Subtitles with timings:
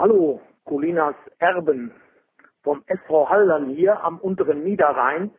[0.00, 1.90] Hallo, Colinas Erben
[2.62, 5.32] vom SV Haldern hier am unteren Niederrhein.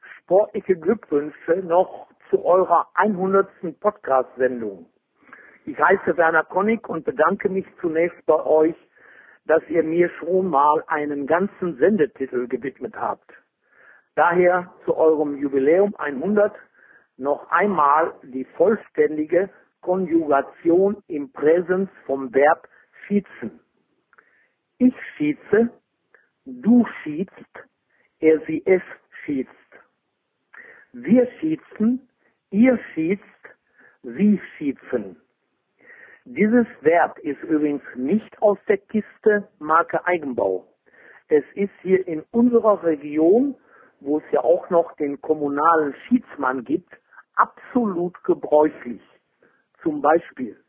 [0.00, 3.78] Sportliche Glückwünsche noch zu eurer 100.
[3.78, 4.86] Podcast-Sendung.
[5.66, 8.74] Ich heiße Werner Konnig und bedanke mich zunächst bei euch,
[9.44, 13.30] dass ihr mir schon mal einen ganzen Sendetitel gewidmet habt.
[14.14, 16.56] Daher zu eurem Jubiläum 100
[17.18, 19.50] noch einmal die vollständige
[19.82, 22.66] Konjugation im Präsens vom Verb
[23.02, 23.60] schießen.
[24.78, 25.70] Ich schieße,
[26.44, 27.30] du schießt,
[28.20, 28.82] er sie es
[29.24, 29.48] schießt.
[30.92, 32.06] Wir schießen,
[32.50, 33.22] ihr schießt,
[34.02, 35.16] sie schießen.
[36.26, 40.66] Dieses Verb ist übrigens nicht aus der Kiste Marke Eigenbau.
[41.28, 43.54] Es ist hier in unserer Region,
[44.00, 47.00] wo es ja auch noch den kommunalen Schiedsmann gibt,
[47.34, 49.00] absolut gebräuchlich.
[49.82, 50.62] Zum Beispiel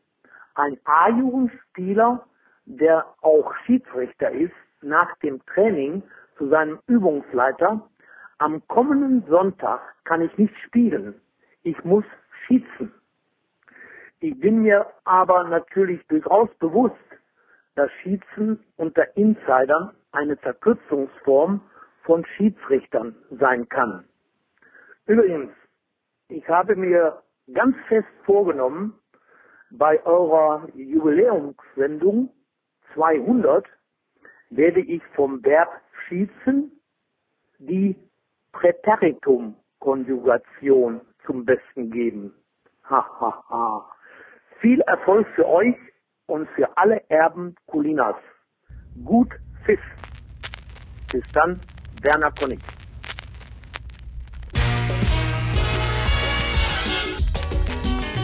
[0.54, 2.26] ein A-Jugendspieler,
[2.68, 6.02] der auch Schiedsrichter ist, nach dem Training
[6.36, 7.88] zu seinem Übungsleiter,
[8.38, 11.20] am kommenden Sonntag kann ich nicht spielen.
[11.62, 12.04] Ich muss
[12.42, 12.92] schießen.
[14.20, 16.94] Ich bin mir aber natürlich durchaus bewusst,
[17.74, 21.62] dass Schießen unter Insidern eine Verkürzungsform
[22.02, 24.04] von Schiedsrichtern sein kann.
[25.06, 25.52] Übrigens,
[26.28, 27.22] ich habe mir
[27.52, 28.98] ganz fest vorgenommen,
[29.70, 32.30] bei eurer Jubiläumssendung
[32.94, 33.66] 200
[34.50, 35.68] werde ich vom Verb
[36.06, 36.72] schießen
[37.58, 37.96] die
[38.52, 42.32] Präteritum-Konjugation zum Besten geben.
[42.88, 43.84] Ha.
[44.60, 45.74] Viel Erfolg für euch
[46.26, 48.14] und für alle Erben Colinas.
[49.04, 49.80] Gut Pfiff.
[51.12, 51.60] Bis dann,
[52.02, 52.60] Werner Konnig.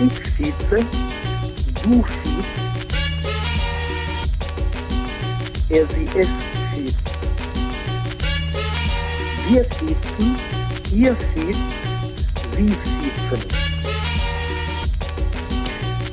[0.01, 0.77] Ich schieße,
[1.85, 2.74] du schießt,
[5.75, 6.29] er sie es.
[9.49, 10.37] Wir schießen,
[10.95, 11.65] ihr schießt,
[12.53, 13.49] sie schießen.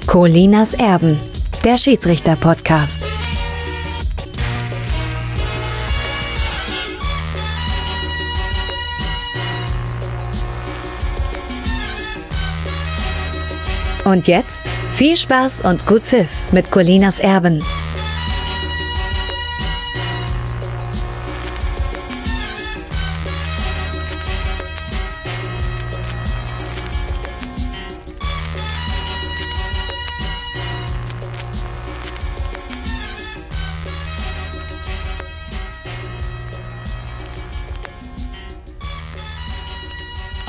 [0.07, 1.19] Colinas Erben,
[1.63, 3.05] der Schiedsrichter-Podcast.
[14.03, 14.63] Und jetzt
[14.95, 17.63] viel Spaß und gut Pfiff mit Colinas Erben.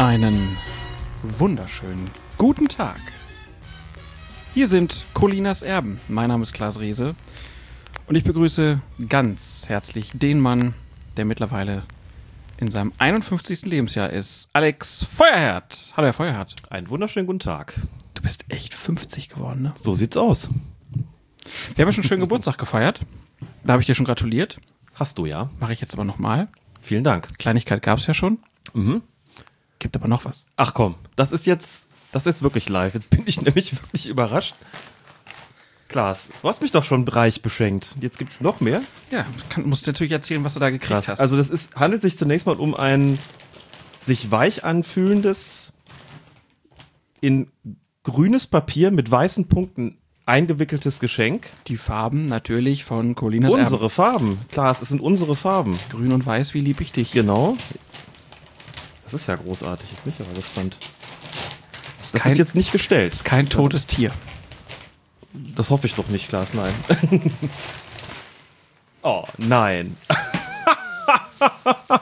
[0.03, 0.49] Einen
[1.39, 3.01] wunderschönen guten Tag.
[4.53, 6.01] Hier sind Colinas Erben.
[6.09, 7.15] Mein Name ist Klaas Riese
[8.09, 10.75] und ich begrüße ganz herzlich den Mann,
[11.17, 11.85] der mittlerweile
[12.57, 13.65] in seinem 51.
[13.65, 15.95] Lebensjahr ist, Alex Feuerherd.
[15.97, 16.57] Hallo, Herr Feuerherd.
[16.69, 17.75] Einen wunderschönen guten Tag.
[18.15, 19.73] Du bist echt 50 geworden, ne?
[19.77, 20.51] So sieht's aus.
[21.77, 23.03] Wir haben ja schon einen schönen Geburtstag gefeiert.
[23.63, 24.59] Da habe ich dir schon gratuliert.
[24.95, 25.49] Hast du ja.
[25.61, 26.49] Mache ich jetzt aber nochmal.
[26.81, 27.39] Vielen Dank.
[27.39, 28.41] Kleinigkeit gab es ja schon.
[28.75, 29.03] Mhm.
[29.83, 30.47] Gibt aber noch was.
[30.55, 32.95] Ach komm, das ist jetzt, das ist wirklich live.
[32.95, 34.55] Jetzt bin ich nämlich wirklich überrascht.
[35.89, 37.97] Klaas, du hast mich doch schon reich beschenkt.
[38.01, 38.83] Jetzt gibt's noch mehr.
[39.11, 41.09] Ja, kann, musst natürlich erzählen, was du da gekriegt Krass.
[41.09, 41.21] hast.
[41.21, 43.19] Also das ist, handelt sich zunächst mal um ein
[43.99, 45.73] sich weich anfühlendes,
[47.21, 47.51] in
[48.05, 51.49] grünes Papier mit weißen Punkten eingewickeltes Geschenk.
[51.67, 54.39] die Farben natürlich von Colinas unsere Farben.
[54.53, 55.73] Klaas, es sind unsere Farben.
[55.73, 55.89] Erben.
[55.91, 57.11] Grün und Weiß, wie lieb ich dich.
[57.11, 57.57] Genau.
[59.13, 59.89] Das ist ja großartig.
[59.93, 60.79] Ich bin aber gespannt.
[61.99, 63.13] Das Das ist jetzt nicht gestellt.
[63.13, 64.11] ist kein totes Tier.
[65.35, 66.73] Das hoffe ich doch nicht, Klaas, nein.
[69.03, 69.99] oh, nein.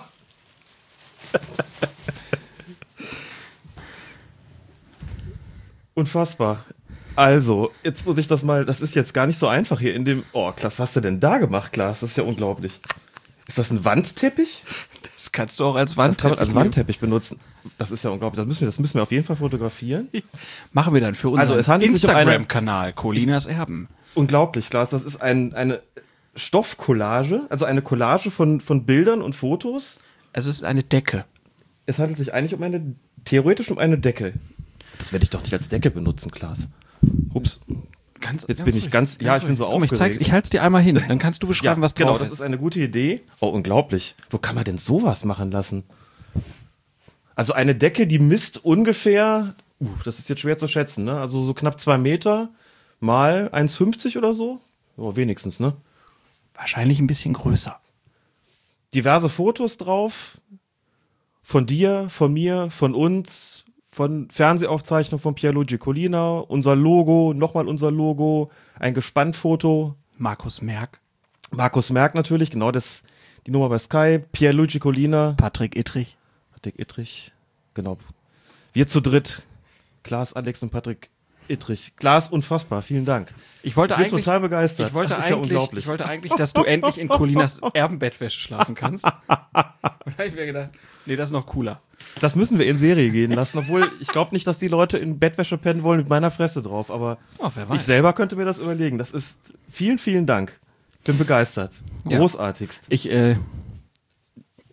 [5.94, 6.64] Unfassbar.
[7.16, 10.04] Also, jetzt muss ich das mal, das ist jetzt gar nicht so einfach hier in
[10.04, 10.22] dem.
[10.30, 11.98] Oh, Klaas, was hast du denn da gemacht, Klaas?
[12.00, 12.80] Das ist ja unglaublich.
[13.50, 14.62] Ist das ein Wandteppich?
[15.16, 16.54] Das kannst du auch als Das kann Wandteppich man als.
[16.54, 17.40] Wandteppich benutzen.
[17.78, 18.36] Das ist ja unglaublich.
[18.38, 20.06] Das müssen wir, das müssen wir auf jeden Fall fotografieren.
[20.72, 23.88] Machen wir dann für unseren Also, es handelt sich um eine- Instagram-Kanal Colinas Erben.
[24.14, 24.90] Unglaublich, Klaas.
[24.90, 25.80] Das ist ein, eine
[26.36, 30.00] Stoffcollage, also eine Collage von, von Bildern und Fotos.
[30.32, 31.24] Also es ist eine Decke.
[31.86, 32.94] Es handelt sich eigentlich um eine,
[33.24, 34.34] theoretisch um eine Decke.
[34.98, 36.68] Das werde ich doch nicht als Decke benutzen, Klaas.
[37.34, 37.60] Ups.
[38.20, 40.20] Ganz, Jetzt bin ich ganz- ja, ich bin so Komm, ich, zeig's, aufgeregt.
[40.22, 41.00] ich halte es dir einmal hin.
[41.08, 42.20] Dann kannst du beschreiben, was drauf genau, ist.
[42.22, 43.22] das ist eine gute Idee.
[43.40, 44.14] Oh, unglaublich.
[44.28, 45.84] Wo kann man denn sowas machen lassen?
[47.34, 51.18] Also eine Decke, die misst ungefähr, uh, das ist jetzt schwer zu schätzen, ne?
[51.18, 52.50] Also so knapp zwei Meter
[53.00, 54.60] mal 1,50 oder so.
[54.96, 55.74] Oh, wenigstens, ne?
[56.54, 57.80] wahrscheinlich ein bisschen größer.
[58.92, 60.38] Diverse Fotos drauf.
[61.42, 67.90] Von dir, von mir, von uns, von Fernsehaufzeichnungen von Pierluigi Colina, unser Logo, nochmal unser
[67.90, 69.96] Logo, ein Gespannfoto.
[70.16, 71.00] Markus Merck,
[71.50, 73.02] Markus Merck natürlich, genau das,
[73.46, 76.16] die Nummer bei Sky, Pierluigi Colina, Patrick Ittrich.
[76.52, 77.32] Patrick Ittrich,
[77.74, 77.98] genau.
[78.72, 79.42] Wir zu dritt,
[80.04, 81.10] Klaas, Alex und Patrick
[81.48, 81.94] Ittrich.
[81.96, 83.34] Klaas, unfassbar, vielen Dank.
[83.62, 84.90] Ich wollte Ich bin eigentlich, total begeistert.
[84.90, 85.84] ich wollte das ist ja eigentlich, unglaublich.
[85.84, 89.04] ich wollte eigentlich, dass du endlich in Colinas Erbenbettwäsche schlafen kannst.
[89.04, 89.74] Und da
[90.16, 90.70] habe ich mir gedacht,
[91.06, 91.80] nee, das ist noch cooler.
[92.20, 95.18] Das müssen wir in Serie gehen lassen, obwohl ich glaube nicht, dass die Leute in
[95.18, 98.98] Bettwäsche pennen wollen mit meiner Fresse drauf, aber Oh, ich selber könnte mir das überlegen.
[98.98, 100.58] Das ist vielen, vielen Dank.
[101.04, 101.72] Bin begeistert.
[102.08, 102.18] Ja.
[102.18, 102.84] Großartigst.
[102.88, 103.36] Ich, äh,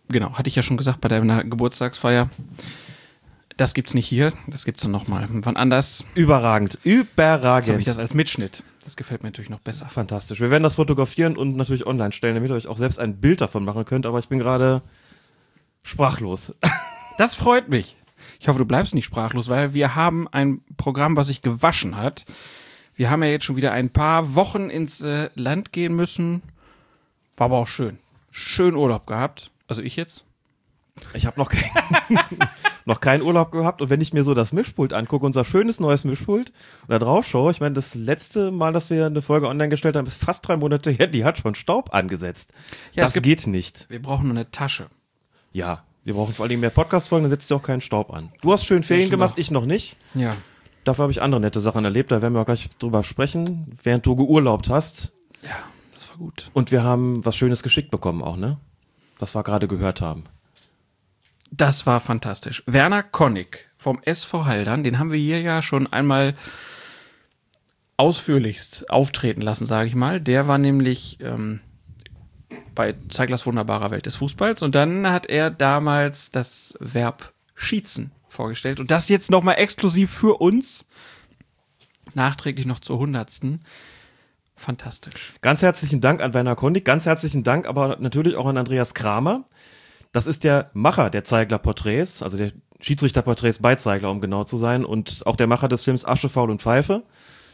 [0.09, 2.29] genau, hatte ich ja schon gesagt bei deiner Geburtstagsfeier.
[3.55, 5.27] Das gibt's nicht hier, das gibt's dann nochmal.
[5.29, 6.73] Wann anders Überragend.
[6.73, 7.79] Jetzt habe Überragend.
[7.79, 8.63] ich das als Mitschnitt.
[8.83, 9.87] Das gefällt mir natürlich noch besser.
[9.89, 10.39] Fantastisch.
[10.39, 13.41] Wir werden das fotografieren und natürlich online stellen, damit ihr euch auch selbst ein Bild
[13.41, 14.81] davon machen könnt, aber ich bin gerade
[15.83, 16.53] sprachlos.
[17.17, 17.97] Das freut mich.
[18.39, 22.25] Ich hoffe, du bleibst nicht sprachlos, weil wir haben ein Programm, was sich gewaschen hat.
[22.95, 26.43] Wir haben ja jetzt schon wieder ein paar Wochen ins äh, Land gehen müssen.
[27.35, 27.97] War aber auch schön.
[28.29, 29.49] Schön Urlaub gehabt.
[29.67, 30.25] Also ich jetzt.
[31.15, 31.71] Ich habe noch, kein,
[32.85, 36.03] noch keinen Urlaub gehabt und wenn ich mir so das Mischpult angucke, unser schönes neues
[36.03, 36.49] Mischpult
[36.83, 39.95] und da drauf schaue, ich meine, das letzte Mal, dass wir eine Folge online gestellt
[39.95, 42.53] haben, ist fast drei Monate her, die hat schon Staub angesetzt.
[42.93, 43.87] Ja, das gibt- geht nicht.
[43.89, 44.87] Wir brauchen nur eine Tasche.
[45.53, 48.31] Ja, wir brauchen vor allem mehr Podcast-Folgen, dann setzt ihr auch keinen Staub an.
[48.41, 49.37] Du hast schön Ferien gemacht, auch.
[49.37, 49.97] ich noch nicht.
[50.13, 50.37] Ja.
[50.83, 54.05] Dafür habe ich andere nette Sachen erlebt, da werden wir auch gleich drüber sprechen, während
[54.05, 55.13] du geurlaubt hast.
[55.43, 55.57] Ja,
[55.91, 56.49] das war gut.
[56.53, 58.57] Und wir haben was Schönes geschickt bekommen auch, ne?
[59.19, 60.23] Was wir gerade gehört haben.
[61.51, 62.63] Das war fantastisch.
[62.67, 66.35] Werner Konnig vom SV Haldern, den haben wir hier ja schon einmal
[67.97, 70.21] ausführlichst auftreten lassen, sage ich mal.
[70.21, 71.61] Der war nämlich ähm,
[72.75, 78.79] bei Zeiglers wunderbarer Welt des Fußballs und dann hat er damals das Verb schießen vorgestellt
[78.79, 80.87] und das jetzt nochmal exklusiv für uns,
[82.13, 83.63] nachträglich noch zur hundertsten.
[84.55, 85.33] Fantastisch.
[85.41, 89.45] Ganz herzlichen Dank an Werner Kondig, ganz herzlichen Dank aber natürlich auch an Andreas Kramer.
[90.11, 94.85] Das ist der Macher der Zeigler-Porträts, also der Schiedsrichter-Porträts bei Zeigler, um genau zu sein,
[94.85, 97.03] und auch der Macher des Films Asche, Faul und Pfeife,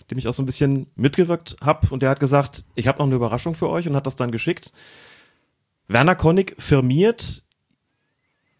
[0.09, 1.87] dem ich auch so ein bisschen mitgewirkt habe.
[1.89, 4.31] Und der hat gesagt, ich habe noch eine Überraschung für euch und hat das dann
[4.31, 4.73] geschickt.
[5.87, 7.43] Werner Konnig firmiert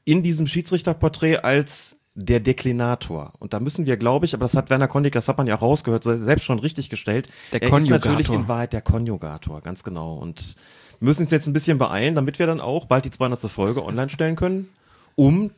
[0.06, 3.34] in diesem Schiedsrichterporträt als der Deklinator.
[3.40, 5.56] Und da müssen wir, glaube ich, aber das hat Werner Kondig, das hat man ja
[5.58, 7.28] auch rausgehört, selbst schon richtig gestellt.
[7.52, 8.36] Der er ist natürlich Konjugator.
[8.36, 10.16] in Wahrheit der Konjugator, ganz genau.
[10.16, 10.56] Und
[11.00, 13.40] müssen uns jetzt ein bisschen beeilen, damit wir dann auch bald die 200.
[13.52, 14.70] Folge online stellen können,
[15.16, 15.52] um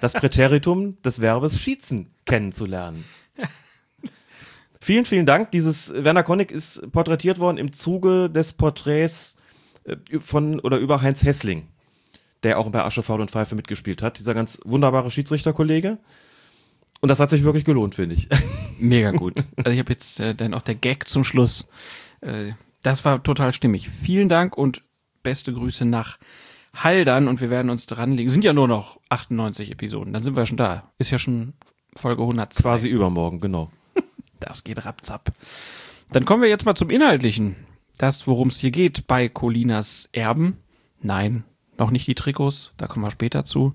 [0.00, 3.04] das Präteritum des Verbes schießen kennenzulernen.
[4.82, 5.50] Vielen, vielen Dank.
[5.50, 9.36] Dieses Werner Konnig ist porträtiert worden im Zuge des Porträts
[9.84, 11.68] äh, von oder über Heinz Hessling,
[12.42, 14.18] der auch bei Asche, Faul und Pfeife mitgespielt hat.
[14.18, 15.98] Dieser ganz wunderbare Schiedsrichterkollege.
[17.00, 18.28] Und das hat sich wirklich gelohnt, finde ich.
[18.78, 19.44] Mega gut.
[19.56, 21.68] Also ich habe jetzt äh, dann auch der Gag zum Schluss.
[22.20, 22.52] Äh,
[22.82, 23.88] das war total stimmig.
[23.90, 24.82] Vielen Dank und
[25.22, 26.18] beste Grüße nach
[26.74, 28.30] Haldern und wir werden uns dran legen.
[28.30, 30.90] Sind ja nur noch 98 Episoden, dann sind wir schon da.
[30.98, 31.54] Ist ja schon
[31.96, 32.62] Folge 102.
[32.62, 33.70] Quasi übermorgen, genau.
[34.40, 35.32] Das geht rapzap.
[36.10, 37.56] Dann kommen wir jetzt mal zum Inhaltlichen.
[37.96, 40.56] Das, worum es hier geht bei Colinas Erben.
[41.02, 41.44] Nein,
[41.78, 43.74] noch nicht die Trikots, da kommen wir später zu.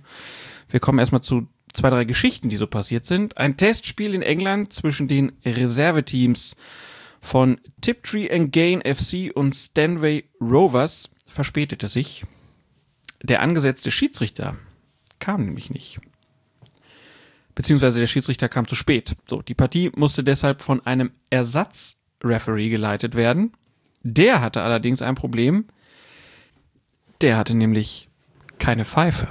[0.70, 3.38] Wir kommen erstmal zu zwei, drei Geschichten, die so passiert sind.
[3.38, 6.58] Ein Testspiel in England zwischen den Reserveteams
[7.22, 12.26] von Tiptree and Gain FC und Stanway Rovers verspätete sich.
[13.24, 14.58] Der angesetzte Schiedsrichter
[15.20, 16.00] kam nämlich nicht
[17.56, 19.16] beziehungsweise der Schiedsrichter kam zu spät.
[19.28, 23.54] So, die Partie musste deshalb von einem Ersatzreferee geleitet werden.
[24.04, 25.66] Der hatte allerdings ein Problem.
[27.22, 28.10] Der hatte nämlich
[28.60, 29.30] keine Pfeife.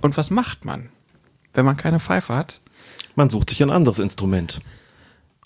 [0.00, 0.90] Und was macht man,
[1.54, 2.60] wenn man keine Pfeife hat?
[3.14, 4.60] Man sucht sich ein anderes Instrument.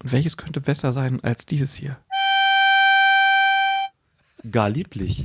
[0.02, 1.96] Und welches könnte besser sein als dieses hier?
[4.50, 5.24] Gar lieblich.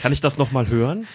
[0.00, 1.06] Kann ich das nochmal hören?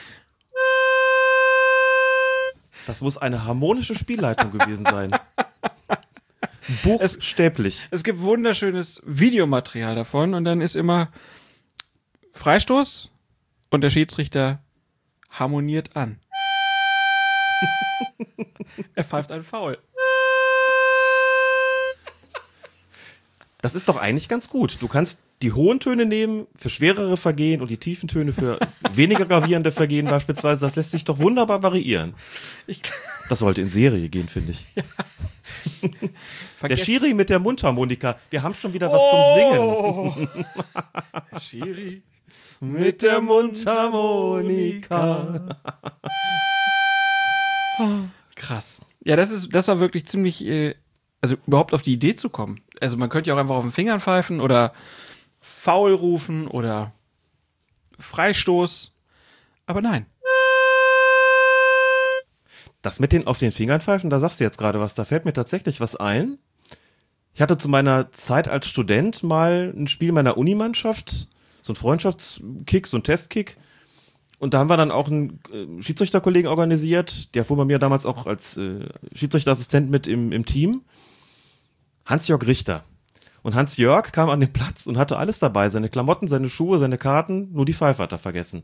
[2.87, 5.11] Das muss eine harmonische Spielleitung gewesen sein.
[6.83, 7.87] Buchstäblich.
[7.91, 11.09] Es gibt wunderschönes Videomaterial davon und dann ist immer
[12.31, 13.11] Freistoß
[13.71, 14.63] und der Schiedsrichter
[15.29, 16.21] harmoniert an.
[18.95, 19.77] er pfeift ein Foul.
[23.67, 24.77] Das ist doch eigentlich ganz gut.
[24.79, 28.59] Du kannst die hohen Töne nehmen für schwerere Vergehen und die tiefen Töne für
[28.93, 30.65] weniger gravierende Vergehen beispielsweise.
[30.65, 32.13] Das lässt sich doch wunderbar variieren.
[32.65, 32.81] Ich,
[33.27, 34.65] Das sollte in Serie gehen, finde ich.
[36.61, 38.17] Der Schiri mit der Mundharmonika.
[38.29, 40.13] Wir haben schon wieder was oh.
[40.13, 40.45] zum Singen.
[41.41, 42.03] Schiri
[42.61, 45.57] mit der Mundharmonika.
[48.37, 48.79] Krass.
[49.03, 50.75] Ja, das ist, das war wirklich ziemlich, äh,
[51.21, 52.61] also überhaupt auf die Idee zu kommen.
[52.79, 54.73] Also man könnte ja auch einfach auf den Fingern pfeifen oder
[55.39, 56.93] faul rufen oder
[57.99, 58.93] Freistoß.
[59.65, 60.05] Aber nein.
[62.81, 65.25] Das mit den auf den Fingern pfeifen, da sagst du jetzt gerade was, da fällt
[65.25, 66.37] mir tatsächlich was ein.
[67.33, 71.27] Ich hatte zu meiner Zeit als Student mal ein Spiel meiner Unimannschaft,
[71.61, 73.57] so ein Freundschaftskick, so ein Testkick.
[74.39, 78.05] Und da haben wir dann auch einen äh, Schiedsrichterkollegen organisiert, der fuhr bei mir damals
[78.05, 80.81] auch als äh, Schiedsrichterassistent mit im, im Team.
[82.07, 82.83] Hans-Jörg Richter.
[83.43, 86.97] Und Hans-Jörg kam an den Platz und hatte alles dabei, seine Klamotten, seine Schuhe, seine
[86.97, 88.63] Karten, nur die Pfeife hat er vergessen.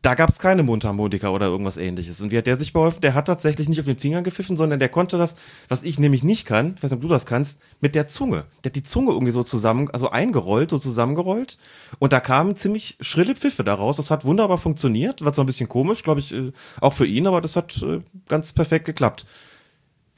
[0.00, 2.20] Da gab es keine Mundharmonika oder irgendwas ähnliches.
[2.20, 3.00] Und wie hat der sich beholfen?
[3.00, 5.34] Der hat tatsächlich nicht auf den Fingern gepfiffen, sondern der konnte das,
[5.68, 8.44] was ich nämlich nicht kann, ich weiß nicht, ob du das kannst, mit der Zunge.
[8.62, 11.58] Der hat die Zunge irgendwie so zusammen, also eingerollt, so zusammengerollt.
[11.98, 13.96] Und da kamen ziemlich schrille Pfiffe daraus.
[13.96, 15.24] Das hat wunderbar funktioniert.
[15.24, 18.00] War zwar ein bisschen komisch, glaube ich, äh, auch für ihn, aber das hat äh,
[18.28, 19.26] ganz perfekt geklappt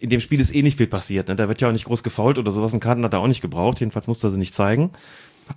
[0.01, 1.29] in dem Spiel ist eh nicht viel passiert.
[1.29, 1.37] Ne?
[1.37, 2.73] Da wird ja auch nicht groß gefault oder sowas.
[2.73, 3.81] Ein Karten hat er auch nicht gebraucht.
[3.81, 4.91] Jedenfalls musste er sie nicht zeigen.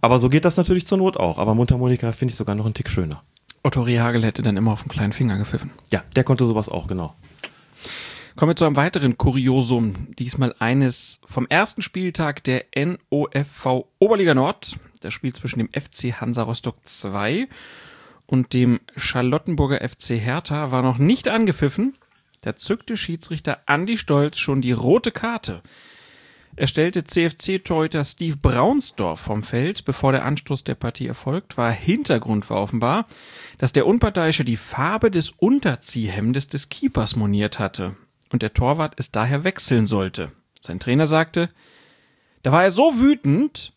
[0.02, 1.38] Aber so geht das natürlich zur Not auch.
[1.38, 3.24] Aber Mundharmonika finde ich sogar noch einen Tick schöner.
[3.64, 5.72] Otto Rehagel hätte dann immer auf den kleinen Finger gepfiffen.
[5.92, 7.16] Ja, der konnte sowas auch, genau.
[8.36, 10.08] Kommen wir zu einem weiteren Kuriosum.
[10.20, 14.78] Diesmal eines vom ersten Spieltag der NOFV Oberliga Nord.
[15.02, 17.48] Das Spiel zwischen dem FC Hansa Rostock 2
[18.26, 21.94] und dem Charlottenburger FC Hertha war noch nicht angepfiffen.
[22.44, 25.62] Da zückte Schiedsrichter Andy Stolz schon die rote Karte.
[26.58, 31.72] Er stellte CFC-Torhüter Steve Braunsdorf vom Feld, bevor der Anstoß der Partie erfolgt war.
[31.72, 33.08] Hintergrund war offenbar,
[33.58, 37.96] dass der Unparteiische die Farbe des Unterziehhemdes des Keepers moniert hatte
[38.30, 40.34] und der Torwart es daher wechseln sollte.
[40.60, 41.50] Sein Trainer sagte,
[42.44, 43.72] da war er so wütend,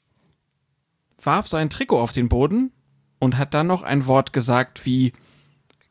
[1.22, 2.72] warf sein Trikot auf den Boden
[3.20, 5.12] und hat dann noch ein Wort gesagt wie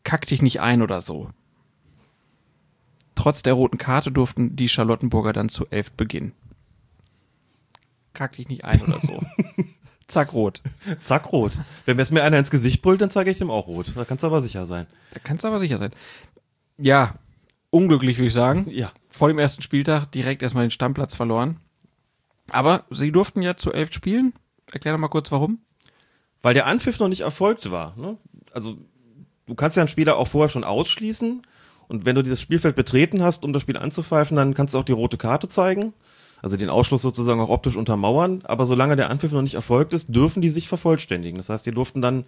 [0.04, 1.30] kack dich nicht ein oder so.
[3.16, 6.34] Trotz der roten Karte durften die Charlottenburger dann zu elf beginnen.
[8.14, 9.24] Kack dich nicht ein oder so.
[10.08, 10.62] Zack, rot.
[11.00, 11.60] Zack, rot.
[11.86, 13.94] Wenn mir einer ins Gesicht brüllt, dann zeige ich dem auch rot.
[13.96, 14.86] Da kannst du aber sicher sein.
[15.14, 15.92] Da kannst du aber sicher sein.
[16.78, 17.16] Ja,
[17.72, 18.68] unglücklich würde ich sagen.
[18.70, 18.92] Ja.
[19.10, 21.58] Vor dem ersten Spieltag direkt erstmal den Stammplatz verloren.
[22.50, 24.34] Aber sie durften ja zu elf spielen.
[24.72, 25.60] Erklär doch mal kurz, warum.
[26.44, 27.98] Weil der Anpfiff noch nicht erfolgt war.
[27.98, 28.18] Ne?
[28.52, 28.78] Also,
[29.48, 31.42] du kannst ja einen Spieler auch vorher schon ausschließen
[31.88, 34.86] und wenn du dieses Spielfeld betreten hast, um das Spiel anzupfeifen, dann kannst du auch
[34.86, 35.94] die rote Karte zeigen.
[36.42, 38.42] Also den Ausschluss sozusagen auch optisch untermauern.
[38.44, 41.38] Aber solange der Anpfiff noch nicht erfolgt ist, dürfen die sich vervollständigen.
[41.38, 42.26] Das heißt, die durften dann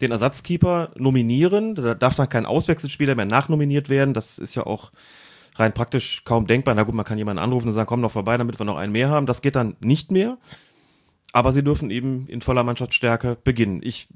[0.00, 1.74] den Ersatzkeeper nominieren.
[1.74, 4.14] Da darf dann kein Auswechselspieler mehr nachnominiert werden.
[4.14, 4.90] Das ist ja auch
[5.56, 6.74] rein praktisch kaum denkbar.
[6.74, 8.92] Na gut, man kann jemanden anrufen und sagen, komm noch vorbei, damit wir noch einen
[8.92, 9.26] mehr haben.
[9.26, 10.38] Das geht dann nicht mehr.
[11.32, 13.80] Aber sie dürfen eben in voller Mannschaftsstärke beginnen.
[13.82, 14.08] Ich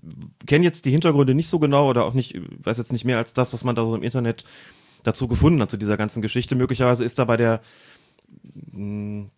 [0.47, 3.35] kenne jetzt die Hintergründe nicht so genau oder auch nicht, weiß jetzt nicht mehr als
[3.35, 4.45] das, was man da so im Internet
[5.03, 6.55] dazu gefunden hat, zu dieser ganzen Geschichte.
[6.55, 7.61] Möglicherweise ist da bei der
[8.73, 9.31] hm,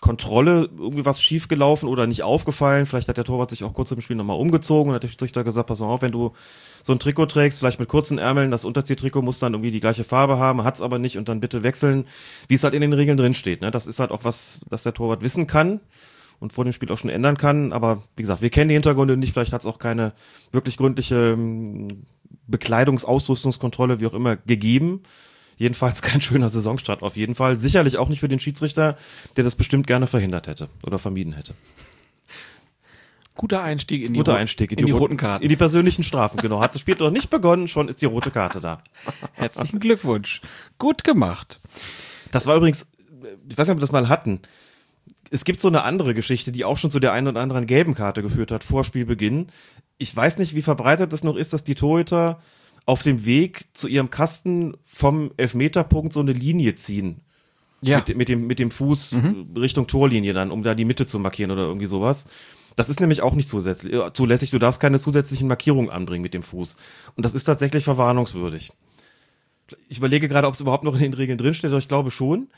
[0.00, 2.86] Kontrolle irgendwie was schiefgelaufen oder nicht aufgefallen.
[2.86, 5.44] Vielleicht hat der Torwart sich auch kurz im Spiel nochmal umgezogen und hat der Schiedsrichter
[5.44, 6.32] gesagt, pass mal auf, wenn du
[6.82, 10.04] so ein Trikot trägst, vielleicht mit kurzen Ärmeln, das Unterziehtrikot muss dann irgendwie die gleiche
[10.04, 12.06] Farbe haben, hat's aber nicht und dann bitte wechseln,
[12.48, 13.60] wie es halt in den Regeln drin steht.
[13.60, 13.70] Ne?
[13.70, 15.80] Das ist halt auch was, das der Torwart wissen kann
[16.40, 17.72] und vor dem Spiel auch schon ändern kann.
[17.72, 20.12] Aber wie gesagt, wir kennen die Hintergründe nicht, vielleicht hat's auch keine
[20.52, 21.36] wirklich gründliche
[22.30, 25.02] hm, Bekleidungsausrüstungskontrolle, wie auch immer, gegeben.
[25.56, 27.58] Jedenfalls kein schöner Saisonstart auf jeden Fall.
[27.58, 28.96] Sicherlich auch nicht für den Schiedsrichter,
[29.36, 31.54] der das bestimmt gerne verhindert hätte oder vermieden hätte.
[33.34, 35.44] Guter Einstieg in die, Guter Einstieg in, in die, die roten Karten.
[35.44, 36.60] In die persönlichen Strafen, genau.
[36.60, 38.82] Hat das Spiel noch nicht begonnen, schon ist die rote Karte da.
[39.34, 40.42] Herzlichen Glückwunsch.
[40.78, 41.60] Gut gemacht.
[42.32, 42.88] Das war übrigens,
[43.48, 44.40] ich weiß nicht, ob wir das mal hatten.
[45.30, 47.94] Es gibt so eine andere Geschichte, die auch schon zu der einen oder anderen gelben
[47.94, 49.48] Karte geführt hat vor Spielbeginn
[49.98, 52.40] ich weiß nicht, wie verbreitet es noch ist, dass die Torhüter
[52.86, 57.20] auf dem Weg zu ihrem Kasten vom Elfmeterpunkt so eine Linie ziehen.
[57.80, 57.98] Ja.
[57.98, 59.48] Mit, mit dem, mit dem Fuß mhm.
[59.56, 62.26] Richtung Torlinie dann, um da die Mitte zu markieren oder irgendwie sowas.
[62.74, 64.50] Das ist nämlich auch nicht zusätzlich, äh, zulässig.
[64.50, 66.76] Du darfst keine zusätzlichen Markierungen anbringen mit dem Fuß.
[67.14, 68.72] Und das ist tatsächlich verwarnungswürdig.
[69.88, 72.48] Ich überlege gerade, ob es überhaupt noch in den Regeln drinsteht, aber ich glaube schon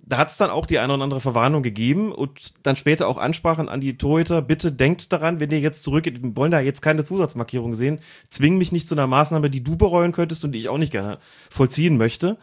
[0.00, 3.18] da hat es dann auch die eine oder andere Verwarnung gegeben und dann später auch
[3.18, 6.82] Ansprachen an die Torhüter, bitte denkt daran, wenn ihr jetzt zurückgeht, wir wollen da jetzt
[6.82, 10.58] keine Zusatzmarkierung sehen, zwing mich nicht zu einer Maßnahme, die du bereuen könntest und die
[10.58, 11.18] ich auch nicht gerne
[11.50, 12.36] vollziehen möchte.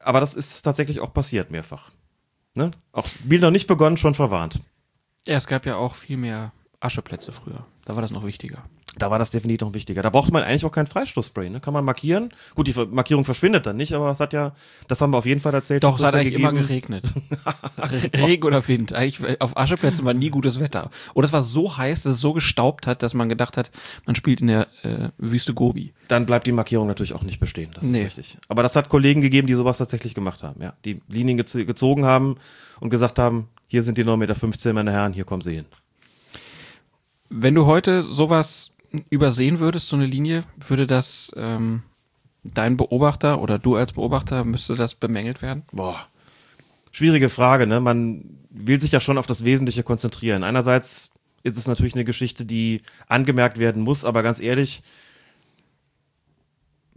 [0.00, 1.90] Aber das ist tatsächlich auch passiert mehrfach.
[2.54, 2.70] Ne?
[2.92, 4.60] Auch Spiel noch nicht begonnen, schon verwarnt.
[5.26, 7.66] Ja, es gab ja auch viel mehr Ascheplätze früher.
[7.84, 8.64] Da war das noch wichtiger.
[8.96, 10.02] Da war das definitiv noch wichtiger.
[10.02, 11.60] Da braucht man eigentlich auch keinen Freistoßspray, ne?
[11.60, 12.32] Kann man markieren.
[12.54, 14.52] Gut, die Markierung verschwindet dann nicht, aber es hat ja,
[14.88, 15.82] das haben wir auf jeden Fall erzählt.
[15.82, 16.48] Doch, es hat eigentlich gegeben.
[16.50, 17.04] immer geregnet.
[18.16, 18.92] Regen oder Wind.
[18.92, 20.90] Eigentlich auf Ascheplätzen war nie gutes Wetter.
[21.14, 23.70] Oder es war so heiß, dass es so gestaubt hat, dass man gedacht hat,
[24.06, 25.92] man spielt in der äh, Wüste Gobi.
[26.08, 27.70] Dann bleibt die Markierung natürlich auch nicht bestehen.
[27.74, 28.02] Das Nee.
[28.02, 28.38] ist richtig.
[28.48, 30.74] Aber das hat Kollegen gegeben, die sowas tatsächlich gemacht haben, ja.
[30.84, 32.36] Die Linien gez gezogen haben
[32.80, 35.64] und gesagt haben, hier sind die 9,15 Meter, meine Herren, hier kommen sie hin.
[37.28, 38.70] Wenn du heute sowas
[39.10, 41.82] übersehen würdest, so eine Linie, würde das ähm,
[42.44, 45.62] dein Beobachter oder du als Beobachter, müsste das bemängelt werden?
[45.72, 46.06] Boah.
[46.92, 47.80] Schwierige Frage, ne?
[47.80, 50.44] Man will sich ja schon auf das Wesentliche konzentrieren.
[50.44, 54.82] Einerseits ist es natürlich eine Geschichte, die angemerkt werden muss, aber ganz ehrlich,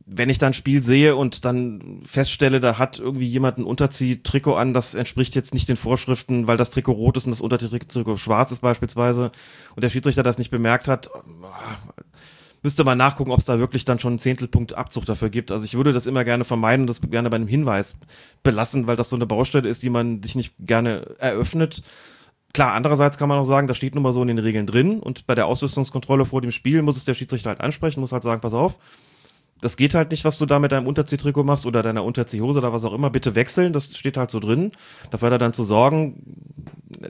[0.10, 4.56] wenn ich dann ein Spiel sehe und dann feststelle, da hat irgendwie jemand ein Unterziehtrikot
[4.56, 8.16] an, das entspricht jetzt nicht den Vorschriften, weil das Trikot rot ist und das Unterziehtrikot
[8.16, 9.32] schwarz ist beispielsweise
[9.76, 11.78] und der Schiedsrichter das nicht bemerkt hat, ah,
[12.64, 15.52] müsste man nachgucken, ob es da wirklich dann schon einen Zehntelpunkt Abzug dafür gibt.
[15.52, 18.00] Also ich würde das immer gerne vermeiden und das gerne bei einem Hinweis
[18.44, 21.84] belassen, weil das so eine Baustelle ist, die man sich nicht gerne eröffnet.
[22.54, 25.02] Klar, andererseits kann man auch sagen, das steht nun mal so in den Regeln drin
[25.02, 28.24] und bei der Ausrüstungskontrolle vor dem Spiel muss es der Schiedsrichter halt ansprechen, muss halt
[28.24, 28.78] sagen, pass auf,
[29.62, 32.74] das geht halt nicht, was du da mit deinem Unterziehtrikot machst oder deiner Unterziehhose oder
[32.74, 33.10] was auch immer.
[33.10, 34.72] Bitte wechseln, das steht halt so drin.
[35.12, 36.24] Dafür er dann zu sorgen,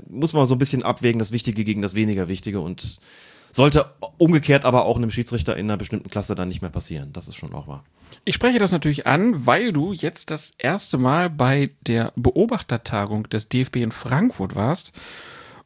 [0.10, 3.00] muss man so ein bisschen abwägen, das Wichtige gegen das weniger Wichtige und
[3.52, 3.86] sollte
[4.18, 7.12] umgekehrt aber auch einem Schiedsrichter in einer bestimmten Klasse dann nicht mehr passieren.
[7.14, 7.84] Das ist schon auch wahr.
[8.24, 13.50] Ich spreche das natürlich an, weil du jetzt das erste Mal bei der Beobachtertagung des
[13.50, 14.94] DFB in Frankfurt warst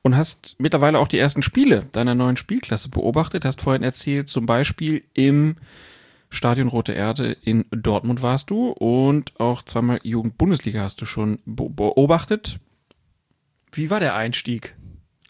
[0.02, 3.46] und hast mittlerweile auch die ersten Spiele deiner neuen Spielklasse beobachtet.
[3.46, 5.58] Hast vorhin erzählt, zum Beispiel im
[6.34, 11.70] Stadion Rote Erde in Dortmund warst du und auch zweimal Jugend-Bundesliga hast du schon be
[11.70, 12.60] beobachtet.
[13.74, 14.76] Wie war der Einstieg?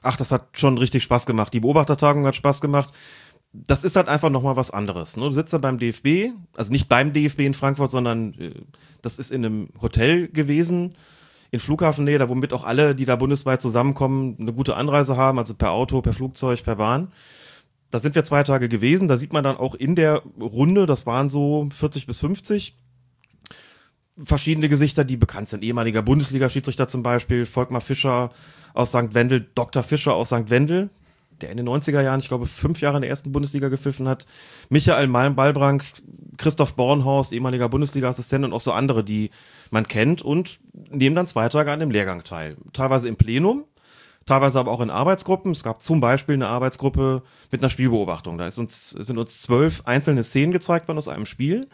[0.04, 1.54] Ach, das hat schon richtig Spaß gemacht.
[1.54, 2.94] Die Beobachtertagung hat Spaß gemacht.
[3.52, 5.18] Das ist halt einfach nochmal was anderes.
[5.18, 5.24] Ne?
[5.24, 8.54] Du sitzt da beim DFB, also nicht beim DFB in Frankfurt, sondern äh,
[9.02, 10.96] das ist in einem Hotel gewesen,
[11.50, 15.56] in Flughafennähe, da womit auch alle, die da bundesweit zusammenkommen, eine gute Anreise haben, also
[15.56, 17.12] per Auto, per Flugzeug, per Bahn.
[17.92, 21.06] Da sind wir zwei Tage gewesen, da sieht man dann auch in der Runde, das
[21.06, 22.78] waren so 40 bis 50,
[24.24, 25.64] verschiedene Gesichter, die bekannt sind.
[25.64, 28.32] Ehemaliger Bundesliga-Schiedsrichter zum Beispiel, Volkmar Fischer
[28.74, 29.14] aus St.
[29.14, 29.84] Wendel, Dr.
[29.84, 30.50] Fischer aus St.
[30.50, 30.90] Wendel,
[31.42, 34.26] der in den 90er Jahren, ich glaube, fünf Jahre in der ersten Bundesliga gepfiffen hat,
[34.70, 35.84] Michael Malm-Ballbrank,
[36.38, 39.32] Christoph Bornhorst, ehemaliger Bundesliga-Assistent und auch so andere, die
[39.70, 42.58] man kennt und nehmen dann zwei Tage an dem Lehrgang teil.
[42.74, 43.66] Teilweise im Plenum,
[44.26, 45.52] teilweise aber auch in Arbeitsgruppen.
[45.52, 48.38] Es gab zum Beispiel eine Arbeitsgruppe mit einer Spielbeobachtung.
[48.38, 51.68] Da uns, sind uns zwölf einzelne Szenen gezeigt worden aus einem Spiel.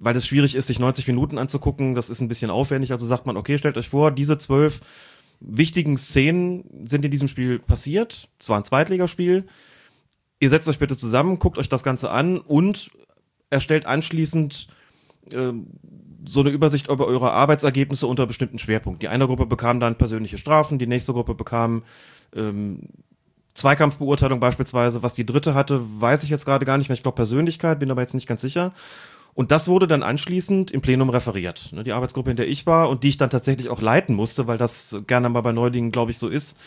[0.00, 2.92] Weil es schwierig ist, sich 90 Minuten anzugucken, das ist ein bisschen aufwendig.
[2.92, 4.80] Also sagt man, okay, stellt euch vor, diese zwölf
[5.40, 8.28] wichtigen Szenen sind in diesem Spiel passiert.
[8.38, 9.46] Es war ein Zweitligaspiel.
[10.40, 12.90] Ihr setzt euch bitte zusammen, guckt euch das Ganze an und
[13.50, 14.68] erstellt anschließend
[15.32, 15.52] äh,
[16.24, 19.00] so eine Übersicht über eure Arbeitsergebnisse unter bestimmten Schwerpunkten.
[19.00, 21.82] Die eine Gruppe bekam dann persönliche Strafen, die nächste Gruppe bekam
[22.34, 22.80] ähm,
[23.54, 25.02] Zweikampfbeurteilung beispielsweise.
[25.02, 26.94] Was die dritte hatte, weiß ich jetzt gerade gar nicht mehr.
[26.94, 28.72] Ich glaube Persönlichkeit, bin aber jetzt nicht ganz sicher.
[29.34, 31.72] Und das wurde dann anschließend im Plenum referiert.
[31.72, 34.46] Ne, Die Arbeitsgruppe, in der ich war und die ich dann tatsächlich auch leiten musste,
[34.46, 36.58] weil das gerne mal bei Neudingen, glaube ich, so ist,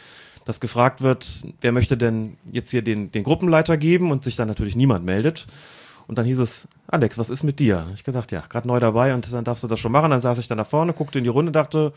[0.45, 4.47] dass gefragt wird, wer möchte denn jetzt hier den, den Gruppenleiter geben und sich dann
[4.47, 5.47] natürlich niemand meldet.
[6.07, 7.87] Und dann hieß es, Alex, was ist mit dir?
[7.93, 10.11] Ich gedacht, ja, gerade neu dabei und dann darfst du das schon machen.
[10.11, 11.93] Dann saß ich dann da vorne, guckte in die Runde, dachte,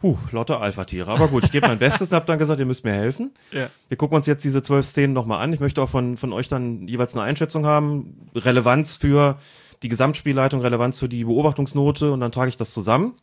[0.00, 1.10] puh, lauter Alpha-Tiere.
[1.10, 3.32] Aber gut, ich gebe mein Bestes und habe dann gesagt, ihr müsst mir helfen.
[3.52, 3.70] Ja.
[3.88, 5.52] Wir gucken uns jetzt diese zwölf Szenen nochmal an.
[5.52, 8.28] Ich möchte auch von, von euch dann jeweils eine Einschätzung haben.
[8.34, 9.38] Relevanz für
[9.82, 13.14] die Gesamtspielleitung, Relevanz für die Beobachtungsnote und dann trage ich das zusammen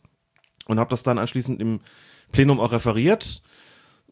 [0.66, 1.80] und habe das dann anschließend im
[2.32, 3.42] Plenum auch referiert.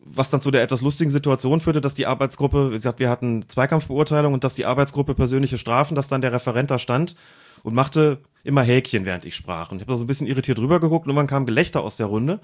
[0.05, 3.49] Was dann zu der etwas lustigen Situation führte, dass die Arbeitsgruppe, wie gesagt, wir hatten
[3.49, 7.15] Zweikampfbeurteilung und dass die Arbeitsgruppe persönliche Strafen, dass dann der Referent da stand
[7.63, 9.71] und machte immer Häkchen, während ich sprach.
[9.71, 11.97] Und ich habe da so ein bisschen irritiert rüber geguckt und irgendwann kam Gelächter aus
[11.97, 12.41] der Runde.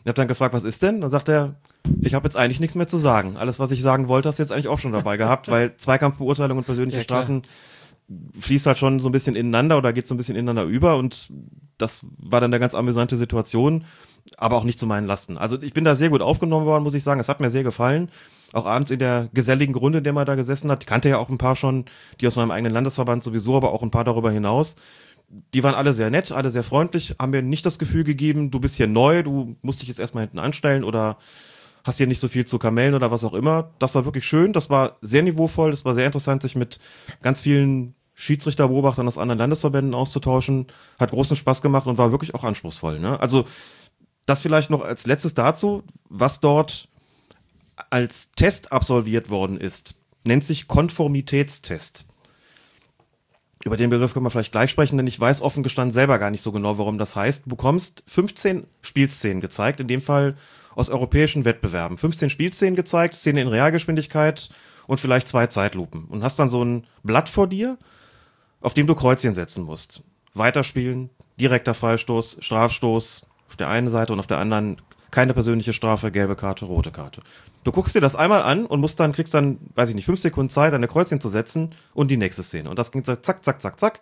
[0.00, 1.00] Ich habe dann gefragt, was ist denn?
[1.00, 1.54] Dann sagt er,
[2.00, 3.36] ich habe jetzt eigentlich nichts mehr zu sagen.
[3.36, 6.58] Alles, was ich sagen wollte, hast du jetzt eigentlich auch schon dabei gehabt, weil Zweikampfbeurteilung
[6.58, 7.04] und persönliche Ja.
[7.04, 7.42] Strafen
[8.38, 11.28] fließt halt schon so ein bisschen ineinander oder geht so ein bisschen ineinander über und
[11.78, 13.84] das war dann eine ganz amüsante Situation,
[14.36, 15.38] aber auch nicht zu meinen Lasten.
[15.38, 17.20] Also ich bin da sehr gut aufgenommen worden, muss ich sagen.
[17.20, 18.10] Es hat mir sehr gefallen.
[18.52, 20.82] Auch abends in der geselligen Runde, in der man da gesessen hat.
[20.82, 21.84] Ich kannte ja auch ein paar schon,
[22.20, 24.76] die aus meinem eigenen Landesverband sowieso, aber auch ein paar darüber hinaus.
[25.52, 28.60] Die waren alle sehr nett, alle sehr freundlich, haben mir nicht das Gefühl gegeben, du
[28.60, 31.16] bist hier neu, du musst dich jetzt erstmal hinten anstellen oder
[31.82, 33.70] hast hier nicht so viel zu kamellen oder was auch immer.
[33.78, 36.78] Das war wirklich schön, das war sehr niveauvoll, das war sehr interessant, sich mit
[37.22, 40.68] ganz vielen Schiedsrichterbeobachtern aus anderen Landesverbänden auszutauschen.
[40.98, 43.00] Hat großen Spaß gemacht und war wirklich auch anspruchsvoll.
[43.00, 43.18] Ne?
[43.20, 43.44] Also
[44.26, 46.88] das vielleicht noch als letztes dazu, was dort
[47.90, 52.06] als Test absolviert worden ist, nennt sich Konformitätstest.
[53.64, 56.30] Über den Begriff können wir vielleicht gleich sprechen, denn ich weiß offen gestanden selber gar
[56.30, 57.46] nicht so genau, warum das heißt.
[57.46, 60.36] Du bekommst 15 Spielszenen gezeigt, in dem Fall
[60.74, 61.96] aus europäischen Wettbewerben.
[61.96, 64.50] 15 Spielszenen gezeigt, Szene in Realgeschwindigkeit
[64.86, 66.04] und vielleicht zwei Zeitlupen.
[66.04, 67.78] Und hast dann so ein Blatt vor dir,
[68.60, 70.02] auf dem du Kreuzchen setzen musst.
[70.34, 71.10] Weiterspielen,
[71.40, 74.78] direkter Freistoß, Strafstoß auf der einen Seite und auf der anderen
[75.10, 77.22] keine persönliche Strafe, gelbe Karte, rote Karte.
[77.62, 80.18] Du guckst dir das einmal an und musst dann, kriegst dann, weiß ich nicht, fünf
[80.18, 82.68] Sekunden Zeit, deine Kreuzchen zu setzen und die nächste Szene.
[82.68, 84.00] Und das ging zack, zack, zack, zack,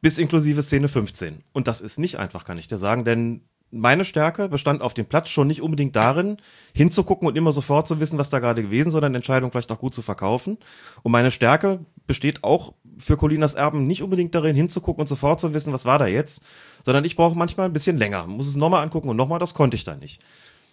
[0.00, 1.44] bis inklusive Szene 15.
[1.52, 5.06] Und das ist nicht einfach, kann ich dir sagen, denn meine Stärke bestand auf dem
[5.06, 6.38] Platz schon nicht unbedingt darin,
[6.72, 9.94] hinzugucken und immer sofort zu wissen, was da gerade gewesen, sondern Entscheidung vielleicht auch gut
[9.94, 10.58] zu verkaufen.
[11.02, 15.52] Und meine Stärke besteht auch für Colinas Erben nicht unbedingt darin, hinzugucken und sofort zu
[15.52, 16.42] wissen, was war da jetzt,
[16.88, 19.74] sondern ich brauche manchmal ein bisschen länger, muss es nochmal angucken und nochmal, das konnte
[19.74, 20.22] ich da nicht.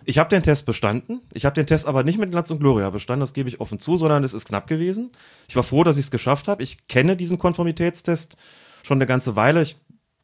[0.06, 1.20] Ich habe den Test bestanden.
[1.34, 3.80] Ich habe den Test aber nicht mit Glanz und Gloria bestanden, das gebe ich offen
[3.80, 5.12] zu, sondern es ist knapp gewesen.
[5.50, 6.64] Ich war froh, dass ich es geschafft habe.
[6.64, 8.38] Ich kenne diesen Konformitätstest
[8.82, 9.62] schon eine ganze Weile.
[9.62, 9.76] Ich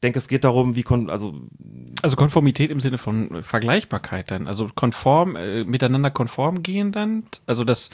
[0.02, 1.42] denke, es geht darum, wie kon also
[2.02, 7.66] also Konformität im Sinne von Vergleichbarkeit dann, also konform äh, miteinander konform gehen dann, also
[7.66, 7.90] das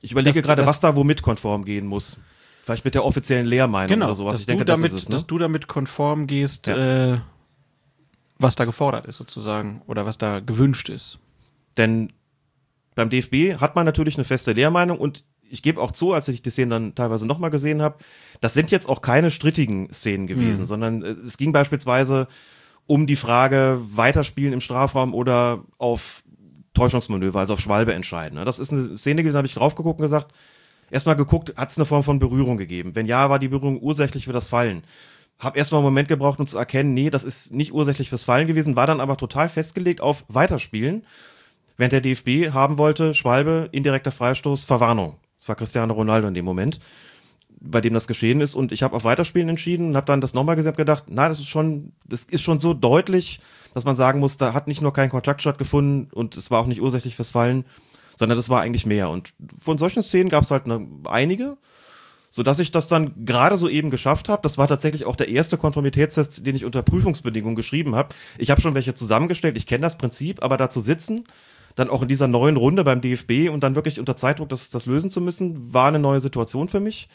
[0.00, 2.16] ich überlege das, gerade, das, was da womit konform gehen muss.
[2.62, 4.32] Vielleicht mit der offiziellen Lehrmeinung genau, oder sowas.
[4.34, 5.14] Dass ich denke, damit, das ist es, ne?
[5.16, 7.12] dass du damit konform gehst, Ja.
[7.14, 7.18] äh,
[8.38, 11.18] was da gefordert ist sozusagen oder was da gewünscht ist.
[11.76, 12.12] Denn
[12.94, 16.42] beim DFB hat man natürlich eine feste Lehrmeinung und ich gebe auch zu, als ich
[16.42, 17.96] die Szenen dann teilweise nochmal gesehen habe,
[18.40, 20.66] das sind jetzt auch keine strittigen Szenen gewesen, Mhm.
[20.66, 22.28] sondern äh, es ging beispielsweise
[22.86, 26.22] um die Frage, weiterspielen im Strafraum oder auf
[26.74, 28.38] Täuschungsmanöver, also auf Schwalbe entscheiden.
[28.38, 28.44] ne?
[28.44, 30.32] Das ist eine Szene gewesen, habe ich drauf geguckt und gesagt,
[30.90, 32.94] erstmal geguckt, hat es eine Form von Berührung gegeben?
[32.94, 34.82] Wenn ja, war die Berührung ursächlich für das Fallen?
[35.38, 38.46] Hab erstmal einen Moment gebraucht, um zu erkennen, nee, das ist nicht ursächlich fürs Fallen
[38.46, 41.04] gewesen, war dann aber total festgelegt auf Weiterspielen.
[41.76, 45.16] Während der DFB haben wollte, Schwalbe, indirekter Freistoß, Verwarnung.
[45.38, 46.78] Das war Cristiano Ronaldo in dem Moment,
[47.58, 48.54] bei dem das geschehen ist.
[48.54, 51.30] Und ich habe auf Weiterspielen entschieden und habe dann das nochmal gesehen und gedacht, na,
[51.30, 53.40] das ist schon, das ist schon so deutlich,
[53.72, 56.66] dass man sagen muss, da hat nicht nur kein Kontakt stattgefunden und es war auch
[56.66, 57.64] nicht ursächlich fürs Fallen,
[58.20, 59.08] sondern das war eigentlich mehr.
[59.08, 61.56] Und von solchen Szenen gab es halt ne, einige,
[62.28, 64.42] sodass ich das dann gerade so eben geschafft habe.
[64.42, 68.14] Das war tatsächlich auch der erste Konformitätstest, den ich unter Prüfungsbedingungen geschrieben habe.
[68.36, 71.24] Ich habe schon welche zusammengestellt, ich kenne das Prinzip, aber da zu sitzen,
[71.76, 74.84] dann auch in dieser neuen Runde beim DFB und dann wirklich unter Zeitdruck das, das
[74.84, 77.08] lösen zu müssen, war eine neue Situation für mich.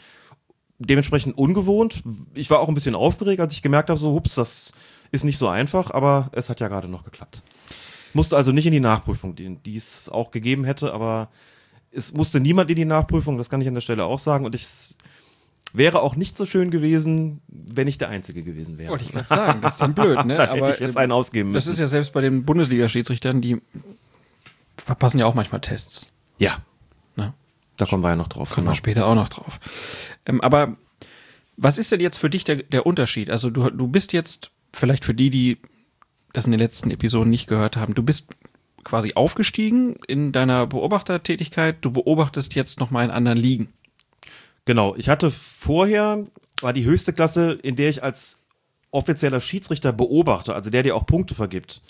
[0.80, 2.02] Dementsprechend ungewohnt.
[2.34, 4.72] Ich war auch ein bisschen aufgeregt, als ich gemerkt habe, so, hups, das
[5.12, 7.44] ist nicht so einfach, aber es hat ja gerade noch geklappt.
[8.16, 11.28] Musste also nicht in die Nachprüfung, die, die es auch gegeben hätte, aber
[11.92, 14.44] es musste niemand in die Nachprüfung, das kann ich an der Stelle auch sagen.
[14.44, 14.96] Und ich es
[15.72, 18.90] wäre auch nicht so schön gewesen, wenn ich der Einzige gewesen wäre.
[18.90, 20.36] Wollte ich gerade sagen, das ist dann blöd, ne?
[20.36, 21.74] Da hätte ich jetzt einen ausgeben Das müssen.
[21.74, 23.60] ist ja selbst bei den Bundesliga-Schiedsrichtern, die
[24.78, 26.10] verpassen ja auch manchmal Tests.
[26.38, 26.58] ja,
[27.16, 27.32] Ne?
[27.76, 28.50] da kommen wir ja noch drauf.
[28.50, 28.72] Kommen genau.
[28.72, 29.58] wir später auch noch drauf.
[30.26, 30.76] Ähm, aber
[31.56, 33.30] was ist denn jetzt für dich der, der Unterschied?
[33.30, 35.58] Also du, du bist jetzt, vielleicht für die, die
[36.36, 38.28] das in den letzten Episoden nicht gehört haben, du bist
[38.84, 43.72] quasi aufgestiegen in deiner Beobachtertätigkeit, du beobachtest jetzt nochmal in anderen Ligen.
[44.64, 46.26] Genau, ich hatte vorher,
[46.60, 48.40] war die höchste Klasse, in der ich als
[48.90, 51.82] offizieller Schiedsrichter beobachte, also der dir auch Punkte vergibt,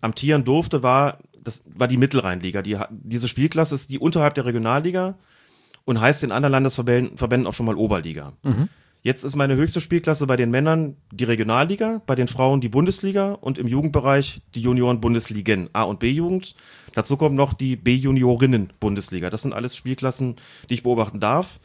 [0.00, 2.62] amtieren durfte, war, das war die Mittelrheinliga.
[2.62, 5.14] Die, diese Spielklasse ist die unterhalb der Regionalliga
[5.84, 8.34] und heißt in anderen Landesverbänden Verbänden auch schon mal Oberliga.
[9.06, 13.34] Jetzt ist meine höchste Spielklasse bei den Männern die Regionalliga, bei den Frauen die Bundesliga
[13.34, 16.56] und im Jugendbereich die Junioren-Bundesligen A- und B-Jugend.
[16.92, 19.30] Dazu kommt noch die B-Juniorinnen-Bundesliga.
[19.30, 20.34] Das sind alles Spielklassen,
[20.68, 21.60] die ich beobachten darf.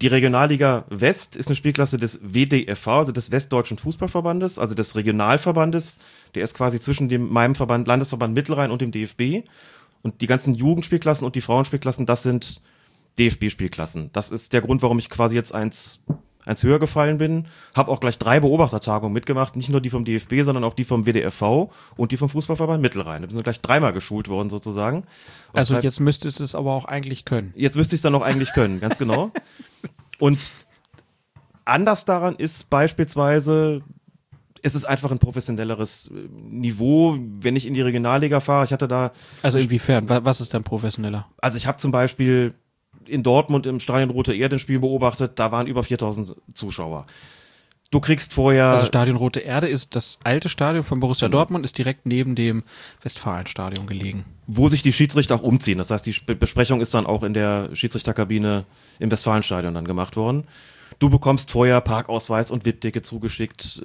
[0.00, 5.98] Die Regionalliga West ist eine Spielklasse des WDFV, also des Westdeutschen Fußballverbandes, also des Regionalverbandes.
[6.34, 9.46] Der ist quasi zwischen dem, meinem Verband, Landesverband Mittelrhein und dem DFB.
[10.00, 12.62] Und die ganzen Jugendspielklassen und die Frauenspielklassen, das sind
[13.18, 14.08] DFB-Spielklassen.
[14.14, 16.02] Das ist der Grund, warum ich quasi jetzt eins,
[16.44, 17.46] eins höher gefallen bin.
[17.74, 21.06] Hab auch gleich drei Beobachtertagungen mitgemacht, nicht nur die vom DFB, sondern auch die vom
[21.06, 23.22] WDFV und die vom Fußballverband Mittelrhein.
[23.22, 25.04] Da sind gleich dreimal geschult worden sozusagen.
[25.52, 27.52] Aus Also jetzt müsstest du es aber auch eigentlich können.
[27.56, 29.30] Jetzt müsste ich es dann auch eigentlich können, ganz genau.
[30.18, 30.50] Und
[31.64, 33.82] anders daran ist beispielsweise,
[34.62, 38.64] es ist einfach ein professionelleres äh, Niveau, wenn ich in die Regionalliga fahre.
[38.64, 40.08] Ich hatte da, Also inwiefern?
[40.08, 41.26] Wa- Was ist dann professioneller?
[41.40, 42.54] also ich habe zum Beispiel
[43.08, 47.06] in Dortmund im Stadion Rote Erde ein Spiel beobachtet, da waren über 4000 Zuschauer.
[47.90, 51.76] Du kriegst vorher, Also Stadion Rote Erde ist das alte Stadion von Borussia Dortmund, ist
[51.76, 52.62] direkt neben dem
[53.02, 54.24] Westfalenstadion gelegen.
[54.46, 55.76] wo sich die Schiedsrichter auch umziehen.
[55.78, 58.64] Das heißt, die Sp- Besprechung ist dann auch in der Schiedsrichterkabine
[58.98, 60.44] im Westfalenstadion dann gemacht worden.
[61.00, 63.82] Du bekommst vorher Parkausweis und VIP-Ticket zugeschickt.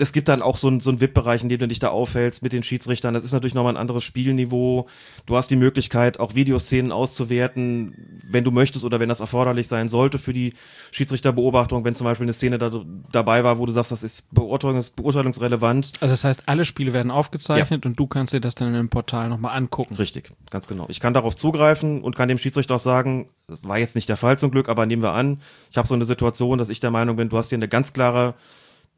[0.00, 2.52] Es gibt dann auch so einen so VIP-Bereich, in dem du dich da aufhältst mit
[2.52, 3.14] den Schiedsrichtern.
[3.14, 4.86] Das ist natürlich nochmal ein anderes Spielniveau.
[5.26, 7.94] Du hast die Möglichkeit, auch Videoszenen auszuwerten,
[8.28, 10.54] wenn du möchtest oder wenn das erforderlich sein sollte für die
[10.90, 12.70] Schiedsrichterbeobachtung, wenn zum Beispiel eine Szene da,
[13.12, 15.92] dabei war, wo du sagst, das ist beurteilungs beurteilungsrelevant.
[16.00, 17.88] Also das heißt, alle Spiele werden aufgezeichnet ja.
[17.88, 19.94] und du kannst dir das dann in einem Portal nochmal angucken.
[19.96, 20.86] Richtig, ganz genau.
[20.88, 24.16] Ich kann darauf zugreifen und kann dem Schiedsrichter auch sagen, das war jetzt nicht der
[24.16, 26.90] Fall zum Glück, aber nehmen wir an, ich habe so eine Situation, dass ich der
[26.90, 28.34] Meinung bin, du hast hier eine ganz klare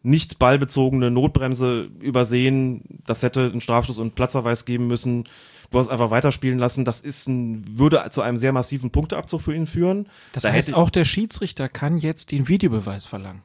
[0.03, 3.01] nicht ballbezogene Notbremse übersehen.
[3.07, 5.25] Das hätte einen Strafstoß und Platzerweis geben müssen.
[5.71, 6.85] Du hast einfach weiterspielen lassen.
[6.85, 10.07] Das ist ein, würde zu einem sehr massiven Punkteabzug für ihn führen.
[10.33, 13.43] Das da heißt, auch der Schiedsrichter kann jetzt den Videobeweis verlangen.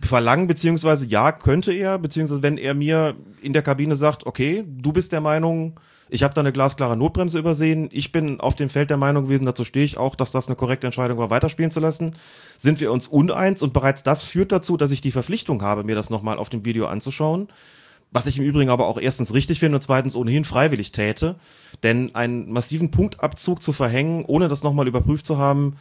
[0.00, 4.92] Verlangen, beziehungsweise ja, könnte er, beziehungsweise wenn er mir in der Kabine sagt, okay, du
[4.92, 5.78] bist der Meinung,
[6.12, 7.88] ich habe da eine glasklare Notbremse übersehen.
[7.90, 10.56] Ich bin auf dem Feld der Meinung gewesen, dazu stehe ich auch, dass das eine
[10.56, 12.16] korrekte Entscheidung war, weiterspielen zu lassen.
[12.58, 15.94] Sind wir uns uneins und bereits das führt dazu, dass ich die Verpflichtung habe, mir
[15.94, 17.48] das nochmal auf dem Video anzuschauen.
[18.10, 21.36] Was ich im Übrigen aber auch erstens richtig finde und zweitens ohnehin freiwillig täte.
[21.82, 25.76] Denn einen massiven Punktabzug zu verhängen, ohne das nochmal überprüft zu haben,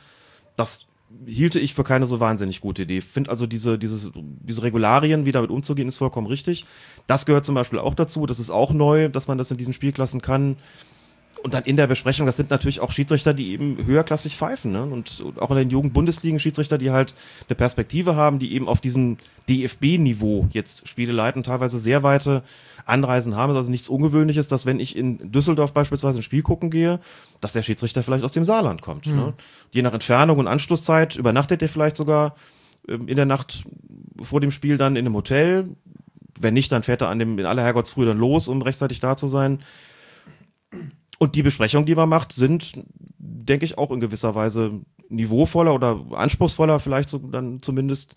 [0.56, 0.88] das
[1.26, 3.02] hielte ich für keine so wahnsinnig gute Idee.
[3.02, 6.66] Finde also diese, dieses, diese Regularien, wie damit umzugehen, ist vollkommen richtig.
[7.08, 8.26] Das gehört zum Beispiel auch dazu.
[8.26, 10.58] Das ist auch neu, dass man das in diesen Spielklassen kann.
[11.44, 14.72] Und dann in der Besprechung, das sind natürlich auch Schiedsrichter, die eben höherklassig pfeifen.
[14.72, 14.84] Ne?
[14.84, 17.16] Und auch in den Jugendbundesligen Schiedsrichter, die halt
[17.50, 19.18] eine Perspektive haben, die eben auf diesem
[19.50, 22.44] DFB-Niveau jetzt Spiele leiten, teilweise sehr weite
[22.86, 23.50] Anreisen haben.
[23.52, 27.00] Es ist also nichts Ungewöhnliches, dass wenn ich in Düsseldorf beispielsweise ein Spiel gucken gehe,
[27.40, 29.08] dass der Schiedsrichter vielleicht aus dem Saarland kommt.
[29.08, 29.16] Mhm.
[29.16, 29.34] Ne?
[29.72, 32.36] Je nach Entfernung und Anschlusszeit übernachtet er vielleicht sogar
[32.88, 33.66] ähm, in der Nacht
[34.22, 35.70] vor dem Spiel dann in einem Hotel.
[36.40, 39.18] Wenn nicht, dann fährt er an dem, in aller Herrgottsfrüh dann los, um rechtzeitig da
[39.18, 39.60] zu sein.
[41.22, 42.74] Und die Besprechungen, die man macht, sind,
[43.20, 48.16] denke ich, auch in gewisser Weise niveauvoller oder anspruchsvoller, vielleicht so dann zumindest.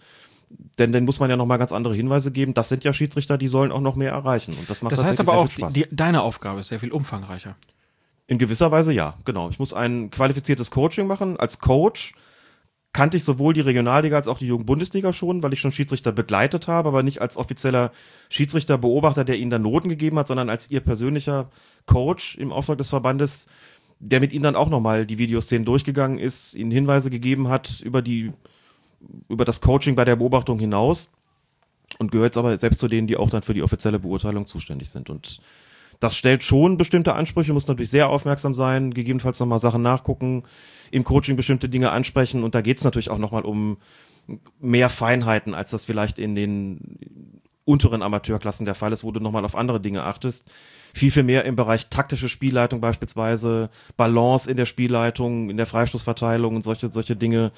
[0.78, 2.54] Denn dann muss man ja nochmal ganz andere Hinweise geben.
[2.54, 4.54] Das sind ja Schiedsrichter, die sollen auch noch mehr erreichen.
[4.58, 7.56] Und das macht das heißt aber auch, die, deine Aufgabe ist sehr viel umfangreicher.
[8.26, 9.50] In gewisser Weise ja, genau.
[9.50, 11.36] Ich muss ein qualifiziertes Coaching machen.
[11.38, 12.14] Als Coach
[12.94, 16.68] kannte ich sowohl die Regionalliga als auch die Jugendbundesliga schon, weil ich schon Schiedsrichter begleitet
[16.68, 17.90] habe, aber nicht als offizieller
[18.30, 21.50] Schiedsrichterbeobachter, der ihnen dann Noten gegeben hat, sondern als ihr persönlicher
[21.86, 23.48] Coach im Auftrag des Verbandes,
[23.98, 28.00] der mit ihnen dann auch nochmal die Videoszenen durchgegangen ist, ihnen Hinweise gegeben hat über
[28.00, 28.32] die,
[29.28, 31.12] über das Coaching bei der Beobachtung hinaus
[31.98, 34.88] und gehört jetzt aber selbst zu denen, die auch dann für die offizielle Beurteilung zuständig
[34.88, 35.10] sind.
[35.10, 35.40] Und
[36.00, 40.44] das stellt schon bestimmte Ansprüche, muss natürlich sehr aufmerksam sein, gegebenenfalls nochmal Sachen nachgucken,
[40.94, 43.78] im Coaching bestimmte Dinge ansprechen und da geht es natürlich auch nochmal um
[44.60, 49.44] mehr Feinheiten, als das vielleicht in den unteren Amateurklassen der Fall ist, wo du nochmal
[49.44, 50.46] auf andere Dinge achtest.
[50.92, 56.54] Viel, viel mehr im Bereich taktische Spielleitung beispielsweise, Balance in der Spielleitung, in der Freistoßverteilung
[56.54, 57.50] und solche, solche Dinge,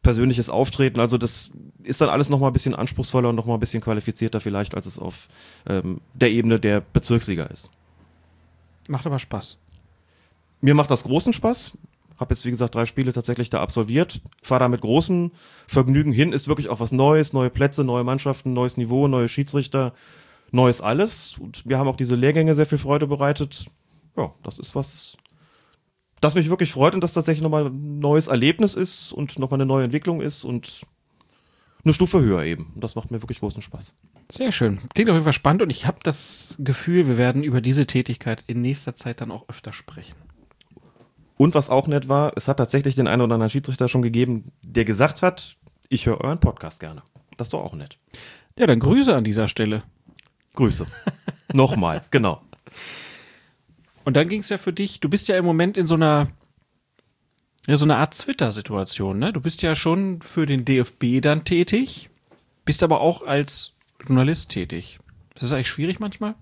[0.00, 1.00] persönliches Auftreten.
[1.00, 1.50] Also das
[1.82, 4.98] ist dann alles nochmal ein bisschen anspruchsvoller und nochmal ein bisschen qualifizierter vielleicht, als es
[4.98, 5.28] auf
[5.68, 7.70] ähm, der Ebene der Bezirksliga ist.
[8.88, 9.58] Macht aber Spaß.
[10.62, 11.76] Mir macht das großen Spaß.
[12.20, 14.20] Hab jetzt, wie gesagt, drei Spiele tatsächlich da absolviert.
[14.42, 15.32] Fahre da mit großem
[15.66, 16.34] Vergnügen hin.
[16.34, 19.94] Ist wirklich auch was Neues, neue Plätze, neue Mannschaften, neues Niveau, neue Schiedsrichter,
[20.50, 21.38] neues alles.
[21.38, 23.64] Und wir haben auch diese Lehrgänge sehr viel Freude bereitet.
[24.18, 25.16] Ja, das ist was,
[26.20, 29.66] das mich wirklich freut und das tatsächlich nochmal ein neues Erlebnis ist und nochmal eine
[29.66, 30.82] neue Entwicklung ist und
[31.82, 32.72] eine Stufe höher eben.
[32.74, 33.96] Und das macht mir wirklich großen Spaß.
[34.30, 34.80] Sehr schön.
[34.94, 38.44] Klingt auf jeden Fall spannend und ich habe das Gefühl, wir werden über diese Tätigkeit
[38.46, 40.16] in nächster Zeit dann auch öfter sprechen.
[41.40, 44.52] Und was auch nett war, es hat tatsächlich den einen oder anderen Schiedsrichter schon gegeben,
[44.62, 45.56] der gesagt hat,
[45.88, 47.02] ich höre euren Podcast gerne.
[47.38, 47.96] Das ist doch auch nett.
[48.58, 49.82] Ja, dann Grüße an dieser Stelle.
[50.54, 50.86] Grüße.
[51.54, 52.42] Nochmal, genau.
[54.04, 56.28] Und dann ging es ja für dich, du bist ja im Moment in so einer,
[57.66, 59.32] ja, so einer Art Twitter-Situation, ne?
[59.32, 62.10] Du bist ja schon für den DFB dann tätig,
[62.66, 63.72] bist aber auch als
[64.06, 64.98] Journalist tätig.
[65.34, 66.34] Ist das eigentlich schwierig manchmal?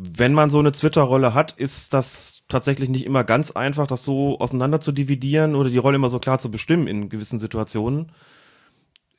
[0.00, 4.38] Wenn man so eine Twitter-Rolle hat, ist das tatsächlich nicht immer ganz einfach, das so
[4.38, 8.12] auseinander zu dividieren oder die Rolle immer so klar zu bestimmen in gewissen Situationen.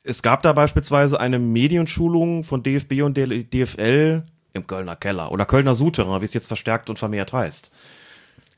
[0.04, 5.74] Es gab da beispielsweise eine Medienschulung von DFB und DFL im Kölner Keller oder Kölner
[5.74, 7.70] Souterrain, wie es jetzt verstärkt und vermehrt heißt.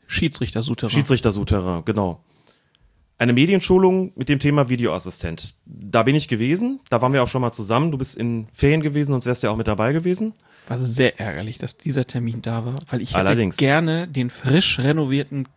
[0.06, 0.92] Schiedsrichter Souterrain.
[0.92, 2.22] Schiedsrichter Souterrain, genau.
[3.18, 5.56] Eine Medienschulung mit dem Thema Videoassistent.
[5.66, 7.90] Da bin ich gewesen, da waren wir auch schon mal zusammen.
[7.90, 10.34] Du bist in Ferien gewesen, sonst wärst du ja auch mit dabei gewesen.
[10.68, 13.56] War sehr ärgerlich, dass dieser Termin da war, weil ich hätte Allerdings.
[13.56, 15.48] gerne den frisch renovierten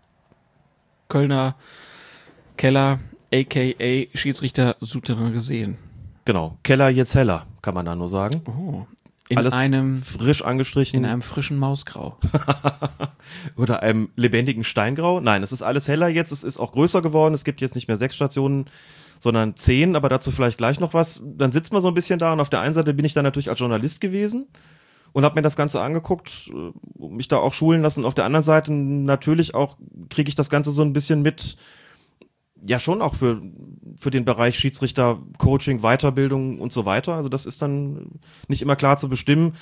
[1.07, 1.55] Kölner
[2.57, 2.99] Keller,
[3.33, 5.77] aka Schiedsrichter Souterrain gesehen.
[6.25, 8.41] Genau, Keller jetzt heller, kann man da nur sagen.
[8.47, 8.85] Oh,
[9.27, 10.99] in Alles einem frisch angestrichen.
[10.99, 12.17] In einem frischen Mausgrau.
[13.55, 15.19] Oder einem lebendigen Steingrau.
[15.19, 16.31] Nein, es ist alles heller jetzt.
[16.31, 17.33] Es ist auch größer geworden.
[17.33, 18.69] Es gibt jetzt nicht mehr sechs Stationen,
[19.19, 21.23] sondern zehn, aber dazu vielleicht gleich noch was.
[21.25, 23.23] Dann sitzt man so ein bisschen da und auf der einen Seite bin ich dann
[23.23, 24.47] natürlich als Journalist gewesen
[25.15, 28.03] und habe mir das Ganze angeguckt, äh, mich da auch schulen lassen.
[28.03, 29.77] Auf der anderen Seite natürlich auch
[30.09, 31.55] kriege ich das Ganze so ein bisschen mit,
[32.67, 33.41] ja schon auch für,
[33.97, 37.13] für den Bereich Schiedsrichter, Coaching, Weiterbildung und so weiter.
[37.13, 39.55] Also das ist dann nicht immer klar zu bestimmen.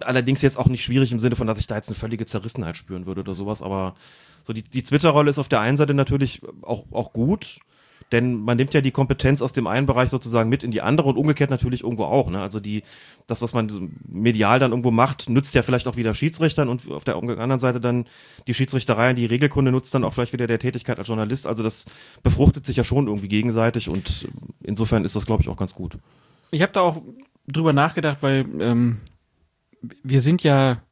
[0.00, 2.76] Allerdings jetzt auch nicht schwierig im Sinne von, dass ich da jetzt eine völlige Zerrissenheit
[2.76, 3.94] spüren würde oder sowas, aber
[4.42, 7.60] so die, die Twitter-Rolle ist auf der einen Seite natürlich auch, auch gut
[8.12, 11.08] denn man nimmt ja die Kompetenz aus dem einen Bereich sozusagen mit in die andere
[11.08, 12.28] und umgekehrt natürlich irgendwo auch.
[12.30, 12.40] Ne?
[12.40, 12.82] Also die,
[13.26, 17.04] das, was man medial dann irgendwo macht, nützt ja vielleicht auch wieder Schiedsrichtern und auf
[17.04, 18.06] der anderen Seite dann
[18.46, 21.46] die Schiedsrichterei die Regelkunde nutzt dann auch vielleicht wieder der Tätigkeit als Journalist.
[21.46, 21.86] Also das
[22.22, 24.28] befruchtet sich ja schon irgendwie gegenseitig und
[24.62, 25.98] insofern ist das, glaube ich, auch ganz gut.
[26.50, 27.02] Ich habe da auch
[27.46, 28.98] drüber nachgedacht, weil ähm,
[30.02, 30.82] wir sind ja,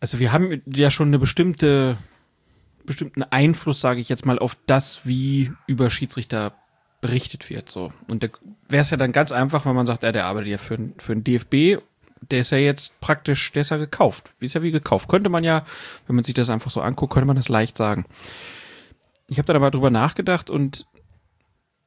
[0.00, 1.98] also wir haben ja schon eine bestimmte
[2.84, 6.54] bestimmten Einfluss, sage ich jetzt mal, auf das, wie über Schiedsrichter
[7.00, 7.70] berichtet wird.
[7.70, 7.92] So.
[8.08, 8.28] Und da
[8.68, 11.14] wäre es ja dann ganz einfach, wenn man sagt, ja, der arbeitet ja für, für
[11.14, 11.82] den DFB,
[12.30, 14.32] der ist ja jetzt praktisch, der ist ja gekauft.
[14.40, 15.08] Ist ja wie gekauft.
[15.08, 15.64] Könnte man ja,
[16.06, 18.06] wenn man sich das einfach so anguckt, könnte man das leicht sagen.
[19.28, 20.86] Ich habe dann aber drüber nachgedacht und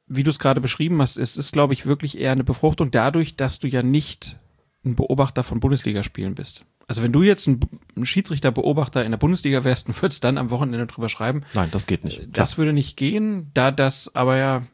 [0.06, 3.36] wie du es gerade beschrieben hast, es ist, glaube ich, wirklich eher eine Befruchtung dadurch,
[3.36, 4.38] dass du ja nicht
[4.84, 6.64] ein Beobachter von Bundesligaspielen bist.
[6.88, 7.60] Also wenn du jetzt ein,
[7.96, 11.42] ein Schiedsrichterbeobachter in der Bundesliga wärst und würdest dann am Wochenende drüber schreiben.
[11.52, 12.26] Nein, das geht nicht.
[12.32, 12.58] Das Klar.
[12.58, 13.50] würde nicht gehen.
[13.52, 14.66] Da das aber ja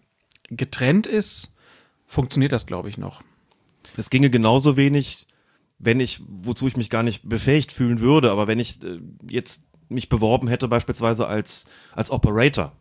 [0.49, 1.55] getrennt ist,
[2.07, 3.23] funktioniert das, glaube ich, noch.
[3.97, 5.27] Es ginge genauso wenig,
[5.81, 9.67] wenn ich, wozu ich mich gar nicht befähigt fühlen würde, aber wenn ich äh, jetzt
[9.89, 12.73] mich beworben hätte, beispielsweise als, als Operator,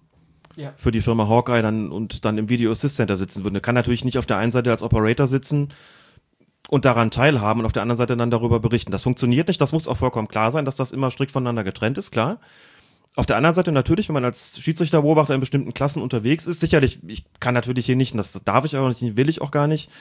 [0.55, 0.73] ja.
[0.77, 3.61] für die Firma Hawkeye dann und dann im Video Assist Center sitzen würde.
[3.61, 5.73] Kann natürlich nicht auf der einen Seite als Operator sitzen
[6.73, 8.89] und daran teilhaben und auf der anderen Seite dann darüber berichten.
[8.91, 11.99] Das funktioniert nicht, das muss auch vollkommen klar sein, dass das immer strikt voneinander getrennt
[11.99, 12.39] ist, klar.
[13.15, 16.97] Auf der anderen Seite natürlich, wenn man als Schiedsrichterbeobachter in bestimmten Klassen unterwegs ist, sicherlich,
[17.05, 19.91] ich kann natürlich hier nicht, das darf ich auch nicht, will ich auch gar nicht,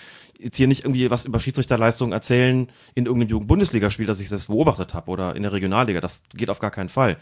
[0.40, 4.94] jetzt hier nicht irgendwie was über Schiedsrichterleistungen erzählen in irgendeinem Jugendbundesligaspiel, das ich selbst beobachtet
[4.94, 6.00] habe oder in der Regionalliga.
[6.00, 7.18] Das geht auf gar keinen Fall.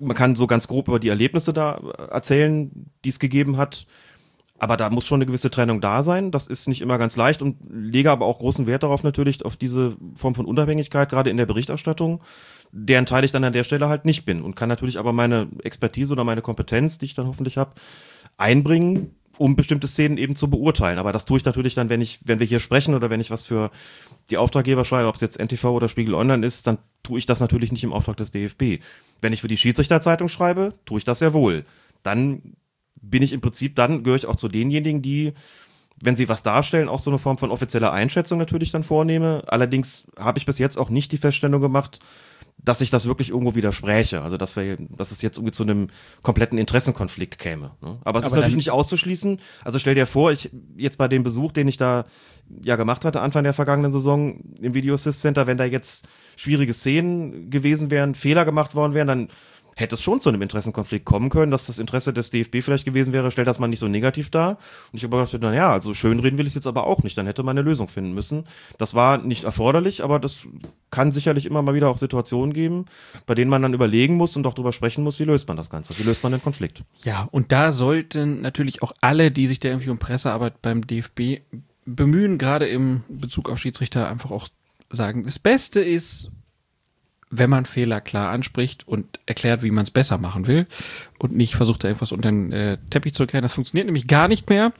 [0.00, 3.86] Man kann so ganz grob über die Erlebnisse da erzählen, die es gegeben hat.
[4.62, 6.30] Aber da muss schon eine gewisse Trennung da sein.
[6.30, 9.56] Das ist nicht immer ganz leicht und lege aber auch großen Wert darauf natürlich, auf
[9.56, 12.22] diese Form von Unabhängigkeit, gerade in der Berichterstattung,
[12.70, 15.48] deren Teil ich dann an der Stelle halt nicht bin und kann natürlich aber meine
[15.64, 17.72] Expertise oder meine Kompetenz, die ich dann hoffentlich habe,
[18.36, 21.00] einbringen, um bestimmte Szenen eben zu beurteilen.
[21.00, 23.32] Aber das tue ich natürlich dann, wenn ich, wenn wir hier sprechen oder wenn ich
[23.32, 23.72] was für
[24.30, 27.40] die Auftraggeber schreibe, ob es jetzt NTV oder Spiegel Online ist, dann tue ich das
[27.40, 28.80] natürlich nicht im Auftrag des DFB.
[29.20, 31.64] Wenn ich für die Schiedsrichterzeitung schreibe, tue ich das sehr wohl.
[32.04, 32.54] Dann
[33.02, 35.32] bin ich im Prinzip, dann gehöre ich auch zu denjenigen, die,
[36.00, 39.42] wenn sie was darstellen, auch so eine Form von offizieller Einschätzung natürlich dann vornehme.
[39.46, 42.00] Allerdings habe ich bis jetzt auch nicht die Feststellung gemacht,
[42.64, 44.22] dass ich das wirklich irgendwo widerspräche.
[44.22, 45.88] Also dass wir, dass es jetzt irgendwie zu einem
[46.22, 47.72] kompletten Interessenkonflikt käme.
[47.80, 47.98] Ne?
[48.04, 49.40] Aber es Aber ist natürlich nicht auszuschließen.
[49.64, 52.04] Also stell dir vor, ich jetzt bei dem Besuch, den ich da
[52.62, 56.72] ja gemacht hatte Anfang der vergangenen Saison im Video Assist Center, wenn da jetzt schwierige
[56.72, 59.28] Szenen gewesen wären, Fehler gemacht worden wären, dann
[59.76, 63.12] hätte es schon zu einem Interessenkonflikt kommen können, dass das Interesse des DFB vielleicht gewesen
[63.12, 64.58] wäre, stellt das mal nicht so negativ dar.
[64.92, 67.16] Und ich habe gedacht, na ja, also schönreden will ich es jetzt aber auch nicht,
[67.16, 68.44] dann hätte man eine Lösung finden müssen.
[68.78, 70.46] Das war nicht erforderlich, aber das
[70.90, 72.86] kann sicherlich immer mal wieder auch Situationen geben,
[73.26, 75.70] bei denen man dann überlegen muss und auch darüber sprechen muss, wie löst man das
[75.70, 76.84] Ganze, wie löst man den Konflikt.
[77.04, 81.40] Ja, und da sollten natürlich auch alle, die sich da irgendwie um Pressearbeit beim DFB
[81.84, 84.48] bemühen, gerade im Bezug auf Schiedsrichter einfach auch
[84.90, 86.30] sagen, das Beste ist,
[87.34, 90.66] wenn man Fehler klar anspricht und erklärt, wie man es besser machen will
[91.18, 93.42] und nicht versucht, da irgendwas unter den äh, Teppich zu erklären.
[93.42, 94.74] Das funktioniert nämlich gar nicht mehr.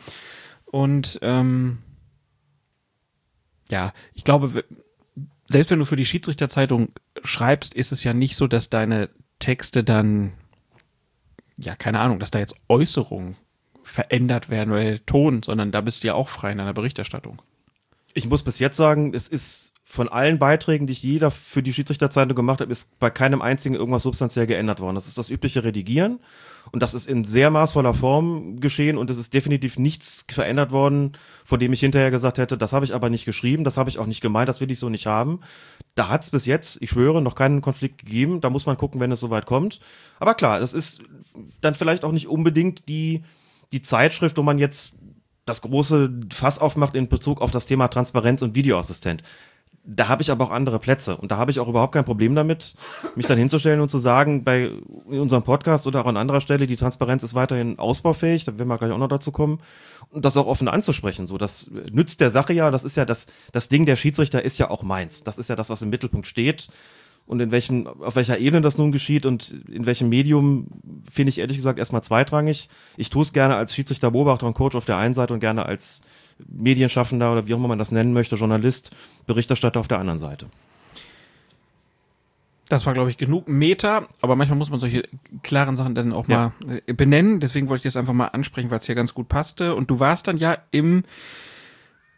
[0.66, 1.78] Und ähm,
[3.70, 4.64] ja, ich glaube,
[5.48, 6.90] selbst wenn du für die Schiedsrichterzeitung
[7.24, 10.34] schreibst, ist es ja nicht so, dass deine Texte dann,
[11.58, 13.36] ja, keine Ahnung, dass da jetzt Äußerungen
[13.82, 17.40] verändert werden oder der Ton, sondern da bist du ja auch frei in deiner Berichterstattung.
[18.12, 21.70] Ich muss bis jetzt sagen, es ist von allen Beiträgen, die ich jeder für die
[21.70, 24.94] Schiedsrichterzeitung gemacht habe, ist bei keinem einzigen irgendwas substanziell geändert worden.
[24.94, 26.18] Das ist das übliche Redigieren
[26.70, 31.12] und das ist in sehr maßvoller Form geschehen und es ist definitiv nichts verändert worden,
[31.44, 33.98] von dem ich hinterher gesagt hätte, das habe ich aber nicht geschrieben, das habe ich
[33.98, 35.40] auch nicht gemeint, das will ich so nicht haben.
[35.94, 38.40] Da hat es bis jetzt, ich schwöre, noch keinen Konflikt gegeben.
[38.40, 39.78] Da muss man gucken, wenn es soweit kommt.
[40.18, 41.02] Aber klar, das ist
[41.60, 43.24] dann vielleicht auch nicht unbedingt die,
[43.72, 44.94] die Zeitschrift, wo man jetzt
[45.44, 49.22] das große Fass aufmacht in Bezug auf das Thema Transparenz und Videoassistent
[49.84, 52.34] da habe ich aber auch andere Plätze und da habe ich auch überhaupt kein Problem
[52.34, 52.74] damit,
[53.16, 54.70] mich dann hinzustellen und zu sagen, bei
[55.06, 58.78] unserem Podcast oder auch an anderer Stelle, die Transparenz ist weiterhin ausbaufähig, da werden wir
[58.78, 59.60] gleich auch noch dazu kommen,
[60.12, 61.26] und das auch offen anzusprechen.
[61.26, 64.58] So, das nützt der Sache ja, das ist ja das, das Ding der Schiedsrichter ist
[64.58, 65.24] ja auch meins.
[65.24, 66.68] Das ist ja das, was im Mittelpunkt steht.
[67.24, 70.66] Und in welchen, auf welcher Ebene das nun geschieht und in welchem Medium,
[71.10, 72.68] finde ich ehrlich gesagt erstmal zweitrangig.
[72.96, 75.64] Ich tue es gerne als Schiedsrichter, Beobachter und Coach auf der einen Seite und gerne
[75.64, 76.02] als
[76.48, 78.94] Medienschaffender oder wie auch immer man das nennen möchte, Journalist,
[79.26, 80.46] Berichterstatter auf der anderen Seite.
[82.68, 85.02] Das war, glaube ich, genug Meta, aber manchmal muss man solche
[85.42, 86.52] klaren Sachen dann auch ja.
[86.66, 87.38] mal äh, benennen.
[87.38, 89.74] Deswegen wollte ich das einfach mal ansprechen, weil es hier ganz gut passte.
[89.74, 91.04] Und du warst dann ja im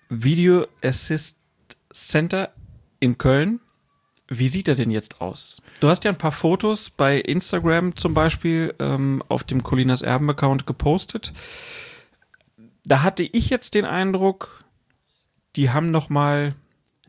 [0.08, 1.38] Video Assist
[1.92, 2.50] Center
[3.00, 3.58] in Köln.
[4.28, 5.60] Wie sieht er denn jetzt aus?
[5.80, 10.66] Du hast ja ein paar Fotos bei Instagram zum Beispiel ähm, auf dem Colinas Erben-Account
[10.66, 11.32] gepostet.
[12.84, 14.64] Da hatte ich jetzt den Eindruck,
[15.56, 16.54] die haben noch mal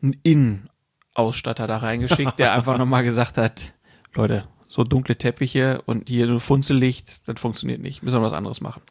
[0.02, 0.70] ein In
[1.14, 3.74] Ausstatter da reingeschickt, der einfach nochmal gesagt hat,
[4.14, 8.02] Leute, so dunkle Teppiche und hier nur Funzellicht, das funktioniert nicht.
[8.02, 8.82] Müssen wir was anderes machen.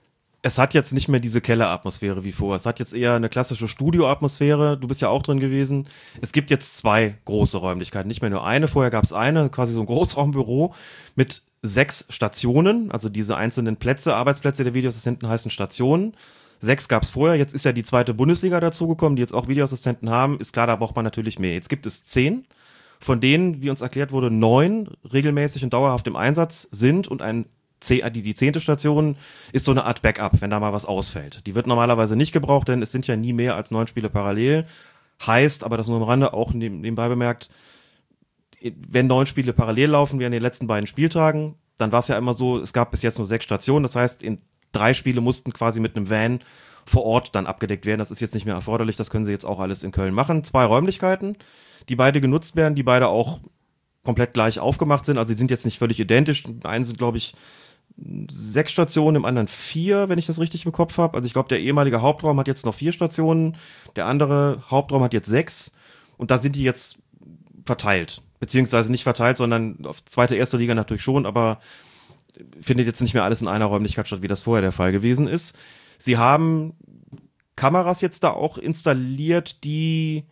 [0.42, 2.58] Es hat jetzt nicht mehr diese Kelleratmosphäre wie vorher.
[2.58, 4.78] Es hat jetzt eher eine klassische Studioatmosphäre.
[4.78, 5.88] Du bist ja auch drin gewesen.
[6.22, 8.68] Es gibt jetzt zwei große Räumlichkeiten, nicht mehr nur eine.
[8.68, 10.76] Vorher gab es eine, quasi so ein Großraumbüro
[11.16, 16.16] mit sechs Stationen, also diese einzelnen Plätze, Arbeitsplätze der Videoassistenten heißen Stationen.
[16.60, 20.10] Sechs gab es vorher, jetzt ist ja die zweite Bundesliga dazugekommen, die jetzt auch Videoassistenten
[20.10, 20.39] haben.
[20.39, 21.53] Ist klar, da braucht man natürlich mehr.
[21.53, 22.45] Jetzt gibt es zehn,
[22.99, 27.45] von denen, wie uns erklärt wurde, neun regelmäßig und dauerhaft im Einsatz sind und ein
[27.89, 29.16] die, die zehnte Station
[29.51, 31.45] ist so eine Art Backup, wenn da mal was ausfällt.
[31.45, 34.66] Die wird normalerweise nicht gebraucht, denn es sind ja nie mehr als neun Spiele parallel.
[35.26, 37.49] Heißt, aber das nur am Rande auch nebenbei bemerkt,
[38.62, 42.18] wenn neun Spiele parallel laufen wie an den letzten beiden Spieltagen, dann war es ja
[42.18, 43.84] immer so, es gab bis jetzt nur sechs Stationen.
[43.84, 44.39] Das heißt, in
[44.76, 46.40] drei Spiele mussten quasi mit einem Van
[46.86, 48.00] vor Ort dann abgedeckt werden.
[48.00, 50.44] Das ist jetzt nicht mehr erforderlich, das können sie jetzt auch alles in Köln machen.
[50.44, 51.38] Zwei Räumlichkeiten,
[51.90, 53.40] die beide genutzt werden, die beide auch
[54.04, 55.18] komplett gleich aufgemacht sind.
[55.18, 56.44] Also sie sind jetzt nicht völlig identisch.
[56.64, 57.34] Einen sind, glaube ich,
[58.30, 61.16] sechs Stationen, im anderen vier, wenn ich das richtig im Kopf habe.
[61.16, 63.58] Also ich glaube, der ehemalige Hauptraum hat jetzt noch vier Stationen,
[63.96, 65.72] der andere Hauptraum hat jetzt sechs
[66.18, 67.00] und da sind die jetzt
[67.66, 68.22] verteilt.
[68.40, 71.60] Beziehungsweise nicht verteilt, sondern auf zweite, erste Liga natürlich schon, aber
[72.62, 75.28] findet jetzt nicht mehr alles in einer Räumlichkeit statt, wie das vorher der Fall gewesen
[75.28, 75.58] ist.
[75.98, 76.74] Sie haben
[77.56, 80.26] Kameras jetzt da auch installiert, die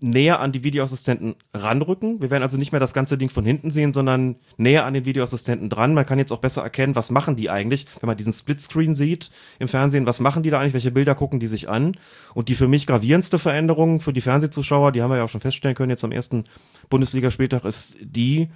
[0.00, 2.20] näher an die Videoassistenten ranrücken.
[2.20, 5.04] Wir werden also nicht mehr das ganze Ding von hinten sehen, sondern näher an den
[5.04, 5.94] Videoassistenten dran.
[5.94, 9.30] Man kann jetzt auch besser erkennen, was machen die eigentlich, wenn man diesen Splitscreen sieht
[9.58, 11.96] im Fernsehen, was machen die da eigentlich, welche Bilder gucken die sich an.
[12.34, 15.40] Und die für mich gravierendste Veränderung für die Fernsehzuschauer, die haben wir ja auch schon
[15.40, 16.44] feststellen können jetzt am ersten
[16.90, 18.48] Bundesligaspieltag, ist die,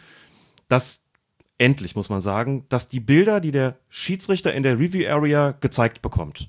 [0.68, 1.01] dass
[1.62, 6.02] endlich, muss man sagen, dass die Bilder, die der Schiedsrichter in der Review Area gezeigt
[6.02, 6.48] bekommt,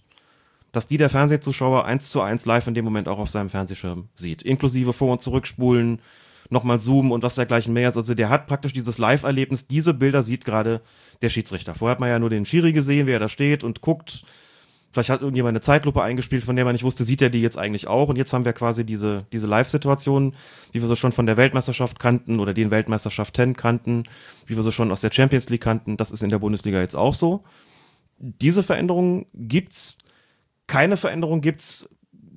[0.72, 4.10] dass die der Fernsehzuschauer eins zu eins live in dem Moment auch auf seinem Fernsehschirm
[4.16, 4.42] sieht.
[4.42, 6.02] Inklusive Vor- und Zurückspulen,
[6.50, 7.98] nochmal zoomen und was dergleichen mehr ist.
[7.98, 10.82] Also der hat praktisch dieses Live-Erlebnis, diese Bilder sieht gerade
[11.22, 11.76] der Schiedsrichter.
[11.76, 14.24] Vorher hat man ja nur den Schiri gesehen, wie er da steht und guckt,
[14.94, 17.58] Vielleicht hat irgendjemand eine Zeitlupe eingespielt, von der man nicht wusste, sieht er die jetzt
[17.58, 18.10] eigentlich auch.
[18.10, 20.36] Und jetzt haben wir quasi diese, diese Live-Situation,
[20.72, 24.04] wie wir sie schon von der Weltmeisterschaft kannten oder den Weltmeisterschaften kannten,
[24.46, 25.98] wie wir sie schon aus der Champions League kannten.
[25.98, 27.44] Das ist in der Bundesliga jetzt auch so.
[28.20, 29.98] Diese Veränderungen gibt's.
[30.68, 31.90] Keine Veränderung gibt's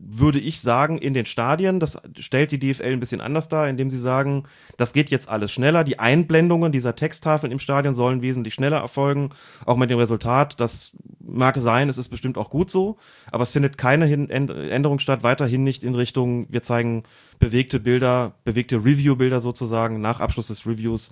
[0.08, 1.80] würde ich sagen, in den Stadien.
[1.80, 4.44] Das stellt die DFL ein bisschen anders dar, indem sie sagen,
[4.76, 5.82] das geht jetzt alles schneller.
[5.82, 9.30] Die Einblendungen dieser Texttafeln im Stadion sollen wesentlich schneller erfolgen.
[9.64, 12.98] Auch mit dem Resultat, das mag sein, es ist bestimmt auch gut so,
[13.32, 17.02] aber es findet keine Änderung statt, weiterhin nicht in Richtung, wir zeigen
[17.40, 21.10] bewegte Bilder, bewegte Review-Bilder sozusagen nach Abschluss des Reviews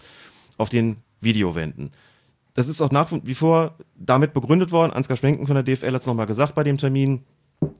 [0.56, 1.90] auf den Videowänden.
[2.54, 4.92] Das ist auch nach wie vor damit begründet worden.
[4.92, 7.24] Ansgar Schwenken von der DFL hat es nochmal gesagt bei dem Termin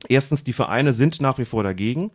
[0.07, 2.11] Erstens, die Vereine sind nach wie vor dagegen.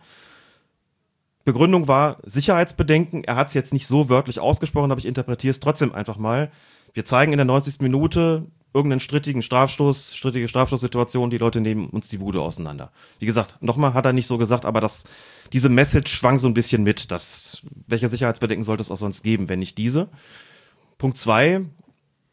[1.45, 3.25] Begründung war Sicherheitsbedenken.
[3.25, 6.51] Er hat es jetzt nicht so wörtlich ausgesprochen, aber ich interpretiere es trotzdem einfach mal.
[6.93, 7.81] Wir zeigen in der 90.
[7.81, 12.93] Minute irgendeinen strittigen Strafstoß, strittige Strafstoßsituation, die Leute nehmen uns die Bude auseinander.
[13.19, 15.05] Wie gesagt, nochmal hat er nicht so gesagt, aber das,
[15.53, 19.49] diese Message schwang so ein bisschen mit, dass, welche Sicherheitsbedenken sollte es auch sonst geben,
[19.49, 20.09] wenn nicht diese?
[20.99, 21.63] Punkt zwei,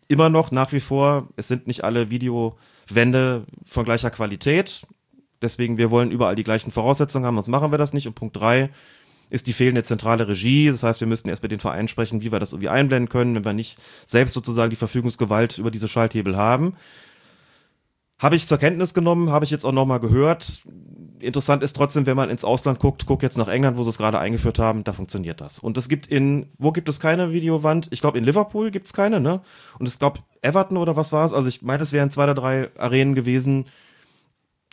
[0.07, 4.84] immer noch nach wie vor, es sind nicht alle Videowände von gleicher Qualität.
[5.41, 8.07] Deswegen, wir wollen überall die gleichen Voraussetzungen haben, sonst machen wir das nicht.
[8.07, 8.69] Und Punkt drei
[9.29, 10.69] ist die fehlende zentrale Regie.
[10.69, 13.35] Das heißt, wir müssten erst mit den Vereinen sprechen, wie wir das irgendwie einblenden können,
[13.35, 16.75] wenn wir nicht selbst sozusagen die Verfügungsgewalt über diese Schalthebel haben.
[18.19, 20.63] Habe ich zur Kenntnis genommen, habe ich jetzt auch nochmal gehört.
[21.19, 23.97] Interessant ist trotzdem, wenn man ins Ausland guckt, guck jetzt nach England, wo sie es
[23.97, 25.59] gerade eingeführt haben, da funktioniert das.
[25.59, 27.89] Und es gibt in, wo gibt es keine Videowand?
[27.91, 29.41] Ich glaube, in Liverpool gibt es keine, ne?
[29.77, 31.33] Und ich glaube, Everton oder was war es?
[31.33, 33.65] Also ich meine, es wären zwei oder drei Arenen gewesen,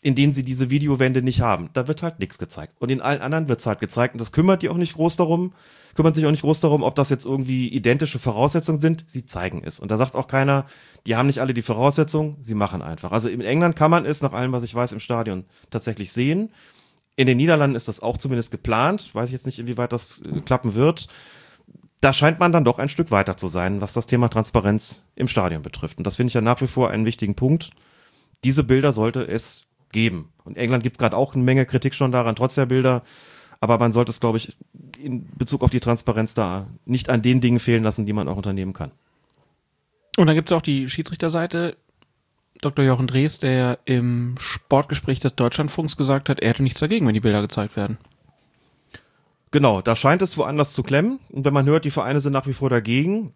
[0.04, 1.70] in denen sie diese Videowände nicht haben.
[1.72, 2.74] Da wird halt nichts gezeigt.
[2.78, 4.12] Und in allen anderen wird es halt gezeigt.
[4.12, 5.54] Und das kümmert die auch nicht groß darum,
[5.94, 9.04] kümmert sich auch nicht groß darum, ob das jetzt irgendwie identische Voraussetzungen sind.
[9.06, 9.80] Sie zeigen es.
[9.80, 10.66] Und da sagt auch keiner,
[11.06, 13.12] die haben nicht alle die Voraussetzungen, sie machen einfach.
[13.12, 16.50] Also in England kann man es, nach allem, was ich weiß, im Stadion tatsächlich sehen.
[17.16, 19.14] In den Niederlanden ist das auch zumindest geplant.
[19.14, 21.08] Weiß ich jetzt nicht, inwieweit das äh, klappen wird.
[22.02, 25.28] da scheint man dann doch ein Stück weiter zu sein, was das Thema Transparenz im
[25.28, 25.96] Stadion betrifft.
[25.96, 27.70] Und das finde ich ja nach wie vor einen wichtigen Punkt.
[28.44, 29.64] Diese Bilder sollte es
[29.94, 30.30] geben.
[30.44, 33.02] Und England gibt es gerade auch eine Menge Kritik schon daran, trotz der Bilder.
[33.60, 34.54] Aber man sollte es, glaube ich,
[34.98, 38.36] in Bezug auf die Transparenz da nicht an den Dingen fehlen lassen, die man auch
[38.36, 38.90] unternehmen kann.
[40.18, 41.76] Und dann gibt es auch die Schiedsrichterseite.
[42.60, 42.84] Dr.
[42.84, 47.20] Jochen Drees, der im Sportgespräch des Deutschlandfunks gesagt hat, er hätte nichts dagegen, wenn die
[47.20, 47.98] Bilder gezeigt werden.
[49.50, 51.20] Genau, da scheint es woanders zu klemmen.
[51.30, 53.32] Und wenn man hört, die Vereine sind nach wie vor dagegen,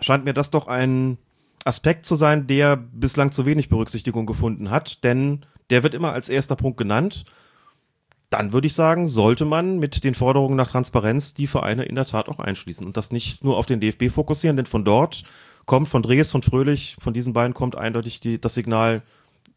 [0.00, 1.18] scheint mir das doch ein
[1.64, 6.28] Aspekt zu sein, der bislang zu wenig Berücksichtigung gefunden hat, denn der wird immer als
[6.28, 7.24] erster Punkt genannt.
[8.30, 12.06] Dann würde ich sagen, sollte man mit den Forderungen nach Transparenz die Vereine in der
[12.06, 15.24] Tat auch einschließen und das nicht nur auf den DFB fokussieren, denn von dort
[15.66, 19.02] kommt, von Drees, von Fröhlich, von diesen beiden kommt eindeutig die, das Signal,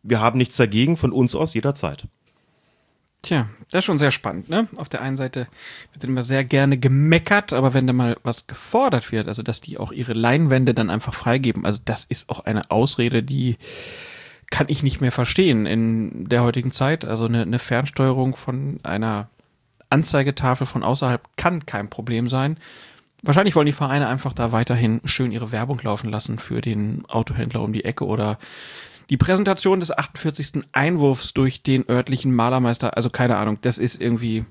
[0.04, 2.08] wir haben nichts dagegen, von uns aus jederzeit.
[3.22, 4.68] Tja, das ist schon sehr spannend, ne?
[4.76, 5.48] Auf der einen Seite
[5.94, 9.80] wird immer sehr gerne gemeckert, aber wenn da mal was gefordert wird, also dass die
[9.80, 13.56] auch ihre Leinwände dann einfach freigeben, also das ist auch eine Ausrede, die
[14.52, 17.06] kann ich nicht mehr verstehen in der heutigen Zeit.
[17.06, 19.30] Also eine, eine Fernsteuerung von einer
[19.90, 22.58] Anzeigetafel von außerhalb kann kein Problem sein.
[23.24, 27.62] Wahrscheinlich wollen die Vereine einfach da weiterhin schön ihre Werbung laufen lassen für den Autohändler
[27.62, 28.38] um die Ecke oder
[29.10, 30.64] die Präsentation des 48.
[30.72, 34.46] Einwurfs durch den örtlichen Malermeister, also keine Ahnung, das ist irgendwie,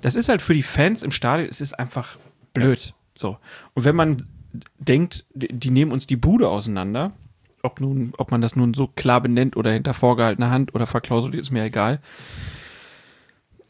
[0.00, 2.16] das ist halt für die Fans im Stadion, es ist einfach
[2.52, 2.94] blöd.
[3.16, 3.38] So.
[3.74, 4.26] Und wenn man
[4.78, 7.12] denkt, die nehmen uns die Bude auseinander,
[7.64, 11.42] ob nun, ob man das nun so klar benennt oder hinter vorgehaltener Hand oder verklausuliert,
[11.42, 12.00] ist mir egal.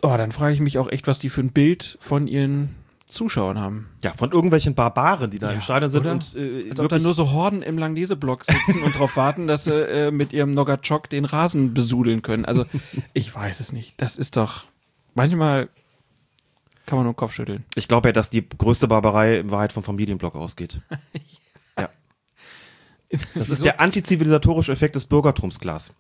[0.03, 2.75] Oh, dann frage ich mich auch echt, was die für ein Bild von ihren
[3.07, 3.89] Zuschauern haben.
[4.03, 6.13] Ja, von irgendwelchen Barbaren, die da Ja, im Stadion sind oder?
[6.13, 9.65] und äh, Als ob da nur so Horden im Langnese-Block sitzen und darauf warten, dass
[9.65, 12.45] sie äh, mit ihrem Nogatschok den Rasen besudeln können.
[12.45, 12.65] Also,
[13.13, 13.95] ich weiß es nicht.
[13.99, 14.65] Das ist doch.
[15.15, 15.69] Manchmal
[16.87, 17.65] kann man nur den Kopf schütteln.
[17.77, 20.81] ich glaube ja, dass die größte Barbarei in Wahrheit vom Familienblock ausgeht.
[23.35, 25.95] Das ist der antizivilisatorische Effekt des Bürgertums, Glas.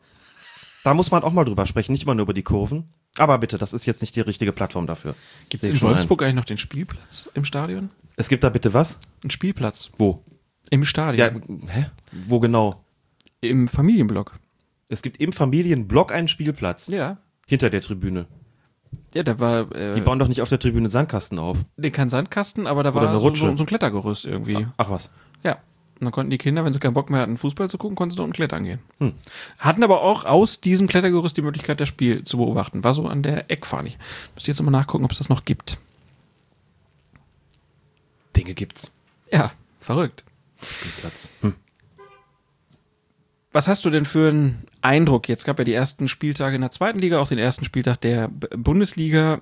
[0.84, 2.92] Da muss man auch mal drüber sprechen, nicht immer nur über die Kurven.
[3.16, 5.14] Aber bitte, das ist jetzt nicht die richtige Plattform dafür.
[5.48, 7.84] Gibt es in Wolfsburg eigentlich noch den Spielplatz im Stadion?
[7.84, 7.90] ein.
[8.16, 8.98] Es gibt da bitte was?
[9.24, 10.22] Ein Spielplatz Wo?
[10.70, 11.42] im Stadion.
[11.66, 11.86] Ja, hä?
[12.26, 12.84] Wo genau?
[13.40, 14.32] Im Familienblock.
[14.88, 16.88] Es gibt im Familienblock einen Spielplatz.
[16.88, 17.18] Ja.
[17.46, 18.26] Hinter der Tribüne.
[19.14, 19.72] Ja, da war.
[19.74, 21.58] Äh, Die bauen doch nicht auf der Tribüne Sandkasten auf.
[21.76, 24.66] nee, kein Sandkasten, aber da Oder war eine so, so, so ein Klettergerüst irgendwie.
[24.76, 25.10] Ach was.
[25.42, 25.58] Ja.
[26.04, 28.10] Und dann konnten die Kinder, wenn sie keinen Bock mehr hatten, Fußball zu gucken, konnten
[28.10, 28.80] sie da unten klettern gehen.
[28.98, 29.14] Hm.
[29.58, 32.84] Hatten aber auch aus diesem Klettergerüst die Möglichkeit, das Spiel zu beobachten.
[32.84, 33.88] War so an der Eckfahne.
[33.88, 33.98] Ich
[34.34, 35.78] müsste jetzt mal nachgucken, ob es das noch gibt.
[38.36, 38.92] Dinge gibt's.
[39.32, 40.24] Ja, verrückt.
[40.60, 41.30] Spielplatz.
[41.40, 41.54] Hm.
[43.52, 45.26] Was hast du denn für einen Eindruck?
[45.28, 48.28] Jetzt gab ja die ersten Spieltage in der zweiten Liga, auch den ersten Spieltag der
[48.28, 49.40] Bundesliga.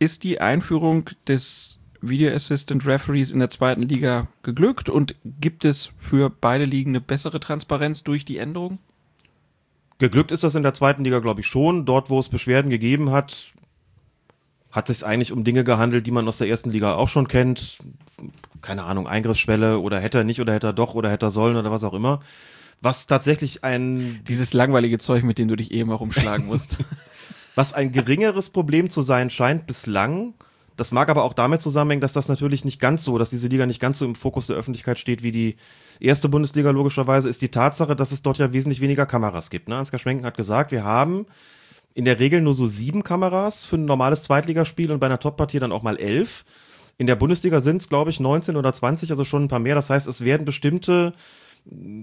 [0.00, 5.92] Ist die Einführung des Video Assistant Referees in der zweiten Liga geglückt und gibt es
[5.98, 8.78] für beide Ligen eine bessere Transparenz durch die Änderung?
[9.98, 11.84] Geglückt ist das in der zweiten Liga, glaube ich, schon.
[11.84, 13.52] Dort, wo es Beschwerden gegeben hat,
[14.70, 17.28] hat es sich eigentlich um Dinge gehandelt, die man aus der ersten Liga auch schon
[17.28, 17.78] kennt.
[18.62, 21.56] Keine Ahnung, Eingriffsschwelle oder hätte er nicht oder hätte er doch oder hätte er sollen
[21.56, 22.20] oder was auch immer.
[22.80, 26.78] Was tatsächlich ein, Dieses langweilige Zeug, mit dem du dich eben auch umschlagen musst.
[27.54, 30.34] was ein geringeres Problem zu sein scheint bislang.
[30.80, 33.66] Das mag aber auch damit zusammenhängen, dass das natürlich nicht ganz so, dass diese Liga
[33.66, 35.56] nicht ganz so im Fokus der Öffentlichkeit steht wie die
[36.00, 39.68] erste Bundesliga logischerweise, ist die Tatsache, dass es dort ja wesentlich weniger Kameras gibt.
[39.68, 39.76] Ne?
[39.76, 41.26] Ansgar Schwenken hat gesagt, wir haben
[41.92, 45.58] in der Regel nur so sieben Kameras für ein normales Zweitligaspiel und bei einer Top-Partie
[45.58, 46.46] dann auch mal elf.
[46.96, 49.74] In der Bundesliga sind es, glaube ich, 19 oder 20, also schon ein paar mehr.
[49.74, 51.12] Das heißt, es werden bestimmte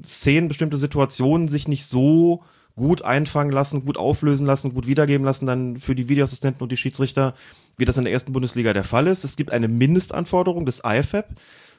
[0.05, 2.43] Szenen, bestimmte Situationen sich nicht so
[2.77, 6.77] gut einfangen lassen, gut auflösen lassen, gut wiedergeben lassen, dann für die Videoassistenten und die
[6.77, 7.33] Schiedsrichter,
[7.75, 9.25] wie das in der ersten Bundesliga der Fall ist.
[9.25, 11.25] Es gibt eine Mindestanforderung des IFAB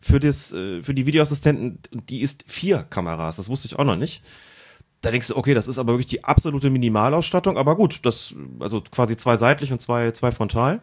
[0.02, 1.78] für, das, äh, für die Videoassistenten,
[2.10, 3.36] die ist vier Kameras.
[3.36, 4.22] Das wusste ich auch noch nicht.
[5.00, 8.80] Da denkst du, okay, das ist aber wirklich die absolute Minimalausstattung, aber gut, das, also
[8.80, 10.80] quasi zwei seitlich und zwei, zwei frontal.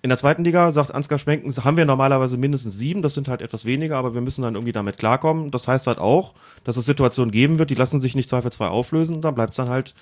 [0.00, 3.42] In der zweiten Liga, sagt Ansgar Schwenken, haben wir normalerweise mindestens sieben, das sind halt
[3.42, 5.50] etwas weniger, aber wir müssen dann irgendwie damit klarkommen.
[5.50, 9.20] Das heißt halt auch, dass es Situationen geben wird, die lassen sich nicht zweifelsfrei auflösen
[9.22, 9.94] dann bleibt es dann halt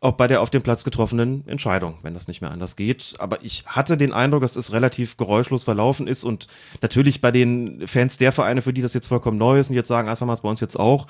[0.00, 3.14] auch bei der auf dem Platz getroffenen Entscheidung, wenn das nicht mehr anders geht.
[3.18, 6.48] Aber ich hatte den Eindruck, dass es relativ geräuschlos verlaufen ist und
[6.82, 9.88] natürlich bei den Fans der Vereine, für die das jetzt vollkommen neu ist und jetzt
[9.88, 11.06] sagen, erstmal bei uns jetzt auch,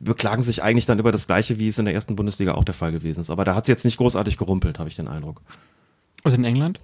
[0.00, 2.74] beklagen sich eigentlich dann über das Gleiche, wie es in der ersten Bundesliga auch der
[2.74, 3.30] Fall gewesen ist.
[3.30, 5.42] Aber da hat es jetzt nicht großartig gerumpelt, habe ich den Eindruck.
[6.24, 6.80] Und in England?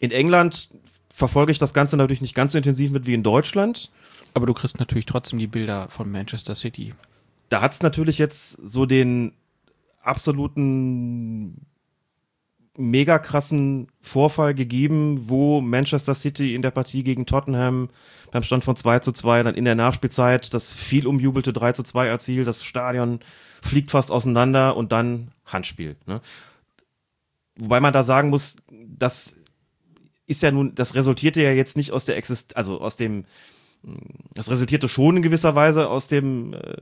[0.00, 0.68] In England
[1.14, 3.90] verfolge ich das Ganze natürlich nicht ganz so intensiv mit wie in Deutschland.
[4.34, 6.94] Aber du kriegst natürlich trotzdem die Bilder von Manchester City.
[7.48, 9.32] Da hat es natürlich jetzt so den
[10.00, 11.66] absoluten
[12.78, 17.90] mega krassen Vorfall gegeben, wo Manchester City in der Partie gegen Tottenham
[18.30, 21.82] beim Stand von 2 zu 2 dann in der Nachspielzeit das viel umjubelte 3 zu
[21.82, 23.20] 2 erzielt, das Stadion
[23.60, 25.96] fliegt fast auseinander und dann Handspiel.
[26.06, 26.22] Ne?
[27.56, 29.36] Wobei man da sagen muss, das
[30.26, 33.24] ist ja nun, das resultierte ja jetzt nicht aus der Exist, also aus dem,
[34.34, 36.76] das resultierte schon in gewisser Weise aus dem, äh,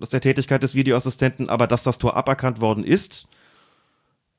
[0.00, 3.28] aus der Tätigkeit des Videoassistenten, aber dass das Tor aberkannt worden ist,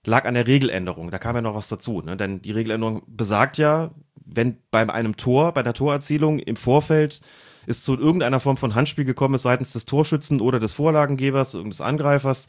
[0.06, 1.12] lag an der Regeländerung.
[1.12, 2.18] Da kam ja noch was dazu, ne?
[2.18, 7.22] denn die Regeländerung besagt ja, wenn bei einem Tor, bei einer Torerzielung im Vorfeld
[7.66, 11.82] es zu irgendeiner Form von Handspiel gekommen ist seitens des Torschützen oder des Vorlagengebers, des
[11.82, 12.48] Angreifers,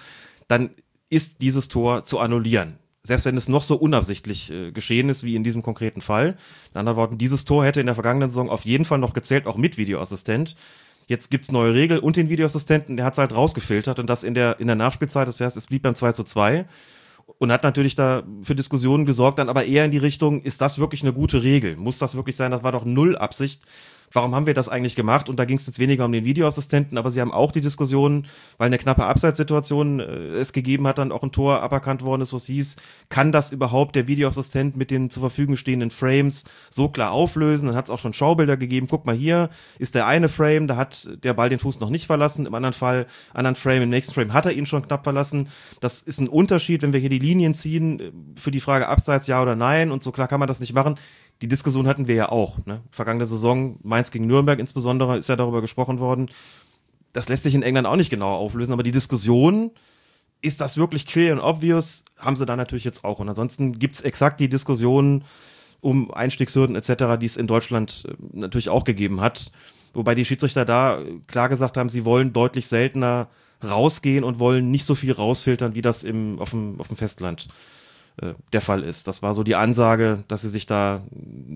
[0.48, 0.70] dann
[1.10, 2.78] ist dieses Tor zu annullieren.
[3.03, 6.36] Selbst wenn es noch so unabsichtlich äh, geschehen ist, wie in diesem konkreten Fall.
[6.72, 9.46] In anderen Worten, dieses Tor hätte in der vergangenen Saison auf jeden Fall noch gezählt,
[9.46, 10.57] auch mit Videoassistent.
[11.07, 14.61] Jetzt gibt's neue Regeln und den Videoassistenten, der hat's halt rausgefiltert und das in der,
[14.61, 16.66] in der Nachspielzeit, das heißt, es blieb beim 2 zu 2
[17.38, 20.78] und hat natürlich da für Diskussionen gesorgt, dann aber eher in die Richtung, ist das
[20.78, 21.76] wirklich eine gute Regel?
[21.76, 22.51] Muss das wirklich sein?
[22.51, 23.62] Das war doch null Absicht
[24.12, 25.28] warum haben wir das eigentlich gemacht?
[25.28, 28.26] Und da ging es jetzt weniger um den Videoassistenten, aber sie haben auch die Diskussion,
[28.58, 32.32] weil eine knappe Abseitssituation äh, es gegeben hat, dann auch ein Tor aberkannt worden ist,
[32.32, 32.76] wo es hieß,
[33.08, 37.68] kann das überhaupt der Videoassistent mit den zur Verfügung stehenden Frames so klar auflösen?
[37.68, 38.86] Dann hat es auch schon Schaubilder gegeben.
[38.88, 42.06] Guck mal hier, ist der eine Frame, da hat der Ball den Fuß noch nicht
[42.06, 45.48] verlassen, im anderen Fall, anderen Frame, im nächsten Frame hat er ihn schon knapp verlassen.
[45.80, 49.26] Das ist ein Unterschied, wenn wir hier die Linien ziehen, äh, für die Frage Abseits
[49.26, 50.96] ja oder nein und so klar kann man das nicht machen
[51.43, 52.59] die Diskussion hatten wir ja auch.
[52.66, 52.82] Ne?
[52.91, 56.30] Vergangene Saison, Mainz gegen Nürnberg insbesondere, ist ja darüber gesprochen worden.
[57.12, 59.72] Das lässt sich in England auch nicht genau auflösen, aber die Diskussion,
[60.43, 63.18] ist das wirklich clear und obvious, haben sie da natürlich jetzt auch.
[63.18, 65.24] Und ansonsten gibt's exakt die Diskussion
[65.80, 69.51] um Einstiegshürden etc., die es in Deutschland äh, natürlich auch gegeben hat.
[69.93, 73.28] Wobei die Schiedsrichter da klar gesagt haben, sie wollen deutlich seltener
[73.62, 77.49] rausgehen und wollen nicht so viel rausfiltern, wie das im, auf, dem, auf dem Festland
[78.20, 79.08] äh, der Fall ist.
[79.08, 81.02] Das war so die Ansage, dass sie sich da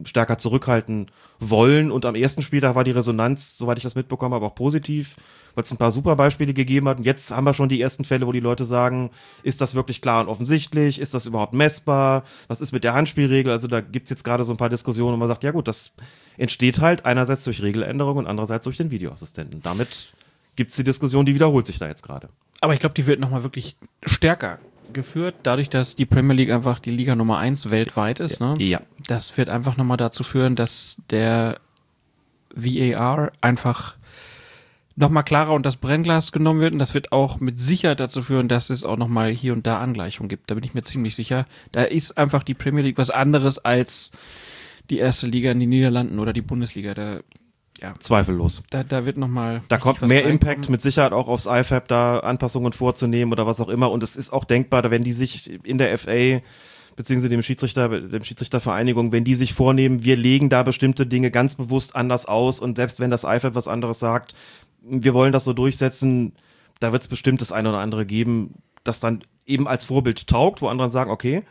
[0.04, 1.90] stärker zurückhalten wollen.
[1.90, 5.16] Und am ersten Spiel, da war die Resonanz, soweit ich das mitbekommen habe, auch positiv,
[5.54, 6.98] weil es ein paar super Beispiele gegeben hat.
[6.98, 9.10] Und jetzt haben wir schon die ersten Fälle, wo die Leute sagen,
[9.42, 11.00] ist das wirklich klar und offensichtlich?
[11.00, 12.24] Ist das überhaupt messbar?
[12.48, 13.52] Was ist mit der Handspielregel?
[13.52, 15.68] Also da gibt es jetzt gerade so ein paar Diskussionen und man sagt, ja gut,
[15.68, 15.92] das
[16.38, 19.60] entsteht halt einerseits durch Regeländerungen und andererseits durch den Videoassistenten.
[19.62, 20.14] Damit
[20.56, 22.28] gibt es die Diskussion, die wiederholt sich da jetzt gerade.
[22.60, 24.58] Aber ich glaube, die wird nochmal wirklich stärker
[24.94, 28.40] geführt, dadurch, dass die Premier League einfach die Liga Nummer eins weltweit ist.
[28.40, 28.56] Ne?
[28.58, 28.80] Ja.
[29.06, 31.60] Das wird einfach nochmal dazu führen, dass der
[32.54, 33.96] VAR einfach
[34.96, 38.48] nochmal klarer unter das Brennglas genommen wird und das wird auch mit Sicherheit dazu führen,
[38.48, 40.50] dass es auch nochmal hier und da Angleichungen gibt.
[40.50, 41.46] Da bin ich mir ziemlich sicher.
[41.72, 44.12] Da ist einfach die Premier League was anderes als
[44.90, 46.94] die erste Liga in den Niederlanden oder die Bundesliga.
[46.94, 47.20] Da
[47.80, 47.94] ja.
[47.98, 48.62] Zweifellos.
[48.70, 49.62] Da, da wird nochmal.
[49.68, 53.68] Da kommt mehr Impact mit Sicherheit auch aufs IFAB, da Anpassungen vorzunehmen oder was auch
[53.68, 53.90] immer.
[53.90, 56.40] Und es ist auch denkbar, wenn die sich in der FA
[56.96, 61.56] beziehungsweise dem Schiedsrichter, dem Schiedsrichtervereinigung, wenn die sich vornehmen, wir legen da bestimmte Dinge ganz
[61.56, 64.34] bewusst anders aus und selbst wenn das IFAB was anderes sagt,
[64.80, 66.32] wir wollen das so durchsetzen,
[66.80, 70.62] da wird es bestimmt das eine oder andere geben, das dann eben als Vorbild taugt,
[70.62, 71.42] wo andere sagen, okay,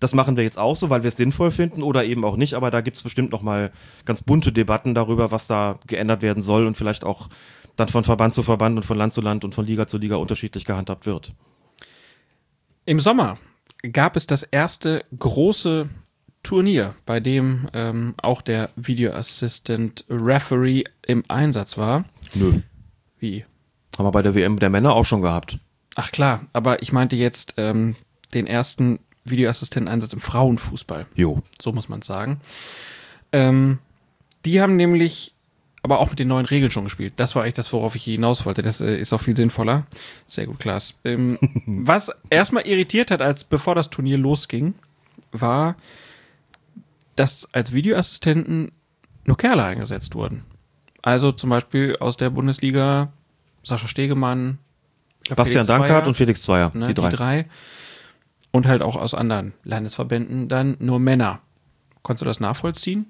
[0.00, 2.54] das machen wir jetzt auch so, weil wir es sinnvoll finden oder eben auch nicht.
[2.54, 3.70] Aber da gibt es bestimmt noch mal
[4.06, 7.28] ganz bunte Debatten darüber, was da geändert werden soll und vielleicht auch
[7.76, 10.16] dann von Verband zu Verband und von Land zu Land und von Liga zu Liga
[10.16, 11.34] unterschiedlich gehandhabt wird.
[12.86, 13.38] Im Sommer
[13.92, 15.88] gab es das erste große
[16.42, 22.06] Turnier, bei dem ähm, auch der Video Assistant Referee im Einsatz war.
[22.34, 22.60] Nö.
[23.18, 23.44] Wie?
[23.98, 25.58] Haben wir bei der WM der Männer auch schon gehabt.
[25.96, 27.96] Ach klar, aber ich meinte jetzt ähm,
[28.32, 31.06] den ersten Videoassistenteneinsatz im Frauenfußball.
[31.14, 31.42] Jo.
[31.60, 32.40] So muss man sagen.
[33.32, 33.78] Ähm,
[34.44, 35.34] die haben nämlich
[35.82, 37.14] aber auch mit den neuen Regeln schon gespielt.
[37.16, 38.62] Das war eigentlich das, worauf ich hinaus wollte.
[38.62, 39.86] Das äh, ist auch viel sinnvoller.
[40.26, 40.94] Sehr gut, Klaas.
[41.04, 44.74] Ähm, was erstmal irritiert hat, als bevor das Turnier losging,
[45.32, 45.76] war,
[47.16, 48.72] dass als Videoassistenten
[49.24, 50.44] nur Kerle eingesetzt wurden.
[51.02, 53.12] Also zum Beispiel aus der Bundesliga
[53.62, 54.58] Sascha Stegemann,
[55.24, 56.72] glaub, Bastian Dankert und Felix Zweier.
[56.74, 57.10] Ne, die drei.
[57.10, 57.46] Die drei
[58.52, 61.40] und halt auch aus anderen Landesverbänden dann nur Männer.
[62.02, 63.06] Konntest du das nachvollziehen?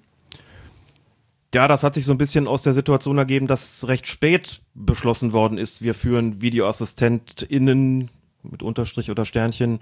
[1.55, 5.33] Ja, das hat sich so ein bisschen aus der Situation ergeben, dass recht spät beschlossen
[5.33, 8.09] worden ist, wir führen VideoassistentInnen
[8.43, 9.81] mit Unterstrich oder Sternchen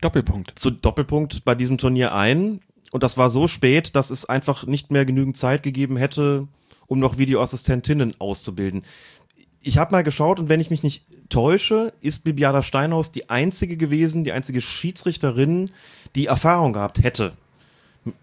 [0.00, 0.58] Doppelpunkt.
[0.58, 2.60] Zu Doppelpunkt bei diesem Turnier ein.
[2.92, 6.48] Und das war so spät, dass es einfach nicht mehr genügend Zeit gegeben hätte,
[6.86, 8.82] um noch Videoassistentinnen auszubilden
[9.62, 13.76] ich habe mal geschaut und wenn ich mich nicht täusche, ist Bibiana Steinhaus die einzige
[13.76, 15.70] gewesen, die einzige Schiedsrichterin,
[16.14, 17.32] die Erfahrung gehabt hätte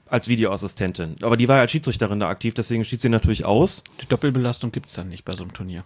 [0.08, 1.18] als Videoassistentin.
[1.22, 3.84] Aber die war ja als Schiedsrichterin da aktiv, deswegen steht sie natürlich aus.
[4.02, 5.84] Die Doppelbelastung gibt es dann nicht bei so einem Turnier.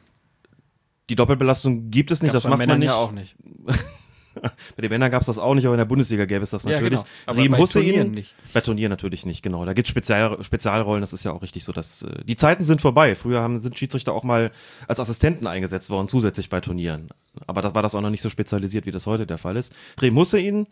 [1.10, 2.90] Die Doppelbelastung gibt es nicht, Gab's das macht Männern man nicht.
[2.90, 3.36] ja auch nicht.
[4.76, 6.64] bei den Männern gab es das auch nicht, aber in der Bundesliga gäbe es das
[6.64, 6.92] Ja, natürlich.
[7.00, 7.06] genau.
[7.26, 8.36] Aber Riem bei Hussein- Turnieren nicht.
[8.54, 9.66] Bei Turnieren natürlich nicht, genau.
[9.66, 11.72] Da gibt es Spezial, Spezialrollen, das ist ja auch richtig so.
[11.74, 13.16] Dass, äh, die Zeiten sind vorbei.
[13.16, 14.52] Früher haben, sind Schiedsrichter auch mal
[14.88, 17.10] als Assistenten eingesetzt worden, zusätzlich bei Turnieren.
[17.48, 19.74] Aber das war das auch noch nicht so spezialisiert, wie das heute der Fall ist.
[20.02, 20.68] Riem Hussein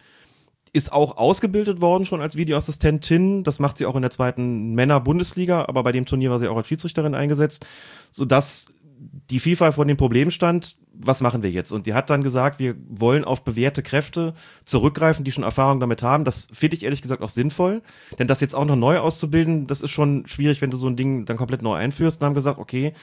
[0.71, 3.43] ist auch ausgebildet worden schon als Videoassistentin.
[3.43, 6.57] Das macht sie auch in der zweiten Männer-Bundesliga, aber bei dem Turnier war sie auch
[6.57, 7.65] als Schiedsrichterin eingesetzt,
[8.11, 11.71] sodass die FIFA vor dem Problem stand, was machen wir jetzt?
[11.71, 14.33] Und die hat dann gesagt, wir wollen auf bewährte Kräfte
[14.65, 16.25] zurückgreifen, die schon Erfahrung damit haben.
[16.25, 17.81] Das finde ich ehrlich gesagt auch sinnvoll,
[18.17, 20.97] denn das jetzt auch noch neu auszubilden, das ist schon schwierig, wenn du so ein
[20.97, 22.21] Ding dann komplett neu einführst.
[22.21, 22.93] Und haben gesagt, okay,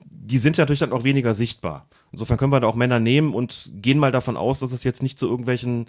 [0.00, 1.86] die sind natürlich dann auch weniger sichtbar.
[2.10, 5.02] Insofern können wir da auch Männer nehmen und gehen mal davon aus, dass es jetzt
[5.02, 5.86] nicht zu irgendwelchen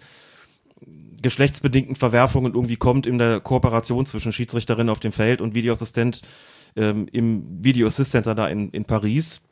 [1.21, 6.21] geschlechtsbedingten Verwerfungen irgendwie kommt in der Kooperation zwischen Schiedsrichterin auf dem Feld und Videoassistent
[6.75, 9.43] ähm, im Video Assist Center da in, in Paris.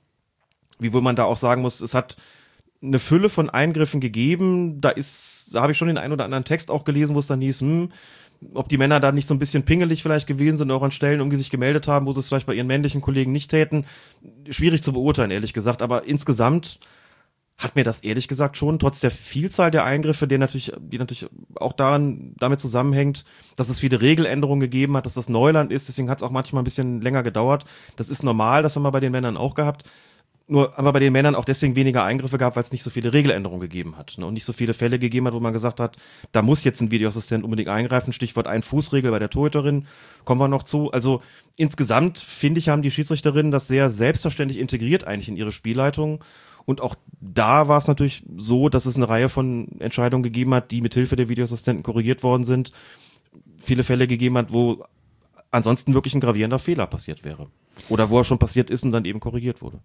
[0.80, 2.18] Wiewohl man da auch sagen muss, es hat
[2.82, 4.82] eine Fülle von Eingriffen gegeben.
[4.82, 7.28] Da ist, da habe ich schon den einen oder anderen Text auch gelesen, wo es
[7.28, 7.92] dann hieß, hm,
[8.54, 11.20] ob die Männer da nicht so ein bisschen pingelig vielleicht gewesen sind, auch an Stellen
[11.20, 13.86] irgendwie sich gemeldet haben, wo sie es vielleicht bei ihren männlichen Kollegen nicht täten.
[14.50, 15.82] Schwierig zu beurteilen, ehrlich gesagt.
[15.82, 16.80] Aber insgesamt
[17.58, 21.28] hat mir das ehrlich gesagt schon, trotz der Vielzahl der Eingriffe, die natürlich, die natürlich
[21.56, 26.10] auch daran, damit zusammenhängt, dass es viele Regeländerungen gegeben hat, dass das Neuland ist, deswegen
[26.10, 27.66] hat es auch manchmal ein bisschen länger gedauert.
[27.96, 29.84] Das ist normal, das haben wir bei den Männern auch gehabt.
[30.46, 32.90] Nur haben wir bei den Männern auch deswegen weniger Eingriffe gehabt, weil es nicht so
[32.90, 34.16] viele Regeländerungen gegeben hat.
[34.18, 34.26] Ne?
[34.26, 35.96] Und nicht so viele Fälle gegeben hat, wo man gesagt hat,
[36.34, 38.12] da muss jetzt ein Videoassistent unbedingt eingreifen.
[38.12, 39.88] Stichwort Ein-Fuß-Regel bei der Torhüterin.
[40.26, 40.92] Kommen wir noch zu.
[40.92, 41.22] Also
[41.56, 46.22] insgesamt, finde ich, haben die Schiedsrichterinnen das sehr selbstverständlich integriert eigentlich in ihre Spielleitung.
[46.66, 50.72] Und auch da war es natürlich so, dass es eine Reihe von Entscheidungen gegeben hat,
[50.72, 52.74] die mit Hilfe der Videoassistenten korrigiert worden sind.
[53.60, 54.84] Viele Fälle gegeben hat, wo
[55.52, 57.48] ansonsten wirklich ein gravierender Fehler passiert wäre.
[57.88, 59.80] Oder wo er schon passiert ist und dann eben korrigiert wurde.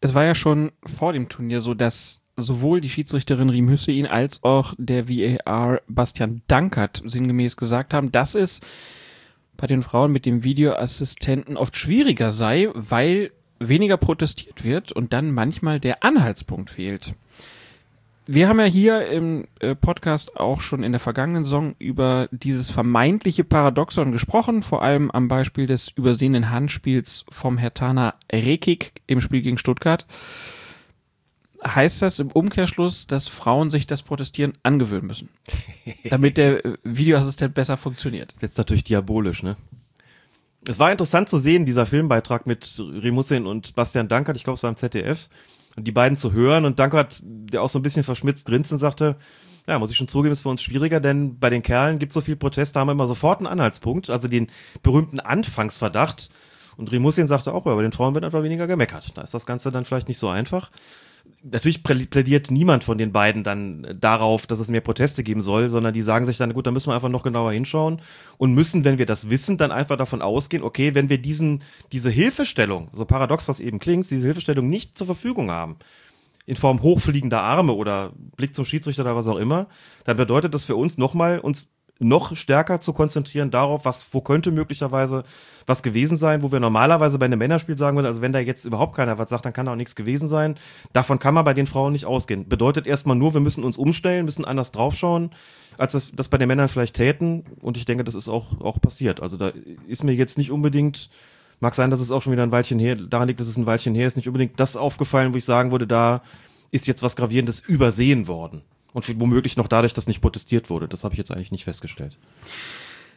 [0.00, 4.42] Es war ja schon vor dem Turnier so, dass sowohl die Schiedsrichterin Riem Hüssein als
[4.44, 8.60] auch der VAR Bastian Dankert sinngemäß gesagt haben, dass es
[9.56, 15.32] bei den Frauen mit dem Videoassistenten oft schwieriger sei, weil weniger protestiert wird und dann
[15.32, 17.14] manchmal der Anhaltspunkt fehlt.
[18.28, 22.72] Wir haben ja hier im äh, Podcast auch schon in der vergangenen Saison über dieses
[22.72, 29.42] vermeintliche Paradoxon gesprochen, vor allem am Beispiel des übersehenen Handspiels vom Hertaner Rekik im Spiel
[29.42, 30.06] gegen Stuttgart.
[31.64, 35.28] Heißt das im Umkehrschluss, dass Frauen sich das Protestieren angewöhnen müssen,
[36.10, 38.32] damit der äh, Videoassistent besser funktioniert?
[38.32, 39.56] Das ist jetzt natürlich diabolisch, ne?
[40.68, 44.64] Es war interessant zu sehen, dieser Filmbeitrag mit Remussin und Bastian Dankert, ich glaube, es
[44.64, 45.28] war im ZDF,
[45.76, 46.64] und die beiden zu hören.
[46.64, 49.16] Und Dankert, der auch so ein bisschen verschmitzt grinst sagte,
[49.68, 52.14] ja, muss ich schon zugeben, ist für uns schwieriger, denn bei den Kerlen gibt es
[52.14, 54.46] so viel Protest, da haben wir immer sofort einen Anhaltspunkt, also den
[54.82, 56.30] berühmten Anfangsverdacht.
[56.76, 59.16] Und Remussin sagte auch, ja, bei den Frauen wird einfach weniger gemeckert.
[59.16, 60.70] Da ist das Ganze dann vielleicht nicht so einfach.
[61.42, 65.94] Natürlich plädiert niemand von den beiden dann darauf, dass es mehr Proteste geben soll, sondern
[65.94, 68.00] die sagen sich dann, gut, da müssen wir einfach noch genauer hinschauen
[68.36, 71.62] und müssen, wenn wir das wissen, dann einfach davon ausgehen, okay, wenn wir diesen,
[71.92, 75.76] diese Hilfestellung, so paradox das eben klingt, diese Hilfestellung nicht zur Verfügung haben,
[76.46, 79.66] in Form hochfliegender Arme oder Blick zum Schiedsrichter oder was auch immer,
[80.04, 84.50] dann bedeutet das für uns nochmal, uns noch stärker zu konzentrieren darauf, was, wo könnte
[84.50, 85.24] möglicherweise
[85.66, 88.64] was gewesen sein, wo wir normalerweise bei einem Männerspiel sagen würden, also wenn da jetzt
[88.64, 90.56] überhaupt keiner was sagt, dann kann da auch nichts gewesen sein.
[90.92, 92.48] Davon kann man bei den Frauen nicht ausgehen.
[92.48, 95.30] Bedeutet erstmal nur, wir müssen uns umstellen, müssen anders draufschauen,
[95.78, 97.44] als das, das bei den Männern vielleicht täten.
[97.60, 99.20] Und ich denke, das ist auch, auch passiert.
[99.20, 99.52] Also da
[99.86, 101.10] ist mir jetzt nicht unbedingt,
[101.60, 103.66] mag sein, dass es auch schon wieder ein Weilchen her, daran liegt, dass es ein
[103.66, 106.22] Weilchen her ist, nicht unbedingt das aufgefallen, wo ich sagen würde, da
[106.70, 108.62] ist jetzt was Gravierendes übersehen worden.
[108.96, 110.88] Und womöglich noch dadurch, dass nicht protestiert wurde.
[110.88, 112.16] Das habe ich jetzt eigentlich nicht festgestellt.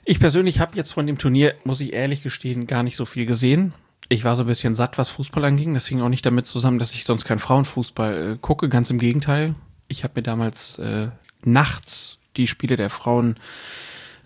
[0.04, 3.26] Ich persönlich habe jetzt von dem Turnier, muss ich ehrlich gestehen, gar nicht so viel
[3.26, 3.72] gesehen.
[4.10, 5.74] Ich war so ein bisschen satt, was Fußball anging.
[5.74, 8.68] Das hing auch nicht damit zusammen, dass ich sonst keinen Frauenfußball äh, gucke.
[8.68, 9.56] Ganz im Gegenteil.
[9.88, 11.12] Ich habe mir damals äh,
[11.46, 13.38] nachts die Spiele der Frauen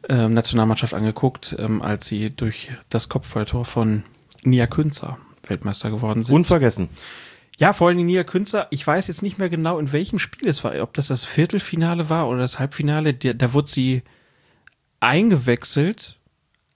[0.10, 4.02] äh, Nationalmannschaft angeguckt, ähm, als sie durch das Kopfballtor von
[4.42, 6.34] Nia Künzer Weltmeister geworden sind.
[6.34, 6.90] Unvergessen.
[7.64, 8.68] Ja, vor allem Nia Künzer.
[8.72, 10.78] Ich weiß jetzt nicht mehr genau, in welchem Spiel es war.
[10.82, 13.14] Ob das das Viertelfinale war oder das Halbfinale.
[13.14, 14.02] Da, da wurde sie
[15.00, 16.20] eingewechselt,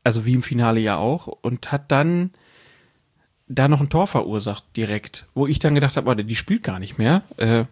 [0.05, 2.31] also wie im Finale ja auch, und hat dann
[3.49, 6.79] da noch ein Tor verursacht direkt, wo ich dann gedacht habe, oh, die spielt gar
[6.79, 7.23] nicht mehr.
[7.35, 7.65] Äh,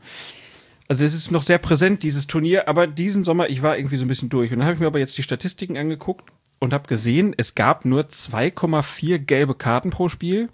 [0.90, 4.04] also es ist noch sehr präsent, dieses Turnier, aber diesen Sommer, ich war irgendwie so
[4.04, 4.52] ein bisschen durch.
[4.52, 7.86] Und dann habe ich mir aber jetzt die Statistiken angeguckt und habe gesehen, es gab
[7.86, 10.50] nur 2,4 gelbe Karten pro Spiel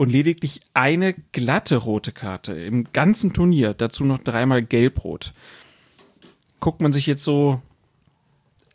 [0.00, 3.74] und lediglich eine glatte rote Karte im ganzen Turnier.
[3.74, 5.34] Dazu noch dreimal gelb-rot.
[6.58, 7.60] Guckt man sich jetzt so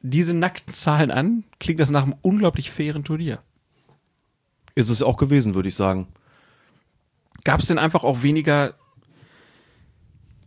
[0.04, 3.40] diese nackten Zahlen an, klingt das nach einem unglaublich fairen Turnier.
[4.76, 6.10] Ist es auch gewesen, würde ich sagen.
[7.44, 8.76] Gab es denn einfach auch weniger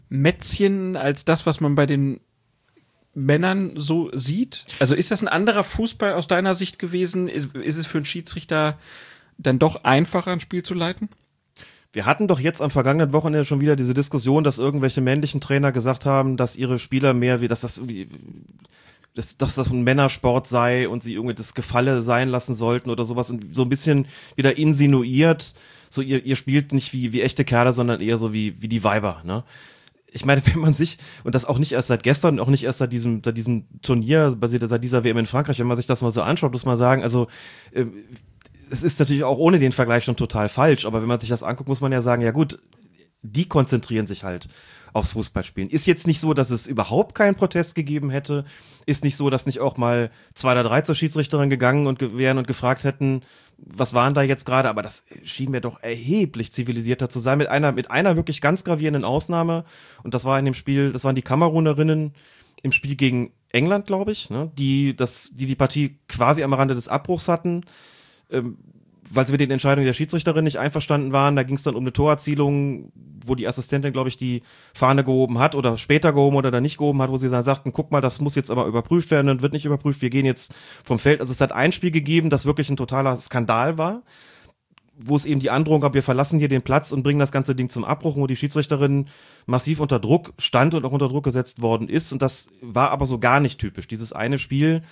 [0.09, 2.21] Mätzchen als das, was man bei den
[3.15, 4.65] Männern so sieht?
[4.79, 7.27] Also ist das ein anderer Fußball aus deiner Sicht gewesen?
[7.27, 8.79] Ist, ist es für einen Schiedsrichter
[9.39, 11.09] dann doch einfacher, ein Spiel zu leiten?
[11.93, 15.73] Wir hatten doch jetzt am vergangenen Wochenende schon wieder diese Diskussion, dass irgendwelche männlichen Trainer
[15.73, 18.09] gesagt haben, dass ihre Spieler mehr wie, dass das irgendwie,
[19.15, 23.07] dass, dass das ein Männersport sei und sie irgendwie das Gefalle sein lassen sollten oder
[23.07, 25.55] sowas und so ein bisschen wieder insinuiert,
[25.89, 28.85] so ihr, ihr spielt nicht wie, wie echte Kerle, sondern eher so wie, wie die
[28.85, 29.45] Weiber, ne?
[30.11, 32.79] ich meine, wenn man sich, und das auch nicht erst seit gestern, auch nicht erst
[32.79, 36.03] seit diesem, seit diesem Turnier, basiert seit dieser WM in Frankreich, wenn man sich das
[36.03, 37.29] mal so anschaut, muss man sagen, also
[37.73, 37.87] äh,
[38.71, 41.43] es ist natürlich auch ohne den Vergleich schon total falsch, aber wenn man sich das
[41.43, 42.59] anguckt, muss man ja sagen, ja gut,
[43.23, 44.49] die konzentrieren sich halt
[44.93, 45.71] aufs Fußballspielen.
[45.71, 48.45] Ist jetzt nicht so, dass es überhaupt keinen Protest gegeben hätte.
[48.87, 52.39] Ist nicht so, dass nicht auch mal zwei oder drei zur Schiedsrichterin gegangen und wären
[52.39, 53.23] und gefragt hätten,
[53.59, 54.69] was waren da jetzt gerade?
[54.69, 57.39] Aber das schien mir doch erheblich zivilisierter zu sein.
[57.39, 59.65] Mit einer, mit einer wirklich ganz gravierenden Ausnahme.
[60.03, 62.15] Und das war in dem Spiel, das waren die Kamerunerinnen
[62.63, 66.75] im Spiel gegen England, glaube ich, ne, die, das, die die Partie quasi am Rande
[66.75, 67.63] des Abbruchs hatten.
[68.31, 68.59] Ähm,
[69.11, 71.37] weil sie mit den Entscheidungen der Schiedsrichterin nicht einverstanden waren.
[71.37, 72.93] Da ging es dann um eine Torerzielung,
[73.25, 74.43] wo die Assistentin, glaube ich, die
[74.75, 77.73] Fahne gehoben hat oder später gehoben oder dann nicht gehoben hat, wo sie dann sagten,
[77.73, 80.55] guck mal, das muss jetzt aber überprüft werden und wird nicht überprüft, wir gehen jetzt
[80.85, 81.21] vom Feld.
[81.21, 84.03] Also es hat ein Spiel gegeben, das wirklich ein totaler Skandal war,
[84.99, 87.55] wo es eben die Androhung gab, wir verlassen hier den Platz und bringen das ganze
[87.55, 89.07] Ding zum Abbruch, wo die Schiedsrichterin
[89.47, 92.13] massiv unter Druck stand und auch unter Druck gesetzt worden ist.
[92.13, 93.87] Und das war aber so gar nicht typisch.
[93.87, 94.83] Dieses eine Spiel,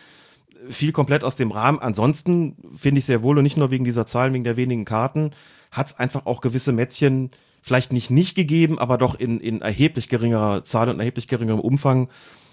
[0.70, 1.78] fiel komplett aus dem Rahmen.
[1.78, 5.32] Ansonsten finde ich sehr wohl und nicht nur wegen dieser Zahlen, wegen der wenigen Karten,
[5.70, 7.30] hat es einfach auch gewisse Mätzchen
[7.62, 12.08] vielleicht nicht nicht gegeben, aber doch in, in erheblich geringerer Zahl und erheblich geringerem Umfang,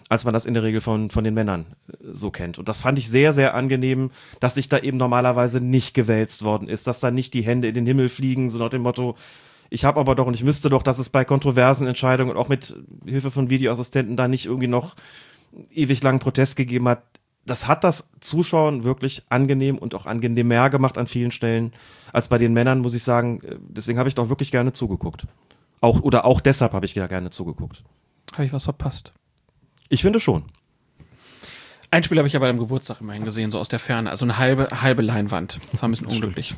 [0.09, 2.57] als man das in der Regel von, von den Männern äh, so kennt.
[2.57, 6.67] Und das fand ich sehr, sehr angenehm, dass sich da eben normalerweise nicht gewälzt worden
[6.67, 9.15] ist, dass da nicht die Hände in den Himmel fliegen, so nach dem Motto,
[9.69, 12.49] ich habe aber doch und ich müsste doch, dass es bei kontroversen Entscheidungen und auch
[12.49, 12.75] mit
[13.05, 14.95] Hilfe von Videoassistenten da nicht irgendwie noch
[15.71, 17.03] ewig langen Protest gegeben hat
[17.45, 21.73] das hat das Zuschauen wirklich angenehm und auch angenehmer gemacht an vielen Stellen
[22.11, 23.41] als bei den Männern, muss ich sagen.
[23.67, 25.27] Deswegen habe ich doch wirklich gerne zugeguckt.
[25.81, 27.83] Auch, oder auch deshalb habe ich ja gerne zugeguckt.
[28.33, 29.13] Habe ich was verpasst?
[29.89, 30.45] Ich finde schon.
[31.91, 34.09] Ein Spiel habe ich ja bei deinem Geburtstag immerhin gesehen, so aus der Ferne.
[34.09, 35.59] Also eine halbe, halbe Leinwand.
[35.71, 36.55] Das war ein bisschen unglücklich.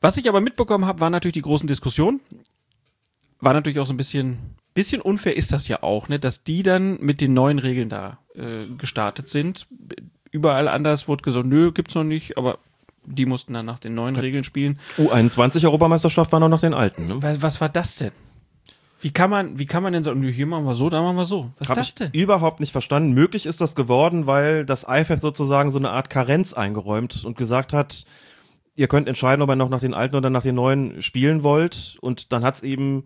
[0.00, 2.20] Was ich aber mitbekommen habe, waren natürlich die großen Diskussionen.
[3.40, 6.62] War natürlich auch so ein bisschen bisschen unfair ist das ja auch, ne, dass die
[6.62, 9.66] dann mit den neuen Regeln da äh, gestartet sind.
[10.30, 12.58] Überall anders wurde gesagt, nö, gibt's noch nicht, aber
[13.04, 14.78] die mussten dann nach den neuen Regeln spielen.
[14.96, 17.04] U21 Europameisterschaft war noch nach den alten.
[17.04, 17.22] Ne?
[17.22, 18.12] Was, was war das denn?
[19.00, 21.24] Wie kann man, wie kann man denn sagen, hier machen wir so, da machen wir
[21.24, 21.50] so?
[21.58, 22.20] Was Hab ist das denn?
[22.20, 23.12] überhaupt nicht verstanden.
[23.12, 27.72] Möglich ist das geworden, weil das IFF sozusagen so eine Art Karenz eingeräumt und gesagt
[27.72, 28.06] hat,
[28.76, 31.98] ihr könnt entscheiden, ob ihr noch nach den alten oder nach den neuen spielen wollt.
[32.00, 33.04] Und dann hat's eben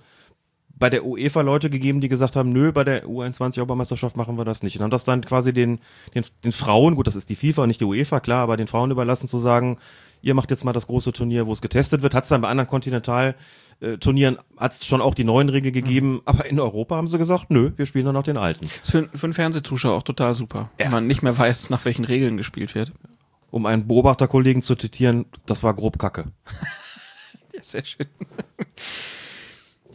[0.78, 4.44] bei der UEFA Leute gegeben, die gesagt haben, nö, bei der U21 Europameisterschaft machen wir
[4.44, 4.76] das nicht.
[4.76, 5.80] Und haben das dann quasi den,
[6.14, 8.90] den, den Frauen, gut, das ist die FIFA, nicht die UEFA, klar, aber den Frauen
[8.90, 9.78] überlassen zu sagen,
[10.20, 12.14] ihr macht jetzt mal das große Turnier, wo es getestet wird.
[12.14, 16.22] Hat es dann bei anderen Kontinentalturnieren, hat es schon auch die neuen Regeln gegeben, mhm.
[16.26, 18.66] aber in Europa haben sie gesagt, nö, wir spielen nur noch den alten.
[18.66, 21.70] Das ist für, für einen Fernsehzuschauer auch total super, ja, wenn man nicht mehr weiß,
[21.70, 22.92] nach welchen Regeln gespielt wird.
[23.50, 26.32] Um einen Beobachterkollegen zu zitieren, das war grob Kacke.
[27.54, 28.06] ja, sehr schön.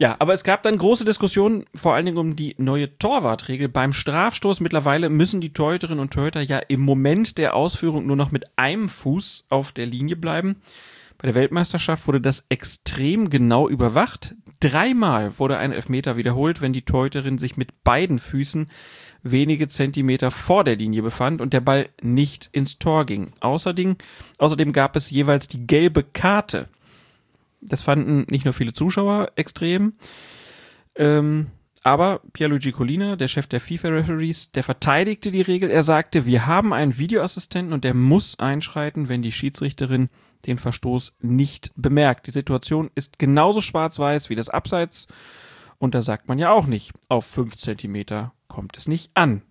[0.02, 3.68] Ja, aber es gab dann große Diskussionen, vor allen Dingen um die neue Torwartregel.
[3.68, 8.32] Beim Strafstoß mittlerweile müssen die Torhüterinnen und Torhüter ja im Moment der Ausführung nur noch
[8.32, 10.56] mit einem Fuß auf der Linie bleiben.
[11.18, 14.34] Bei der Weltmeisterschaft wurde das extrem genau überwacht.
[14.58, 18.66] Dreimal wurde ein Elfmeter wiederholt, wenn die Torhüterin sich mit beiden Füßen
[19.22, 23.34] wenige Zentimeter vor der Linie befand und der Ball nicht ins Tor ging.
[23.38, 23.94] Außerdem,
[24.38, 26.68] außerdem gab es jeweils die gelbe Karte
[27.62, 29.94] das fanden nicht nur viele Zuschauer extrem.
[30.96, 31.46] Ähm,
[31.84, 35.70] aber Pierluigi Colina, der Chef der FIFA-Referees, der verteidigte die Regel.
[35.70, 40.08] Er sagte, wir haben einen Videoassistenten und der muss einschreiten, wenn die Schiedsrichterin
[40.46, 42.26] den Verstoß nicht bemerkt.
[42.26, 45.08] Die Situation ist genauso schwarz-weiß wie das Abseits.
[45.78, 49.42] Und da sagt man ja auch nicht, auf fünf Zentimeter kommt es nicht an.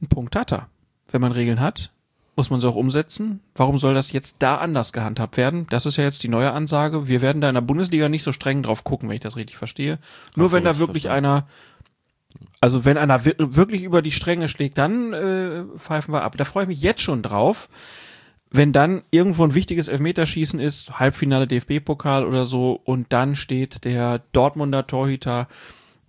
[0.00, 0.68] Ein Punkt hat er.
[1.10, 1.92] Wenn man Regeln hat,
[2.40, 3.40] muss man sie auch umsetzen.
[3.54, 5.66] Warum soll das jetzt da anders gehandhabt werden?
[5.68, 7.06] Das ist ja jetzt die neue Ansage.
[7.06, 9.58] Wir werden da in der Bundesliga nicht so streng drauf gucken, wenn ich das richtig
[9.58, 9.98] verstehe.
[10.36, 11.18] Nur so, wenn da wirklich verstehe.
[11.18, 11.46] einer,
[12.62, 16.38] also wenn einer wirklich über die Stränge schlägt, dann äh, pfeifen wir ab.
[16.38, 17.68] Da freue ich mich jetzt schon drauf.
[18.50, 24.22] Wenn dann irgendwo ein wichtiges Elfmeterschießen ist, Halbfinale DFB-Pokal oder so, und dann steht der
[24.32, 25.46] Dortmunder Torhüter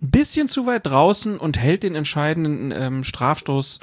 [0.00, 3.80] ein bisschen zu weit draußen und hält den entscheidenden ähm, Strafstoß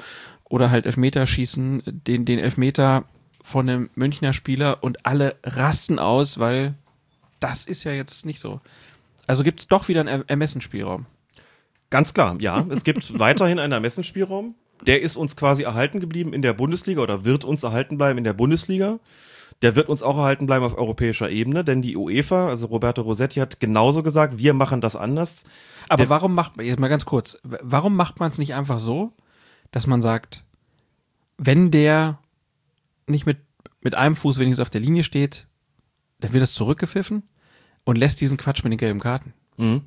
[0.50, 3.04] oder halt Elfmeterschießen, den, den Elfmeter
[3.42, 6.74] von einem Münchner Spieler und alle rasten aus, weil
[7.40, 8.60] das ist ja jetzt nicht so.
[9.26, 11.06] Also gibt es doch wieder einen Ermessensspielraum.
[11.88, 12.66] Ganz klar, ja.
[12.68, 14.54] Es gibt weiterhin einen Ermessensspielraum.
[14.86, 18.24] Der ist uns quasi erhalten geblieben in der Bundesliga oder wird uns erhalten bleiben in
[18.24, 18.98] der Bundesliga.
[19.62, 23.40] Der wird uns auch erhalten bleiben auf europäischer Ebene, denn die UEFA, also Roberto Rossetti
[23.40, 25.44] hat genauso gesagt, wir machen das anders.
[25.88, 28.80] Aber Der- warum macht man, jetzt mal ganz kurz, warum macht man es nicht einfach
[28.80, 29.12] so,
[29.70, 30.44] dass man sagt,
[31.38, 32.18] wenn der
[33.06, 33.38] nicht mit,
[33.80, 35.46] mit einem Fuß wenigstens auf der Linie steht,
[36.20, 37.22] dann wird das zurückgepfiffen
[37.84, 39.32] und lässt diesen Quatsch mit den gelben Karten.
[39.56, 39.82] Mhm.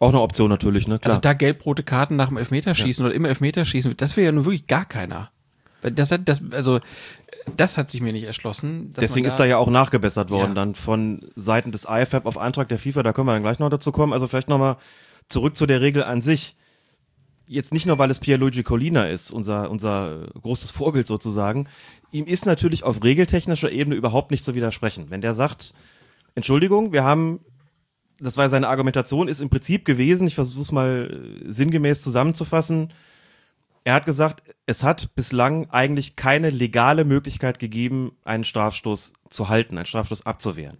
[0.00, 0.98] Auch eine Option natürlich, ne?
[0.98, 1.10] Klar.
[1.12, 4.66] Also da gelb-rote Karten nach dem Elfmeterschießen oder im Elfmeterschießen, das will ja nun wirklich
[4.66, 5.30] gar keiner.
[5.82, 6.80] Das hat, das, also,
[7.56, 8.94] das hat sich mir nicht erschlossen.
[8.94, 10.54] Deswegen man ist da ja auch nachgebessert worden, Ja.
[10.54, 13.68] dann von Seiten des IFAB auf Antrag der FIFA, da können wir dann gleich noch
[13.68, 14.14] dazu kommen.
[14.14, 14.78] Also vielleicht nochmal
[15.28, 16.56] zurück zu der Regel an sich.
[17.46, 21.68] Jetzt nicht nur, weil es Pierluigi Collina ist, unser, unser großes Vorbild sozusagen.
[22.10, 25.10] Ihm ist natürlich auf regeltechnischer Ebene überhaupt nicht zu widersprechen.
[25.10, 25.74] Wenn der sagt,
[26.34, 27.40] Entschuldigung, wir haben,
[28.18, 32.92] das war seine Argumentation, ist im Prinzip gewesen, ich versuche es mal äh, sinngemäß zusammenzufassen,
[33.84, 39.76] er hat gesagt, es hat bislang eigentlich keine legale Möglichkeit gegeben, einen Strafstoß zu halten,
[39.76, 40.78] einen Strafstoß abzuwehren.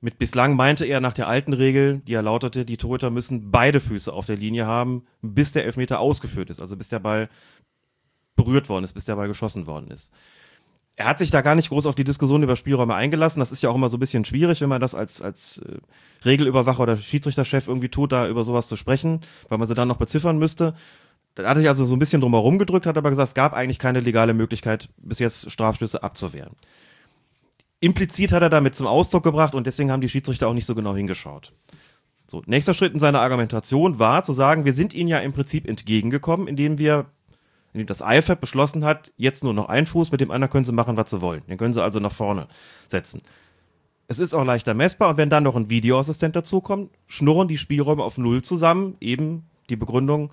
[0.00, 3.80] Mit bislang meinte er nach der alten Regel, die er lautete, die Torhüter müssen beide
[3.80, 7.28] Füße auf der Linie haben, bis der Elfmeter ausgeführt ist, also bis der Ball
[8.36, 10.12] berührt worden ist, bis der Ball geschossen worden ist.
[10.94, 13.38] Er hat sich da gar nicht groß auf die Diskussion über Spielräume eingelassen.
[13.38, 15.78] Das ist ja auch immer so ein bisschen schwierig, wenn man das als, als äh,
[16.24, 19.98] Regelüberwacher oder Schiedsrichterchef irgendwie tut, da über sowas zu sprechen, weil man sie dann noch
[19.98, 20.74] beziffern müsste.
[21.36, 23.34] Da hat er sich also so ein bisschen drum herum gedrückt, hat aber gesagt, es
[23.34, 26.54] gab eigentlich keine legale Möglichkeit, bis jetzt Strafstöße abzuwehren.
[27.80, 30.74] Implizit hat er damit zum Ausdruck gebracht und deswegen haben die Schiedsrichter auch nicht so
[30.74, 31.52] genau hingeschaut.
[32.26, 35.66] So, nächster Schritt in seiner Argumentation war zu sagen, wir sind ihnen ja im Prinzip
[35.66, 37.06] entgegengekommen, indem wir,
[37.72, 40.72] indem das IFAB beschlossen hat, jetzt nur noch ein Fuß, mit dem anderen können sie
[40.72, 41.42] machen, was sie wollen.
[41.48, 42.48] Den können sie also nach vorne
[42.86, 43.22] setzen.
[44.08, 48.02] Es ist auch leichter messbar und wenn dann noch ein Videoassistent dazukommt, schnurren die Spielräume
[48.02, 50.30] auf Null zusammen, eben die Begründung,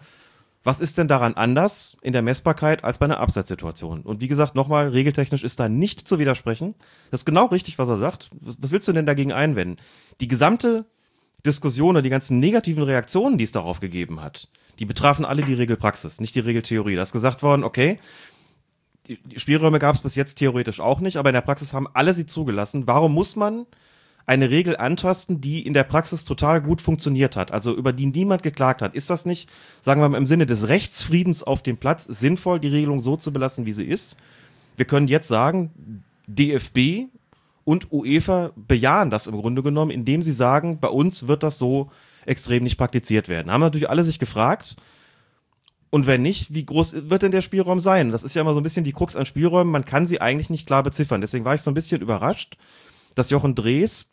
[0.65, 4.01] was ist denn daran anders in der Messbarkeit als bei einer Abseitssituation?
[4.01, 6.73] Und wie gesagt, nochmal, regeltechnisch ist da nicht zu widersprechen.
[7.11, 8.31] Das ist genau richtig, was er sagt.
[8.41, 9.77] Was willst du denn dagegen einwenden?
[10.21, 10.85] Die gesamte
[11.45, 14.49] Diskussion oder die ganzen negativen Reaktionen, die es darauf gegeben hat,
[14.79, 16.95] die betrafen alle die Regelpraxis, nicht die Regeltheorie.
[16.95, 17.99] Da ist gesagt worden, okay,
[19.07, 22.15] die Spielräume gab es bis jetzt theoretisch auch nicht, aber in der Praxis haben alle
[22.15, 22.87] sie zugelassen.
[22.87, 23.67] Warum muss man
[24.25, 28.43] eine Regel antasten, die in der Praxis total gut funktioniert hat, also über die niemand
[28.43, 28.95] geklagt hat?
[28.95, 29.49] Ist das nicht,
[29.81, 33.31] sagen wir mal, im Sinne des Rechtsfriedens auf dem Platz sinnvoll, die Regelung so zu
[33.31, 34.17] belassen, wie sie ist?
[34.77, 37.07] Wir können jetzt sagen, DFB
[37.63, 41.91] und UEFA bejahen das im Grunde genommen, indem sie sagen, bei uns wird das so
[42.25, 43.51] extrem nicht praktiziert werden.
[43.51, 44.75] Haben natürlich alle sich gefragt,
[45.95, 48.11] und wenn nicht, wie groß wird denn der Spielraum sein?
[48.11, 49.71] Das ist ja immer so ein bisschen die Krux an Spielräumen.
[49.71, 51.21] Man kann sie eigentlich nicht klar beziffern.
[51.21, 52.57] Deswegen war ich so ein bisschen überrascht,
[53.15, 54.11] dass Jochen Drees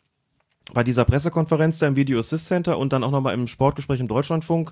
[0.71, 4.07] bei dieser Pressekonferenz da im Video Assist Center und dann auch nochmal im Sportgespräch im
[4.07, 4.71] Deutschlandfunk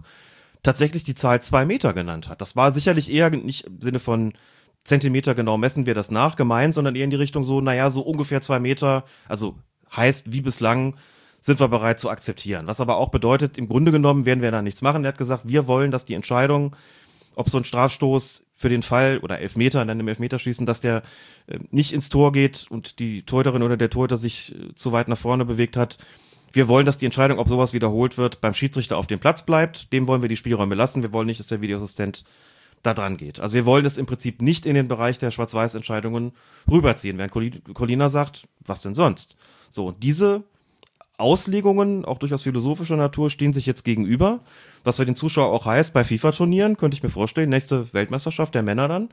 [0.63, 2.41] tatsächlich die Zahl zwei Meter genannt hat.
[2.41, 4.33] Das war sicherlich eher nicht im Sinne von
[4.83, 8.01] Zentimeter genau messen wir das nach gemeint, sondern eher in die Richtung so, naja, so
[8.01, 9.55] ungefähr zwei Meter, also
[9.95, 10.95] heißt wie bislang
[11.39, 12.67] sind wir bereit zu akzeptieren.
[12.67, 15.03] Was aber auch bedeutet, im Grunde genommen werden wir da nichts machen.
[15.03, 16.75] Er hat gesagt, wir wollen, dass die Entscheidung,
[17.35, 21.03] ob so ein Strafstoß für den Fall oder Elfmeter, dann im Elfmeterschießen, dass der
[21.47, 25.07] äh, nicht ins Tor geht und die Torhüterin oder der Torhüter sich äh, zu weit
[25.07, 25.97] nach vorne bewegt hat.
[26.53, 29.93] Wir wollen, dass die Entscheidung, ob sowas wiederholt wird, beim Schiedsrichter auf dem Platz bleibt.
[29.93, 31.01] Dem wollen wir die Spielräume lassen.
[31.01, 32.25] Wir wollen nicht, dass der Videoassistent
[32.83, 33.39] da dran geht.
[33.39, 36.33] Also wir wollen das im Prinzip nicht in den Bereich der Schwarz-Weiß-Entscheidungen
[36.69, 39.37] rüberziehen, während Coli- Colina sagt, was denn sonst?
[39.69, 40.43] So, und diese
[41.21, 44.39] Auslegungen, auch durchaus philosophischer Natur, stehen sich jetzt gegenüber.
[44.83, 48.63] Was für den Zuschauer auch heißt, bei FIFA-Turnieren könnte ich mir vorstellen, nächste Weltmeisterschaft der
[48.63, 49.09] Männer dann,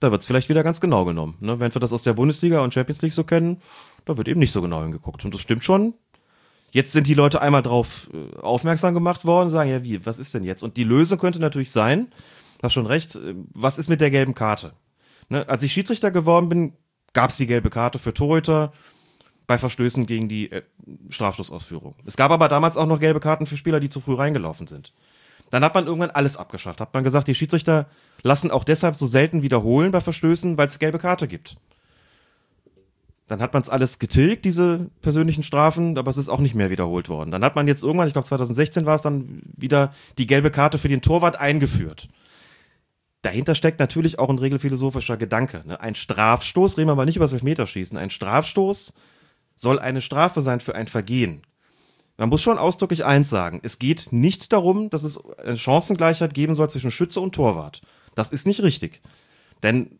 [0.00, 1.36] da wird es vielleicht wieder ganz genau genommen.
[1.40, 1.60] Ne?
[1.60, 3.60] Wenn wir das aus der Bundesliga und Champions League so kennen,
[4.06, 5.24] da wird eben nicht so genau hingeguckt.
[5.24, 5.94] Und das stimmt schon.
[6.72, 10.34] Jetzt sind die Leute einmal drauf äh, aufmerksam gemacht worden sagen, ja, wie, was ist
[10.34, 10.62] denn jetzt?
[10.62, 12.12] Und die Lösung könnte natürlich sein,
[12.62, 14.72] hast schon recht, äh, was ist mit der gelben Karte?
[15.28, 15.46] Ne?
[15.48, 16.72] Als ich Schiedsrichter geworden bin,
[17.12, 18.72] gab es die gelbe Karte für Torhüter
[19.50, 20.62] bei Verstößen gegen die äh,
[21.08, 21.96] Strafstoßausführung.
[22.06, 24.92] Es gab aber damals auch noch gelbe Karten für Spieler, die zu früh reingelaufen sind.
[25.50, 26.80] Dann hat man irgendwann alles abgeschafft.
[26.80, 27.88] Hat man gesagt, die Schiedsrichter
[28.22, 31.56] lassen auch deshalb so selten wiederholen bei Verstößen, weil es gelbe Karte gibt.
[33.26, 36.70] Dann hat man es alles getilgt, diese persönlichen Strafen, aber es ist auch nicht mehr
[36.70, 37.32] wiederholt worden.
[37.32, 40.78] Dann hat man jetzt irgendwann, ich glaube 2016 war es dann wieder die gelbe Karte
[40.78, 42.08] für den Torwart eingeführt.
[43.22, 45.64] Dahinter steckt natürlich auch ein regelphilosophischer Gedanke.
[45.66, 45.80] Ne?
[45.80, 48.94] Ein Strafstoß, reden wir mal nicht über das Elfmeterschießen, ein Strafstoß
[49.60, 51.42] soll eine Strafe sein für ein Vergehen.
[52.16, 53.60] Man muss schon ausdrücklich eins sagen.
[53.62, 57.82] Es geht nicht darum, dass es eine Chancengleichheit geben soll zwischen Schütze und Torwart.
[58.14, 59.02] Das ist nicht richtig.
[59.62, 59.98] Denn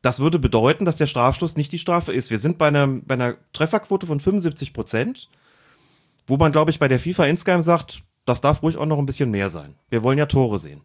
[0.00, 2.30] das würde bedeuten, dass der Strafstoß nicht die Strafe ist.
[2.30, 5.28] Wir sind bei einer, bei einer Trefferquote von 75 Prozent.
[6.26, 9.04] Wo man, glaube ich, bei der FIFA insgeheim sagt, das darf ruhig auch noch ein
[9.04, 9.74] bisschen mehr sein.
[9.90, 10.80] Wir wollen ja Tore sehen.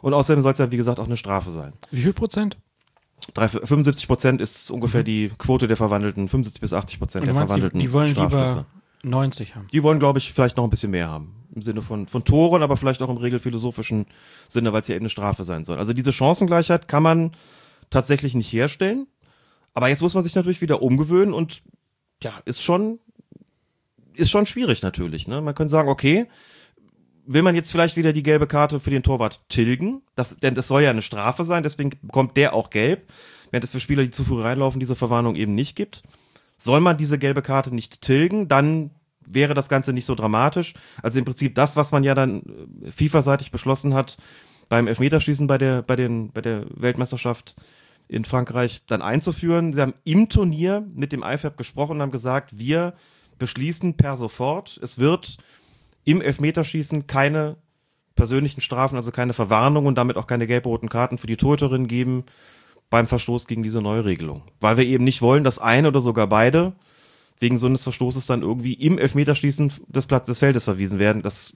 [0.00, 1.74] Und außerdem soll es ja, wie gesagt, auch eine Strafe sein.
[1.92, 2.56] Wie viel Prozent?
[3.34, 5.06] 75 Prozent ist ungefähr mhm.
[5.06, 8.66] die Quote der verwandelten, 75 bis 80 Prozent der verwandelten die, die wollen lieber
[9.02, 9.66] 90 haben.
[9.72, 11.34] Die wollen, glaube ich, vielleicht noch ein bisschen mehr haben.
[11.54, 14.06] Im Sinne von, von Toren, aber vielleicht auch im regelphilosophischen
[14.48, 15.78] Sinne, weil es ja eben eine Strafe sein soll.
[15.78, 17.32] Also diese Chancengleichheit kann man
[17.88, 19.06] tatsächlich nicht herstellen.
[19.72, 21.62] Aber jetzt muss man sich natürlich wieder umgewöhnen und
[22.22, 22.98] ja, ist schon,
[24.14, 25.26] ist schon schwierig natürlich.
[25.28, 25.40] Ne?
[25.40, 26.26] Man könnte sagen, okay,
[27.32, 30.02] will man jetzt vielleicht wieder die gelbe Karte für den Torwart tilgen?
[30.16, 33.12] Das, denn das soll ja eine Strafe sein, deswegen bekommt der auch gelb,
[33.52, 36.02] während es für Spieler, die zu früh reinlaufen, diese Verwarnung eben nicht gibt.
[36.56, 38.90] Soll man diese gelbe Karte nicht tilgen, dann
[39.24, 40.74] wäre das Ganze nicht so dramatisch.
[41.02, 42.42] Also im Prinzip das, was man ja dann
[42.82, 44.16] äh, FIFA-seitig beschlossen hat
[44.68, 47.54] beim Elfmeterschießen bei der, bei den, bei der Weltmeisterschaft
[48.08, 49.72] in Frankreich dann einzuführen.
[49.72, 52.94] Sie haben im Turnier mit dem IFAB gesprochen und haben gesagt, wir
[53.38, 55.38] beschließen per sofort, es wird
[56.10, 57.56] im Elfmeterschießen keine
[58.14, 62.24] persönlichen Strafen, also keine Verwarnung und damit auch keine gelb-roten Karten für die Torhüterin geben
[62.90, 64.42] beim Verstoß gegen diese Neuregelung.
[64.60, 66.72] Weil wir eben nicht wollen, dass eine oder sogar beide
[67.38, 71.22] wegen so eines Verstoßes dann irgendwie im Elfmeterschießen des Platzes des Feldes verwiesen werden.
[71.22, 71.54] Das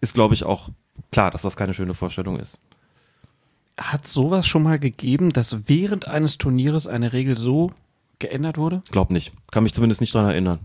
[0.00, 0.70] ist, glaube ich, auch
[1.12, 2.60] klar, dass das keine schöne Vorstellung ist.
[3.76, 7.72] Hat sowas schon mal gegeben, dass während eines Turnieres eine Regel so
[8.18, 8.82] geändert wurde?
[8.90, 9.32] Glaub nicht.
[9.52, 10.60] Kann mich zumindest nicht daran erinnern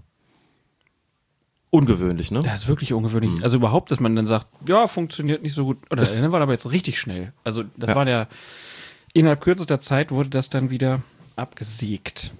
[1.69, 2.39] ungewöhnlich, ne?
[2.39, 3.31] Das ist wirklich ungewöhnlich.
[3.31, 3.43] Mhm.
[3.43, 5.77] Also überhaupt, dass man dann sagt, ja, funktioniert nicht so gut.
[5.91, 7.33] Oder dann war aber jetzt richtig schnell.
[7.43, 7.95] Also das ja.
[7.95, 8.27] war der,
[9.13, 11.01] innerhalb kürzester Zeit wurde das dann wieder
[11.35, 12.31] abgesägt.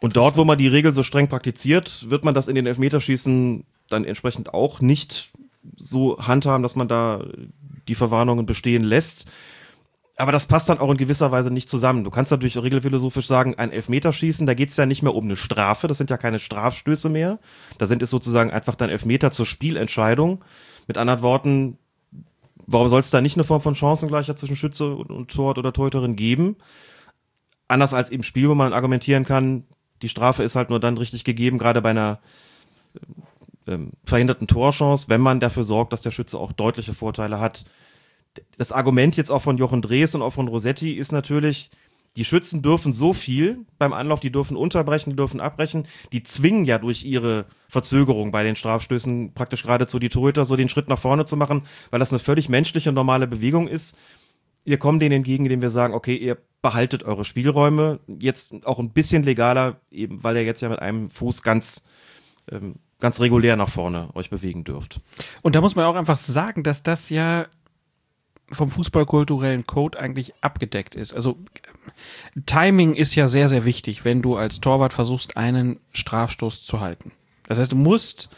[0.00, 3.64] Und dort, wo man die Regel so streng praktiziert, wird man das in den Elfmeterschießen
[3.88, 5.30] dann entsprechend auch nicht
[5.76, 7.24] so handhaben, dass man da
[7.88, 9.26] die Verwarnungen bestehen lässt
[10.16, 12.02] aber das passt dann auch in gewisser Weise nicht zusammen.
[12.02, 15.36] Du kannst natürlich regelphilosophisch sagen, ein Elfmeterschießen, da geht es ja nicht mehr um eine
[15.36, 17.38] Strafe, das sind ja keine Strafstöße mehr.
[17.76, 20.42] Da sind es sozusagen einfach dann Elfmeter zur Spielentscheidung.
[20.86, 21.78] Mit anderen Worten,
[22.66, 25.74] warum soll es da nicht eine Form von Chancengleichheit zwischen Schütze und, und Torwart oder
[25.74, 26.56] Torhüterin geben?
[27.68, 29.64] Anders als im Spiel, wo man argumentieren kann,
[30.00, 32.20] die Strafe ist halt nur dann richtig gegeben, gerade bei einer
[33.66, 37.66] ähm, verhinderten Torchance, wenn man dafür sorgt, dass der Schütze auch deutliche Vorteile hat
[38.58, 41.70] das Argument jetzt auch von Jochen Drees und auch von Rossetti ist natürlich,
[42.16, 46.64] die Schützen dürfen so viel beim Anlauf, die dürfen unterbrechen, die dürfen abbrechen, die zwingen
[46.64, 50.98] ja durch ihre Verzögerung bei den Strafstößen praktisch geradezu die Torhüter so den Schritt nach
[50.98, 53.98] vorne zu machen, weil das eine völlig menschliche und normale Bewegung ist.
[54.64, 58.90] Wir kommen denen entgegen, indem wir sagen, okay, ihr behaltet eure Spielräume, jetzt auch ein
[58.90, 61.84] bisschen legaler, eben weil ihr jetzt ja mit einem Fuß ganz
[62.50, 65.00] ähm, ganz regulär nach vorne euch bewegen dürft.
[65.42, 67.46] Und da muss man auch einfach sagen, dass das ja
[68.50, 71.14] vom fußballkulturellen Code eigentlich abgedeckt ist.
[71.14, 71.36] Also
[72.46, 77.12] Timing ist ja sehr, sehr wichtig, wenn du als Torwart versuchst, einen Strafstoß zu halten.
[77.48, 78.28] Das heißt, du musst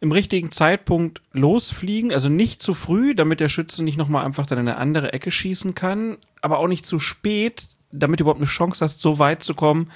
[0.00, 4.58] im richtigen Zeitpunkt losfliegen, also nicht zu früh, damit der Schütze nicht nochmal einfach dann
[4.58, 8.46] in eine andere Ecke schießen kann, aber auch nicht zu spät, damit du überhaupt eine
[8.46, 9.90] Chance hast, so weit zu kommen,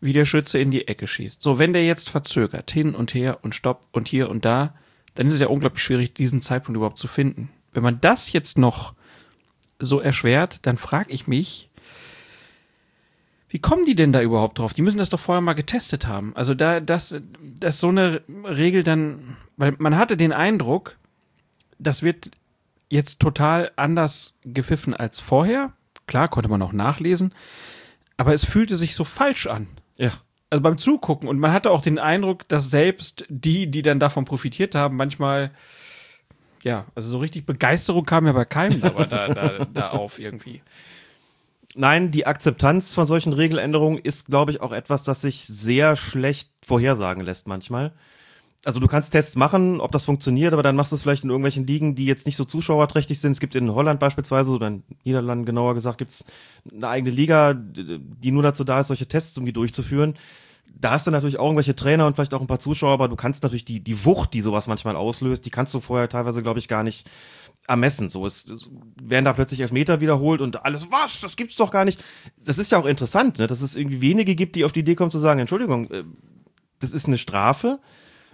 [0.00, 1.42] wie der Schütze in die Ecke schießt.
[1.42, 4.74] So, wenn der jetzt verzögert, hin und her und stopp und hier und da,
[5.14, 8.58] dann ist es ja unglaublich schwierig, diesen Zeitpunkt überhaupt zu finden wenn man das jetzt
[8.58, 8.94] noch
[9.78, 11.70] so erschwert, dann frage ich mich,
[13.48, 14.72] wie kommen die denn da überhaupt drauf?
[14.72, 16.34] Die müssen das doch vorher mal getestet haben.
[16.34, 17.20] Also da, das,
[17.60, 20.96] das so eine Regel dann, weil man hatte den Eindruck,
[21.78, 22.30] das wird
[22.88, 25.72] jetzt total anders gepfiffen als vorher.
[26.06, 27.34] Klar, konnte man auch nachlesen,
[28.16, 29.66] aber es fühlte sich so falsch an.
[29.98, 30.12] Ja.
[30.48, 34.24] Also beim Zugucken und man hatte auch den Eindruck, dass selbst die, die dann davon
[34.24, 35.50] profitiert haben, manchmal
[36.62, 40.62] ja, also so richtig Begeisterung kam ja bei keinem da, da, da auf irgendwie.
[41.74, 46.50] Nein, die Akzeptanz von solchen Regeländerungen ist, glaube ich, auch etwas, das sich sehr schlecht
[46.64, 47.92] vorhersagen lässt manchmal.
[48.64, 51.30] Also du kannst Tests machen, ob das funktioniert, aber dann machst du es vielleicht in
[51.30, 53.32] irgendwelchen Ligen, die jetzt nicht so zuschauerträchtig sind.
[53.32, 56.24] Es gibt in Holland beispielsweise oder in Niederlanden genauer gesagt, gibt es
[56.70, 60.14] eine eigene Liga, die nur dazu da ist, solche Tests irgendwie durchzuführen
[60.74, 63.16] da hast du natürlich auch irgendwelche Trainer und vielleicht auch ein paar Zuschauer, aber du
[63.16, 66.58] kannst natürlich die, die Wucht, die sowas manchmal auslöst, die kannst du vorher teilweise, glaube
[66.58, 67.08] ich, gar nicht
[67.68, 68.08] ermessen.
[68.08, 68.68] So, es, es
[69.00, 72.02] werden da plötzlich Elfmeter wiederholt und alles, was, das gibt's doch gar nicht.
[72.44, 73.46] Das ist ja auch interessant, ne?
[73.46, 76.04] dass es irgendwie wenige gibt, die auf die Idee kommen zu sagen, Entschuldigung, äh,
[76.80, 77.78] das ist eine Strafe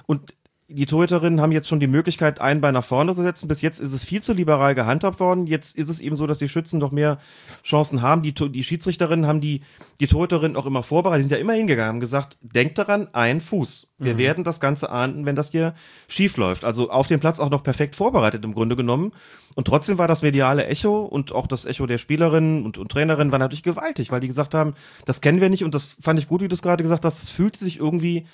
[0.06, 0.34] und
[0.70, 3.48] die Torhüterinnen haben jetzt schon die Möglichkeit, ein Bein nach vorne zu setzen.
[3.48, 5.46] Bis jetzt ist es viel zu liberal gehandhabt worden.
[5.46, 7.18] Jetzt ist es eben so, dass die Schützen noch mehr
[7.64, 8.20] Chancen haben.
[8.20, 9.62] Die, die Schiedsrichterinnen haben die,
[9.98, 11.20] die Torhüterinnen auch immer vorbereitet.
[11.20, 13.86] Die sind ja immer hingegangen, haben gesagt, denkt daran, ein Fuß.
[13.96, 14.18] Wir mhm.
[14.18, 15.74] werden das Ganze ahnden, wenn das hier
[16.06, 16.64] schief läuft.
[16.64, 19.12] Also auf dem Platz auch noch perfekt vorbereitet im Grunde genommen.
[19.54, 23.32] Und trotzdem war das mediale Echo und auch das Echo der Spielerinnen und, und Trainerinnen
[23.32, 24.74] war natürlich gewaltig, weil die gesagt haben,
[25.06, 27.22] das kennen wir nicht und das fand ich gut, wie du es gerade gesagt hast.
[27.22, 28.26] Es fühlt sich irgendwie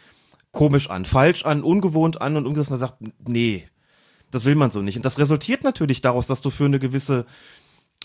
[0.54, 2.96] komisch an, falsch an, ungewohnt an und irgendwas man sagt,
[3.28, 3.68] nee,
[4.30, 4.96] das will man so nicht.
[4.96, 7.26] Und das resultiert natürlich daraus, dass du für eine gewisse,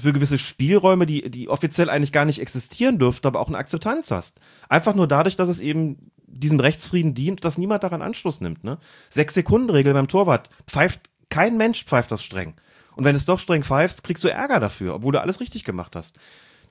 [0.02, 4.12] für gewisse Spielräume, die, die offiziell eigentlich gar nicht existieren dürften, aber auch eine Akzeptanz
[4.12, 4.40] hast.
[4.68, 8.64] Einfach nur dadurch, dass es eben diesem Rechtsfrieden dient, dass niemand daran Anschluss nimmt.
[8.64, 8.78] Ne?
[9.10, 10.50] Sechs-Sekunden-Regel beim Torwart.
[10.68, 12.56] Pfeift, kein Mensch pfeift das streng.
[12.96, 15.96] Und wenn es doch streng pfeifst, kriegst du Ärger dafür, obwohl du alles richtig gemacht
[15.96, 16.20] hast.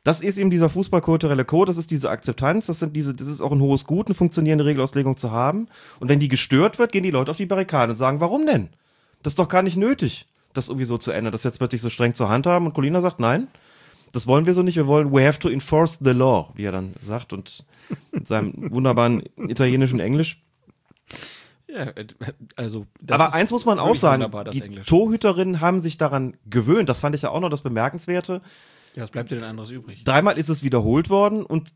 [0.05, 3.41] Das ist eben dieser fußballkulturelle Code, das ist diese Akzeptanz, das sind diese, das ist
[3.41, 5.69] auch ein hohes Gut, eine funktionierende Regelauslegung zu haben.
[6.01, 8.69] Und wenn die gestört wird, gehen die Leute auf die Barrikaden und sagen, warum denn?
[9.23, 11.91] Das ist doch gar nicht nötig, das irgendwie so zu ändern, das jetzt plötzlich so
[11.91, 12.67] streng zur Hand haben.
[12.67, 13.49] Und Colina sagt, nein,
[14.13, 14.77] das wollen wir so nicht.
[14.77, 17.65] Wir wollen, we have to enforce the law, wie er dann sagt und
[18.13, 20.41] mit seinem wunderbaren italienischen Englisch.
[21.67, 21.93] Ja,
[22.57, 22.87] also.
[23.11, 24.81] Aber eins muss man auch sagen, die.
[24.87, 26.89] Torhüterinnen haben sich daran gewöhnt.
[26.89, 28.41] Das fand ich ja auch noch das Bemerkenswerte.
[28.99, 30.03] Ja, was bleibt dir denn anderes übrig?
[30.03, 31.69] Dreimal ist es wiederholt worden und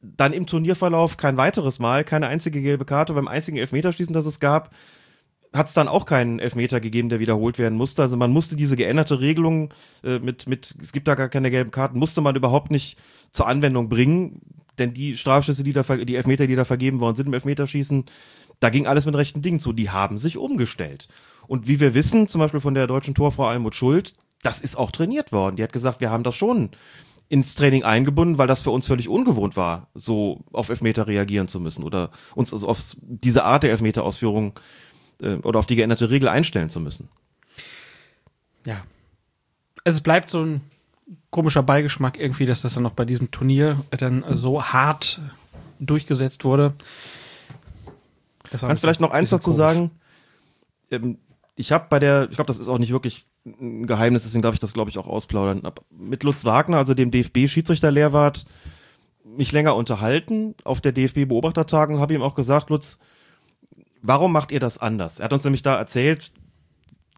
[0.00, 3.12] dann im Turnierverlauf kein weiteres Mal, keine einzige gelbe Karte.
[3.12, 4.74] Beim einzigen Elfmeterschießen, das es gab,
[5.52, 8.00] hat es dann auch keinen Elfmeter gegeben, der wiederholt werden musste.
[8.00, 11.70] Also man musste diese geänderte Regelung äh, mit, mit, es gibt da gar keine gelben
[11.70, 12.98] Karten, musste man überhaupt nicht
[13.30, 14.40] zur Anwendung bringen.
[14.78, 18.06] Denn die Strafschüsse, die da, die Elfmeter, die da vergeben worden sind im Elfmeterschießen,
[18.60, 19.74] da ging alles mit rechten Dingen zu.
[19.74, 21.08] Die haben sich umgestellt.
[21.46, 24.14] Und wie wir wissen, zum Beispiel von der deutschen Torfrau Almut Schuld,
[24.44, 25.56] das ist auch trainiert worden.
[25.56, 26.70] Die hat gesagt, wir haben das schon
[27.28, 31.58] ins Training eingebunden, weil das für uns völlig ungewohnt war, so auf Elfmeter reagieren zu
[31.58, 34.58] müssen oder uns also auf diese Art der Elfmeterausführung
[35.20, 37.08] äh, oder auf die geänderte Regel einstellen zu müssen.
[38.66, 38.84] Ja.
[39.84, 40.60] Also es bleibt so ein
[41.30, 45.20] komischer Beigeschmack irgendwie, dass das dann noch bei diesem Turnier dann so hart
[45.80, 46.74] durchgesetzt wurde.
[48.50, 49.56] Kannst vielleicht noch eins dazu komisch.
[49.56, 49.90] sagen?
[50.90, 51.18] Ähm,
[51.56, 54.54] ich habe bei der, ich glaube, das ist auch nicht wirklich ein Geheimnis, deswegen darf
[54.54, 55.62] ich das, glaube ich, auch ausplaudern.
[55.90, 58.46] Mit Lutz Wagner, also dem DFB-Schiedsrichterlehrwart,
[59.24, 62.98] mich länger unterhalten auf der DFB-Beobachtertagung, habe ihm auch gesagt, Lutz,
[64.02, 65.18] warum macht ihr das anders?
[65.18, 66.32] Er hat uns nämlich da erzählt,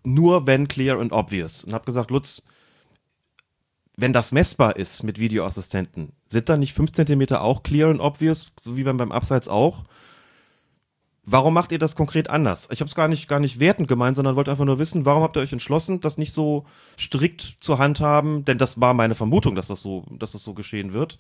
[0.04, 1.64] nur wenn clear and obvious.
[1.64, 2.42] Und habe gesagt, Lutz,
[3.96, 8.52] wenn das messbar ist mit Videoassistenten, sind da nicht 5 cm auch clear and obvious,
[8.58, 9.84] so wie beim, beim Abseits auch?
[11.28, 12.68] Warum macht ihr das konkret anders?
[12.70, 15.24] Ich habe es gar nicht, gar nicht wertend gemeint, sondern wollte einfach nur wissen, warum
[15.24, 16.66] habt ihr euch entschlossen, das nicht so
[16.96, 18.44] strikt zu handhaben?
[18.44, 21.18] Denn das war meine Vermutung, dass das so, dass das so geschehen wird.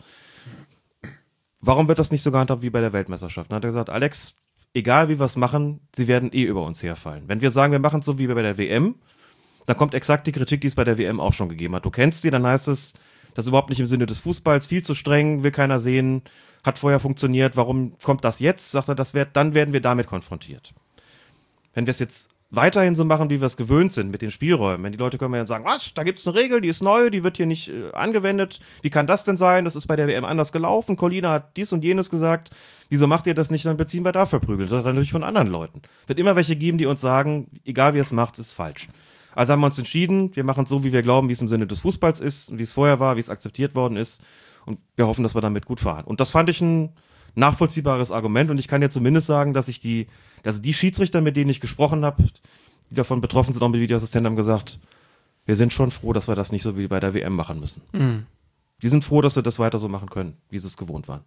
[1.60, 3.50] Warum wird das nicht so gehandhabt wie bei der Weltmeisterschaft?
[3.50, 4.36] Dann hat er gesagt, Alex,
[4.74, 7.24] egal wie wir es machen, sie werden eh über uns herfallen.
[7.26, 8.94] Wenn wir sagen, wir machen es so wie bei der WM,
[9.66, 11.84] dann kommt exakt die Kritik, die es bei der WM auch schon gegeben hat.
[11.84, 12.94] Du kennst sie, dann heißt es,
[13.34, 16.22] das ist überhaupt nicht im Sinne des Fußballs, viel zu streng, will keiner sehen,
[16.66, 18.72] hat vorher funktioniert, warum kommt das jetzt?
[18.72, 20.74] Sagt er, das wird, dann werden wir damit konfrontiert.
[21.72, 24.84] Wenn wir es jetzt weiterhin so machen, wie wir es gewöhnt sind mit den Spielräumen.
[24.84, 27.10] Wenn die Leute kommen und sagen, was, da gibt es eine Regel, die ist neu,
[27.10, 28.60] die wird hier nicht äh, angewendet.
[28.82, 29.64] Wie kann das denn sein?
[29.64, 30.96] Das ist bei der WM anders gelaufen.
[30.96, 32.50] Colina hat dies und jenes gesagt.
[32.88, 33.66] Wieso macht ihr das nicht?
[33.66, 34.68] Dann beziehen wir dafür Prügel.
[34.68, 35.82] Das ist natürlich von anderen Leuten.
[36.06, 38.88] Wird immer welche geben, die uns sagen, egal wie es macht, ist falsch.
[39.34, 41.48] Also haben wir uns entschieden, wir machen es so, wie wir glauben, wie es im
[41.48, 44.22] Sinne des Fußballs ist, wie es vorher war, wie es akzeptiert worden ist.
[44.66, 46.04] Und wir hoffen, dass wir damit gut fahren.
[46.04, 46.92] Und das fand ich ein
[47.34, 48.50] nachvollziehbares Argument.
[48.50, 50.08] Und ich kann ja zumindest sagen, dass ich die,
[50.44, 52.24] also die Schiedsrichter, mit denen ich gesprochen habe,
[52.90, 54.80] die davon betroffen sind, auch mit Videoassistenten, haben gesagt,
[55.44, 57.82] wir sind schon froh, dass wir das nicht so wie bei der WM machen müssen.
[57.92, 58.26] Mhm.
[58.82, 61.22] Die sind froh, dass sie das weiter so machen können, wie sie es gewohnt waren.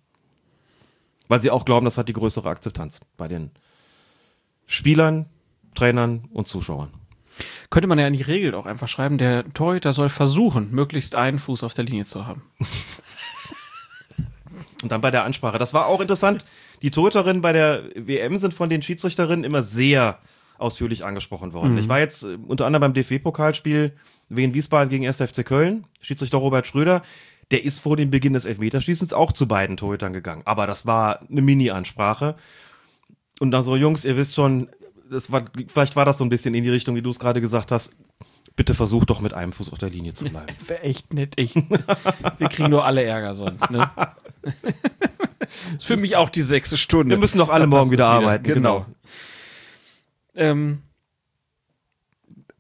[1.28, 3.52] Weil sie auch glauben, das hat die größere Akzeptanz bei den
[4.66, 5.28] Spielern,
[5.74, 6.90] Trainern und Zuschauern.
[7.70, 11.38] Könnte man ja in die Regel auch einfach schreiben, der Torhüter soll versuchen, möglichst einen
[11.38, 12.44] Fuß auf der Linie zu haben.
[14.82, 15.58] Und dann bei der Ansprache.
[15.58, 16.46] Das war auch interessant.
[16.82, 20.20] Die Torhüterinnen bei der WM sind von den Schiedsrichterinnen immer sehr
[20.58, 21.74] ausführlich angesprochen worden.
[21.74, 21.80] Mhm.
[21.80, 23.94] Ich war jetzt äh, unter anderem beim DFB-Pokalspiel
[24.30, 25.18] Wien Wiesbaden gegen 1.
[25.18, 25.86] FC Köln.
[26.02, 27.02] Schiedsrichter Robert Schröder.
[27.52, 30.44] Der ist vor dem Beginn des Elfmeterschießens auch zu beiden Torhütern gegangen.
[30.46, 32.36] Aber das war eine Mini-Ansprache.
[33.40, 34.70] Und dann so, Jungs, ihr wisst schon,
[35.10, 37.42] das war, vielleicht war das so ein bisschen in die Richtung, wie du es gerade
[37.42, 37.96] gesagt hast.
[38.60, 40.54] Bitte versuch doch mit einem Fuß auf der Linie zu bleiben.
[40.68, 41.36] Wäre echt nett.
[41.38, 43.90] Ich, wir kriegen nur alle Ärger sonst, ne?
[44.42, 44.54] das
[45.78, 47.12] ist für mich auch die sechste Stunde.
[47.12, 48.44] Wir müssen doch alle morgen wieder, wieder, arbeiten.
[48.44, 48.80] Genau.
[48.80, 48.96] genau.
[50.36, 50.82] Ähm,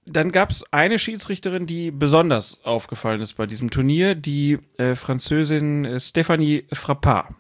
[0.06, 5.84] dann gab es eine Schiedsrichterin, die besonders aufgefallen ist bei diesem Turnier, die äh, Französin
[5.84, 7.34] äh, Stéphanie Frappard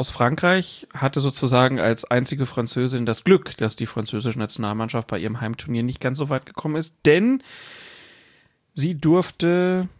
[0.00, 5.42] aus Frankreich hatte sozusagen als einzige Französin das Glück, dass die französische Nationalmannschaft bei ihrem
[5.42, 7.42] Heimturnier nicht ganz so weit gekommen ist, denn
[8.72, 9.90] sie durfte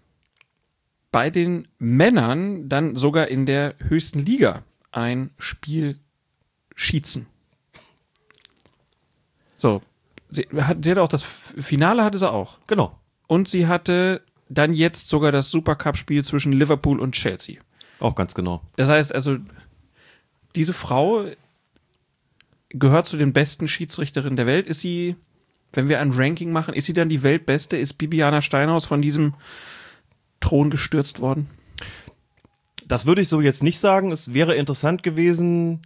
[1.12, 5.98] bei den Männern dann sogar in der höchsten Liga ein Spiel
[6.76, 7.26] schießen.
[9.58, 9.82] So,
[10.30, 12.56] sie, hat, sie hatte auch das Finale hatte sie auch.
[12.66, 12.98] Genau.
[13.26, 17.60] Und sie hatte dann jetzt sogar das Supercup-Spiel zwischen Liverpool und Chelsea.
[17.98, 18.62] Auch ganz genau.
[18.76, 19.36] Das heißt also,
[20.54, 21.26] diese Frau
[22.70, 24.66] gehört zu den besten Schiedsrichterinnen der Welt.
[24.66, 25.16] Ist sie,
[25.72, 27.76] wenn wir ein Ranking machen, ist sie dann die Weltbeste?
[27.76, 29.34] Ist Bibiana Steinhaus von diesem
[30.40, 31.48] Thron gestürzt worden?
[32.86, 34.10] Das würde ich so jetzt nicht sagen.
[34.10, 35.80] Es wäre interessant gewesen,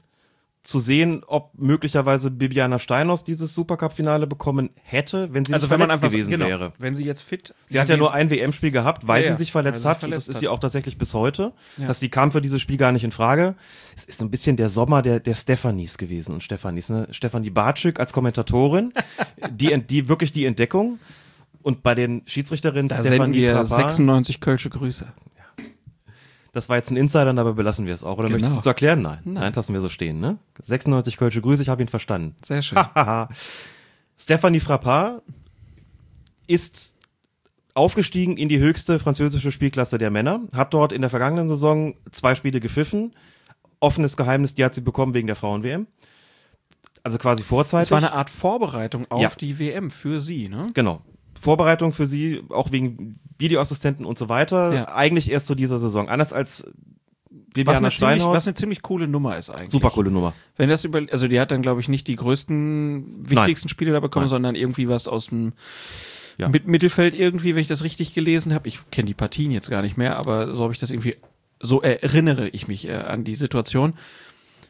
[0.65, 5.79] zu sehen, ob möglicherweise Bibiana Steinhaus dieses Supercup-Finale bekommen hätte, wenn sie Also nicht wenn
[5.79, 6.73] man verletzt einfach gewesen genau, wäre.
[6.79, 7.55] wenn sie jetzt fit.
[7.67, 10.03] Sie hat ja nur ein WM-Spiel gehabt, weil Ja, sie sich verletzt sie hat.
[10.03, 10.41] und das verletzt ist hat.
[10.41, 11.53] sie auch tatsächlich bis heute.
[11.77, 11.87] Ja.
[11.87, 13.57] Dass die kam für dieses Spiel gar nicht in Frage.
[13.95, 16.35] Es ist so ein bisschen der Sommer der, der Stephanies gewesen.
[16.35, 17.09] Und Stephanies, ne?
[17.11, 18.95] Stefanie Bartschük als Kommentatorin,
[19.51, 20.99] die, die wirklich die Entdeckung.
[21.63, 25.13] Und bei den Schiedsrichterinnen Da senden Stefanie wir Frappard, 96 Kölsche Grüße.
[26.55, 28.17] Das war jetzt ein Insider, dabei belassen wir es auch.
[28.19, 28.37] Oder Genau.
[28.37, 29.03] möchtest du es erklären?
[29.03, 29.19] Nein.
[29.25, 29.35] Nein.
[29.35, 30.39] Nein, lassen wir so stehen, ne?
[30.63, 32.35] 96 Kölsche Grüße, ich habe ihn verstanden.
[32.45, 32.79] Sehr schön.
[34.17, 35.23] Stephanie Frappard
[36.47, 36.95] ist
[37.75, 42.35] aufgestiegen in die höchste französische Spielklasse der Männer, hat dort in der vergangenen Saison zwei
[42.35, 43.15] Spiele gepfiffen.
[43.81, 45.87] Offenes Geheimnis, die hat sie bekommen wegen der Frauen-WM.
[47.03, 47.89] Also quasi vorzeitig.
[47.89, 49.31] Es war eine Art Vorbereitung auf Ja.
[49.39, 50.69] die WM für sie, ne?
[50.73, 51.03] Genau.
[51.45, 54.73] Vorbereitung für sie, auch wegen Videoassistenten und so weiter.
[54.75, 54.95] Ja.
[54.95, 56.09] Eigentlich erst zu dieser Saison.
[56.09, 56.73] Anders als Was
[57.55, 58.37] Bibiana eine, ziemlich, Steinhaus.
[58.37, 59.71] was eine ziemlich coole Nummer ist eigentlich.
[59.71, 60.33] Super coole Nummer.
[60.57, 64.01] Wenn das über, also die hat dann, glaube ich, nicht die größten, wichtigsten Spiele da
[64.01, 64.31] bekommen, Nein.
[64.31, 65.53] sondern irgendwie was aus dem
[66.39, 66.49] Ja.
[66.49, 68.67] mit Mittelfeld irgendwie, wenn ich das richtig gelesen habe.
[68.69, 71.17] Ich kenne die Partien jetzt gar nicht mehr, aber so habe ich das irgendwie,
[71.61, 73.93] so erinnere ich mich äh, an die Situation.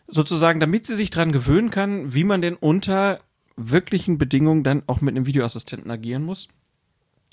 [0.09, 3.21] Sozusagen, damit sie sich dran gewöhnen kann, wie man denn unter
[3.57, 6.49] wirklichen Bedingungen dann auch mit einem Videoassistenten agieren muss,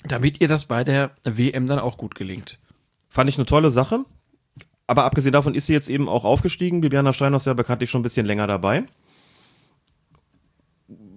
[0.04, 2.58] damit ihr das bei der WM dann auch gut gelingt.
[3.08, 4.04] Fand ich eine tolle Sache.
[4.86, 6.80] Aber abgesehen davon ist sie jetzt eben auch aufgestiegen.
[6.80, 8.84] Bibiana Steinhaus ja bekanntlich schon ein bisschen länger dabei.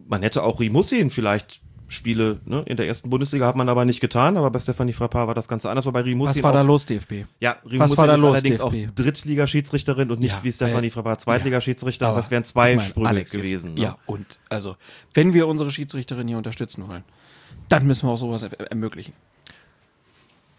[0.07, 2.64] Man hätte auch Rimussin vielleicht Spiele ne?
[2.66, 5.48] in der ersten Bundesliga hat man aber nicht getan, aber bei Stefanie Frappard war das
[5.48, 7.26] Ganze anders, wobei Rimussin Was war da los, DFB?
[7.40, 8.90] ja, Rimussin war da ist los, allerdings DFB?
[8.90, 12.72] auch Drittligaschiedsrichterin und nicht Ja, wie Stefanie äh, Frappard Zweitligaschiedsrichter, das Aber heißt, wären zwei
[12.72, 13.74] ich meine, Sprünge Alex, jetzt- gewesen.
[13.76, 13.82] Ne?
[13.82, 14.76] Ja, und also,
[15.14, 17.03] wenn wir unsere Schiedsrichterin hier unterstützen wollen,
[17.69, 19.13] dann müssen wir auch sowas er ermöglichen.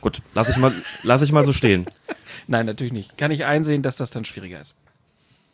[0.00, 0.72] Gut, lass ich mal,
[1.02, 1.86] lass ich mal so stehen.
[2.46, 3.16] Nein, natürlich nicht.
[3.18, 4.74] Kann ich einsehen, dass das dann schwieriger ist.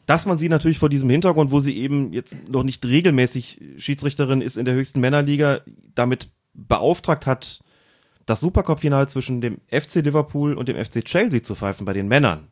[0.06, 4.40] dass man sie natürlich vor diesem Hintergrund, wo sie eben jetzt noch nicht regelmäßig Schiedsrichterin
[4.42, 5.60] ist in der höchsten Männerliga,
[5.94, 7.62] damit beauftragt hat,
[8.26, 12.48] das Supercup-Final zwischen dem FC Liverpool und dem FC Chelsea zu pfeifen bei den Männern,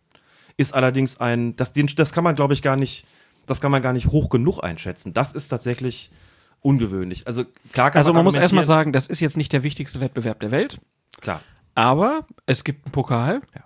[0.57, 3.07] ist allerdings ein, das, das kann man glaube ich gar nicht,
[3.47, 5.13] das kann man gar nicht hoch genug einschätzen.
[5.13, 6.11] Das ist tatsächlich
[6.63, 7.27] ungewöhnlich.
[7.27, 10.41] Also klar kann Also man muss erstmal sagen, das ist jetzt nicht der wichtigste Wettbewerb
[10.41, 10.81] der Welt,
[11.21, 11.41] klar,
[11.75, 13.41] aber es gibt einen Pokal.
[13.55, 13.63] Ja.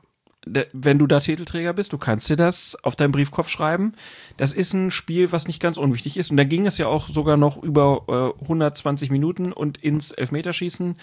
[0.46, 3.94] Der- Wenn du da Titelträger bist, du kannst dir das auf deinen Briefkopf schreiben.
[4.36, 6.30] Das ist ein Spiel, was nicht ganz unwichtig ist.
[6.30, 10.96] Und da ging es ja auch sogar noch über äh, 120 Minuten und ins Elfmeterschießen.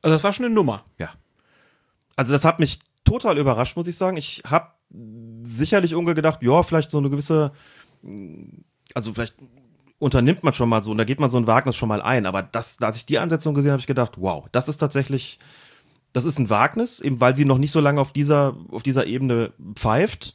[0.00, 0.84] Also das war schon eine Nummer.
[0.98, 1.10] Ja.
[2.16, 4.16] Also das hat mich total überrascht, muss ich sagen.
[4.16, 4.68] Ich habe
[5.42, 7.52] sicherlich irgendwie gedacht, ja, vielleicht so eine gewisse,
[8.94, 9.34] also vielleicht
[10.00, 12.26] unternimmt man schon mal so und da geht man so ein Wagnis schon mal ein.
[12.26, 15.38] Aber das, als ich die Ansetzung gesehen habe, habe ich gedacht, wow, das ist tatsächlich,
[16.12, 19.06] das ist ein Wagnis, eben weil sie noch nicht so lange auf dieser, auf dieser
[19.06, 20.34] Ebene pfeift.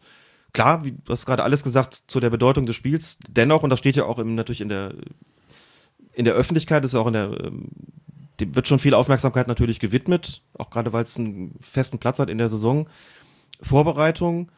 [0.54, 3.18] Klar, wie du hast gerade alles gesagt zu der Bedeutung des Spiels.
[3.28, 4.94] Dennoch, und das steht ja auch im, natürlich in der,
[6.14, 7.70] in der Öffentlichkeit, ist ja auch in der, ähm,
[8.40, 12.30] dem wird schon viel Aufmerksamkeit natürlich gewidmet, auch gerade weil es einen festen Platz hat
[12.30, 12.88] in der Saison.
[13.62, 14.52] Vorbereitung.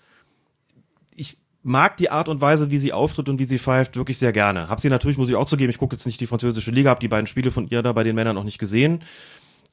[1.67, 4.69] Mag die Art und Weise, wie sie auftritt und wie sie pfeift, wirklich sehr gerne.
[4.69, 7.01] Hab sie natürlich, muss ich auch zugeben, ich gucke jetzt nicht die französische Liga, habe
[7.01, 9.03] die beiden Spiele von ihr da bei den Männern noch nicht gesehen.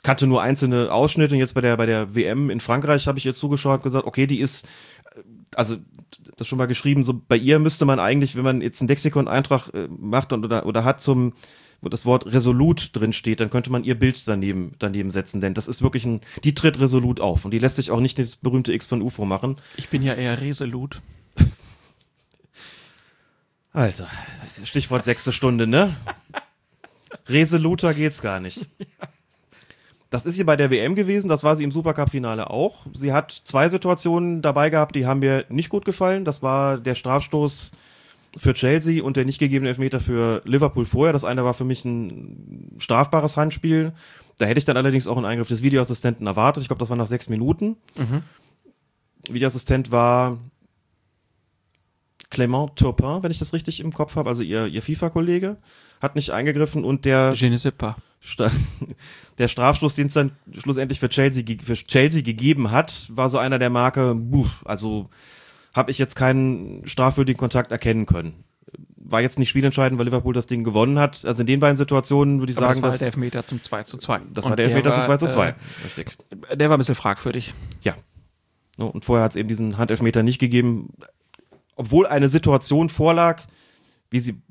[0.02, 3.26] Kannte nur einzelne Ausschnitte und jetzt bei der, bei der WM in Frankreich habe ich
[3.26, 4.66] ihr zugeschaut und gesagt, okay, die ist,
[5.14, 5.20] äh,
[5.54, 5.76] also
[6.36, 9.72] das schon mal geschrieben, so bei ihr müsste man eigentlich, wenn man jetzt einen Lexikon-Eintrag
[9.72, 11.32] äh, macht und, oder, oder hat zum,
[11.80, 15.54] wo das Wort resolut drin steht, dann könnte man ihr Bild daneben, daneben setzen, denn
[15.54, 18.34] das ist wirklich ein, die tritt resolut auf und die lässt sich auch nicht das
[18.34, 19.58] berühmte X von UFO machen.
[19.76, 21.00] Ich bin ja eher resolut.
[23.74, 24.06] Alter,
[24.62, 25.96] Stichwort sechste Stunde, ne?
[27.26, 28.68] Resoluter geht's gar nicht.
[30.10, 32.86] Das ist hier bei der WM gewesen, das war sie im Supercup-Finale auch.
[32.92, 36.24] Sie hat zwei Situationen dabei gehabt, die haben mir nicht gut gefallen.
[36.24, 37.72] Das war der Strafstoß
[38.36, 41.12] für Chelsea und der nicht gegebene Elfmeter für Liverpool vorher.
[41.12, 43.92] Das eine war für mich ein strafbares Handspiel.
[44.38, 46.62] Da hätte ich dann allerdings auch einen Eingriff des Videoassistenten erwartet.
[46.62, 47.76] Ich glaube, das war nach sechs Minuten.
[49.28, 50.38] Videoassistent war
[52.34, 55.56] Clément Turpin, wenn ich das richtig im Kopf habe, also ihr, ihr FIFA-Kollege,
[56.02, 57.94] hat nicht eingegriffen und der, Je ne sais pas.
[58.20, 58.50] Sta-
[59.38, 63.58] der Strafstoß, den es dann schlussendlich für Chelsea, für Chelsea gegeben hat, war so einer
[63.58, 65.08] der Marke, buh, also
[65.74, 68.44] habe ich jetzt keinen strafwürdigen Kontakt erkennen können.
[68.96, 71.24] War jetzt nicht spielentscheidend, weil Liverpool das Ding gewonnen hat.
[71.26, 73.62] Also in den beiden Situationen würde ich Aber sagen, das war dass der Elfmeter zum
[73.62, 74.20] 2 zu 2.
[74.32, 75.48] das Und war der Elfmeter war, für 2 zu 2.
[75.48, 75.54] Äh,
[75.84, 76.16] Richtig.
[76.54, 77.52] der war ein bisschen fragwürdig.
[77.82, 77.96] Ja.
[78.78, 80.94] Und vorher hat es eben diesen Handelfmeter nicht gegeben,
[81.76, 83.42] obwohl eine Situation vorlag,
[84.10, 84.42] wie sie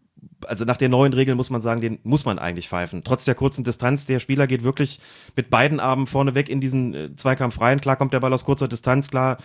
[0.48, 3.04] also nach den neuen Regeln muss man sagen, den muss man eigentlich pfeifen.
[3.04, 5.00] Trotz der kurzen Distanz, der Spieler geht wirklich
[5.36, 7.82] mit beiden Armen vorneweg in diesen äh, Zweikampf rein.
[7.82, 9.38] Klar kommt der Ball aus kurzer Distanz, klar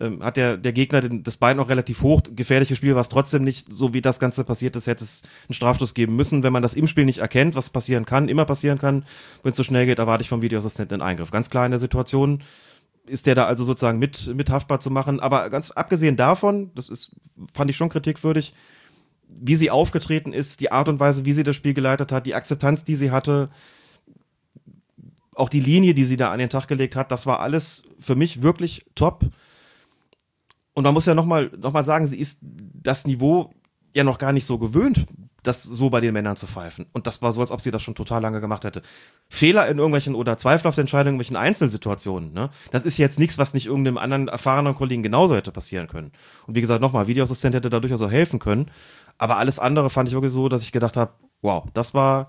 [0.00, 2.22] ähm, hat der, der Gegner den, das Bein auch relativ hoch.
[2.34, 5.54] Gefährliches Spiel war es trotzdem nicht, so wie das Ganze passiert ist, hätte es einen
[5.54, 6.42] Strafstoß geben müssen.
[6.42, 9.04] Wenn man das im Spiel nicht erkennt, was passieren kann, immer passieren kann,
[9.42, 11.30] wenn es so schnell geht, erwarte ich vom Videoassistenten einen Eingriff.
[11.30, 12.42] Ganz klar in der Situation
[13.06, 15.20] ist der da also sozusagen mit, mit haftbar zu machen.
[15.20, 17.12] Aber ganz abgesehen davon, das ist,
[17.52, 18.54] fand ich schon kritikwürdig,
[19.28, 22.34] wie sie aufgetreten ist, die Art und Weise, wie sie das Spiel geleitet hat, die
[22.34, 23.50] Akzeptanz, die sie hatte,
[25.34, 28.16] auch die Linie, die sie da an den Tag gelegt hat, das war alles für
[28.16, 29.24] mich wirklich top.
[30.74, 33.52] Und man muss ja nochmal noch mal sagen, sie ist das Niveau
[33.94, 35.06] ja noch gar nicht so gewöhnt,
[35.42, 36.86] das so bei den Männern zu pfeifen.
[36.92, 38.82] Und das war so, als ob sie das schon total lange gemacht hätte.
[39.28, 42.50] Fehler in irgendwelchen oder Zweifel auf der Entscheidung in irgendwelchen Einzelsituationen, ne?
[42.70, 46.12] Das ist jetzt nichts, was nicht irgendeinem anderen erfahrenen Kollegen genauso hätte passieren können.
[46.46, 48.70] Und wie gesagt, nochmal, Videoassistent hätte da durchaus auch helfen können.
[49.18, 51.12] Aber alles andere fand ich wirklich so, dass ich gedacht habe,
[51.42, 52.28] wow, das war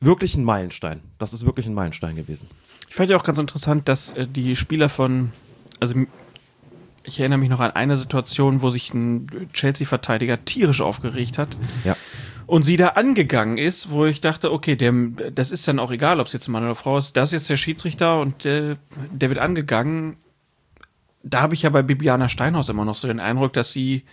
[0.00, 1.00] wirklich ein Meilenstein.
[1.18, 2.48] Das ist wirklich ein Meilenstein gewesen.
[2.88, 5.32] Ich fand ja auch ganz interessant, dass äh, die Spieler von,
[5.80, 5.94] also
[7.06, 11.56] ich erinnere mich noch an eine Situation, wo sich ein Chelsea-Verteidiger tierisch aufgeregt hat.
[11.84, 11.96] Ja.
[12.46, 16.20] Und sie da angegangen ist, wo ich dachte, okay, dem, das ist dann auch egal,
[16.20, 17.16] ob es jetzt Mann oder Frau ist.
[17.16, 18.76] Das ist jetzt der Schiedsrichter und der,
[19.10, 20.16] der wird angegangen.
[21.22, 24.04] Da habe ich ja bei Bibiana Steinhaus immer noch so den Eindruck, dass sie,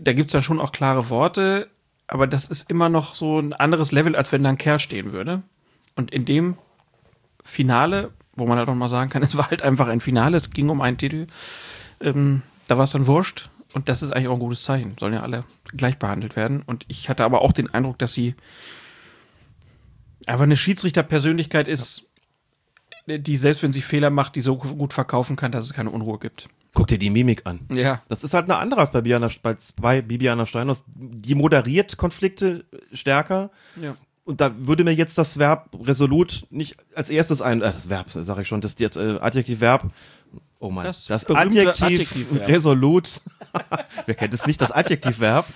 [0.00, 1.68] da gibt es dann schon auch klare Worte,
[2.06, 5.12] aber das ist immer noch so ein anderes Level, als wenn da ein Kerl stehen
[5.12, 5.42] würde.
[5.96, 6.56] Und in dem
[7.42, 10.50] Finale, wo man halt auch mal sagen kann, es war halt einfach ein Finale, es
[10.50, 11.26] ging um einen Titel
[12.00, 13.50] ähm, da war es dann wurscht.
[13.74, 14.96] Und das ist eigentlich auch ein gutes Zeichen.
[14.98, 15.44] Sollen ja alle
[15.76, 16.62] gleich behandelt werden.
[16.62, 18.34] Und ich hatte aber auch den Eindruck, dass sie
[20.26, 22.04] einfach eine Schiedsrichterpersönlichkeit ist,
[23.06, 23.18] ja.
[23.18, 26.18] die selbst wenn sie Fehler macht, die so gut verkaufen kann, dass es keine Unruhe
[26.18, 26.48] gibt.
[26.74, 27.60] Guck dir die Mimik an.
[27.72, 28.02] Ja.
[28.08, 29.30] Das ist halt eine andere als bei Bibiana,
[29.80, 30.84] bei Bibiana Steinhaus.
[30.94, 33.50] Die moderiert Konflikte stärker.
[33.80, 33.96] Ja.
[34.24, 38.10] Und da würde mir jetzt das Verb resolut nicht als erstes ein, äh, das Verb,
[38.10, 39.90] sage ich schon, das äh, Adjektiv-Verb
[40.60, 43.20] Oh mein, das, das Adjektiv, Adjektiv resolut.
[44.06, 45.46] Wer kennt es nicht, das Adjektivverb.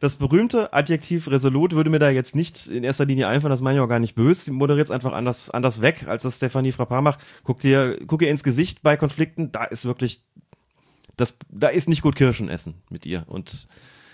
[0.00, 3.78] Das berühmte Adjektiv resolut würde mir da jetzt nicht in erster Linie einfallen, das meine
[3.78, 4.44] ich auch gar nicht böse.
[4.44, 7.20] Sie moderiert es einfach anders, anders weg, als das Stefanie Frappard macht.
[7.44, 10.22] Guck dir, guck ihr ins Gesicht bei Konflikten, da ist wirklich,
[11.16, 13.24] das, da ist nicht gut Kirschen essen mit ihr.
[13.26, 13.68] Und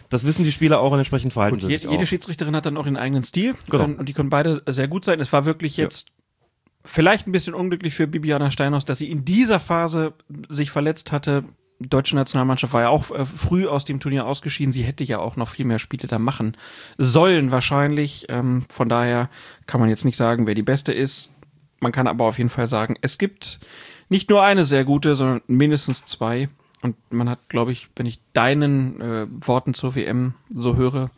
[0.08, 2.04] das wissen die Spieler auch und entsprechend verhalten sie sich Jede auch.
[2.04, 3.84] Schiedsrichterin hat dann auch ihren eigenen Stil genau.
[3.84, 5.20] und die können beide sehr gut sein.
[5.20, 6.08] Es war wirklich jetzt
[6.86, 10.14] vielleicht ein bisschen unglücklich für Bibiana Steinhaus, dass sie in dieser Phase
[10.48, 11.44] sich verletzt hatte.
[11.78, 14.72] Die deutsche Nationalmannschaft war ja auch äh, früh aus dem Turnier ausgeschieden.
[14.72, 16.56] Sie hätte ja auch noch viel mehr Spiele da machen
[16.96, 18.26] sollen, wahrscheinlich.
[18.30, 19.28] Ähm, von daher
[19.66, 21.32] kann man jetzt nicht sagen, wer die Beste ist.
[21.80, 23.60] Man kann aber auf jeden Fall sagen, es gibt
[24.08, 26.48] nicht nur eine sehr gute, sondern mindestens zwei.
[26.86, 31.10] Und man hat, glaube ich, wenn ich deinen äh, Worten zur WM so höre,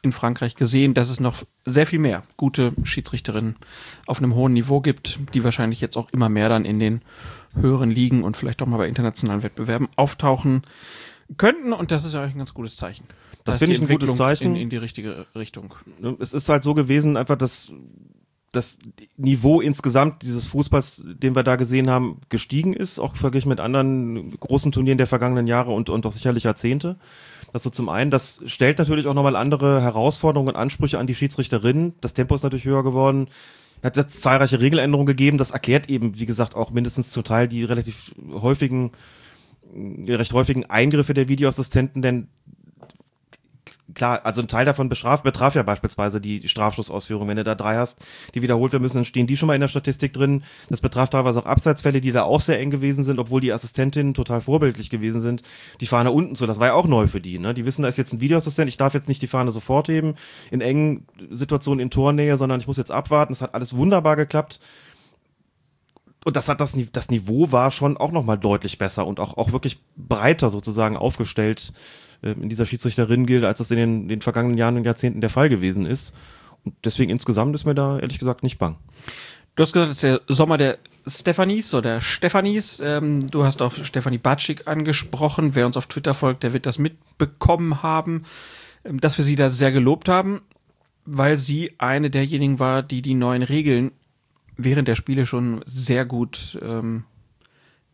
[0.00, 3.56] in Frankreich gesehen, dass es noch sehr viel mehr gute Schiedsrichterinnen
[4.06, 7.02] auf einem hohen Niveau gibt, die wahrscheinlich jetzt auch immer mehr dann in den
[7.56, 10.62] höheren Ligen und vielleicht auch mal bei internationalen Wettbewerben auftauchen
[11.38, 11.72] könnten.
[11.72, 13.02] Und das ist ja eigentlich ein ganz gutes Zeichen.
[13.42, 14.54] Das finde ich ein gutes Zeichen.
[14.54, 15.74] In, in die richtige Richtung.
[16.20, 17.72] Es ist halt so gewesen, einfach, dass
[18.56, 18.78] das
[19.16, 24.30] Niveau insgesamt dieses Fußballs, den wir da gesehen haben, gestiegen ist, auch verglichen mit anderen
[24.38, 26.96] großen Turnieren der vergangenen Jahre und, und auch sicherlich Jahrzehnte.
[27.52, 31.14] Das so zum einen, das stellt natürlich auch nochmal andere Herausforderungen und Ansprüche an die
[31.14, 31.94] Schiedsrichterinnen.
[32.00, 33.28] Das Tempo ist natürlich höher geworden.
[33.82, 35.38] Hat jetzt zahlreiche Regeländerungen gegeben.
[35.38, 38.92] Das erklärt eben, wie gesagt, auch mindestens zum Teil die relativ häufigen,
[40.08, 42.28] recht häufigen Eingriffe der Videoassistenten, denn
[43.94, 47.28] klar, also ein Teil davon bestraf, betraf ja beispielsweise die Strafschlussausführung.
[47.28, 48.00] Wenn du da drei hast,
[48.34, 50.42] die wiederholt werden müssen, dann stehen die schon mal in der Statistik drin.
[50.68, 54.14] Das betraf teilweise auch Abseitsfälle, die da auch sehr eng gewesen sind, obwohl die Assistentinnen
[54.14, 55.42] total vorbildlich gewesen sind,
[55.80, 56.46] die Fahne unten zu.
[56.46, 57.38] Das war ja auch neu für die.
[57.38, 57.54] Ne?
[57.54, 60.14] Die wissen, da ist jetzt ein Videoassistent, ich darf jetzt nicht die Fahne sofort heben,
[60.50, 63.32] in engen Situationen in Tornähe, sondern ich muss jetzt abwarten.
[63.32, 64.60] Es hat alles wunderbar geklappt.
[66.24, 69.52] Und das hat das, das Niveau war schon auch nochmal deutlich besser und auch, auch
[69.52, 71.72] wirklich breiter sozusagen aufgestellt
[72.32, 75.48] in dieser Schiedsrichterin gilt, als das in den, den vergangenen Jahren und Jahrzehnten der Fall
[75.48, 76.14] gewesen ist.
[76.64, 78.76] Und deswegen insgesamt ist mir da ehrlich gesagt nicht bang.
[79.54, 82.80] Du hast gesagt, es ist der Sommer der Stephanies oder Stephanies.
[82.84, 85.54] Ähm, du hast auch Stefanie Batschik angesprochen.
[85.54, 88.24] Wer uns auf Twitter folgt, der wird das mitbekommen haben,
[88.84, 90.42] ähm, dass wir sie da sehr gelobt haben,
[91.06, 93.92] weil sie eine derjenigen war, die die neuen Regeln
[94.58, 97.04] während der Spiele schon sehr gut ähm,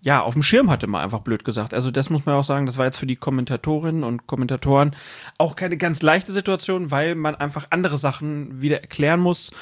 [0.03, 1.73] ja, auf dem Schirm hatte, mal einfach blöd gesagt.
[1.73, 4.97] Also das muss man auch sagen, das war jetzt für die Kommentatorinnen und Kommentatoren
[5.39, 9.53] auch keine ganz leichte Situation, weil man einfach andere Sachen wieder erklären muss.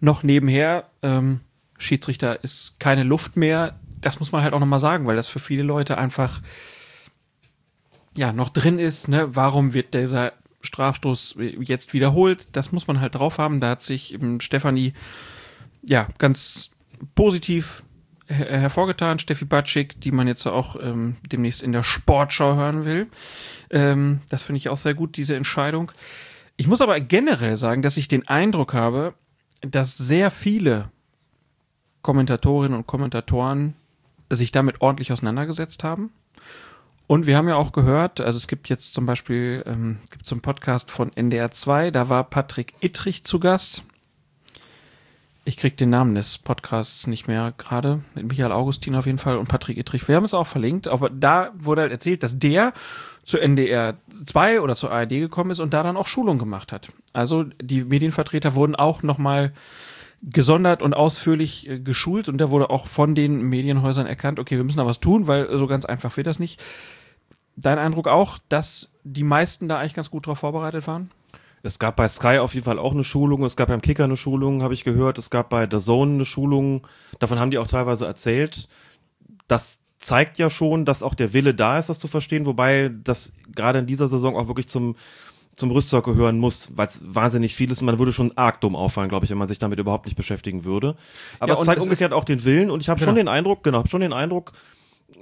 [0.00, 1.40] Noch nebenher, ähm,
[1.78, 3.78] Schiedsrichter ist keine Luft mehr.
[4.00, 6.42] Das muss man halt auch nochmal sagen, weil das für viele Leute einfach
[8.16, 9.06] ja noch drin ist.
[9.08, 9.36] Ne?
[9.36, 10.32] Warum wird dieser
[10.64, 12.48] Strafstoß jetzt wiederholt.
[12.52, 13.60] Das muss man halt drauf haben.
[13.60, 14.94] Da hat sich ähm, Stefanie
[15.82, 16.72] ja ganz
[17.14, 17.83] positiv
[18.26, 19.18] her hervorgetan.
[19.18, 23.06] Steffi Batschik, die man jetzt auch ähm, demnächst in der Sportschau hören will.
[23.70, 25.92] Ähm, das finde ich auch sehr gut, diese Entscheidung.
[26.56, 29.14] Ich muss aber generell sagen, dass ich den Eindruck habe,
[29.60, 30.90] dass sehr viele
[32.02, 33.74] Kommentatorinnen und Kommentatoren
[34.30, 36.10] sich damit ordentlich auseinandergesetzt haben.
[37.06, 40.34] Und wir haben ja auch gehört, also es gibt jetzt zum Beispiel, ähm, gibt so
[40.34, 43.84] einen Podcast von NDR 2, da war Patrick Ittrich zu Gast.
[45.46, 48.00] Ich krieg den Namen des Podcasts nicht mehr gerade.
[48.14, 50.08] Michael Augustin auf jeden Fall und Patrick Ittrich.
[50.08, 52.72] Wir haben es auch verlinkt, aber da wurde halt erzählt, dass der
[53.24, 56.88] zu NDR 2 oder zur ARD gekommen ist und da dann auch Schulung gemacht hat.
[57.12, 59.52] Also die Medienvertreter wurden auch nochmal
[60.22, 64.64] gesondert und ausführlich äh, geschult und da wurde auch von den Medienhäusern erkannt, okay, wir
[64.64, 66.58] müssen da was tun, weil so ganz einfach wird das nicht.
[67.56, 71.10] Dein Eindruck auch, dass die meisten da eigentlich ganz gut drauf vorbereitet waren?
[71.64, 74.18] Es gab bei Sky auf jeden Fall auch eine Schulung, es gab beim Kicker eine
[74.18, 76.86] Schulung, habe ich gehört, es gab bei The Zone eine Schulung,
[77.20, 78.68] davon haben die auch teilweise erzählt.
[79.48, 83.32] Das zeigt ja schon, dass auch der Wille da ist, das zu verstehen, wobei das
[83.54, 84.96] gerade in dieser Saison auch wirklich zum,
[85.54, 87.80] zum Rüstzeug gehören muss, weil es wahnsinnig viel ist.
[87.80, 90.64] Man würde schon arg dumm auffallen, glaube ich, wenn man sich damit überhaupt nicht beschäftigen
[90.64, 90.96] würde.
[91.38, 93.16] Aber Ja, es zeigt es umgekehrt auch den Willen und ich habe schon Genau.
[93.16, 94.52] den Eindruck, genau, hab schon den Eindruck,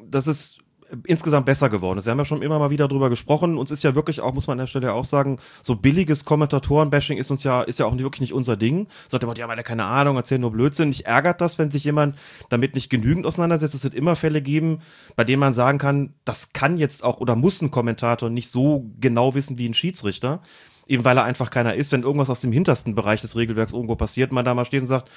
[0.05, 0.59] dass es
[1.07, 2.07] insgesamt besser geworden ist.
[2.07, 3.57] Wir haben ja schon immer mal wieder drüber gesprochen.
[3.57, 7.19] Uns ist ja wirklich auch, muss man an der Stelle auch sagen, so billiges Kommentatoren-Bashing
[7.19, 8.89] ist uns ja, ist ja auch wirklich nicht unser Ding.
[9.09, 10.89] Sagt immer, ja, weil er keine Ahnung, erzählen nur Blödsinn.
[10.89, 12.17] Mich ärgert das, wenn sich jemand
[12.51, 13.75] damit nicht genügend auseinandersetzt.
[13.75, 14.81] Es wird immer Fälle geben,
[15.17, 18.91] bei denen man sagen kann, das kann jetzt auch oder muss ein Kommentator nicht so
[19.01, 20.43] genau wissen wie ein Schiedsrichter.
[20.89, 23.95] Eben weil er einfach keiner ist, wenn irgendwas aus dem hintersten Bereich des Regelwerks irgendwo
[23.95, 25.09] passiert, man da mal steht und sagt,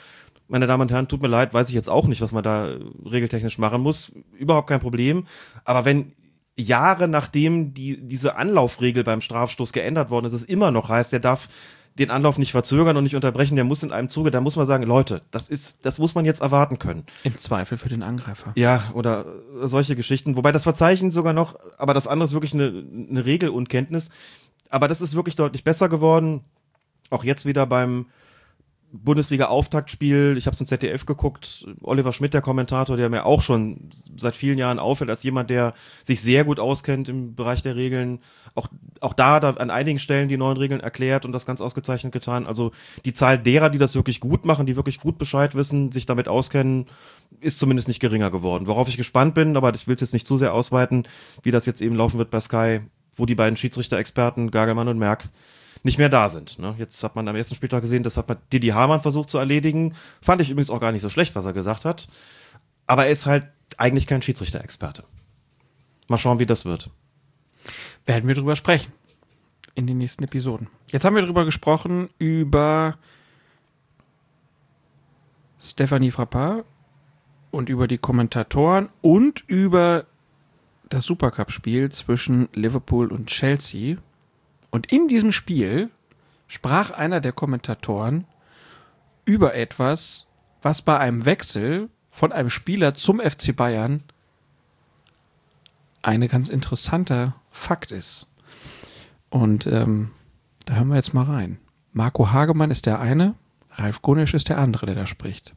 [0.47, 2.69] meine Damen und Herren, tut mir leid, weiß ich jetzt auch nicht, was man da
[2.69, 4.11] äh, regeltechnisch machen muss.
[4.37, 5.25] Überhaupt kein Problem.
[5.63, 6.13] Aber wenn
[6.55, 11.19] Jahre nachdem die, diese Anlaufregel beim Strafstoß geändert worden ist, es immer noch heißt, der
[11.19, 11.49] darf
[11.97, 14.65] den Anlauf nicht verzögern und nicht unterbrechen, der muss in einem Zuge, da muss man
[14.65, 17.05] sagen, Leute, das ist, das muss man jetzt erwarten können.
[17.23, 18.51] Im Zweifel für den Angreifer.
[18.55, 19.25] Ja, oder
[19.61, 20.35] äh, solche Geschichten.
[20.35, 24.09] Wobei das Verzeichnen sogar noch, aber das andere ist wirklich eine, eine Regelunkenntnis.
[24.69, 26.41] Aber das ist wirklich deutlich besser geworden.
[27.09, 28.07] Auch jetzt wieder beim
[29.03, 30.35] Bundesliga-Auftaktspiel.
[30.37, 31.65] Ich habe es im ZDF geguckt.
[31.81, 35.73] Oliver Schmidt, der Kommentator, der mir auch schon seit vielen Jahren auffällt, als jemand, der
[36.03, 38.19] sich sehr gut auskennt im Bereich der Regeln.
[38.53, 38.67] Auch,
[39.01, 42.47] auch da, da an einigen Stellen die neuen Regeln erklärt und das ganz ausgezeichnet getan.
[42.47, 42.71] Also
[43.03, 46.27] die Zahl derer, die das wirklich gut machen, die wirklich gut Bescheid wissen, sich damit
[46.27, 46.87] auskennen,
[47.41, 48.67] ist zumindest nicht geringer geworden.
[48.67, 51.07] Worauf ich gespannt bin, aber ich will es jetzt nicht zu sehr ausweiten,
[51.43, 52.81] wie das jetzt eben laufen wird bei Sky,
[53.15, 55.29] wo die beiden Schiedsrichter-Experten, Gagelmann und Merck,
[55.85, 56.57] nicht mehr da sind.
[56.57, 56.73] Ne?
[56.79, 59.93] Jetzt hat man am ersten Spieltag gesehen, das hat man Didi Hamann versucht zu erledigen.
[60.19, 62.09] Fand ich übrigens auch gar nicht so schlecht, was er gesagt hat.
[62.87, 63.47] Aber er ist halt
[63.77, 65.03] eigentlich kein Schiedsrichter-Experte.
[66.07, 66.89] Mal schauen, wie das wird.
[68.07, 68.93] werden wir drüber sprechen
[69.75, 70.69] in den nächsten Episoden.
[70.91, 72.97] Jetzt haben wir drüber gesprochen über
[75.59, 76.65] Stephanie Frappard
[77.51, 80.07] und über die Kommentatoren und über
[80.89, 83.97] das Supercup-Spiel zwischen Liverpool und Chelsea.
[84.75, 85.89] Und in diesem Spiel
[86.47, 88.25] sprach einer der Kommentatoren
[89.23, 90.27] über etwas,
[90.61, 94.03] was bei einem Wechsel von einem Spieler zum FC Bayern
[96.01, 98.27] eine ganz interessanter Fakt ist.
[99.29, 100.11] Und ähm,
[100.65, 101.57] da hören wir jetzt mal rein.
[101.93, 103.35] Marco Hagemann ist der eine,
[103.75, 105.53] Ralf Gunisch ist der andere, der da spricht.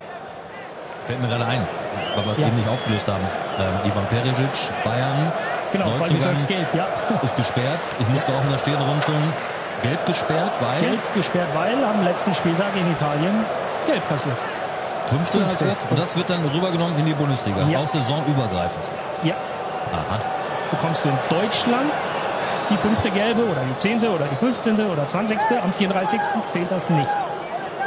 [1.06, 1.66] Fällt mir gerade ein,
[2.14, 2.46] weil wir es Ja.
[2.46, 3.24] eben nicht aufgelöst haben.
[3.58, 5.32] Ähm, Ivan Perisic, Bayern,
[5.72, 6.86] Genau, weil du sagst gelb, ja.
[7.22, 7.80] ist gesperrt.
[7.98, 9.32] Ich musste auch in der Stirn runzeln.
[9.82, 13.44] Gelb gesperrt, weil Gelb gesperrt, weil am letzten Spieltag in Italien
[13.86, 14.34] gelb kassiert.
[15.06, 15.66] fünfte Fünfte.
[15.66, 15.76] kassiert.
[15.90, 17.62] Und das wird dann rübergenommen in die Bundesliga.
[17.68, 17.78] Ja.
[17.78, 18.84] Auch saisonübergreifend.
[19.22, 19.34] Ja,
[19.92, 20.14] Aha.
[20.72, 21.92] bekommst du in Deutschland
[22.70, 24.80] die fünfte gelbe oder die zehnte oder die 15.
[24.90, 25.38] oder 20.
[25.62, 26.20] Am 34.
[26.46, 27.16] zählt das nicht.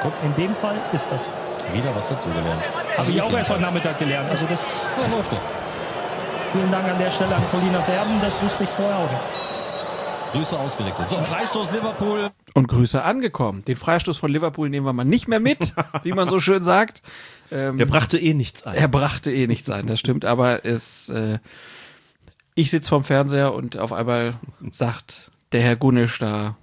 [0.02, 0.14] Guck.
[0.24, 1.30] In dem Fall ist das.
[1.74, 2.64] Wieder was dazugelernt.
[2.98, 3.62] Habe ich auch erst heute.
[3.62, 4.30] Nachmittag gelernt.
[4.32, 5.38] Also das, Ja, läuft doch.
[6.52, 9.24] Vielen Dank an der Stelle an Colinas Erben, das wusste ich vorher auch nicht.
[10.34, 11.10] Grüße ausgerichtet.
[11.10, 12.30] So, Freistoß Liverpool.
[12.54, 13.66] Und Grüße angekommen.
[13.66, 15.74] Den Freistoß von Liverpool nehmen wir mal nicht mehr mit,
[16.04, 17.02] wie man so schön sagt.
[17.52, 18.76] Ähm, Der brachte eh nichts ein.
[18.76, 21.40] er brachte eh nichts ein, das stimmt, aber es, äh,
[22.56, 24.36] ich sitze vorm Fernseher und auf einmal
[24.70, 26.56] sagt der Herr Gunisch, da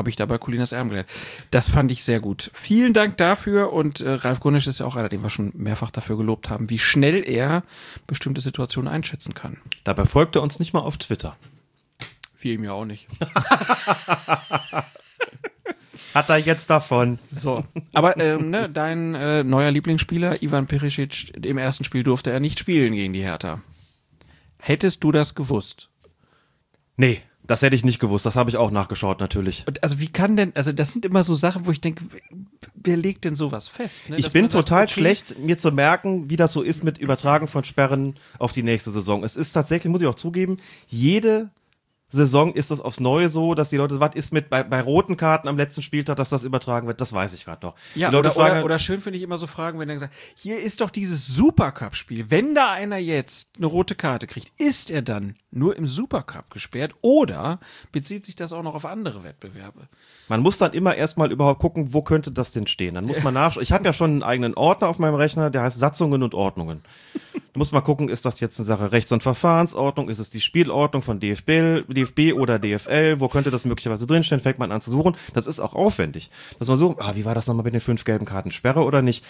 [0.00, 1.10] habe ich dabei Colinas Erben gelernt.
[1.50, 2.50] Das fand ich sehr gut.
[2.54, 5.90] Vielen Dank dafür und äh, Ralf Gunisch ist ja auch einer, den wir schon mehrfach
[5.90, 7.62] dafür gelobt haben, wie schnell er
[8.06, 9.58] bestimmte Situationen einschätzen kann.
[9.84, 11.36] Dabei folgt er uns nicht mal auf Twitter.
[12.38, 13.06] Wir ihm ja auch nicht.
[16.14, 17.18] Hat er jetzt davon.
[17.28, 17.62] So,
[17.92, 22.58] aber ähm, ne, dein äh, neuer Lieblingsspieler, Ivan Perisic, im ersten Spiel durfte er nicht
[22.58, 23.60] spielen gegen die Hertha.
[24.58, 25.90] Hättest du das gewusst?
[26.96, 27.20] Nee,
[27.50, 29.64] Das hätte ich nicht gewusst, das habe ich auch nachgeschaut natürlich.
[29.66, 32.04] Und also wie kann denn, also das sind immer so Sachen, wo ich denke,
[32.76, 34.08] wer legt denn sowas fest?
[34.08, 34.18] Ne?
[34.18, 37.48] Ich bin sagt, total okay, schlecht, mir zu merken, wie das so ist mit Übertragen
[37.48, 39.24] von Sperren auf die nächste Saison.
[39.24, 41.50] Es ist tatsächlich, muss ich auch zugeben, jede
[42.10, 45.16] Saison ist das aufs Neue so, dass die Leute, was ist mit bei, bei roten
[45.16, 47.74] Karten am letzten Spieltag, dass das übertragen wird, das weiß ich gerade noch.
[47.94, 49.96] Ja, die Leute oder, fragen, oder, oder schön finde ich immer so Fragen, wenn dann
[49.96, 52.30] gesagt, hier ist doch dieses Supercup-Spiel.
[52.30, 56.94] Wenn da einer jetzt eine rote Karte kriegt, ist er dann nur im Supercup gesperrt
[57.00, 57.60] oder
[57.92, 59.88] bezieht sich das auch noch auf andere Wettbewerbe?
[60.28, 62.94] Man muss dann immer erstmal überhaupt gucken, wo könnte das denn stehen.
[62.94, 63.62] Dann muss man nachschauen.
[63.62, 66.82] Ich habe ja schon einen eigenen Ordner auf meinem Rechner, der heißt Satzungen und Ordnungen.
[67.52, 70.40] Da muss man gucken, ist das jetzt eine Sache Rechts- und Verfahrensordnung, ist es die
[70.40, 74.90] Spielordnung von DFB, DFB oder DFL, wo könnte das möglicherweise drinstehen, fängt man an zu
[74.90, 75.16] suchen.
[75.34, 76.30] Das ist auch aufwendig.
[76.58, 78.52] Dass man so, ah, wie war das nochmal mit den fünf gelben Karten?
[78.52, 79.24] Sperre oder nicht?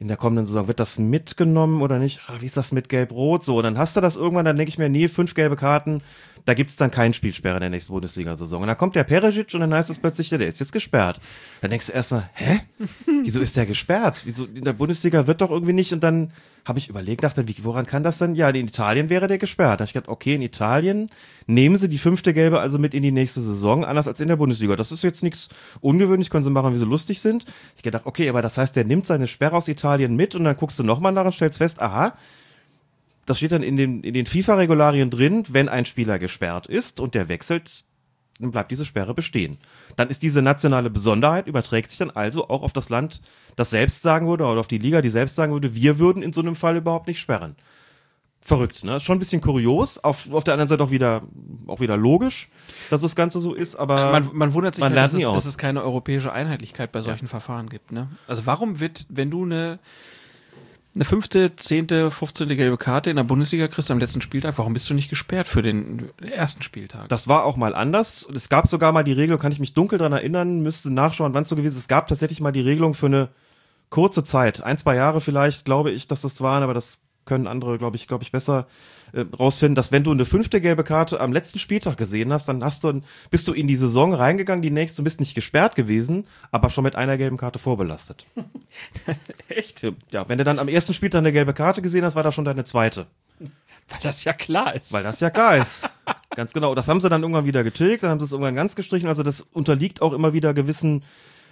[0.00, 2.20] In der kommenden Saison wird das mitgenommen oder nicht?
[2.26, 3.44] Ah, wie ist das mit Gelb-Rot?
[3.44, 6.02] So, dann hast du das irgendwann, dann denke ich mir, nee, fünf gelbe Karten,
[6.44, 8.62] da gibt's dann keinen Spielsperre in der nächsten Bundesliga-Saison.
[8.62, 11.20] Und dann kommt der Peresic und dann heißt es plötzlich, ja, der ist jetzt gesperrt.
[11.60, 12.60] Dann denkst du erstmal, hä?
[13.24, 14.22] Wieso ist der gesperrt?
[14.24, 15.92] Wieso in der Bundesliga wird doch irgendwie nicht?
[15.92, 16.32] Und dann
[16.64, 18.34] habe ich überlegt, dachte, wie, woran kann das denn?
[18.34, 19.80] Ja, in Italien wäre der gesperrt.
[19.80, 21.10] Da habe ich gedacht, okay, in Italien
[21.46, 24.36] nehmen sie die fünfte Gelbe also mit in die nächste Saison, anders als in der
[24.36, 24.76] Bundesliga.
[24.76, 25.48] Das ist jetzt nichts
[25.80, 27.44] ungewöhnlich, können sie machen, wie sie lustig sind.
[27.76, 30.56] Ich gedacht, okay, aber das heißt, der nimmt seine Sperre aus Italien mit und dann
[30.56, 32.16] guckst du nochmal nach und stellst fest, aha,
[33.26, 37.14] das steht dann in den, in den FIFA-Regularien drin, wenn ein Spieler gesperrt ist und
[37.14, 37.84] der wechselt,
[38.40, 39.58] dann bleibt diese Sperre bestehen.
[39.96, 43.20] Dann ist diese nationale Besonderheit, überträgt sich dann also auch auf das Land,
[43.56, 46.32] das selbst sagen würde, oder auf die Liga, die selbst sagen würde, wir würden in
[46.32, 47.56] so einem Fall überhaupt nicht sperren.
[48.42, 48.98] Verrückt, ne?
[49.00, 51.22] Schon ein bisschen kurios, auf, auf der anderen Seite auch wieder,
[51.66, 52.48] auch wieder logisch,
[52.88, 55.44] dass das Ganze so ist, aber Man, man wundert sich, man halt, dass, es, dass
[55.44, 57.92] es keine europäische Einheitlichkeit bei solchen Verfahren gibt.
[57.92, 58.08] Ne?
[58.26, 59.78] Also warum wird, wenn du eine,
[60.94, 62.48] eine fünfte, zehnte, 15.
[62.48, 65.62] gelbe Karte in der Bundesliga kriegst am letzten Spieltag, warum bist du nicht gesperrt für
[65.62, 67.08] den ersten Spieltag?
[67.08, 68.28] Das war auch mal anders.
[68.34, 71.44] Es gab sogar mal die Regelung, kann ich mich dunkel dran erinnern, müsste nachschauen, wann
[71.44, 71.82] es so gewesen ist.
[71.82, 73.28] Es gab tatsächlich mal die Regelung für eine
[73.88, 77.78] kurze Zeit, ein, zwei Jahre vielleicht, glaube ich, dass das waren, aber das können andere,
[77.78, 78.66] glaube ich, glaube ich, besser
[79.12, 82.64] äh, rausfinden, dass wenn du eine fünfte gelbe Karte am letzten Spieltag gesehen hast, dann
[82.64, 86.70] hast du, bist du in die Saison reingegangen, die nächste, bist nicht gesperrt gewesen, aber
[86.70, 88.26] schon mit einer gelben Karte vorbelastet.
[89.48, 89.86] Echt?
[90.10, 92.44] Ja, wenn du dann am ersten Spieltag eine gelbe Karte gesehen hast, war das schon
[92.44, 93.06] deine zweite.
[93.38, 94.92] Weil das ja klar ist.
[94.92, 95.88] Weil das ja klar ist.
[96.34, 96.74] ganz genau.
[96.74, 99.08] Das haben sie dann irgendwann wieder getilgt, dann haben sie es irgendwann ganz gestrichen.
[99.08, 101.04] Also das unterliegt auch immer wieder gewissen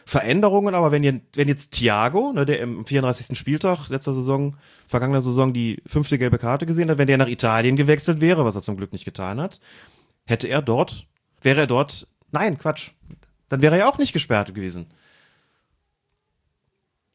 [0.08, 0.74] Veränderungen.
[0.74, 3.36] Aber wenn, ihr, wenn jetzt Thiago, ne, der im 34.
[3.38, 4.56] Spieltag letzter Saison,
[4.86, 8.56] vergangener Saison die fünfte gelbe Karte gesehen hat, wenn der nach Italien gewechselt wäre, was
[8.56, 9.60] er zum Glück nicht getan hat,
[10.24, 11.06] hätte er dort,
[11.42, 12.92] wäre er dort, nein, Quatsch,
[13.50, 14.86] dann wäre er ja auch nicht gesperrt gewesen.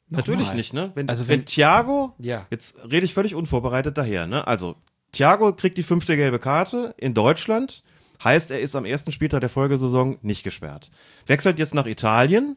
[0.09, 0.55] Natürlich Nochmal.
[0.57, 0.91] nicht, ne?
[0.93, 2.45] Wenn, Also wenn, wenn- Thiago, Ja.
[2.51, 4.45] jetzt rede ich völlig unvorbereitet daher, ne?
[4.45, 4.75] Also,
[5.11, 7.83] Thiago kriegt die fünfte gelbe Karte in Deutschland,
[8.23, 10.91] heißt, er ist am ersten Spieltag der Folgesaison nicht gesperrt.
[11.25, 12.55] Wechselt jetzt nach Italien,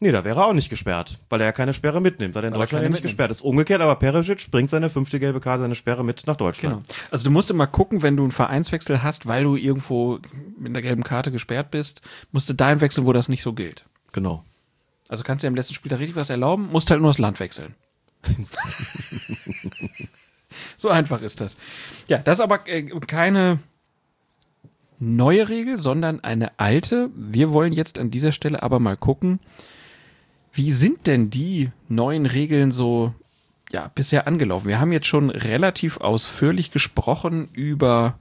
[0.00, 2.48] nee, da wäre er auch nicht gesperrt, weil er ja keine Sperre mitnimmt, weil er
[2.48, 3.12] in Weil er Deutschland keine ja nicht mitnimmt.
[3.12, 3.40] gesperrt ist.
[3.42, 6.86] Umgekehrt, aber Perisic bringt seine fünfte gelbe Karte, seine Sperre mit nach Deutschland.
[6.88, 6.98] Genau.
[7.10, 10.18] Also du musst immer gucken, wenn du einen Vereinswechsel hast, weil du irgendwo
[10.58, 12.02] mit einer gelben Karte gesperrt bist,
[12.32, 13.84] musst du dahin wechseln, wo das nicht so gilt.
[14.12, 14.44] Genau.
[15.08, 17.18] Also kannst du dir im letzten Spiel da richtig was erlauben, musst halt nur das
[17.18, 17.74] Land wechseln.
[20.76, 21.56] so einfach ist das.
[22.08, 23.58] Ja, das ist aber äh, keine
[24.98, 27.10] neue Regel, sondern eine alte.
[27.14, 29.40] Wir wollen jetzt an dieser Stelle aber mal gucken,
[30.54, 33.14] wie sind denn die neuen Regeln so
[33.70, 34.68] ja, bisher angelaufen?
[34.68, 38.18] Wir haben jetzt schon relativ ausführlich gesprochen über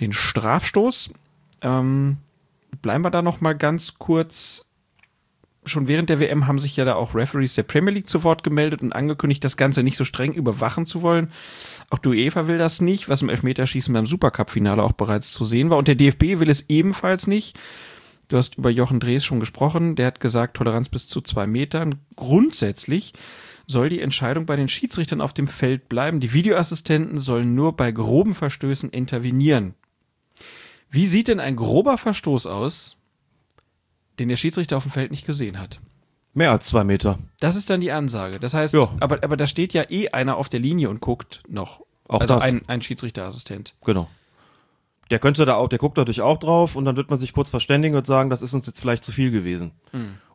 [0.00, 1.12] den Strafstoß.
[1.62, 2.18] Ähm,
[2.82, 4.74] bleiben wir da noch mal ganz kurz
[5.66, 8.42] schon während der WM haben sich ja da auch Referees der Premier League zu Wort
[8.42, 11.32] gemeldet und angekündigt, das Ganze nicht so streng überwachen zu wollen.
[11.90, 15.70] Auch die UEFA will das nicht, was im Elfmeterschießen beim Supercup-Finale auch bereits zu sehen
[15.70, 15.78] war.
[15.78, 17.58] Und der DFB will es ebenfalls nicht.
[18.28, 19.96] Du hast über Jochen Drees schon gesprochen.
[19.96, 21.96] Der hat gesagt, Toleranz bis zu zwei Metern.
[22.16, 23.12] Grundsätzlich
[23.66, 26.20] soll die Entscheidung bei den Schiedsrichtern auf dem Feld bleiben.
[26.20, 29.74] Die Videoassistenten sollen nur bei groben Verstößen intervenieren.
[30.90, 32.96] Wie sieht denn ein grober Verstoß aus,
[34.18, 35.80] den der Schiedsrichter auf dem Feld nicht gesehen hat?
[36.34, 37.18] Mehr als zwei Meter.
[37.40, 38.40] Das ist dann die Ansage.
[38.40, 38.92] Das heißt, Ja.
[39.00, 41.80] aber, aber da steht ja eh einer auf der Linie und guckt noch.
[42.08, 42.44] Auch also das.
[42.44, 43.74] ein, ein Schiedsrichterassistent.
[43.84, 44.08] Genau.
[45.10, 47.50] Der könnte da auch, der guckt natürlich auch drauf und dann wird man sich kurz
[47.50, 49.72] verständigen und sagen, das ist uns jetzt vielleicht zu viel gewesen.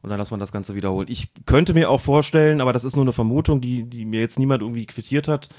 [0.02, 1.08] Und dann lässt man das Ganze wiederholen.
[1.10, 4.40] Ich könnte mir auch vorstellen, aber das ist nur eine Vermutung, die, die mir jetzt
[4.40, 5.50] niemand irgendwie quittiert hat,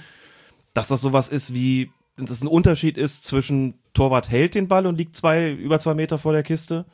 [0.74, 4.86] dass das sowas ist wie, dass es ein Unterschied ist zwischen Torwart hält den Ball
[4.86, 6.86] und liegt zwei, über zwei Meter vor der Kiste.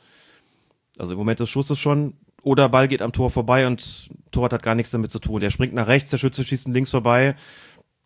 [0.97, 2.15] Also im Moment des Schusses schon.
[2.41, 5.41] Oder Ball geht am Tor vorbei und Torwart hat gar nichts damit zu tun.
[5.41, 7.35] Der springt nach rechts, der Schütze schießt links vorbei.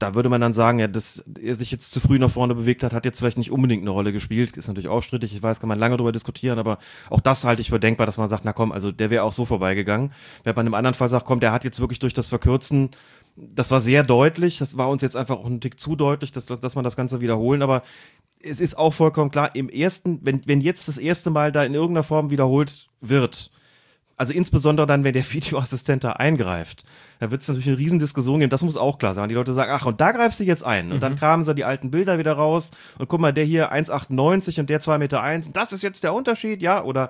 [0.01, 2.83] Da würde man dann sagen, ja, dass er sich jetzt zu früh nach vorne bewegt
[2.83, 4.57] hat, hat jetzt vielleicht nicht unbedingt eine Rolle gespielt.
[4.57, 5.35] Ist natürlich auch strittig.
[5.35, 6.79] Ich weiß, kann man lange darüber diskutieren, aber
[7.11, 9.31] auch das halte ich für denkbar, dass man sagt, na komm, also der wäre auch
[9.31, 10.11] so vorbeigegangen.
[10.43, 12.89] Wenn man im anderen Fall sagt, komm, der hat jetzt wirklich durch das Verkürzen,
[13.35, 16.47] das war sehr deutlich, das war uns jetzt einfach auch ein Tick zu deutlich, dass,
[16.47, 17.83] dass, dass man das Ganze wiederholen, aber
[18.43, 21.75] es ist auch vollkommen klar, im ersten, wenn, wenn jetzt das erste Mal da in
[21.75, 23.51] irgendeiner Form wiederholt wird,
[24.21, 26.85] also insbesondere dann, wenn der Videoassistent da eingreift,
[27.19, 28.51] da wird es natürlich eine Riesendiskussion geben.
[28.51, 29.29] Das muss auch klar sein.
[29.29, 30.91] Die Leute sagen, ach, und da greifst du jetzt ein.
[30.91, 31.01] Und mhm.
[31.01, 32.69] dann kramen sie die alten Bilder wieder raus.
[32.99, 35.51] Und guck mal, der hier 1,98 und der 2,1 Meter.
[35.53, 36.83] Das ist jetzt der Unterschied, ja?
[36.83, 37.09] Oder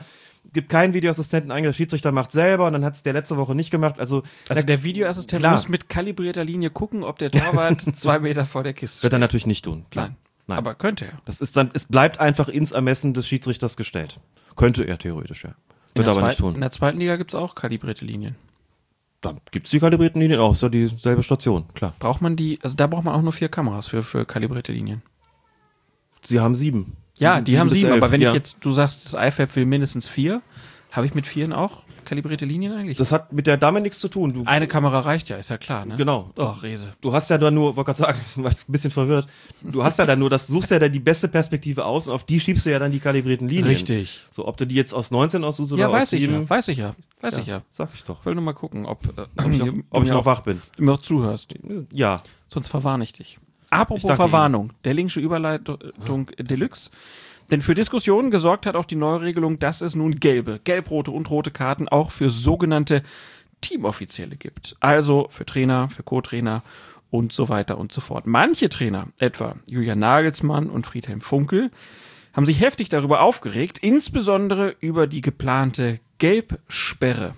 [0.54, 3.56] gibt keinen Videoassistenten ein, der Schiedsrichter macht selber und dann hat es der letzte Woche
[3.56, 4.00] nicht gemacht.
[4.00, 5.52] Also, also der Videoassistent klar.
[5.52, 9.04] muss mit kalibrierter Linie gucken, ob der Torwart zwei Meter vor der Kiste steht.
[9.04, 10.08] Wird er natürlich nicht tun, klar.
[10.08, 10.16] Nein.
[10.48, 10.58] Nein.
[10.58, 11.22] Aber könnte er.
[11.26, 14.20] Das ist dann, es bleibt einfach ins Ermessen des Schiedsrichters gestellt.
[14.56, 15.52] Könnte er theoretisch, ja.
[15.96, 16.56] Wird aber zweiten, nicht tun.
[16.56, 18.36] In der zweiten Liga gibt es auch kalibrierte Linien.
[19.22, 21.94] Da gibt es die kalibrierten Linien auch, ist ja dieselbe Station, klar.
[22.00, 25.04] Braucht man die, also da braucht man auch nur vier Kameras für, für kalibrierte Linien.
[26.24, 26.98] Sie haben sieben.
[27.18, 28.04] Ja, sieben, die sieben haben sieben, elf.
[28.04, 28.30] aber wenn ja.
[28.30, 30.42] ich jetzt, du sagst, das IFAB will mindestens vier,
[30.92, 32.98] habe ich mit vieren auch kalibrierte Linien eigentlich?
[32.98, 34.34] Das hat mit der Dame nichts zu tun.
[34.34, 35.98] Du, Eine Kamera reicht ja, ist ja klar, ne?
[35.98, 36.32] Genau.
[36.38, 36.94] Oh, Rese.
[37.02, 39.28] Du hast ja da nur, wollte gerade sagen, du warst ein bisschen verwirrt.
[39.62, 42.24] Du hast ja dann nur, das suchst ja da die beste Perspektive aus und auf
[42.24, 43.68] die schiebst du ja dann die kalibrierten Linien.
[43.68, 44.22] Richtig.
[44.30, 46.24] So, ob du die jetzt aus 19 aussuchst oder ja, aus weiß 7.
[46.24, 46.96] Ich ja, weiß ich ja.
[47.22, 47.62] Weiß ja, ich ja.
[47.70, 48.20] Sag ich doch.
[48.20, 50.62] Ich will nur mal gucken, ob, äh, ob, ich, noch, ob ich noch wach bin.
[50.78, 51.56] Du mir auch zuhörst.
[51.92, 52.22] Ja.
[52.48, 53.40] Sonst verwarne ich dich.
[53.70, 54.74] Apropos ich Verwarnung.
[54.84, 56.44] Der linksche Überleitung ja.
[56.44, 56.92] Deluxe.
[57.52, 61.52] Denn für Diskussionen gesorgt hat auch die Neuregelung, dass es nun gelbe, gelb-rote und rote
[61.52, 63.04] Karten auch für sogenannte
[63.60, 64.78] Teamoffizielle gibt.
[64.80, 66.64] Also für Trainer, für Co-Trainer
[67.10, 68.26] und so weiter und so fort.
[68.26, 71.72] Manche Trainer, etwa Julian Nagelsmann und Friedhelm Funkel,
[72.34, 77.36] haben sich heftig darüber aufgeregt, insbesondere über die geplante Gelbsperre.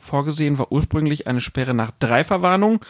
[0.00, 2.80] Vorgesehen war ursprünglich eine Sperre nach drei Verwarnungen.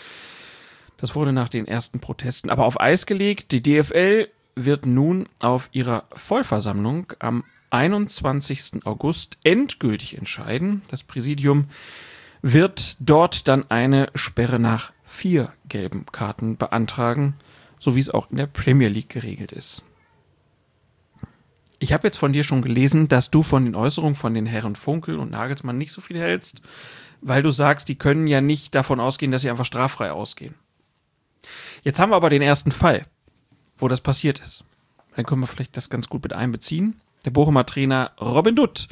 [0.97, 3.53] Das wurde nach den ersten Protesten aber auf Eis gelegt.
[3.53, 8.85] Die DFL wird nun auf ihrer Vollversammlung am 21.
[8.85, 10.83] August endgültig entscheiden.
[10.91, 11.67] Das Präsidium
[12.43, 17.35] wird dort dann eine Sperre nach vier gelben Karten beantragen,
[17.79, 19.85] so wie es auch in der Premier League geregelt ist.
[21.79, 24.77] Ich habe jetzt von dir schon gelesen, dass du von den Äußerungen von den Herren
[24.77, 26.61] Funkel und Nagelsmann nicht so viel hältst,
[27.23, 30.55] weil du sagst, die können ja nicht davon ausgehen, dass sie einfach straffrei ausgehen.
[31.83, 33.07] Jetzt haben wir aber den ersten Fall
[33.81, 34.65] wo das passiert ist.
[35.17, 37.01] Dann können wir vielleicht das ganz gut mit einbeziehen.
[37.25, 38.89] Der Bochumer Trainer Robin Dutt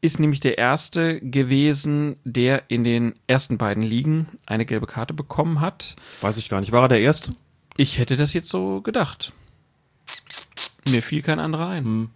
[0.00, 5.60] ist nämlich der erste gewesen, der in den ersten beiden Ligen eine gelbe Karte bekommen
[5.60, 5.96] hat.
[6.22, 6.72] Weiß ich gar nicht.
[6.72, 7.32] War er der Erste?
[7.76, 9.32] Ich hätte das jetzt so gedacht.
[10.88, 11.84] Mir fiel kein anderer ein.
[11.84, 12.10] Hm.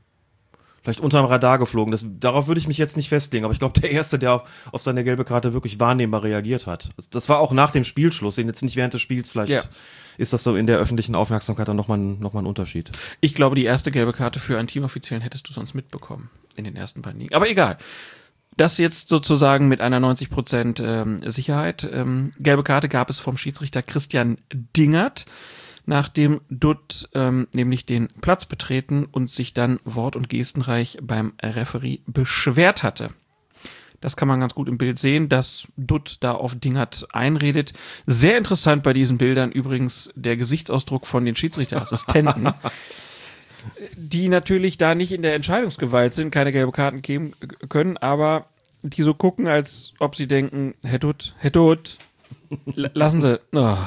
[0.82, 1.92] Vielleicht unterm Radar geflogen.
[1.92, 4.42] Das, darauf würde ich mich jetzt nicht festlegen, aber ich glaube, der Erste, der auf,
[4.70, 6.90] auf, seine gelbe Karte wirklich wahrnehmbar reagiert hat.
[7.10, 9.52] Das, war auch nach dem Spielschluss, jetzt nicht während des Spiels vielleicht.
[9.52, 9.62] Ja
[10.18, 12.90] ist das so in der öffentlichen Aufmerksamkeit dann nochmal noch mal ein Unterschied.
[13.20, 16.76] Ich glaube, die erste gelbe Karte für einen Teamoffiziellen hättest du sonst mitbekommen in den
[16.76, 17.34] ersten beiden Ligen.
[17.34, 17.76] Aber egal.
[18.56, 21.88] Das jetzt sozusagen mit einer 90% ähm, Sicherheit.
[21.92, 25.26] Ähm, gelbe Karte gab es vom Schiedsrichter Christian Dingert,
[25.86, 31.98] nachdem Dutt ähm, nämlich den Platz betreten und sich dann wort- und gestenreich beim Referee
[32.06, 33.10] beschwert hatte.
[34.04, 37.72] Das kann man ganz gut im Bild sehen, dass Dutt da auf Dingert einredet.
[38.06, 42.52] Sehr interessant bei diesen Bildern übrigens der Gesichtsausdruck von den Schiedsrichterassistenten.
[43.96, 47.32] die natürlich da nicht in der Entscheidungsgewalt sind, keine gelbe Karten geben
[47.70, 48.44] können, aber
[48.82, 51.96] die so gucken, als ob sie denken, Herr Dutt, Herr Dutt,
[52.66, 53.40] lassen Sie.
[53.52, 53.78] Oh,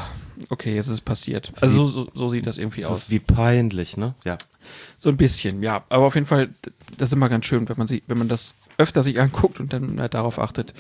[0.50, 1.54] okay, jetzt ist es passiert.
[1.62, 3.12] Also so, so sieht das irgendwie das aus.
[3.12, 4.16] Wie peinlich, ne?
[4.26, 4.40] Ja.
[4.98, 5.84] So ein bisschen, ja.
[5.90, 6.50] Aber auf jeden Fall,
[6.98, 9.74] das ist immer ganz schön, wenn man sie, wenn man das öfter sich anguckt und
[9.74, 10.74] dann halt darauf achtet.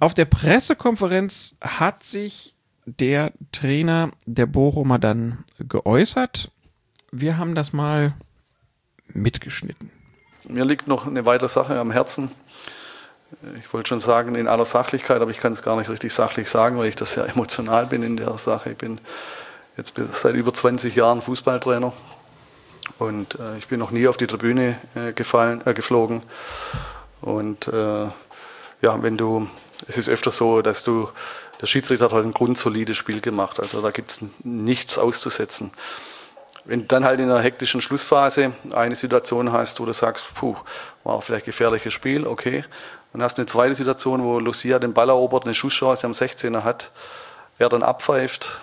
[0.00, 2.54] Auf der Pressekonferenz hat sich
[2.86, 6.50] der Trainer der Bochumer dann geäußert.
[7.10, 8.14] Wir haben das mal
[9.08, 9.90] mitgeschnitten.
[10.48, 12.30] Mir liegt noch eine weitere Sache am Herzen.
[13.58, 16.48] Ich wollte schon sagen, in aller Sachlichkeit, aber ich kann es gar nicht richtig sachlich
[16.48, 18.72] sagen, weil ich das sehr emotional bin in der Sache.
[18.72, 19.00] Ich bin
[19.76, 21.92] jetzt seit über 20 Jahren Fußballtrainer
[22.98, 26.22] und äh, ich bin noch nie auf die Tribüne äh, gefallen, äh, geflogen.
[27.20, 28.06] Und äh,
[28.82, 29.48] ja, wenn du,
[29.86, 31.08] es ist öfter so, dass du,
[31.60, 33.60] der Schiedsrichter hat heute ein grundsolides Spiel gemacht.
[33.60, 35.72] Also da gibt es nichts auszusetzen.
[36.66, 40.56] Wenn du dann halt in einer hektischen Schlussphase eine Situation hast, wo du sagst, puh,
[41.02, 42.64] war vielleicht gefährliches Spiel, okay.
[43.12, 46.90] Dann hast eine zweite Situation, wo Lucia den Ball erobert, eine Schusschance am 16er hat,
[47.58, 48.60] er dann abpfeift,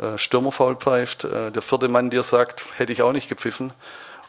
[0.00, 3.72] äh, Stürmerfaul pfeift, äh, der vierte Mann dir sagt, hätte ich auch nicht gepfiffen.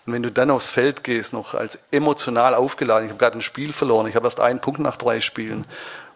[0.06, 3.42] Und wenn du dann aufs Feld gehst, noch als emotional aufgeladen, ich habe gerade ein
[3.42, 5.66] Spiel verloren, ich habe erst einen Punkt nach drei Spielen,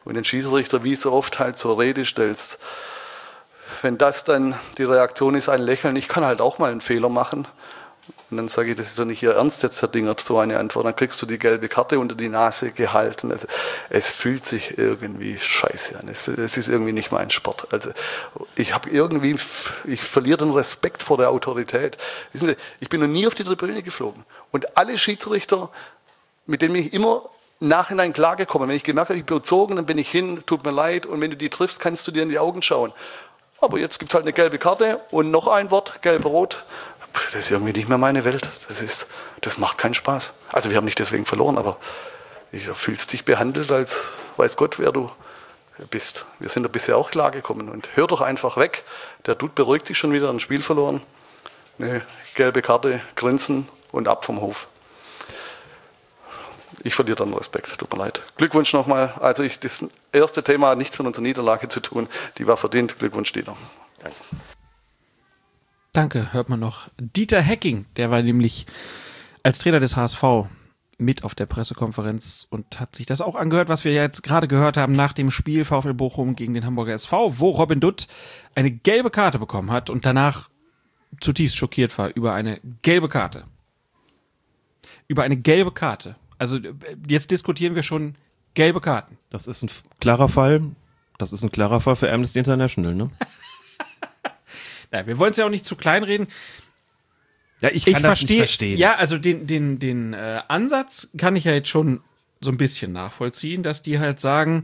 [0.05, 2.57] und den Schiedsrichter wie so oft halt zur Rede stellst,
[3.81, 7.09] wenn das dann die Reaktion ist, ein Lächeln, ich kann halt auch mal einen Fehler
[7.09, 7.47] machen.
[8.31, 10.59] Und dann sage ich, das ist doch nicht Ihr Ernst jetzt, Herr Dingert, so eine
[10.59, 10.85] Antwort.
[10.85, 13.31] Dann kriegst du die gelbe Karte unter die Nase gehalten.
[13.31, 13.47] Also,
[13.89, 16.07] es fühlt sich irgendwie scheiße an.
[16.07, 17.67] Es, es ist irgendwie nicht mein Sport.
[17.71, 17.91] Also
[18.55, 19.35] ich habe irgendwie,
[19.85, 21.97] ich verliere den Respekt vor der Autorität.
[22.31, 24.23] Wissen Sie, ich bin noch nie auf die Tribüne geflogen.
[24.51, 25.69] Und alle Schiedsrichter,
[26.45, 27.29] mit denen ich immer
[27.59, 28.69] Nachhinein klargekommen.
[28.69, 31.05] Wenn ich gemerkt habe, ich bin überzogen, dann bin ich hin, tut mir leid.
[31.05, 32.93] Und wenn du die triffst, kannst du dir in die Augen schauen.
[33.61, 36.63] Aber jetzt gibt es halt eine gelbe Karte und noch ein Wort, gelb-rot.
[37.31, 38.49] Das ist irgendwie nicht mehr meine Welt.
[38.67, 39.07] Das, ist,
[39.41, 40.33] das macht keinen Spaß.
[40.51, 41.77] Also wir haben nicht deswegen verloren, aber
[42.51, 45.11] du fühlst dich behandelt, als weiß Gott, wer du
[45.89, 46.25] bist.
[46.39, 47.69] Wir sind da bisher auch klargekommen.
[47.69, 48.83] Und hör doch einfach weg.
[49.25, 51.01] Der Dude beruhigt sich schon wieder, ein Spiel verloren.
[51.77, 52.01] Eine
[52.35, 54.67] gelbe Karte, grinsen und ab vom Hof
[56.83, 58.23] ich verliere dann Respekt, tut mir leid.
[58.37, 59.13] Glückwunsch nochmal.
[59.19, 62.07] Also ich, das erste Thema hat nichts mit unserer Niederlage zu tun.
[62.37, 62.97] Die war verdient.
[62.99, 63.57] Glückwunsch, Dieter.
[64.01, 64.15] Danke.
[65.99, 66.87] Danke, hört man noch.
[66.97, 68.67] Dieter Hecking, der war nämlich
[69.43, 70.47] als Trainer des HSV
[70.97, 74.77] mit auf der Pressekonferenz und hat sich das auch angehört, was wir jetzt gerade gehört
[74.77, 78.07] haben nach dem Spiel VfL Bochum gegen den Hamburger SV, wo Robin Dutt
[78.55, 80.49] eine gelbe Karte bekommen hat und danach
[81.19, 83.43] zutiefst schockiert war über eine gelbe Karte.
[85.09, 86.15] Über eine gelbe Karte.
[86.37, 86.59] Also
[87.09, 88.15] jetzt diskutieren wir schon
[88.53, 89.17] gelbe Karten.
[89.31, 89.69] Das ist ein
[89.99, 90.61] klarer Fall.
[91.17, 93.09] Das ist ein klarer Fall für Amnesty International, ne?
[94.91, 96.27] Nein, wir wollen es ja auch nicht zu klein reden.
[97.61, 98.77] Ja, ich kann ich das versteh, nicht verstehen.
[98.77, 102.01] Ja, also den, den, den äh, Ansatz kann ich ja jetzt schon
[102.41, 104.63] so ein bisschen nachvollziehen, dass die halt sagen,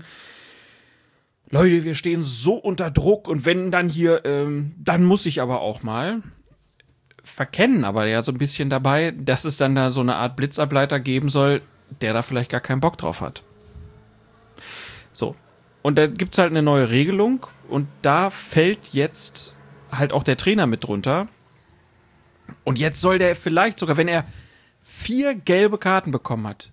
[1.49, 5.61] Leute, wir stehen so unter Druck und wenn dann hier, ähm, dann muss ich aber
[5.61, 6.23] auch mal
[7.25, 10.99] verkennen aber ja so ein bisschen dabei, dass es dann da so eine Art Blitzableiter
[10.99, 11.61] geben soll,
[12.01, 13.43] der da vielleicht gar keinen Bock drauf hat.
[15.11, 15.35] So.
[15.81, 19.55] Und da gibt es halt eine neue Regelung und da fällt jetzt
[19.91, 21.27] halt auch der Trainer mit drunter.
[22.63, 24.25] Und jetzt soll der vielleicht sogar, wenn er
[24.81, 26.71] vier gelbe Karten bekommen hat,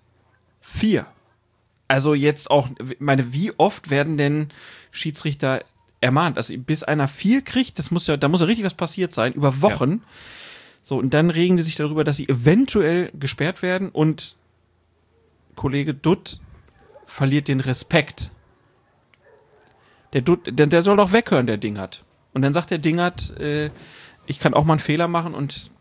[0.61, 1.07] vier.
[1.87, 2.69] Also jetzt auch,
[2.99, 4.49] meine, wie oft werden denn
[4.91, 5.63] Schiedsrichter
[6.01, 6.37] ermahnt?
[6.37, 9.33] Also bis einer vier kriegt, das muss ja, da muss ja richtig was passiert sein,
[9.33, 9.91] über Wochen.
[9.91, 9.99] Ja
[10.83, 14.35] so, und dann regen die sich darüber, dass sie eventuell gesperrt werden und
[15.55, 16.39] Kollege Dutt
[17.05, 18.31] verliert den Respekt.
[20.11, 22.03] Der, Dutt, der, der soll doch weghören, der Dingert.
[22.33, 23.69] Und dann sagt der Dingert, äh,
[24.25, 25.71] ich kann auch mal einen Fehler machen und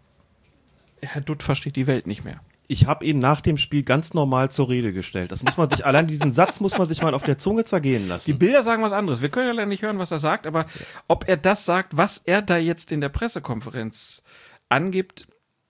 [1.01, 2.41] Herr Dutt versteht die Welt nicht mehr.
[2.69, 5.33] Ich habe ihn nach dem Spiel ganz normal zur Rede gestellt.
[5.33, 8.09] Das muss man sich, allein diesen Satz muss man sich mal auf der Zunge zergehen
[8.09, 8.31] lassen.
[8.31, 9.21] Die Bilder sagen was anderes.
[9.21, 10.67] Wir können ja leider nicht hören, was er sagt, aber
[11.09, 14.25] ob er das sagt, was er da jetzt in der Pressekonferenz
[14.69, 15.27] angibt.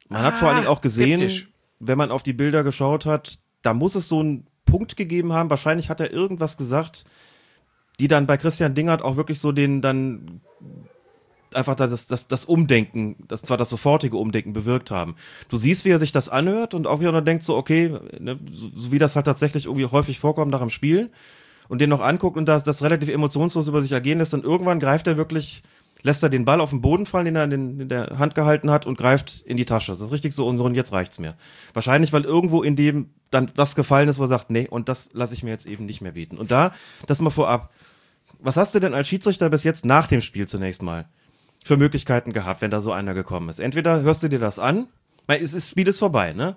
[0.09, 1.49] Man ah, hat vor allen Dingen auch gesehen, skeptisch.
[1.81, 5.51] wenn man auf die Bilder geschaut hat, da muss es so einen Punkt gegeben haben.
[5.51, 7.05] Wahrscheinlich hat er irgendwas gesagt,
[8.01, 10.41] die dann bei Christian Dingert auch wirklich so den dann
[11.55, 15.17] einfach das, das, das Umdenken, das zwar das sofortige Umdenken bewirkt haben.
[15.49, 17.95] Du siehst, wie er sich das anhört und auch wie er dann denkt so, okay,
[18.19, 21.11] ne, so, so, wie das halt tatsächlich irgendwie häufig vorkommt nach dem Spiel
[21.69, 24.81] und den noch anguckt und das, das relativ emotionslos über sich ergehen lässt, dann irgendwann
[24.81, 25.63] greift er wirklich
[26.03, 28.35] lässt er den Ball auf den Boden fallen, den er in, den, in, der Hand
[28.35, 29.93] gehalten hat und greift in die Tasche.
[29.93, 31.35] Das ist richtig so und jetzt reicht's mir.
[31.73, 35.11] Wahrscheinlich, weil irgendwo in dem dann was gefallen ist, wo er sagt, nee, und das
[35.13, 36.39] lasse ich mir jetzt eben nicht mehr bieten.
[36.39, 36.73] Und da,
[37.07, 37.73] das mal vorab.
[38.39, 41.09] Was hast du denn als Schiedsrichter bis jetzt nach dem Spiel zunächst mal
[41.65, 43.61] für Möglichkeiten gehabt, wenn da so einer gekommen ist?
[43.61, 44.89] Entweder hörst du dir das an,
[45.27, 46.57] weil ist, Spiel ist vorbei, ne?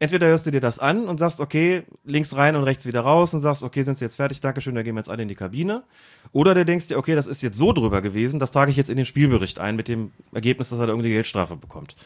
[0.00, 3.32] Entweder hörst du dir das an und sagst, okay, links rein und rechts wieder raus
[3.34, 5.36] und sagst, okay, sind sie jetzt fertig, Dankeschön, dann gehen wir jetzt alle in die
[5.36, 5.84] Kabine.
[6.32, 8.90] Oder du denkst dir, okay, das ist jetzt so drüber gewesen, das trage ich jetzt
[8.90, 11.96] in den Spielbericht ein mit dem Ergebnis, dass er da irgendwie Geldstrafe bekommt.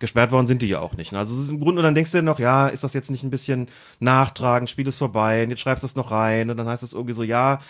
[0.00, 1.12] Gesperrt worden sind die ja auch nicht.
[1.12, 1.18] Ne?
[1.18, 3.10] Also es ist im Grunde, und dann denkst du dir noch, ja, ist das jetzt
[3.10, 3.68] nicht ein bisschen
[4.00, 6.92] nachtragen, Spiel ist vorbei, und jetzt schreibst du das noch rein und dann heißt es
[6.92, 7.60] irgendwie so, ja,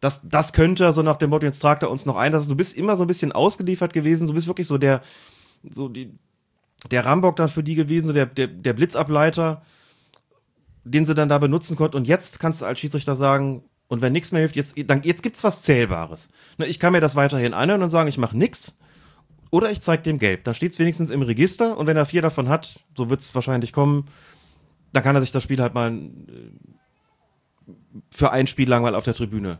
[0.00, 2.30] das, das könnte, so nach dem Motto, jetzt tragt er uns noch ein.
[2.30, 5.02] Das, du bist immer so ein bisschen ausgeliefert gewesen, du bist wirklich so der,
[5.68, 6.12] so die,
[6.90, 9.62] der Rambock dann für die gewesen, der, der, der Blitzableiter,
[10.84, 11.96] den sie dann da benutzen konnten.
[11.96, 15.22] Und jetzt kannst du als Schiedsrichter sagen, und wenn nichts mehr hilft, jetzt, dann, jetzt
[15.22, 16.28] gibt's was Zählbares.
[16.58, 18.78] Ne, ich kann mir das weiterhin anhören und sagen, ich mache nichts.
[19.50, 20.44] Oder ich zeige dem gelb.
[20.44, 24.06] Dann steht's wenigstens im Register und wenn er vier davon hat, so wird's wahrscheinlich kommen,
[24.92, 27.70] dann kann er sich das Spiel halt mal äh,
[28.10, 29.58] für ein Spiel lang mal auf der Tribüne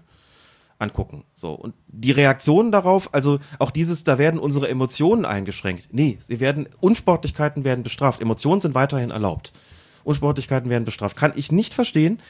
[0.79, 1.25] angucken.
[1.35, 1.53] So.
[1.53, 5.89] Und die Reaktionen darauf, also auch dieses, da werden unsere Emotionen eingeschränkt.
[5.93, 8.21] Nee, sie werden, Unsportlichkeiten werden bestraft.
[8.21, 9.53] Emotionen sind weiterhin erlaubt.
[10.05, 11.17] Unsportlichkeiten werden bestraft.
[11.17, 12.21] Kann ich nicht verstehen.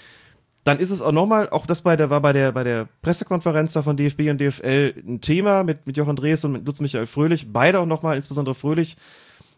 [0.62, 3.75] Dann ist es auch nochmal, auch das bei der, war bei der, bei der Pressekonferenz
[3.75, 7.07] da von DFB und DFL ein Thema mit, mit Jochen Drees und mit Lutz Michael
[7.07, 7.53] Fröhlich.
[7.53, 8.97] Beide auch nochmal, insbesondere Fröhlich.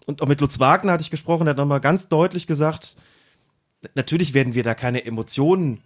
[0.07, 2.97] Und auch mit Lutz Wagner hatte ich gesprochen, der hat nochmal ganz deutlich gesagt,
[3.95, 5.81] natürlich werden wir da keine Emotionen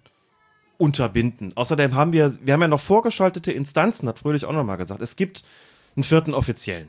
[0.80, 1.52] unterbinden.
[1.56, 5.02] Außerdem haben wir, wir haben ja noch vorgeschaltete Instanzen, hat Fröhlich auch nochmal gesagt.
[5.02, 5.44] Es gibt
[5.94, 6.88] einen vierten Offiziellen,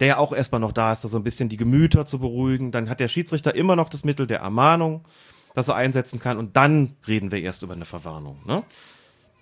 [0.00, 2.70] der ja auch erstmal noch da ist, da so ein bisschen die Gemüter zu beruhigen.
[2.70, 5.04] Dann hat der Schiedsrichter immer noch das Mittel der Ermahnung,
[5.54, 6.38] das er einsetzen kann.
[6.38, 8.38] Und dann reden wir erst über eine Verwarnung.
[8.46, 8.62] Ne?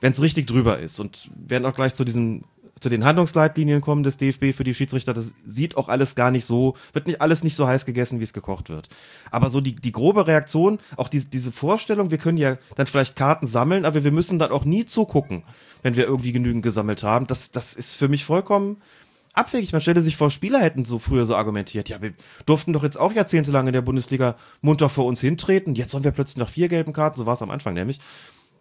[0.00, 0.98] Wenn es richtig drüber ist.
[0.98, 2.44] Und werden auch gleich zu diesen
[2.80, 6.44] zu den Handlungsleitlinien kommen des DFB für die Schiedsrichter, das sieht auch alles gar nicht
[6.44, 8.88] so, wird nicht alles nicht so heiß gegessen, wie es gekocht wird.
[9.30, 13.16] Aber so die, die grobe Reaktion, auch die, diese Vorstellung, wir können ja dann vielleicht
[13.16, 15.42] Karten sammeln, aber wir müssen dann auch nie zugucken,
[15.82, 17.26] wenn wir irgendwie genügend gesammelt haben.
[17.26, 18.76] Das, das ist für mich vollkommen
[19.36, 19.72] abwegig.
[19.72, 21.88] Man stelle sich vor, Spieler hätten so früher so argumentiert.
[21.88, 22.14] Ja, wir
[22.46, 25.74] durften doch jetzt auch jahrzehntelang in der Bundesliga munter vor uns hintreten.
[25.74, 27.18] Jetzt sollen wir plötzlich nach vier gelben Karten.
[27.18, 28.00] So war es am Anfang nämlich.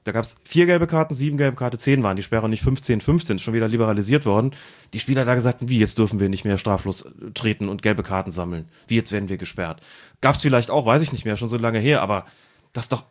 [0.06, 2.62] Da gab es vier gelbe Karten, sieben gelbe Karten, zehn waren die Sperre und nicht
[2.62, 3.38] 15, 15.
[3.38, 4.52] Ist schon wieder liberalisiert worden.
[4.94, 8.30] Die Spieler da gesagt, wie jetzt dürfen wir nicht mehr straflos treten und gelbe Karten
[8.30, 8.70] sammeln.
[8.88, 9.82] Wie jetzt werden wir gesperrt.
[10.22, 12.28] Gab es vielleicht auch, weiß ich nicht mehr, schon so lange her, aber
[12.72, 13.04] das doch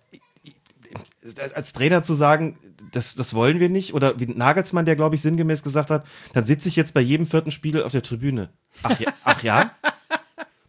[1.55, 2.59] als Trainer zu sagen,
[2.93, 6.45] das, das wollen wir nicht, oder wie Nagelsmann, der glaube ich sinngemäß gesagt hat, dann
[6.45, 8.51] sitze ich jetzt bei jedem vierten Spiel auf der Tribüne.
[8.85, 9.73] Ach ja, ach ja?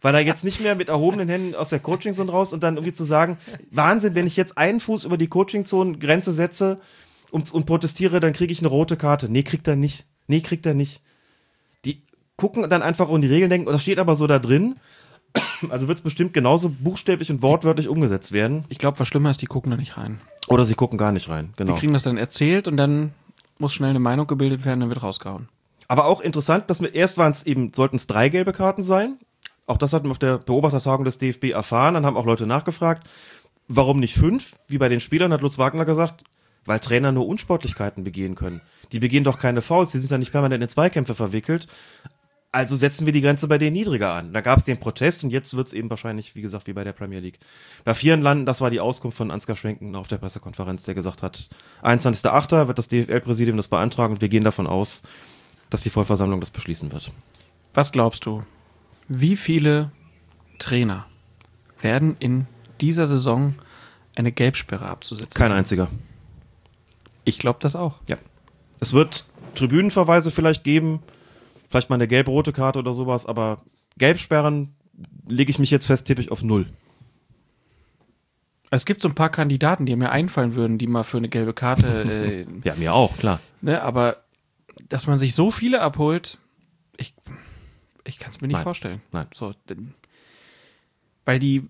[0.06, 2.92] Weil er jetzt nicht mehr mit erhobenen Händen aus der Coaching-Zone raus und dann irgendwie
[2.92, 3.38] zu sagen,
[3.72, 6.78] Wahnsinn, wenn ich jetzt einen Fuß über die Coaching-Zone-Grenze setze
[7.32, 9.28] und, und protestiere, dann kriege ich eine rote Karte.
[9.28, 10.06] Nee, kriegt er nicht.
[10.28, 11.02] Nee, kriegt er nicht.
[11.84, 12.04] Die
[12.36, 14.76] gucken dann einfach um die Regeln denken, und das steht aber so da drin.
[15.70, 18.64] Also wird es bestimmt genauso buchstäblich und wortwörtlich umgesetzt werden.
[18.68, 20.20] Ich glaube, was schlimmer ist, die gucken da nicht rein.
[20.46, 21.72] Oder sie gucken gar nicht rein, genau.
[21.72, 23.12] Die kriegen das dann erzählt und dann
[23.58, 25.48] muss schnell eine Meinung gebildet werden, dann wird rausgehauen.
[25.88, 29.18] Aber auch interessant, dass wir erst waren es eben, sollten es drei gelbe Karten sein.
[29.66, 31.94] Auch das hatten wir auf der Beobachtertagung des DFB erfahren.
[31.94, 33.08] Dann haben auch Leute nachgefragt,
[33.68, 34.56] warum nicht fünf?
[34.68, 36.24] Wie bei den Spielern hat Lutz Wagner gesagt,
[36.64, 38.60] weil Trainer nur Unsportlichkeiten begehen können.
[38.92, 41.66] Die begehen doch keine Fouls, die sind da nicht permanent in Zweikämpfe verwickelt.
[42.52, 44.32] Also setzen wir die Grenze bei denen niedriger an.
[44.32, 46.84] Da gab es den Protest und jetzt wird es eben wahrscheinlich, wie gesagt, wie bei
[46.84, 47.38] der Premier League.
[47.84, 51.22] Bei vielen Landen, das war die Auskunft von Ansgar Schwenken auf der Pressekonferenz, der gesagt
[51.22, 51.50] hat,
[51.82, 52.66] 21.08.
[52.66, 55.02] wird das DFL-Präsidium das beantragen und wir gehen davon aus,
[55.68, 57.12] dass die Vollversammlung das beschließen wird.
[57.74, 58.42] Was glaubst du?
[59.08, 59.92] Wie viele
[60.58, 61.06] Trainer
[61.80, 62.46] werden in
[62.80, 63.54] dieser Saison
[64.14, 65.38] eine Gelbsperre abzusetzen?
[65.38, 65.88] Kein einziger.
[67.24, 68.00] Ich glaube das auch.
[68.08, 68.16] Ja.
[68.80, 71.02] Es wird Tribünenverweise vielleicht geben,
[71.68, 73.62] vielleicht mal eine gelb-rote Karte oder sowas, aber
[73.98, 74.74] Gelbsperren
[75.26, 76.68] lege ich mich jetzt fest, tippe ich auf null.
[78.70, 81.52] Es gibt so ein paar Kandidaten, die mir einfallen würden, die mal für eine gelbe
[81.52, 81.86] Karte.
[82.06, 83.40] Äh, ja, mir auch, klar.
[83.60, 84.18] Ne, aber
[84.88, 86.38] dass man sich so viele abholt,
[86.96, 87.14] ich,
[88.06, 88.64] ich kann es mir nicht Nein.
[88.64, 89.02] vorstellen.
[89.12, 89.26] Nein.
[89.34, 89.94] So, denn,
[91.24, 91.68] weil die,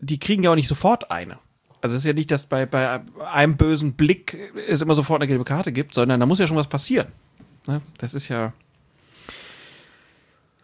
[0.00, 1.38] die kriegen ja auch nicht sofort eine.
[1.80, 3.00] Also es ist ja nicht, dass bei, bei
[3.30, 4.36] einem bösen Blick
[4.66, 7.08] es immer sofort eine gelbe Karte gibt, sondern da muss ja schon was passieren.
[7.66, 7.82] Ne?
[7.98, 8.52] Das ist ja.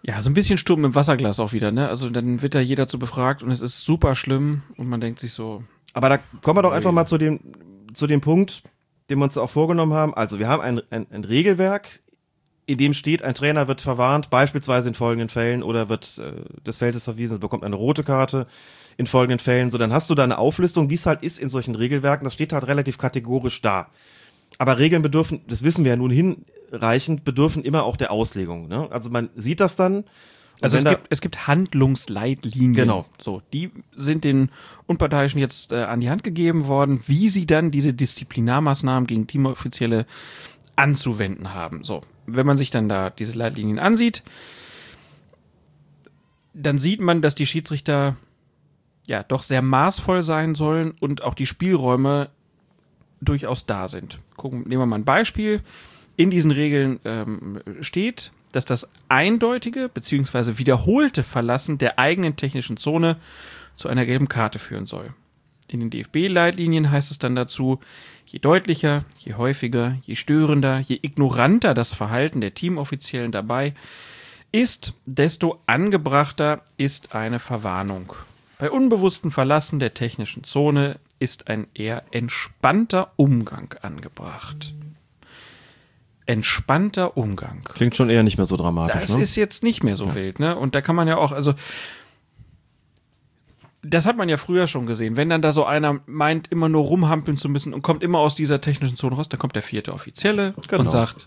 [0.02, 1.88] Ja, so ein bisschen Sturm im Wasserglas auch wieder, ne?
[1.88, 5.18] Also dann wird da jeder zu befragt und es ist super schlimm und man denkt
[5.18, 5.64] sich so,
[5.94, 7.40] Aber da kommen wir doch einfach mal zu dem,
[7.94, 8.64] zu dem Punkt,
[9.08, 10.12] den wir uns auch vorgenommen haben.
[10.12, 12.00] Also wir haben ein, ein, ein Regelwerk,
[12.66, 16.78] in dem steht, ein Trainer wird verwarnt, beispielsweise in folgenden Fällen, oder wird äh, des
[16.78, 18.46] Feldes verwiesen, bekommt eine rote Karte
[18.96, 19.70] in folgenden Fällen.
[19.70, 22.24] So, dann hast du da eine Auflistung, wie es halt ist in solchen Regelwerken.
[22.24, 23.88] Das steht halt relativ kategorisch da.
[24.58, 28.68] Aber Regeln bedürfen, das wissen wir ja nun hinreichend, bedürfen immer auch der Auslegung.
[28.68, 28.88] Ne?
[28.90, 30.04] Also man sieht das dann.
[30.60, 32.74] Also es gibt, es gibt Handlungsleitlinien.
[32.74, 33.06] Genau.
[33.20, 34.50] So, die sind den
[34.86, 40.06] Unparteiischen jetzt äh, an die Hand gegeben worden, wie sie dann diese Disziplinarmaßnahmen gegen Teamoffizielle
[40.76, 41.82] anzuwenden haben.
[41.82, 44.22] So, wenn man sich dann da diese Leitlinien ansieht,
[46.52, 48.16] dann sieht man, dass die Schiedsrichter
[49.06, 52.30] ja doch sehr maßvoll sein sollen und auch die Spielräume
[53.20, 54.18] durchaus da sind.
[54.36, 55.60] Gucken, nehmen wir mal ein Beispiel.
[56.16, 60.58] In diesen Regeln ähm, steht, dass das eindeutige bzw.
[60.58, 63.16] wiederholte Verlassen der eigenen technischen Zone
[63.74, 65.12] zu einer gelben Karte führen soll.
[65.74, 67.80] In den DFB-Leitlinien heißt es dann dazu,
[68.26, 73.74] je deutlicher, je häufiger, je störender, je ignoranter das Verhalten der Teamoffiziellen dabei
[74.52, 78.12] ist, desto angebrachter ist eine Verwarnung.
[78.60, 84.74] Bei unbewusstem Verlassen der technischen Zone ist ein eher entspannter Umgang angebracht.
[86.24, 87.64] Entspannter Umgang.
[87.64, 89.00] Klingt schon eher nicht mehr so dramatisch.
[89.00, 89.22] Das ne?
[89.24, 90.56] ist jetzt nicht mehr so wild, ne?
[90.56, 91.54] Und da kann man ja auch, also
[93.86, 95.16] das hat man ja früher schon gesehen.
[95.16, 98.34] Wenn dann da so einer meint, immer nur rumhampeln zu müssen und kommt immer aus
[98.34, 100.82] dieser technischen Zone raus, dann kommt der vierte Offizielle Genau.
[100.84, 101.26] und sagt,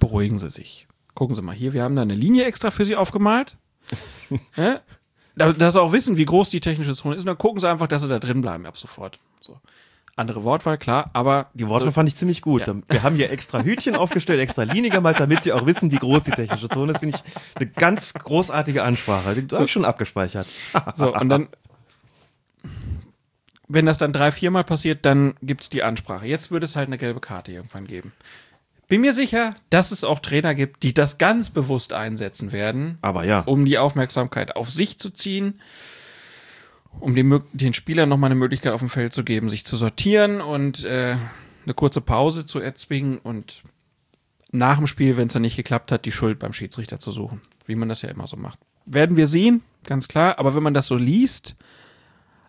[0.00, 0.86] beruhigen Sie sich.
[1.14, 3.56] Gucken Sie mal hier, wir haben da eine Linie extra für Sie aufgemalt.
[4.56, 4.80] ja?
[5.36, 7.22] Da- Dass Sie auch wissen, wie groß die technische Zone ist.
[7.22, 9.18] Und dann gucken Sie einfach, dass Sie da drin bleiben ab sofort.
[9.40, 9.58] So.
[10.16, 12.62] Andere Wortwahl, klar, aber Die Worte fand ich ziemlich gut.
[12.88, 16.24] Wir haben hier extra Hütchen aufgestellt, extra Linie gemalt, damit sie auch wissen, wie groß
[16.24, 16.98] die technische Zone ist.
[16.98, 19.34] Finde ich eine ganz großartige Ansprache.
[19.34, 20.46] Die habe ich schon abgespeichert.
[20.94, 21.48] So, und dann
[23.68, 26.26] wenn das dann drei, viermal passiert, dann gibt's die Ansprache.
[26.26, 28.12] Jetzt würde es halt eine gelbe Karte irgendwann geben.
[28.88, 33.24] Bin mir sicher, dass es auch Trainer gibt, die das ganz bewusst einsetzen werden, Aber
[33.24, 33.40] ja.
[33.40, 35.60] um die Aufmerksamkeit auf sich zu ziehen,
[37.00, 39.76] um den, Mö- den Spielern nochmal eine Möglichkeit auf dem Feld zu geben, sich zu
[39.76, 41.16] sortieren und äh,
[41.64, 43.62] eine kurze Pause zu erzwingen und
[44.50, 47.40] nach dem Spiel, wenn es dann nicht geklappt hat, die Schuld beim Schiedsrichter zu suchen,
[47.66, 48.58] wie man das ja immer so macht.
[48.86, 51.56] Werden wir sehen, ganz klar, aber wenn man das so liest,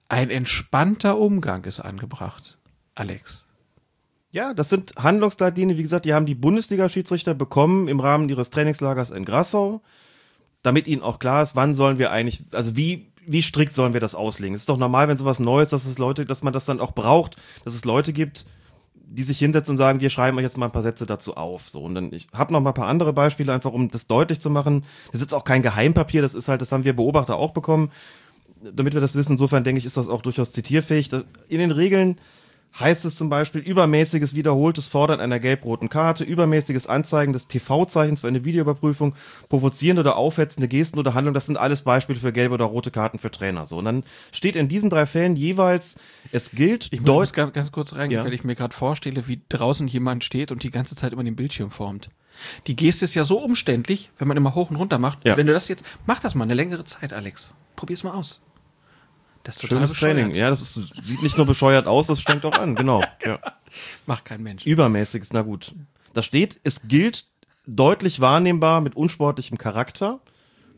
[0.08, 2.60] ein entspannter Umgang ist angebracht.
[2.94, 3.48] Alex.
[4.32, 5.78] Ja, das sind Handlungsleitlinien.
[5.78, 9.82] Wie gesagt, die haben die Bundesliga-Schiedsrichter bekommen im Rahmen ihres Trainingslagers in Grassau,
[10.62, 14.00] damit ihnen auch klar ist, wann sollen wir eigentlich, also wie, wie strikt sollen wir
[14.00, 14.56] das auslegen.
[14.56, 16.94] Es ist doch normal, wenn sowas Neues, dass es Leute, dass man das dann auch
[16.94, 18.46] braucht, dass es Leute gibt,
[18.94, 21.70] die sich hinsetzen und sagen, wir schreiben euch jetzt mal ein paar Sätze dazu auf.
[21.70, 24.40] So, und dann, ich habe noch mal ein paar andere Beispiele, einfach um das deutlich
[24.40, 24.86] zu machen.
[25.12, 27.92] Das ist auch kein Geheimpapier, das ist halt, das haben wir Beobachter auch bekommen.
[28.74, 31.12] Damit wir das wissen, insofern denke ich, ist das auch durchaus zitierfähig.
[31.50, 32.20] In den Regeln
[32.80, 38.28] heißt es zum Beispiel übermäßiges wiederholtes Fordern einer gelb-roten Karte, übermäßiges Anzeigen des TV-Zeichens für
[38.28, 39.16] eine Videoüberprüfung,
[39.50, 43.20] provozierende oder aufhetzende Gesten oder Handlungen, das sind alles Beispiele für gelbe oder rote Karten
[43.20, 43.66] für Trainer.
[43.66, 45.96] So, und dann steht in diesen drei Fällen jeweils,
[46.32, 48.26] es gilt Ich muss ganz, ganz kurz reingehen, Ja.
[48.26, 51.36] weil ich mir gerade vorstelle, wie draußen jemand steht und die ganze Zeit immer den
[51.36, 52.10] Bildschirm formt.
[52.68, 55.26] Die Geste ist ja so umständlich, wenn man immer hoch und runter macht.
[55.26, 55.38] Ja.
[55.38, 57.54] Wenn du das jetzt, mach das mal eine längere Zeit, Alex.
[57.78, 58.42] Probier's mal aus.
[59.46, 60.18] Das ist total Schönes bescheuert.
[60.18, 60.36] Training.
[60.36, 60.74] Ja, das ist,
[61.06, 63.04] sieht nicht nur bescheuert aus, das strengt auch an, genau.
[63.26, 63.40] Ja.
[64.08, 64.66] Macht kein Mensch.
[64.66, 65.74] Übermäßiges, na gut.
[66.14, 67.28] Da steht, es gilt
[67.68, 70.20] deutlich wahrnehmbar mit unsportlichem Charakter.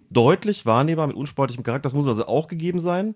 [0.09, 3.15] Deutlich wahrnehmbar mit unsportlichem Charakter, das muss also auch gegeben sein.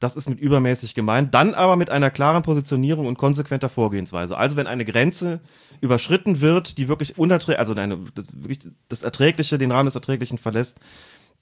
[0.00, 1.32] Das ist mit übermäßig gemeint.
[1.34, 4.36] Dann aber mit einer klaren Positionierung und konsequenter Vorgehensweise.
[4.36, 5.40] Also wenn eine Grenze
[5.80, 10.36] überschritten wird, die wirklich unerträglich, also eine, das, wirklich das Erträgliche, den Rahmen des Erträglichen
[10.36, 10.78] verlässt,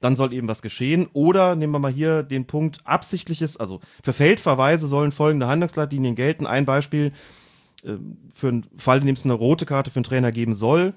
[0.02, 1.08] dann soll eben was geschehen.
[1.12, 6.46] Oder nehmen wir mal hier den Punkt absichtliches, also für Feldverweise sollen folgende Handlungsleitlinien gelten.
[6.46, 7.12] Ein Beispiel
[7.84, 7.94] äh,
[8.34, 10.94] für einen Fall, in dem es eine rote Karte für einen Trainer geben soll,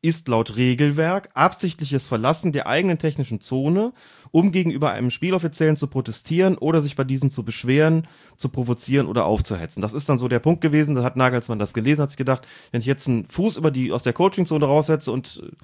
[0.00, 3.92] ist laut Regelwerk absichtliches Verlassen der eigenen technischen Zone,
[4.30, 8.06] um gegenüber einem Spieloffiziellen zu protestieren oder sich bei diesem zu beschweren,
[8.36, 9.80] zu provozieren oder aufzuhetzen.
[9.80, 12.46] Das ist dann so der Punkt gewesen, da hat Nagelsmann das gelesen, hat sich gedacht,
[12.70, 15.56] wenn ich jetzt einen Fuß über die, aus der Coachingzone raussetze und äh,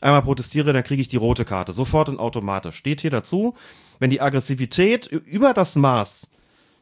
[0.00, 1.72] einmal protestiere, dann kriege ich die rote Karte.
[1.72, 2.76] Sofort und automatisch.
[2.76, 3.54] Steht hier dazu,
[3.98, 6.28] wenn die Aggressivität über das Maß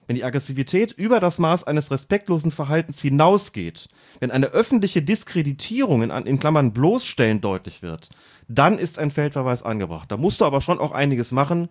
[0.08, 3.90] wenn die Aggressivität über das Maß eines respektlosen Verhaltens hinausgeht,
[4.20, 8.08] wenn eine öffentliche Diskreditierung in, in Klammern bloßstellen deutlich wird,
[8.48, 10.10] dann ist ein Feldverweis angebracht.
[10.10, 11.68] Da musst du aber schon auch einiges machen,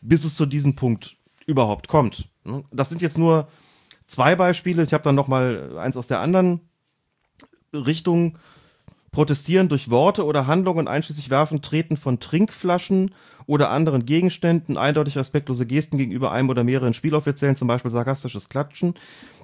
[0.00, 1.16] bis es zu diesem Punkt
[1.46, 2.28] überhaupt kommt.
[2.42, 2.64] ne?
[2.72, 3.46] Das sind jetzt nur
[4.08, 4.82] zwei Beispiele.
[4.82, 6.60] Ich habe dann noch mal eins aus der anderen
[7.72, 8.36] Richtung.
[9.16, 13.14] Protestieren durch Worte oder Handlungen einschließlich Werfen, Treten von Trinkflaschen
[13.46, 18.92] oder anderen Gegenständen, eindeutig respektlose Gesten gegenüber einem oder mehreren Spieloffiziellen, zum Beispiel sarkastisches Klatschen.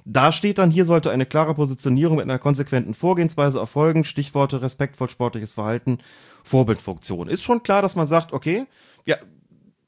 [0.05, 4.03] Da steht dann, hier sollte eine klare Positionierung mit einer konsequenten Vorgehensweise erfolgen.
[4.03, 5.97] Stichworte respektvoll sportliches Verhalten,
[6.43, 7.27] Vorbildfunktion.
[7.27, 8.67] Ist schon klar, dass man sagt, okay,
[9.05, 9.17] wir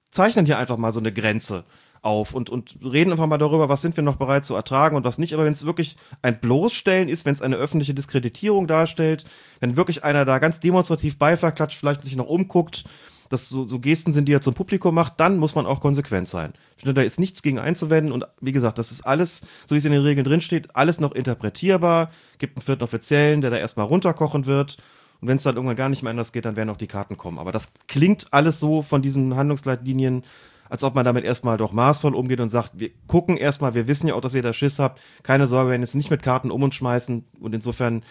[0.10, 1.64] zeichnen hier einfach mal so eine Grenze
[2.06, 5.04] auf und, und reden einfach mal darüber, was sind wir noch bereit zu ertragen und
[5.04, 5.34] was nicht.
[5.34, 9.26] Aber wenn es wirklich ein Bloßstellen ist, wenn es eine öffentliche Diskreditierung darstellt,
[9.60, 12.86] wenn wirklich einer da ganz demonstrativ Beifall klatscht, vielleicht sich noch umguckt,
[13.30, 16.28] das so, so Gesten sind, die er zum Publikum macht, dann muss man auch konsequent
[16.28, 16.54] sein.
[16.78, 19.80] Ich finde, da ist nichts gegen einzuwenden und wie gesagt, das ist alles, so wie
[19.80, 22.12] es in den Regeln drin steht, alles noch interpretierbar.
[22.38, 24.78] Gibt einen vierten Offiziellen, der da erstmal runterkochen wird.
[25.22, 27.18] Und wenn es dann irgendwann gar nicht mehr anders geht, dann werden auch die Karten
[27.18, 27.40] kommen.
[27.40, 30.24] Aber das klingt alles so von diesen Handlungsleitlinien,
[30.70, 34.08] als ob man damit erstmal doch maßvoll umgeht und sagt, wir gucken erstmal, wir wissen
[34.08, 35.00] ja auch, dass ihr da Schiss habt.
[35.24, 37.26] Keine Sorge, wir werden jetzt nicht mit Karten um uns schmeißen.
[37.40, 38.04] Und insofern,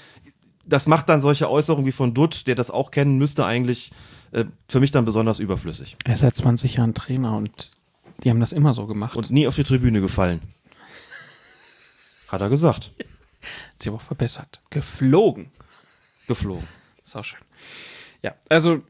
[0.64, 3.92] das macht dann solche Äußerungen wie von Dutt, der das auch kennen müsste, eigentlich
[4.32, 5.96] äh, für mich dann besonders überflüssig.
[6.04, 7.72] Er ist seit 20 Jahren Trainer und
[8.22, 9.16] die haben das immer so gemacht.
[9.16, 10.40] Und nie auf die Tribüne gefallen.
[12.28, 12.92] Hat er gesagt.
[12.98, 14.60] hat sich aber auch verbessert.
[14.70, 15.50] Geflogen.
[16.26, 16.66] Geflogen.
[17.02, 17.40] Ist auch schön.
[18.22, 18.80] Ja, also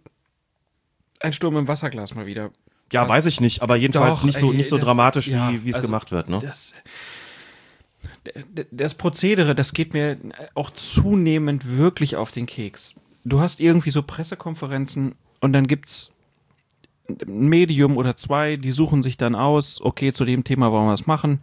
[1.21, 2.51] ein Sturm im Wasserglas mal wieder.
[2.95, 5.53] Ja, weiß ich nicht, aber jedenfalls Doch, nicht so, ey, nicht so das- dramatisch, ja,
[5.63, 6.29] wie es also gemacht wird.
[6.29, 6.39] Ne?
[6.41, 6.75] Das,
[8.71, 10.17] das Prozedere, das geht mir
[10.55, 12.95] auch zunehmend wirklich auf den Keks.
[13.25, 16.13] Du hast irgendwie so Pressekonferenzen und dann gibt's
[17.09, 20.93] ein Medium oder zwei, die suchen sich dann aus, okay, zu dem Thema wollen wir
[20.93, 21.41] was machen.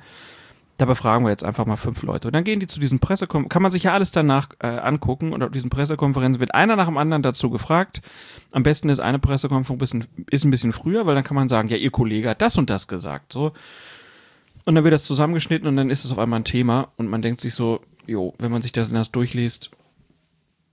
[0.81, 2.29] Da befragen wir jetzt einfach mal fünf Leute.
[2.29, 5.31] Und dann gehen die zu diesen Pressekonferenzen, kann man sich ja alles danach äh, angucken.
[5.31, 8.01] Und auf diesen Pressekonferenzen wird einer nach dem anderen dazu gefragt.
[8.51, 11.49] Am besten ist eine Pressekonferenz ein bisschen, ist ein bisschen früher, weil dann kann man
[11.49, 13.31] sagen, ja, ihr Kollege hat das und das gesagt.
[13.31, 13.53] So.
[14.65, 17.21] Und dann wird das zusammengeschnitten und dann ist es auf einmal ein Thema und man
[17.21, 19.69] denkt sich so, jo, wenn man sich das, das durchliest,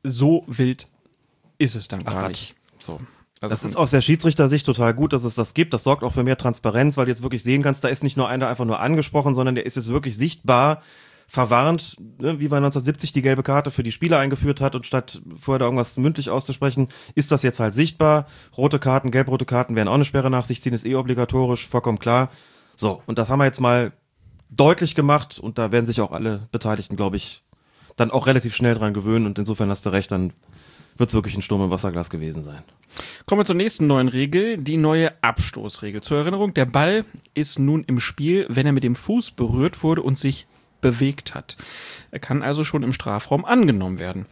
[0.05, 0.89] so wild
[1.59, 2.29] ist es dann Ach, gar was.
[2.31, 2.55] nicht.
[2.79, 2.99] So.
[3.40, 5.73] Also Das ist aus der Schiedsrichtersicht total gut, dass es das gibt.
[5.73, 8.16] Das sorgt auch für mehr Transparenz, weil du jetzt wirklich sehen kannst, da ist nicht
[8.16, 10.82] nur einer einfach nur angesprochen, sondern der ist jetzt wirklich sichtbar
[11.31, 15.20] verwarnt, ne, wie man 1970 die gelbe Karte für die Spieler eingeführt hat und statt
[15.36, 18.27] vorher da irgendwas mündlich auszusprechen, ist das jetzt halt sichtbar.
[18.56, 21.98] Rote Karten, gelb-rote Karten werden auch eine Sperre nach sich ziehen, ist eh obligatorisch, vollkommen
[21.98, 22.31] klar.
[22.77, 23.93] So, und das haben wir jetzt mal
[24.48, 27.43] deutlich gemacht und da werden sich auch alle Beteiligten, glaube ich,
[27.97, 30.32] dann auch relativ schnell dran gewöhnen und insofern hast du recht, dann
[30.99, 32.62] wird es wirklich ein Sturm im Wasserglas gewesen sein.
[33.27, 36.03] Kommen wir zur nächsten neuen Regel, die neue Abstoßregel.
[36.03, 37.05] Zur Erinnerung, der Ball
[37.35, 40.47] ist nun im Spiel, wenn er mit dem Fuß berührt wurde und sich
[40.81, 41.57] bewegt hat.
[42.11, 44.27] Er kann also schon im Strafraum angenommen werden.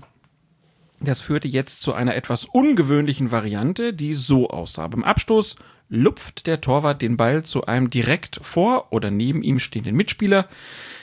[1.01, 4.89] Das führte jetzt zu einer etwas ungewöhnlichen Variante, die so aussah.
[4.89, 5.57] Beim Abstoß
[5.89, 10.49] lupft der Torwart den Ball zu einem direkt vor oder neben ihm stehenden Mitspieler.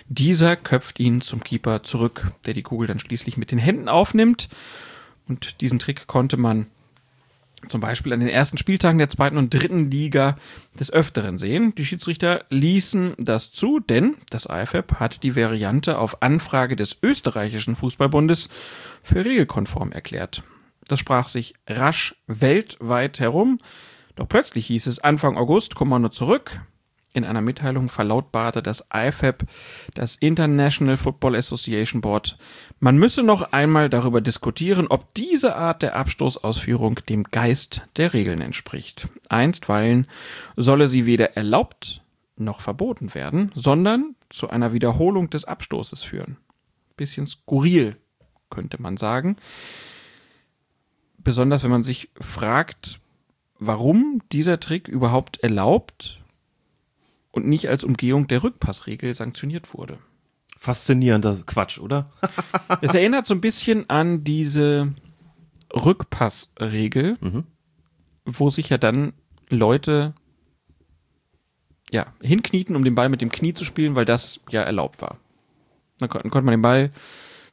[0.09, 4.49] Dieser köpft ihn zum Keeper zurück, der die Kugel dann schließlich mit den Händen aufnimmt.
[5.27, 6.67] Und diesen Trick konnte man
[7.69, 10.37] zum Beispiel an den ersten Spieltagen der zweiten und dritten Liga
[10.79, 11.73] des Öfteren sehen.
[11.75, 17.75] Die Schiedsrichter ließen das zu, denn das IFAB hat die Variante auf Anfrage des österreichischen
[17.75, 18.49] Fußballbundes
[19.01, 20.43] für regelkonform erklärt.
[20.87, 23.59] Das sprach sich rasch weltweit herum,
[24.15, 26.61] doch plötzlich hieß es Anfang August, Kommando zurück.
[27.15, 29.43] In einer Mitteilung verlautbarte das IFAB,
[29.93, 32.39] das International Football Association Board,
[32.79, 38.41] man müsse noch einmal darüber diskutieren, ob diese Art der Abstoßausführung dem Geist der Regeln
[38.41, 39.09] entspricht.
[39.29, 40.07] Einstweilen
[40.55, 42.01] solle sie weder erlaubt
[42.35, 46.37] noch verboten werden, sondern zu einer Wiederholung des Abstoßes führen.
[46.97, 47.95] Bisschen skurril,
[48.49, 49.35] könnte man sagen.
[51.19, 52.99] Besonders wenn man sich fragt,
[53.59, 56.22] warum dieser Trick überhaupt erlaubt
[57.33, 59.97] und nicht als Umgehung der Rückpassregel sanktioniert wurde.
[60.57, 62.05] Faszinierender Quatsch, oder?
[62.81, 64.93] Es erinnert so ein bisschen an diese
[65.73, 67.17] Rückpassregel,
[68.25, 69.11] wo sich ja dann
[69.49, 70.13] Leute
[71.91, 75.17] ja, hinknieten, um den Ball mit dem Knie zu spielen, weil das ja erlaubt war.
[75.99, 76.91] Dann kon- konnte man den Ball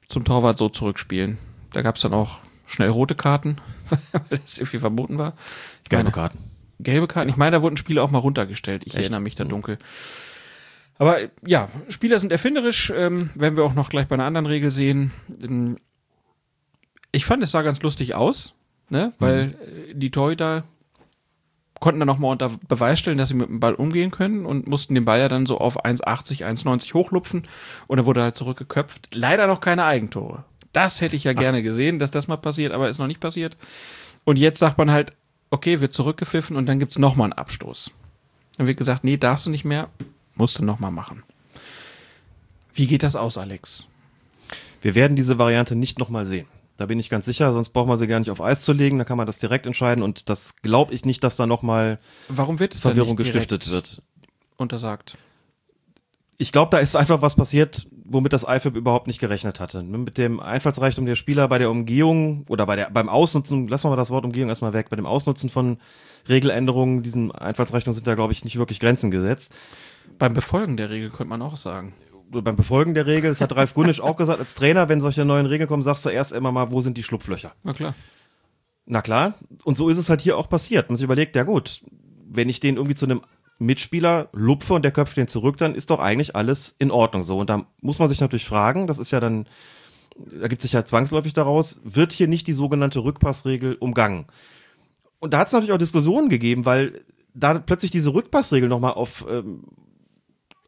[0.08, 1.38] zum Torwart so zurückspielen.
[1.72, 3.56] Da gab es dann auch schnell rote Karten,
[4.12, 5.34] weil das irgendwie verboten war.
[5.82, 6.49] Ich Gelbe meine- Karten.
[6.82, 7.30] Gelbe Karten.
[7.30, 8.82] Ich meine, da wurden Spiele auch mal runtergestellt.
[8.84, 9.78] Ich erinnere mich da dunkel.
[10.98, 14.70] Aber ja, Spieler sind erfinderisch, ähm, werden wir auch noch gleich bei einer anderen Regel
[14.70, 15.10] sehen.
[17.10, 18.52] Ich fand, es sah ganz lustig aus,
[18.90, 19.14] ne?
[19.18, 19.54] weil
[19.90, 20.64] äh, die Torhüter
[21.80, 24.94] konnten dann nochmal unter Beweis stellen, dass sie mit dem Ball umgehen können und mussten
[24.94, 27.48] den Ball ja dann so auf 1,80, 1,90 hochlupfen
[27.86, 29.14] und er wurde halt zurückgeköpft.
[29.14, 30.44] Leider noch keine Eigentore.
[30.72, 33.56] Das hätte ich ja gerne gesehen, dass das mal passiert, aber ist noch nicht passiert.
[34.24, 35.14] Und jetzt sagt man halt,
[35.50, 37.90] okay, wird zurückgepfiffen und dann gibt es nochmal einen Abstoß.
[38.56, 39.88] Dann wird gesagt, nee, darfst du nicht mehr,
[40.34, 41.22] musst du nochmal machen.
[42.72, 43.88] Wie geht das aus, Alex?
[44.82, 46.46] Wir werden diese Variante nicht nochmal sehen.
[46.76, 48.96] Da bin ich ganz sicher, sonst braucht man sie gar nicht auf Eis zu legen,
[48.96, 51.98] da kann man das direkt entscheiden und das glaube ich nicht, dass da nochmal
[52.28, 54.00] Warum wird es Verwirrung gestiftet wird.
[54.56, 55.18] Untersagt.
[56.40, 59.82] Ich glaube, da ist einfach was passiert, womit das IFAB überhaupt nicht gerechnet hatte.
[59.82, 63.90] Mit dem Einfallsreichtum der Spieler bei der Umgehung oder bei der, beim Ausnutzen, lassen wir
[63.90, 65.76] mal das Wort Umgehung erstmal weg, bei dem Ausnutzen von
[66.30, 69.52] Regeländerungen, diesem Einfallsreichtum sind da, glaube ich, nicht wirklich Grenzen gesetzt.
[70.18, 71.92] Beim Befolgen der Regel könnte man auch sagen.
[72.30, 75.44] Beim Befolgen der Regel, das hat Ralf Gunnisch auch gesagt, als Trainer, wenn solche neuen
[75.44, 77.52] Regeln kommen, sagst du erst immer mal, wo sind die Schlupflöcher?
[77.64, 77.94] Na klar.
[78.86, 79.34] Na klar,
[79.64, 80.88] und so ist es halt hier auch passiert.
[80.88, 81.82] Man sich überlegt, ja gut,
[82.30, 83.20] wenn ich den irgendwie zu einem
[83.60, 87.38] Mitspieler lupfe und der köpft den zurück, dann ist doch eigentlich alles in Ordnung so.
[87.38, 89.46] Und da muss man sich natürlich fragen, das ist ja dann,
[90.40, 94.26] ergibt sich ja zwangsläufig daraus, wird hier nicht die sogenannte Rückpassregel umgangen?
[95.18, 97.02] Und da hat es natürlich auch Diskussionen gegeben, weil
[97.34, 99.64] da plötzlich diese Rückpassregel nochmal auf, ähm,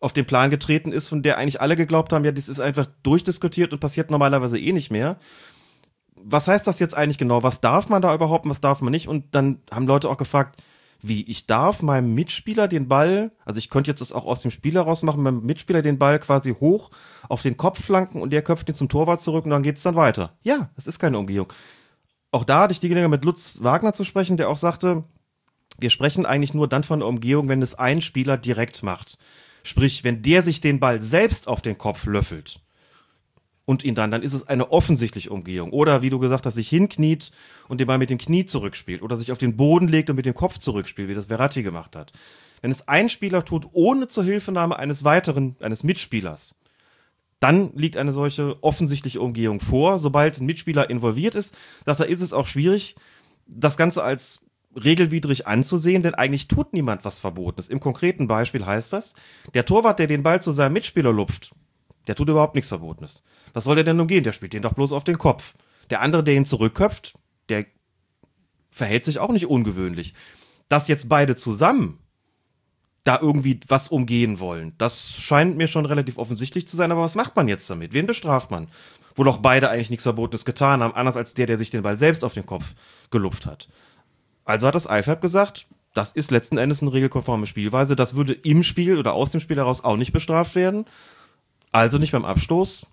[0.00, 2.86] auf den Plan getreten ist, von der eigentlich alle geglaubt haben, ja, das ist einfach
[3.02, 5.18] durchdiskutiert und passiert normalerweise eh nicht mehr
[6.24, 7.42] was heißt das jetzt eigentlich genau?
[7.42, 9.08] Was darf man da überhaupt und was darf man nicht?
[9.08, 10.62] Und dann haben Leute auch gefragt,
[11.02, 14.50] wie, ich darf meinem Mitspieler den Ball, also ich könnte jetzt das auch aus dem
[14.50, 16.90] Spiel heraus machen, meinem Mitspieler den Ball quasi hoch
[17.28, 19.96] auf den Kopf flanken und der köpft ihn zum Torwart zurück und dann geht's dann
[19.96, 20.36] weiter.
[20.42, 21.52] Ja, es ist keine Umgehung.
[22.30, 25.04] Auch da hatte ich die Gelegenheit, mit Lutz Wagner zu sprechen, der auch sagte,
[25.78, 29.18] wir sprechen eigentlich nur dann von der Umgehung, wenn es ein Spieler direkt macht.
[29.64, 32.60] Sprich, wenn der sich den Ball selbst auf den Kopf löffelt
[33.64, 35.72] und ihn dann, dann ist es eine offensichtliche Umgehung.
[35.72, 37.30] Oder wie du gesagt hast, sich hinkniet
[37.68, 39.02] und den Ball mit dem Knie zurückspielt.
[39.02, 41.94] Oder sich auf den Boden legt und mit dem Kopf zurückspielt, wie das Verratti gemacht
[41.94, 42.12] hat.
[42.60, 46.56] Wenn es ein Spieler tut, ohne Zuhilfenahme eines weiteren, eines Mitspielers,
[47.40, 49.98] dann liegt eine solche offensichtliche Umgehung vor.
[49.98, 52.94] Sobald ein Mitspieler involviert ist, sagt er, ist es auch schwierig,
[53.46, 57.68] das Ganze als regelwidrig anzusehen, denn eigentlich tut niemand was Verbotenes.
[57.68, 59.14] Im konkreten Beispiel heißt das,
[59.54, 61.52] der Torwart, der den Ball zu seinem Mitspieler lupft,
[62.06, 63.22] der tut überhaupt nichts Verbotenes.
[63.52, 64.24] Was soll der denn umgehen?
[64.24, 65.54] Der spielt den doch bloß auf den Kopf.
[65.90, 67.14] Der andere, der ihn zurückköpft,
[67.48, 67.66] der
[68.70, 70.14] verhält sich auch nicht ungewöhnlich.
[70.68, 71.98] Dass jetzt beide zusammen
[73.04, 76.92] da irgendwie was umgehen wollen, das scheint mir schon relativ offensichtlich zu sein.
[76.92, 77.92] Aber was macht man jetzt damit?
[77.92, 78.68] Wen bestraft man?
[79.14, 81.96] Wo doch beide eigentlich nichts Verbotenes getan haben, anders als der, der sich den Ball
[81.96, 82.74] selbst auf den Kopf
[83.10, 83.68] gelupft hat.
[84.44, 87.96] Also hat das IFAB gesagt, das ist letzten Endes eine regelkonforme Spielweise.
[87.96, 90.86] Das würde im Spiel oder aus dem Spiel heraus auch nicht bestraft werden.
[91.72, 92.86] Also nicht beim Abstoß,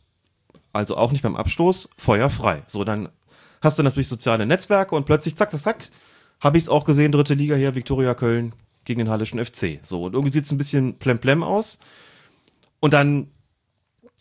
[0.74, 2.64] also auch nicht beim Abstoß, Feuer frei.
[2.66, 3.10] So, dann
[3.62, 5.90] hast du natürlich soziale Netzwerke und plötzlich, zack, zack, zack,
[6.40, 8.54] habe ich es auch gesehen, dritte Liga hier, Viktoria Köln
[8.86, 9.80] gegen den Hallischen FC.
[9.82, 11.80] So, und irgendwie sieht es ein bisschen plemplem aus.
[12.80, 13.28] Und dann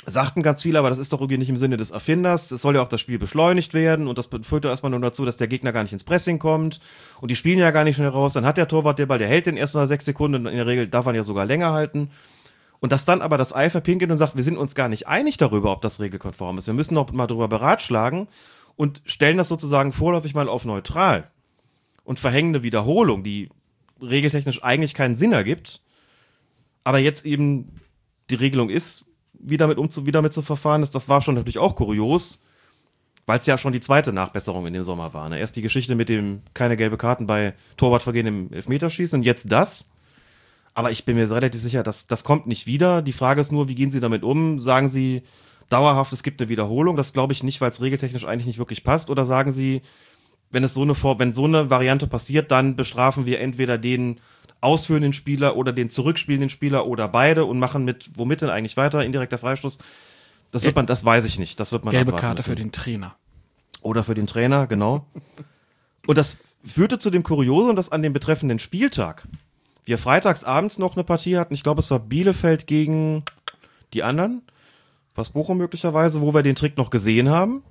[0.05, 2.51] sagten ganz viele, aber das ist doch irgendwie nicht im Sinne des Erfinders.
[2.51, 5.25] Es soll ja auch das Spiel beschleunigt werden und das führt ja erstmal nur dazu,
[5.25, 6.81] dass der Gegner gar nicht ins Pressing kommt
[7.21, 8.33] und die spielen ja gar nicht schnell raus.
[8.33, 10.57] Dann hat der Torwart den Ball, der hält den erst mal sechs Sekunden und in
[10.57, 12.11] der Regel darf man ja sogar länger halten.
[12.81, 15.37] Und dass dann aber das Eifer pinkeln und sagt, wir sind uns gar nicht einig
[15.37, 16.67] darüber, ob das regelkonform ist.
[16.67, 18.29] Wir müssen noch mal darüber beratschlagen
[18.77, 21.31] und stellen das sozusagen vorläufig mal auf neutral
[22.05, 23.51] und verhängen eine Wiederholung, die
[24.01, 25.83] regeltechnisch eigentlich keinen Sinn ergibt,
[26.85, 27.81] aber jetzt eben
[28.31, 31.59] die Regelung ist, wie damit, umzu, wie damit zu verfahren ist, das war schon natürlich
[31.59, 32.43] auch kurios,
[33.27, 35.29] weil es ja schon die zweite Nachbesserung in dem Sommer war.
[35.29, 35.39] Ne?
[35.39, 39.91] Erst die Geschichte mit dem keine gelbe Karten bei Torwartvergehen im Elfmeterschießen und jetzt das.
[40.79, 43.03] Aber ich bin mir relativ sicher, dass das kommt nicht wieder.
[43.03, 44.61] Die Frage ist nur, wie gehen Sie damit um?
[44.61, 45.25] Sagen Sie
[45.71, 46.97] dauerhaft, es gibt eine Wiederholung?
[46.97, 49.11] Das glaube ich nicht, weil es regeltechnisch eigentlich nicht wirklich passt.
[49.11, 49.83] Oder sagen Sie,
[50.53, 54.21] wenn es so eine wenn so eine Variante passiert, dann bestrafen wir entweder den
[54.61, 59.05] ausführenden Spieler oder den zurückspielenden Spieler oder beide und machen mit womit denn eigentlich weiter
[59.05, 59.81] indirekter Freistoß.
[60.53, 61.59] Das wird man, das weiß ich nicht.
[61.59, 62.51] Das wird man Gelbe Karte müssen.
[62.51, 63.17] für den Trainer.
[63.83, 65.07] Oder für den Trainer, genau.
[66.07, 69.27] und das führte zu dem Kuriosum, dass an dem betreffenden Spieltag
[69.89, 71.55] wir freitags abends noch eine Partie hatten.
[71.55, 73.23] Ich glaube, es war Bielefeld gegen
[73.95, 74.43] die anderen.
[75.15, 77.63] Was Bochum möglicherweise, wo wir den Trick noch gesehen haben.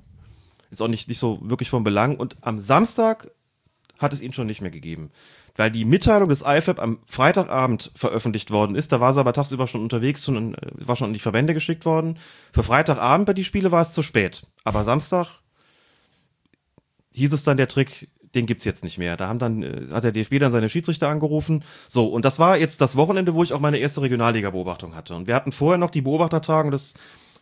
[0.72, 2.18] Ist auch nicht, nicht so wirklich von Belang.
[2.18, 3.30] Und am Samstag
[4.00, 5.12] hat es ihn schon nicht mehr gegeben.
[5.56, 8.92] Weil die Mitteilung des IFAB am Freitagabend veröffentlicht worden ist.
[8.92, 12.18] Da war sie aber tagsüber schon unterwegs, schon, war schon an die Verbände geschickt worden.
[12.52, 14.48] Für Freitagabend bei die Spiele war es zu spät.
[14.64, 15.40] Aber Samstag
[17.12, 18.08] hieß es dann der Trick,
[18.38, 19.18] den gibt's jetzt nicht mehr.
[19.18, 21.64] Da haben dann, äh, hat der DFB dann seine Schiedsrichter angerufen.
[21.88, 25.16] So, und das war jetzt das Wochenende, wo ich auch meine erste Regionalliga-Beobachtung hatte.
[25.16, 26.94] Und wir hatten vorher noch die Beobachtertagung des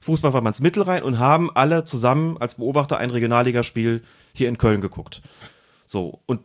[0.01, 4.03] Fußballverbands Mittelrhein und haben alle zusammen als Beobachter ein Regionalligaspiel
[4.33, 5.21] hier in Köln geguckt.
[5.85, 6.41] So, und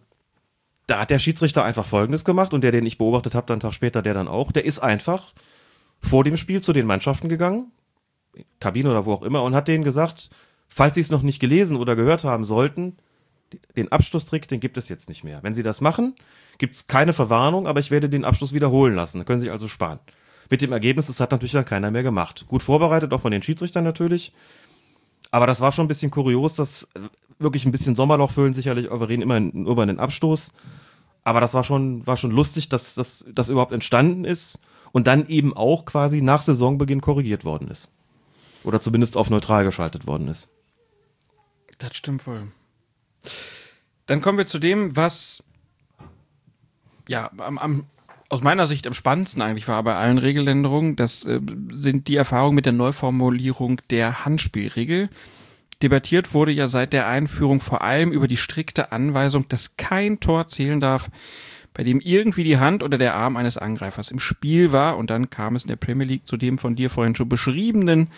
[0.87, 3.75] da hat der Schiedsrichter einfach Folgendes gemacht und der, den ich beobachtet habe, dann Tag
[3.75, 5.35] später, der dann auch, der ist einfach
[6.01, 7.71] vor dem Spiel zu den Mannschaften gegangen,
[8.59, 10.31] Kabine oder wo auch immer, und hat denen gesagt,
[10.69, 12.97] falls sie es noch nicht gelesen oder gehört haben sollten,
[13.77, 15.43] den Abschlusstrick, den gibt es jetzt nicht mehr.
[15.43, 16.15] Wenn sie das machen,
[16.59, 19.19] gibt es keine Verwarnung, aber ich werde den Abschluss wiederholen lassen.
[19.19, 19.99] Dann können sie sich also sparen.
[20.51, 22.47] Mit dem Ergebnis, das hat natürlich dann keiner mehr gemacht.
[22.49, 24.33] Gut vorbereitet, auch von den Schiedsrichtern natürlich.
[25.31, 27.01] Aber das war schon ein bisschen kurios, dass äh,
[27.39, 30.53] wirklich ein bisschen Sommerloch füllen, sicherlich, aber wir reden immer in, über einen Abstoß.
[31.23, 34.61] Aber das war schon, war schon lustig, dass das überhaupt entstanden ist
[34.93, 37.93] und dann eben auch quasi nach Saisonbeginn korrigiert worden ist.
[38.65, 40.51] Oder zumindest auf neutral geschaltet worden ist.
[41.79, 42.49] Das stimmt wohl.
[44.07, 45.45] Dann kommen wir zu dem, was
[47.09, 47.87] ja am, am,
[48.29, 50.97] aus meiner Sicht am spannendsten eigentlich war bei allen Regeländerungen.
[50.97, 51.41] Das äh,
[51.73, 55.11] sind die Erfahrungen mit der Neuformulierung der Handspielregel.
[55.83, 60.47] Debattiert wurde ja seit der Einführung vor allem über die strikte Anweisung, dass kein Tor
[60.47, 61.11] zählen darf,
[61.73, 64.97] bei dem irgendwie die Hand oder der Arm eines Angreifers im Spiel war.
[64.97, 68.09] Und dann kam es in der Premier League zu dem von dir vorhin schon beschriebenen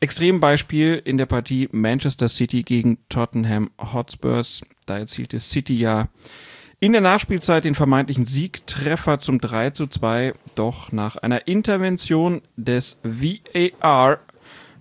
[0.00, 4.62] Extrembeispiel in der Partie Manchester City gegen Tottenham Hotspurs.
[4.86, 6.08] Da erzielte City ja
[6.80, 10.34] in der Nachspielzeit den vermeintlichen Siegtreffer zum 3 zu 2.
[10.54, 14.18] Doch nach einer Intervention des VAR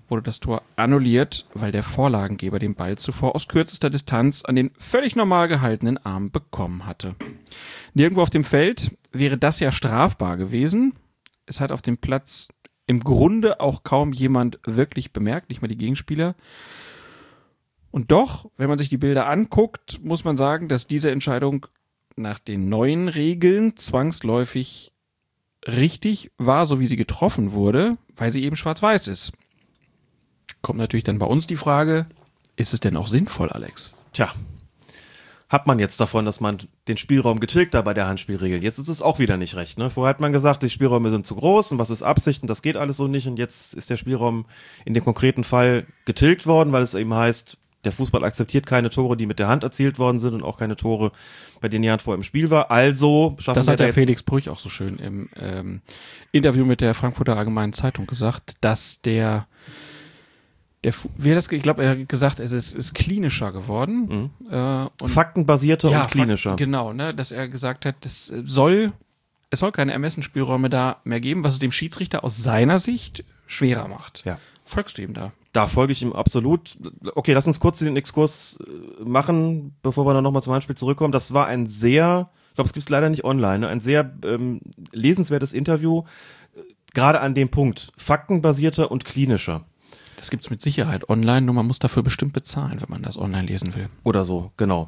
[0.10, 4.72] wurde das Tor annulliert, weil der Vorlagengeber den Ball zuvor aus kürzester Distanz an den
[4.78, 7.16] völlig normal gehaltenen Arm bekommen hatte.
[7.94, 10.94] Nirgendwo auf dem Feld wäre das ja strafbar gewesen.
[11.46, 12.50] Es hat auf dem Platz
[12.86, 16.36] im Grunde auch kaum jemand wirklich bemerkt, nicht mal die Gegenspieler.
[17.92, 21.68] Und doch, wenn man sich die Bilder anguckt, muss man sagen, dass diese Entscheidung
[22.16, 24.92] nach den neuen Regeln zwangsläufig
[25.66, 29.34] richtig war, so wie sie getroffen wurde, weil sie eben schwarz-weiß ist.
[30.62, 32.08] Kommt natürlich dann bei uns die Frage,
[32.56, 33.96] ist es denn auch sinnvoll, Alex?
[34.12, 34.34] Tja,
[35.54, 36.58] hat man jetzt davon, dass man
[36.88, 38.64] den Spielraum getilgt hat bei der Handspielregel.
[38.64, 39.78] Jetzt ist es auch wieder nicht recht.
[39.78, 39.92] Ne?
[39.92, 42.64] Vorher hat man gesagt, die Spielräume sind zu groß und was ist Absicht und das
[42.64, 43.28] geht alles so nicht.
[43.28, 44.46] Und jetzt ist der Spielraum
[44.84, 49.16] in dem konkreten Fall getilgt worden, weil es eben heißt, der Fußball akzeptiert keine Tore,
[49.16, 51.12] die mit der Hand erzielt worden sind und auch keine Tore,
[51.62, 52.72] bei denen die Hand vor im Spiel war.
[52.72, 55.82] Also schaffen Das hat der Felix Brüch auch so schön im ähm,
[56.32, 59.46] Interview mit der Frankfurter Allgemeinen Zeitung gesagt, dass der
[60.84, 64.32] Der, wie hat das, ge- ich glaube, er hat gesagt, es ist, ist klinischer geworden.
[64.50, 66.52] Äh, und Faktenbasierter ja, und klinischer.
[66.52, 68.92] Fakt- Genau, ne, dass er gesagt hat, das äh, soll,
[69.50, 73.88] es soll keine Ermessensspielräume da mehr geben, was es dem Schiedsrichter aus seiner Sicht schwerer
[73.88, 74.24] macht.
[74.26, 74.40] Ja.
[74.66, 75.32] Folgst du ihm da?
[75.54, 76.78] Da folge ich ihm absolut.
[77.16, 81.12] Okay, lass uns kurz den Exkurs äh, machen, bevor wir dann nochmal zum Handspiel zurückkommen.
[81.12, 83.68] Das war ein sehr, ich glaube, es gibt es leider nicht online, ne?
[83.70, 84.60] ein sehr ähm,
[84.92, 86.04] lesenswertes Interview,
[86.56, 86.62] äh,
[86.94, 89.64] gerade an dem Punkt, faktenbasierter und klinischer.
[90.24, 93.46] Das gibt's mit Sicherheit online, nur man muss dafür bestimmt bezahlen, wenn man das online
[93.46, 93.90] lesen will.
[94.06, 94.88] Oder so, genau.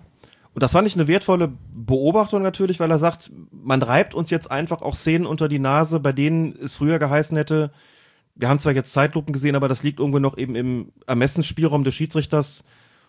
[0.53, 4.49] Und das fand ich eine wertvolle Beobachtung natürlich, weil er sagt, man reibt uns jetzt
[4.49, 7.73] einfach auch Szenen unter die Nase, bei denen es früher geheißen hätte,
[8.35, 11.95] wir haben zwar jetzt Zeitlupen gesehen, aber das liegt irgendwo noch eben im Ermessensspielraum des
[11.95, 12.63] Schiedsrichters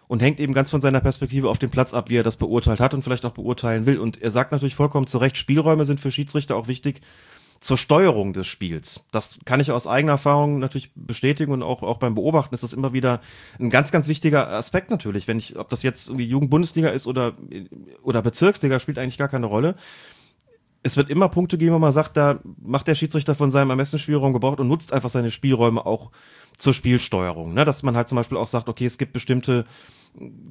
[0.08, 2.80] und hängt eben ganz von seiner Perspektive auf dem Platz ab, wie er das beurteilt
[2.80, 4.00] hat und vielleicht auch beurteilen will.
[4.00, 7.02] Und er sagt natürlich vollkommen zu Recht, Spielräume sind für Schiedsrichter auch wichtig
[7.60, 9.04] zur Steuerung des Spiels.
[9.12, 12.72] Das kann ich aus eigener Erfahrung natürlich bestätigen und auch, auch beim Beobachten ist das
[12.72, 13.20] immer wieder
[13.58, 15.28] ein ganz, ganz wichtiger Aspekt natürlich.
[15.28, 17.34] Wenn ich, ob das jetzt irgendwie Jugendbundesliga ist oder,
[18.02, 19.76] oder Bezirksliga, spielt eigentlich gar keine Rolle.
[20.82, 24.32] Es wird immer Punkte geben, wo man sagt, da macht der Schiedsrichter von seinem Ermessensspielraum
[24.32, 26.12] gebraucht und nutzt einfach seine Spielräume auch
[26.56, 27.54] zur Spielsteuerung.
[27.54, 27.64] Ne?
[27.64, 29.64] Dass man halt zum Beispiel auch sagt, okay, es gibt bestimmte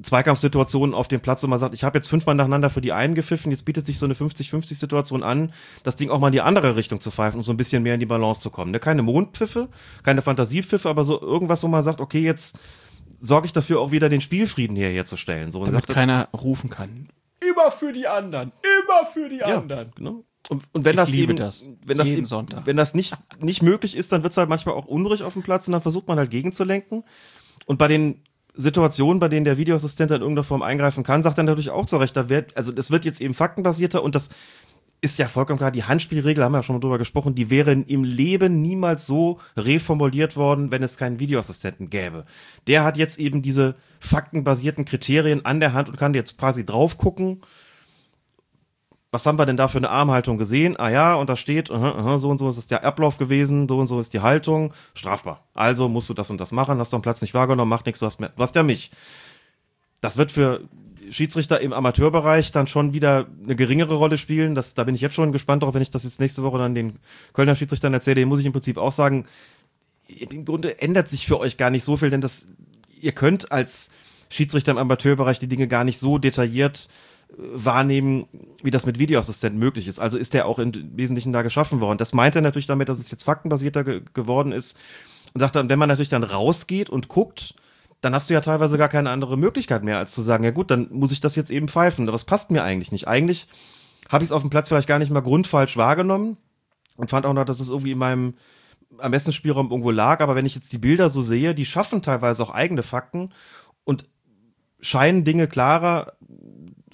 [0.02, 3.16] Zweikampfsituationen auf dem Platz, wo man sagt, ich habe jetzt fünfmal nacheinander für die einen
[3.16, 6.76] gepfiffen, jetzt bietet sich so eine 50-50-Situation an, das Ding auch mal in die andere
[6.76, 8.72] Richtung zu pfeifen, um so ein bisschen mehr in die Balance zu kommen.
[8.72, 8.80] Ne?
[8.80, 9.70] Keine Mondpfiffe,
[10.04, 12.60] keine Fantasiepfiffe, aber so irgendwas, wo man sagt, okay, jetzt
[13.18, 15.52] sorge ich dafür auch wieder den Spielfrieden hier herzustellen.
[15.52, 17.10] So, und Damit sagt, keiner rufen kann.
[17.40, 19.92] Immer für die anderen, immer für die ja, anderen.
[19.96, 20.24] genau.
[20.50, 21.68] Und, und wenn Ich das liebe eben, das.
[21.86, 22.66] wenn das Jeden eben, Sonntag.
[22.66, 25.42] wenn das nicht, nicht möglich ist, dann wird es halt manchmal auch unruhig auf dem
[25.42, 27.04] Platz und dann versucht man halt gegenzulenken.
[27.66, 28.22] Und bei den
[28.56, 31.98] Situationen, bei denen der Videoassistent in irgendeiner Form eingreifen kann, sagt er natürlich auch zu
[31.98, 34.30] Recht, da wird, also das wird jetzt eben faktenbasierter und das
[35.02, 37.72] ist ja vollkommen klar, die Handspielregel, haben wir ja schon mal drüber gesprochen, die wäre
[37.72, 42.26] im Leben niemals so reformuliert worden, wenn es keinen Videoassistenten gäbe.
[42.68, 46.98] Der hat jetzt eben diese faktenbasierten Kriterien an der Hand und kann jetzt quasi drauf
[46.98, 47.42] gucken,
[49.16, 50.76] was haben wir denn da für eine Armhaltung gesehen?
[50.78, 53.80] Ah ja, und da steht, aha, aha, so und so ist der Ablauf gewesen, so
[53.80, 55.42] und so ist die Haltung, strafbar.
[55.54, 58.08] Also musst du das und das machen, hast am Platz nicht wahrgenommen, macht nichts, du
[58.08, 58.92] hast, mehr, du hast ja mich.
[60.02, 60.68] Das wird für
[61.10, 64.54] Schiedsrichter im Amateurbereich dann schon wieder eine geringere Rolle spielen.
[64.54, 66.76] Das, da bin ich jetzt schon gespannt darauf, wenn ich das jetzt nächste Woche dann
[66.76, 67.00] den
[67.32, 68.16] Kölner Schiedsrichtern erzähle.
[68.16, 69.28] Den muss ich im Prinzip auch sagen,
[70.10, 72.48] im Grunde ändert sich für euch gar nicht so viel, denn das,
[73.00, 73.92] ihr könnt als
[74.30, 78.28] Schiedsrichter im Amateurbereich die Dinge gar nicht so detailliert äh, wahrnehmen,
[78.64, 80.00] wie das mit Videoassistenten möglich ist.
[80.00, 81.98] Also ist der auch im Wesentlichen da geschaffen worden.
[81.98, 84.78] Das meint er natürlich damit, dass es jetzt faktenbasierter ge geworden ist.
[85.34, 87.56] Und sagt dann, wenn man natürlich dann rausgeht und guckt,
[88.02, 90.72] dann hast du ja teilweise gar keine andere Möglichkeit mehr, als zu sagen, ja gut,
[90.72, 92.08] dann muss ich das jetzt eben pfeifen.
[92.08, 93.08] Aber es passt mir eigentlich nicht.
[93.08, 93.48] Eigentlich
[94.10, 96.38] habe ich es auf dem Platz vielleicht gar nicht mal grundfalsch wahrgenommen
[96.96, 98.36] und fand auch noch, dass es irgendwie in meinem
[99.00, 100.22] Ermessensspielraum irgendwo lag.
[100.22, 103.32] Aber wenn ich jetzt die Bilder so sehe, die schaffen teilweise auch eigene Fakten
[103.84, 104.08] und
[104.80, 106.14] scheinen Dinge klarer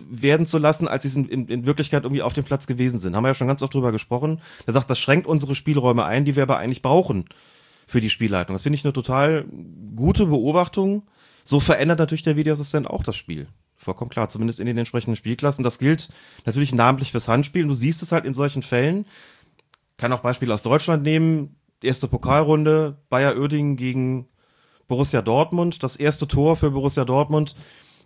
[0.09, 3.15] werden zu lassen, als sie in, in, Wirklichkeit irgendwie auf dem Platz gewesen sind.
[3.15, 4.41] Haben wir ja schon ganz oft drüber gesprochen.
[4.65, 7.25] Er sagt, das schränkt unsere Spielräume ein, die wir aber eigentlich brauchen
[7.87, 8.53] für die Spielleitung.
[8.53, 9.45] Das finde ich eine total
[9.95, 11.03] gute Beobachtung.
[11.43, 13.47] So verändert natürlich der Videoassistent auch das Spiel.
[13.75, 15.63] Vollkommen klar, zumindest in den entsprechenden Spielklassen.
[15.63, 16.09] Das gilt
[16.45, 17.67] natürlich namentlich fürs Handspiel.
[17.67, 19.05] Du siehst es halt in solchen Fällen.
[19.97, 21.55] Kann auch Beispiele aus Deutschland nehmen.
[21.81, 24.27] Erste Pokalrunde, Bayer Oerdingen gegen
[24.87, 25.81] Borussia Dortmund.
[25.83, 27.55] Das erste Tor für Borussia Dortmund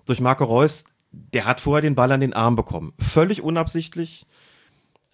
[0.06, 0.86] durch Marco Reus.
[1.34, 2.94] Der hat vorher den Ball an den Arm bekommen.
[3.00, 4.26] Völlig unabsichtlich.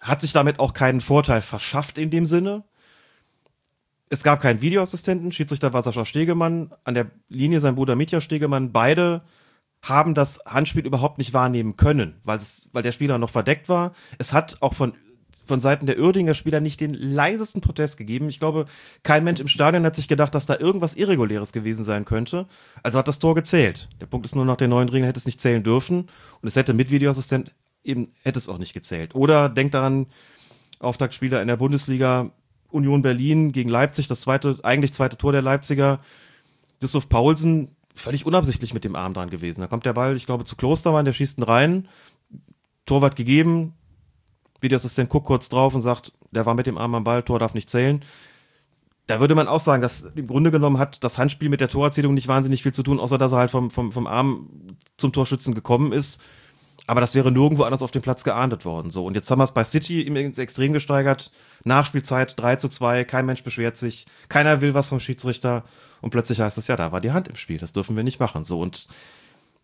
[0.00, 2.64] Hat sich damit auch keinen Vorteil verschafft in dem Sinne.
[4.08, 5.32] Es gab keinen Videoassistenten.
[5.32, 6.74] Schiedsrichter war Sascha Stegemann.
[6.84, 8.72] An der Linie sein Bruder Mitya Stegemann.
[8.72, 9.22] Beide
[9.82, 13.92] haben das Handspiel überhaupt nicht wahrnehmen können, weil, es, weil der Spieler noch verdeckt war.
[14.18, 14.94] Es hat auch von,
[15.44, 18.28] von Seiten der Uerdinger Spieler nicht den leisesten Protest gegeben.
[18.28, 18.66] Ich glaube,
[19.02, 22.46] kein Mensch im Stadion hat sich gedacht, dass da irgendwas Irreguläres gewesen sein könnte.
[22.82, 23.88] Also hat das Tor gezählt.
[24.00, 26.08] Der Punkt ist nur, nach den neuen Regeln hätte es nicht zählen dürfen.
[26.40, 27.52] Und es hätte mit Videoassistent
[27.84, 29.14] eben, hätte es auch nicht gezählt.
[29.14, 30.06] Oder denkt daran,
[30.78, 32.30] Auftaktspieler in der Bundesliga,
[32.70, 36.00] Union Berlin gegen Leipzig, das zweite, eigentlich zweite Tor der Leipziger.
[36.80, 39.60] Yusuf Paulsen, völlig unabsichtlich mit dem Arm dran gewesen.
[39.60, 41.88] Da kommt der Ball, ich glaube, zu Klostermann, der schießt ihn rein.
[42.86, 43.74] Torwart gegeben.
[44.62, 47.54] Videoassistent guckt kurz drauf und sagt, der war mit dem Arm am Ball, Tor darf
[47.54, 48.04] nicht zählen.
[49.06, 52.14] Da würde man auch sagen, dass im Grunde genommen hat das Handspiel mit der Torerzählung
[52.14, 54.48] nicht wahnsinnig viel zu tun, außer dass er halt vom, vom, vom Arm
[54.96, 56.22] zum Torschützen gekommen ist.
[56.86, 58.90] Aber das wäre nirgendwo anders auf dem Platz geahndet worden.
[58.90, 59.04] So.
[59.04, 61.30] Und jetzt haben wir es bei City ins Extrem gesteigert.
[61.64, 65.64] Nachspielzeit 3 zu 2, kein Mensch beschwert sich, keiner will was vom Schiedsrichter.
[66.00, 67.58] Und plötzlich heißt es, ja, da war die Hand im Spiel.
[67.58, 68.42] Das dürfen wir nicht machen.
[68.42, 68.60] So.
[68.60, 68.88] Und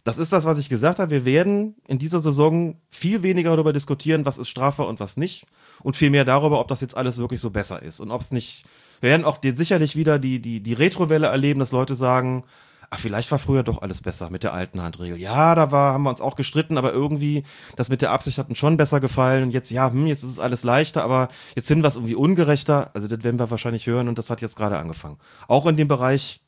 [0.04, 1.10] das ist das, was ich gesagt habe.
[1.10, 5.46] Wir werden in dieser Saison viel weniger darüber diskutieren, was ist strafbar und was nicht.
[5.82, 8.00] Und viel mehr darüber, ob das jetzt alles wirklich so besser ist.
[8.00, 8.64] Und ob es nicht
[9.00, 12.44] Wir werden auch sicherlich wieder die, die, die Retrowelle erleben, dass Leute sagen,
[12.90, 15.18] ach, vielleicht war früher doch alles besser mit der alten Handregel.
[15.18, 17.44] Ja, da war, haben wir uns auch gestritten, aber irgendwie,
[17.76, 19.44] das mit der Absicht hat uns schon besser gefallen.
[19.44, 22.14] Und jetzt, ja, hm, jetzt ist es alles leichter, aber jetzt finden wir es irgendwie
[22.14, 22.90] ungerechter.
[22.94, 25.18] Also das werden wir wahrscheinlich hören und das hat jetzt gerade angefangen.
[25.46, 26.40] Auch in dem Bereich,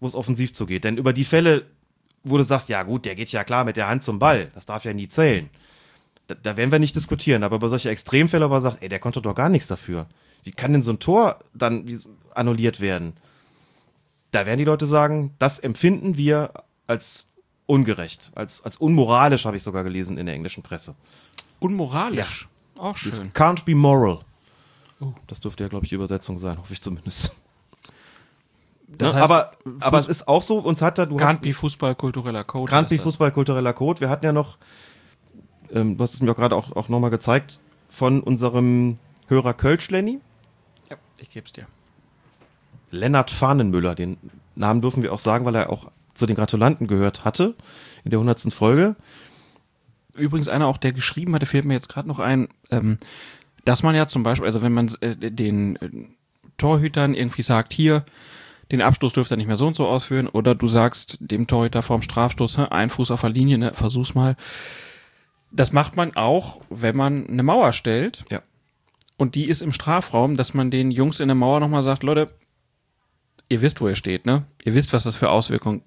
[0.00, 0.84] wo es offensiv zugeht.
[0.84, 1.64] Denn über die Fälle,
[2.24, 4.66] wo du sagst, ja gut, der geht ja klar mit der Hand zum Ball, das
[4.66, 5.50] darf ja nie zählen.
[6.26, 8.98] Da, da werden wir nicht diskutieren, aber bei solchen Extremfällen, wo man sagt, ey, der
[8.98, 10.06] konnte doch gar nichts dafür.
[10.42, 11.86] Wie kann denn so ein Tor dann
[12.34, 13.14] annulliert werden?
[14.30, 16.52] Da werden die Leute sagen, das empfinden wir
[16.86, 17.30] als
[17.66, 20.94] ungerecht, als, als unmoralisch, habe ich sogar gelesen in der englischen Presse.
[21.60, 22.48] Unmoralisch.
[22.76, 23.32] Auch This schön.
[23.32, 24.20] can't be moral.
[25.26, 27.34] Das dürfte ja, glaube ich, die Übersetzung sein, hoffe ich zumindest.
[28.86, 29.20] Das Ne?
[29.20, 31.94] heißt, aber, Fuß- aber es ist auch so, uns hat da, du hast, be Fußball
[31.94, 32.70] kultureller Code.
[32.70, 33.00] Be das.
[33.00, 34.00] Fußball kultureller Code.
[34.00, 34.58] Wir hatten ja noch,
[35.72, 38.98] ähm, du hast es mir auch gerade auch, auch nochmal gezeigt, von unserem
[39.28, 40.20] Hörer Kölsch Lenny,
[40.90, 41.66] Ja, ich geb's dir.
[42.90, 43.94] Lennart Fahnenmüller.
[43.94, 44.18] Den
[44.54, 47.54] Namen dürfen wir auch sagen, weil er auch zu den Gratulanten gehört hatte
[48.04, 48.52] in der 100.
[48.52, 48.94] Folge.
[50.14, 52.98] Übrigens einer auch, der geschrieben hatte, fehlt mir jetzt gerade noch ein, ähm,
[53.64, 55.88] dass man ja zum Beispiel, also wenn man äh, den äh,
[56.56, 58.04] Torhütern irgendwie sagt, hier,
[58.72, 61.82] den Abstoß dürft ihr nicht mehr so und so ausführen, oder du sagst dem Torhüter
[61.82, 64.36] vorm Strafstoß, ein Fuß auf der Linie, ne, versuch's mal.
[65.50, 68.24] Das macht man auch, wenn man eine Mauer stellt.
[68.30, 68.42] Ja.
[69.16, 72.34] Und die ist im Strafraum, dass man den Jungs in der Mauer nochmal sagt, Leute,
[73.48, 74.46] ihr wisst, wo ihr steht, ne?
[74.64, 75.82] Ihr wisst, was das für Auswirkungen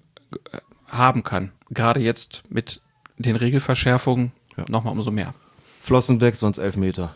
[0.52, 1.52] äh, haben kann.
[1.70, 2.80] Gerade jetzt mit
[3.18, 4.64] den Regelverschärfungen Ja.
[4.70, 5.34] nochmal umso mehr.
[5.80, 7.14] Flossen weg, sonst elf Meter.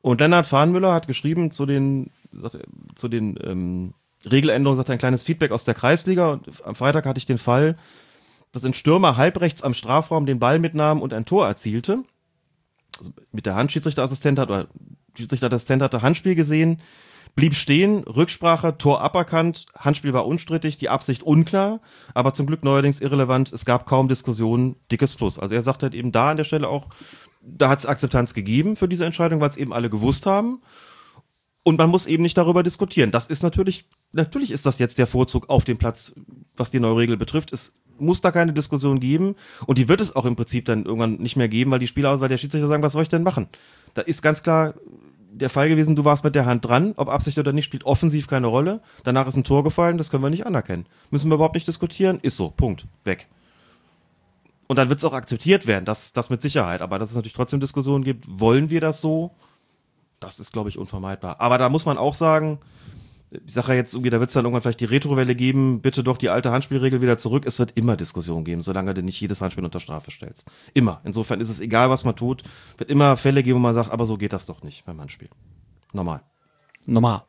[0.00, 2.58] Und Lennart Fahnenmüller hat geschrieben zu den, sagt
[2.94, 3.94] zu den ähm,
[4.24, 6.32] Regeländerungen, sagt er ein kleines Feedback aus der Kreisliga.
[6.32, 7.76] Und am Freitag hatte ich den Fall,
[8.52, 12.04] dass ein Stürmer halbrechts am Strafraum den Ball mitnahm und ein Tor erzielte.
[12.98, 14.68] Also mit der Hand Schiedsrichterassistent hat, oder
[15.16, 16.80] Schiedsrichterassistent hatte Handspiel gesehen,
[17.34, 21.80] blieb stehen, Rücksprache, Tor aberkannt, Handspiel war unstrittig, die Absicht unklar,
[22.12, 25.38] aber zum Glück neuerdings irrelevant, es gab kaum Diskussionen, dickes Plus.
[25.38, 26.88] Also er sagt halt eben da an der Stelle auch,
[27.40, 30.60] da hat es Akzeptanz gegeben für diese Entscheidung, weil es eben alle gewusst haben.
[31.64, 33.12] Und man muss eben nicht darüber diskutieren.
[33.12, 36.14] Das ist natürlich, natürlich ist das jetzt der Vorzug auf dem Platz,
[36.56, 37.52] was die neue Regel betrifft.
[37.52, 39.36] Es muss da keine Diskussion geben.
[39.66, 42.20] Und die wird es auch im Prinzip dann irgendwann nicht mehr geben, weil die Spieler,
[42.20, 43.46] weil der Schiedsrichter sagen, was soll ich denn machen?
[43.94, 44.74] Da ist ganz klar
[45.32, 48.26] der Fall gewesen, du warst mit der Hand dran, ob Absicht oder nicht, spielt offensiv
[48.26, 48.80] keine Rolle.
[49.04, 50.86] Danach ist ein Tor gefallen, das können wir nicht anerkennen.
[51.10, 52.18] Müssen wir überhaupt nicht diskutieren?
[52.20, 53.28] Ist so, Punkt, weg.
[54.66, 56.82] Und dann wird es auch akzeptiert werden, das, das mit Sicherheit.
[56.82, 59.32] Aber dass es natürlich trotzdem Diskussionen gibt, wollen wir das so?
[60.22, 61.40] Das ist, glaube ich, unvermeidbar.
[61.40, 62.60] Aber da muss man auch sagen,
[63.30, 66.04] ich sage ja jetzt irgendwie, da wird es dann irgendwann vielleicht die Retrowelle geben, bitte
[66.04, 67.44] doch die alte Handspielregel wieder zurück.
[67.46, 70.50] Es wird immer Diskussionen geben, solange du nicht jedes Handspiel unter Strafe stellst.
[70.74, 71.00] Immer.
[71.04, 72.42] Insofern ist es egal, was man tut,
[72.76, 75.30] wird immer Fälle geben, wo man sagt, aber so geht das doch nicht beim Handspiel.
[75.92, 76.22] Normal.
[76.84, 77.22] Normal.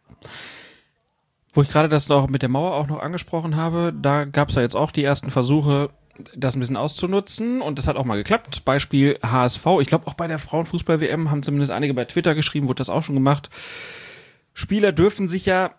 [1.53, 4.56] Wo ich gerade das noch mit der Mauer auch noch angesprochen habe, da gab es
[4.56, 5.90] ja jetzt auch die ersten Versuche,
[6.35, 8.65] das ein bisschen auszunutzen und das hat auch mal geklappt.
[8.65, 9.65] Beispiel HSV.
[9.81, 13.03] Ich glaube auch bei der Frauenfußball-WM haben zumindest einige bei Twitter geschrieben, wurde das auch
[13.03, 13.49] schon gemacht.
[14.53, 15.73] Spieler dürfen sich ja,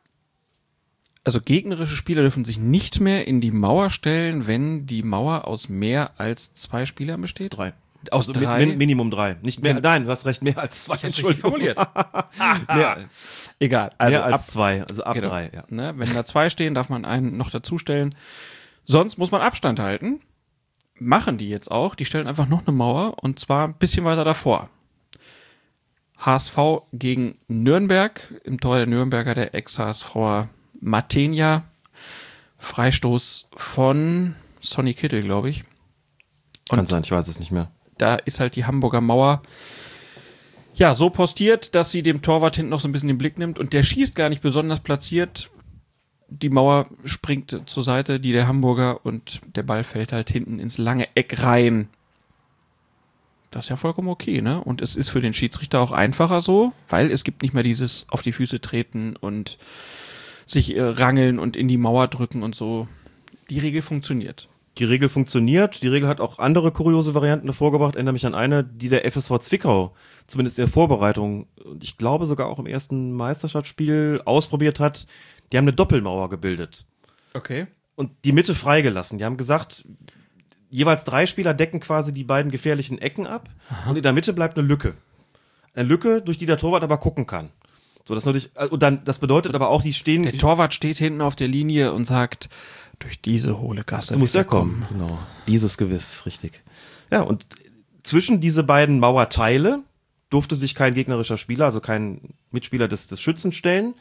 [1.22, 5.68] also gegnerische Spieler dürfen sich nicht mehr in die Mauer stellen, wenn die Mauer aus
[5.68, 7.56] mehr als zwei Spielern besteht.
[7.56, 7.72] Drei.
[8.10, 8.66] Aus Also drei.
[8.66, 9.36] Min Minimum drei.
[9.40, 10.96] Nicht mehr, nein, du hast recht, mehr als zwei.
[10.96, 11.78] Ich richtig formuliert.
[12.68, 12.98] mehr,
[13.58, 13.92] Egal.
[13.96, 15.28] Also mehr als ab, zwei, also ab Genau.
[15.28, 15.50] drei.
[15.54, 15.64] Ja.
[15.68, 18.14] Ne, wenn da zwei stehen, darf man einen noch dazustellen.
[18.84, 20.20] Sonst muss man Abstand halten.
[20.98, 21.94] Machen die jetzt auch.
[21.94, 24.68] Die stellen einfach noch eine Mauer und zwar ein bisschen weiter davor.
[26.18, 26.56] HSV
[26.92, 28.40] gegen Nürnberg.
[28.44, 30.48] Im Tor der Nürnberger der Ex-HSVer
[30.80, 31.64] Matenia.
[32.58, 35.64] Freistoß von Sonny Kittel, glaube ich.
[36.70, 37.70] Kann Und- sein, ich weiß es nicht mehr.
[37.98, 39.42] Da ist halt die Hamburger Mauer
[40.74, 43.58] ja so postiert, dass sie dem Torwart hinten noch so ein bisschen den Blick nimmt
[43.58, 45.50] und der schießt gar nicht besonders platziert.
[46.28, 50.78] Die Mauer springt zur Seite, die der Hamburger und der Ball fällt halt hinten ins
[50.78, 51.88] lange Eck rein.
[53.50, 54.60] Das ist ja vollkommen okay, ne?
[54.60, 58.06] Und es ist für den Schiedsrichter auch einfacher so, weil es gibt nicht mehr dieses
[58.10, 59.58] auf die Füße treten und
[60.46, 62.88] sich äh, rangeln und in die Mauer drücken und so.
[63.50, 64.48] Die Regel funktioniert.
[64.78, 65.82] Die Regel funktioniert.
[65.82, 67.94] Die Regel hat auch andere kuriose Varianten hervorgebracht.
[67.94, 69.94] Erinnere mich an eine, die der FSV Zwickau
[70.26, 75.06] zumindest in der Vorbereitung und ich glaube sogar auch im ersten Meisterschaftsspiel ausprobiert hat.
[75.54, 76.84] Die haben eine Doppelmauer gebildet
[77.32, 77.68] Okay.
[77.94, 79.18] und die Mitte freigelassen.
[79.18, 79.84] Die haben gesagt,
[80.68, 83.48] jeweils drei Spieler decken quasi die beiden gefährlichen Ecken ab
[83.88, 84.94] und in der Mitte bleibt eine Lücke.
[85.72, 87.50] Eine Lücke, durch die der Torwart aber gucken kann.
[88.04, 91.20] So, das natürlich, und dann, das bedeutet aber auch, die stehen, Der Torwart steht hinten
[91.20, 92.48] auf der Linie und sagt,
[92.98, 94.84] durch diese hohle Gasse Das muss wird ja kommen.
[94.90, 95.20] Genau.
[95.46, 96.64] Dieses Gewiss, richtig.
[97.12, 97.46] Ja, und
[98.02, 99.84] zwischen diese beiden Mauerteile
[100.30, 103.94] durfte sich kein gegnerischer Spieler, also kein Mitspieler des, des Schützen stellen.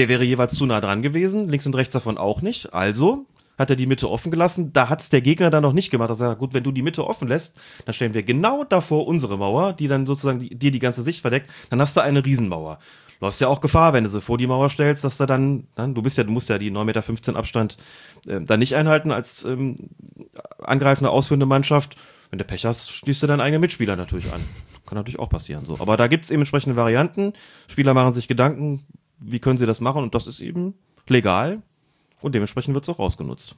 [0.00, 2.72] Der wäre jeweils zu nah dran gewesen, links und rechts davon auch nicht.
[2.72, 3.26] Also
[3.58, 4.72] hat er die Mitte offen gelassen.
[4.72, 6.08] Da hat es der Gegner dann noch nicht gemacht.
[6.08, 9.74] Also gut, wenn du die Mitte offen lässt, dann stellen wir genau davor unsere Mauer,
[9.74, 11.50] die dann sozusagen dir die ganze Sicht verdeckt.
[11.68, 12.78] Dann hast du eine Riesenmauer.
[13.20, 15.94] Läufst ja auch Gefahr, wenn du sie vor die Mauer stellst, dass da dann, dann
[15.94, 17.76] du bist ja, du musst ja die 9,15 Meter Abstand
[18.26, 19.76] äh, dann nicht einhalten als ähm,
[20.62, 21.94] angreifende, ausführende Mannschaft.
[22.30, 24.40] Wenn du Pech hast, schließt du deinen eigenen Mitspieler natürlich an.
[24.86, 25.66] Kann natürlich auch passieren.
[25.66, 25.78] So.
[25.78, 27.34] Aber da gibt es eben entsprechende Varianten.
[27.68, 28.86] Spieler machen sich Gedanken,
[29.20, 30.74] wie können sie das machen und das ist eben
[31.06, 31.62] legal
[32.20, 33.54] und dementsprechend wird es auch ausgenutzt.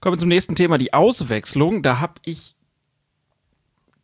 [0.00, 1.82] Kommen wir zum nächsten Thema, die Auswechslung.
[1.82, 2.56] Da habe ich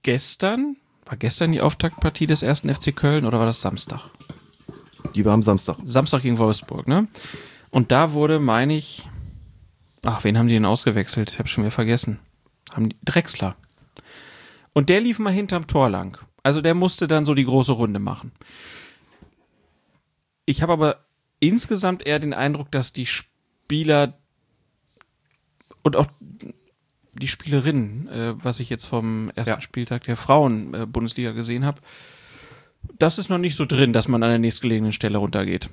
[0.03, 4.09] gestern, war gestern die Auftaktpartie des ersten FC Köln oder war das Samstag?
[5.15, 5.77] Die war am Samstag.
[5.85, 7.09] Samstag gegen Wolfsburg, ne?
[7.71, 9.09] Und da wurde, meine ich,
[10.05, 11.33] ach, wen haben die denn ausgewechselt?
[11.33, 12.19] Ich habe schon wieder vergessen.
[12.73, 13.57] Haben die, Drexler.
[14.73, 16.19] Und der lief mal hinterm Tor lang.
[16.43, 18.33] Also der musste dann so die große Runde machen.
[20.51, 21.05] Ich habe aber
[21.39, 24.15] insgesamt eher den Eindruck, dass die Spieler
[25.85, 26.09] und auch
[27.13, 29.61] die Spielerinnen, äh, was ich jetzt vom ersten Ja.
[29.61, 31.81] Spieltag der Frauen-Bundesliga gesehen habe,
[32.99, 35.71] das ist noch nicht so drin, dass man an der nächstgelegenen Stelle runtergeht.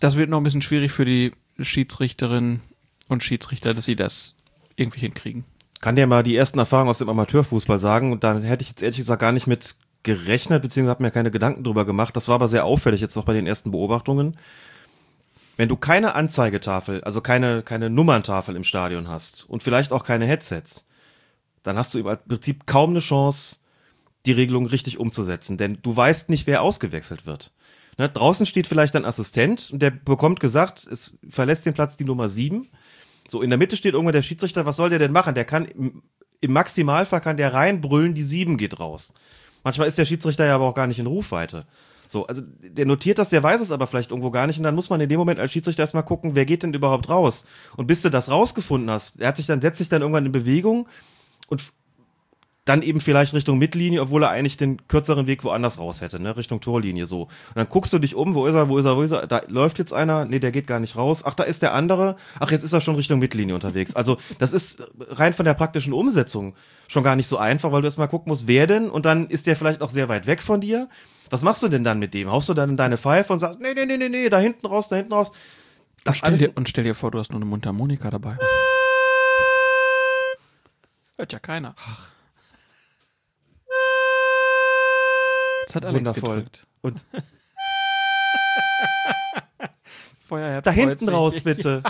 [0.00, 2.62] Das wird noch ein bisschen schwierig für die Schiedsrichterinnen
[3.08, 4.38] und Schiedsrichter, dass sie das
[4.76, 5.44] irgendwie hinkriegen.
[5.82, 8.82] Kann dir mal die ersten Erfahrungen aus dem Amateurfußball sagen und dann hätte ich jetzt
[8.82, 12.16] ehrlich gesagt gar nicht mit gerechnet, beziehungsweise habe mir keine Gedanken drüber gemacht.
[12.16, 14.36] Das war aber sehr auffällig jetzt noch bei den ersten Beobachtungen.
[15.56, 20.26] Wenn du keine Anzeigetafel, also keine, keine Nummerntafel im Stadion hast und vielleicht auch keine
[20.26, 20.86] Headsets,
[21.64, 23.56] dann hast du im Prinzip kaum eine Chance,
[24.24, 27.52] die Regelung richtig umzusetzen, denn du weißt nicht, wer ausgewechselt wird.
[27.98, 32.04] Ne, draußen steht vielleicht ein Assistent und der bekommt gesagt, es verlässt den Platz die
[32.04, 32.68] Nummer 7.
[33.26, 35.34] So, in der Mitte steht irgendwo der Schiedsrichter, was soll der denn machen?
[35.34, 36.02] Der kann im,
[36.40, 39.14] im Maximalfall kann der reinbrüllen, die 7 geht raus.
[39.64, 41.66] Manchmal ist der Schiedsrichter ja aber auch gar nicht in Rufweite.
[42.06, 44.74] So, also der notiert das, der weiß es aber vielleicht irgendwo gar nicht und dann
[44.74, 47.44] muss man in dem Moment als Schiedsrichter erstmal gucken, wer geht denn überhaupt raus?
[47.76, 50.32] Und bis du das rausgefunden hast, er hat sich dann, setzt sich dann irgendwann in
[50.32, 50.88] Bewegung
[51.48, 51.62] und
[52.68, 56.36] dann eben vielleicht Richtung Mittellinie, obwohl er eigentlich den kürzeren Weg woanders raus hätte, ne,
[56.36, 57.22] Richtung Torlinie so.
[57.22, 59.26] Und dann guckst du dich um, wo ist er, wo ist er, wo ist er,
[59.26, 61.22] da läuft jetzt einer, nee, der geht gar nicht raus.
[61.24, 62.16] Ach, da ist der andere.
[62.40, 63.96] Ach, jetzt ist er schon Richtung Mittellinie unterwegs.
[63.96, 66.54] Also, das ist rein von der praktischen Umsetzung
[66.88, 69.46] schon gar nicht so einfach, weil du erstmal gucken musst, wer denn und dann ist
[69.46, 70.88] der vielleicht auch sehr weit weg von dir.
[71.30, 72.30] Was machst du denn dann mit dem?
[72.30, 74.66] Haust du dann in deine Pfeife und sagst, nee, nee, nee, nee, nee, da hinten
[74.66, 75.30] raus, da hinten raus.
[75.30, 75.36] Und
[76.04, 78.36] Das stell, alles dir, und stell dir vor, du hast nur eine Mundharmonika dabei.
[81.16, 81.74] Hört ja keiner.
[85.68, 86.36] Das hat Alex wundervoll.
[86.36, 86.66] gedrückt.
[86.80, 87.04] Und
[90.18, 91.10] Feuerherz da hinten sich.
[91.10, 91.82] raus, bitte.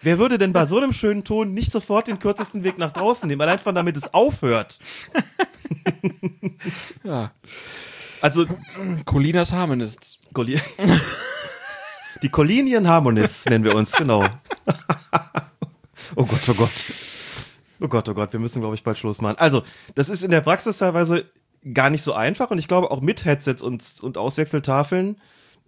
[0.00, 3.26] Wer würde denn bei so einem schönen Ton nicht sofort den kürzesten Weg nach draußen
[3.26, 4.78] nehmen, allein von damit es aufhört?
[7.04, 7.30] Ja.
[8.20, 8.46] Also,
[9.04, 10.18] Colinas Harmonists.
[10.34, 10.60] Colli-
[12.22, 14.24] die Colinian Harmonists nennen wir uns, genau.
[16.16, 16.84] oh Gott, oh Gott.
[17.80, 19.36] Oh Gott, oh Gott, wir müssen, glaube ich, bald Schluss machen.
[19.38, 19.62] Also,
[19.94, 21.26] das ist in der Praxis teilweise
[21.74, 25.16] gar nicht so einfach und ich glaube auch mit Headsets und, und Auswechseltafeln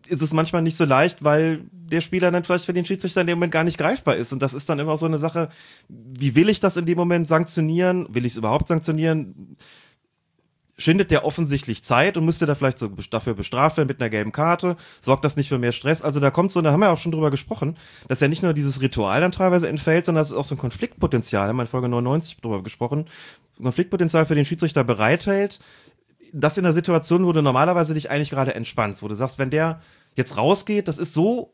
[0.09, 3.27] ist es manchmal nicht so leicht, weil der Spieler dann vielleicht für den Schiedsrichter in
[3.27, 4.33] dem Moment gar nicht greifbar ist.
[4.33, 5.51] Und das ist dann immer so eine Sache,
[5.89, 8.07] wie will ich das in dem Moment sanktionieren?
[8.15, 9.57] Will ich es überhaupt sanktionieren?
[10.81, 14.33] Schindet der offensichtlich Zeit und müsste da vielleicht so dafür bestraft werden mit einer gelben
[14.33, 16.03] Karte, sorgt das nicht für mehr Stress.
[16.03, 17.77] Also da kommt so, da haben wir auch schon drüber gesprochen,
[18.09, 20.59] dass ja nicht nur dieses Ritual dann teilweise entfällt, sondern dass es auch so ein
[20.59, 23.07] Konfliktpotenzial, haben wir in Folge 99 drüber gesprochen,
[23.63, 25.61] Konfliktpotenzial für den Schiedsrichter bereithält,
[26.33, 29.51] das in einer Situation, wo du normalerweise dich eigentlich gerade entspannst, wo du sagst, wenn
[29.51, 29.81] der
[30.15, 31.53] jetzt rausgeht, das ist so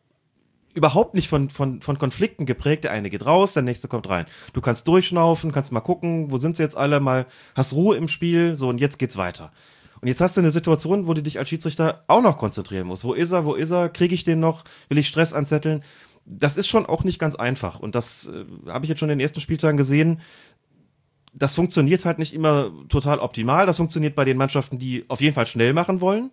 [0.76, 2.84] überhaupt nicht von, von, von Konflikten geprägt.
[2.84, 4.26] Der eine geht raus, der nächste kommt rein.
[4.52, 8.08] Du kannst durchschnaufen, kannst mal gucken, wo sind sie jetzt alle, mal hast Ruhe im
[8.08, 9.50] Spiel, so und jetzt geht's weiter.
[10.00, 13.04] Und jetzt hast du eine Situation, wo du dich als Schiedsrichter auch noch konzentrieren musst.
[13.04, 15.82] Wo ist er, wo ist er, kriege ich den noch, will ich Stress anzetteln?
[16.26, 17.80] Das ist schon auch nicht ganz einfach.
[17.80, 20.20] Und das äh, habe ich jetzt schon in den ersten Spieltagen gesehen.
[21.32, 23.64] Das funktioniert halt nicht immer total optimal.
[23.64, 26.30] Das funktioniert bei den Mannschaften, die auf jeden Fall schnell machen wollen.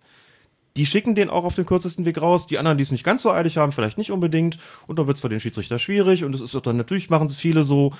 [0.76, 2.46] Die schicken den auch auf den kürzesten Weg raus.
[2.46, 4.58] Die anderen, die es nicht ganz so eilig haben, vielleicht nicht unbedingt.
[4.86, 6.24] Und dann wird es für den Schiedsrichter schwierig.
[6.24, 7.92] Und es ist dann natürlich machen es viele so,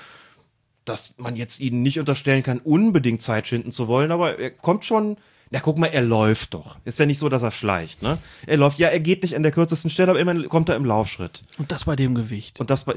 [0.85, 4.11] dass man jetzt ihnen nicht unterstellen kann, unbedingt Zeit schinden zu wollen.
[4.11, 5.17] Aber er kommt schon.
[5.51, 6.78] Na, guck mal, er läuft doch.
[6.85, 8.19] Ist ja nicht so, dass er schleicht, ne?
[8.47, 10.85] Er läuft, ja, er geht nicht an der kürzesten Stelle, aber immerhin kommt er im
[10.85, 11.44] Laufschritt.
[11.59, 12.59] Und das bei dem Gewicht.
[12.59, 12.94] Und das bei.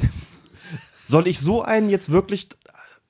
[1.06, 2.48] Soll ich so einen jetzt wirklich,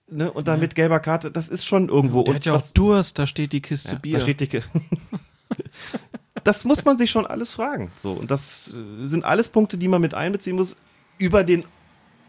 [0.10, 2.24] ne, und dann mit gelber Karte, das ist schon irgendwo.
[2.24, 4.18] Der und hat ja auch Durst, da steht die Kiste ja, Bier.
[4.18, 4.62] Da steht die,
[6.48, 7.92] das muss man sich schon alles fragen.
[7.98, 10.78] So, und das äh, sind alles Punkte, die man mit einbeziehen muss,
[11.18, 11.66] über den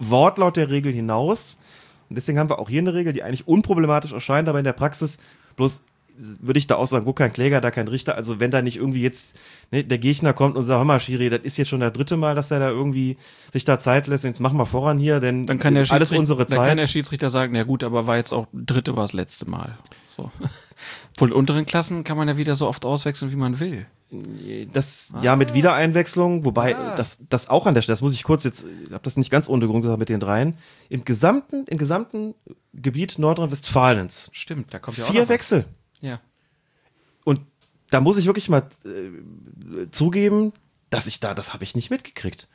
[0.00, 1.58] Wortlaut der Regel hinaus.
[2.08, 4.72] Und deswegen haben wir auch hier eine Regel, die eigentlich unproblematisch erscheint, aber in der
[4.72, 5.18] Praxis
[5.56, 5.84] bloß
[6.18, 8.16] würde ich da auch sagen, wo kein Kläger, da kein Richter.
[8.16, 9.36] Also wenn da nicht irgendwie jetzt
[9.70, 12.16] ne, der Gegner kommt und sagt, hör mal, Schiri, das ist jetzt schon der dritte
[12.16, 13.16] Mal, dass er da irgendwie
[13.52, 16.18] sich da Zeit lässt, jetzt machen wir voran hier, denn Dann kann der alles Schiedsrichter,
[16.18, 16.90] unsere Dann kann der Zeit.
[16.90, 19.78] Schiedsrichter sagen, na gut, aber war jetzt auch dritte war das letzte Mal.
[20.06, 20.32] So.
[21.26, 23.86] In unteren Klassen kann man ja wieder so oft auswechseln, wie man will.
[24.72, 26.94] Das ja mit Wiedereinwechslung, wobei Ah.
[26.94, 29.30] das, das auch an der Stelle, das muss ich kurz jetzt, ich habe das nicht
[29.30, 30.56] ganz ohne Grund gesagt mit den dreien.
[30.88, 32.34] Im gesamten, im gesamten
[32.72, 35.34] Gebiet Nordrhein-Westfalens Stimmt, da kommt ja auch vier noch was.
[35.34, 35.64] Wechsel.
[36.00, 36.20] Ja.
[37.24, 37.40] Und
[37.90, 40.52] da muss ich wirklich mal äh, zugeben,
[40.88, 42.48] dass ich da, das habe ich nicht mitgekriegt.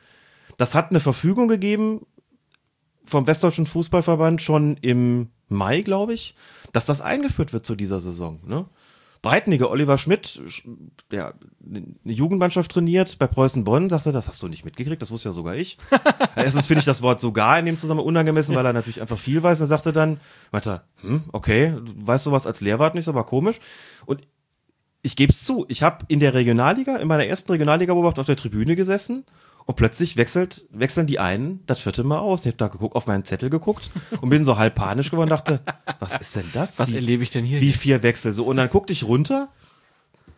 [0.56, 2.04] Das hat eine Verfügung gegeben
[3.04, 6.34] vom Westdeutschen Fußballverband schon im Mai, glaube ich,
[6.72, 8.40] dass das eingeführt wird zu dieser Saison.
[8.46, 8.66] Ne?
[9.22, 10.64] Breitniger Oliver Schmidt, sch-
[11.10, 11.34] der
[11.66, 15.32] eine Jugendmannschaft trainiert bei Preußen Bonn, sagte, das hast du nicht mitgekriegt, das wusste ja
[15.32, 15.78] sogar ich.
[16.36, 19.42] Erstens finde ich das Wort sogar in dem Zusammenhang unangemessen, weil er natürlich einfach viel
[19.42, 19.60] weiß.
[19.60, 20.20] Er sagte dann,
[20.52, 23.60] meinte, hm, okay, du weißt sowas als Lehrwart nicht, ist aber komisch.
[24.04, 24.20] Und
[25.00, 28.26] ich gebe es zu, ich habe in der Regionalliga, in meiner ersten Regionalliga beobachtet, auf
[28.26, 29.24] der Tribüne gesessen
[29.66, 32.40] und plötzlich wechselt, wechseln die einen das vierte Mal aus.
[32.40, 35.38] Ich habe da geguckt, auf meinen Zettel geguckt und bin so halb panisch geworden und
[35.38, 35.60] dachte,
[36.00, 36.78] was ist denn das?
[36.78, 37.80] Was Wie- erlebe ich denn hier Wie jetzt?
[37.80, 38.32] vier Wechsel?
[38.34, 39.48] So, und dann guckte ich runter,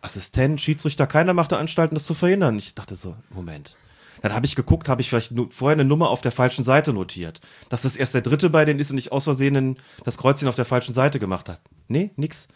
[0.01, 2.57] Assistent, Schiedsrichter, keiner machte Anstalten, das zu verhindern.
[2.57, 3.75] Ich dachte so, Moment.
[4.21, 7.39] Dann habe ich geguckt, habe ich vielleicht vorher eine Nummer auf der falschen Seite notiert.
[7.69, 10.55] Dass das erst der dritte bei denen ist und ich aus Versehen das Kreuzchen auf
[10.55, 11.61] der falschen Seite gemacht hat.
[11.87, 12.47] Nee, nix.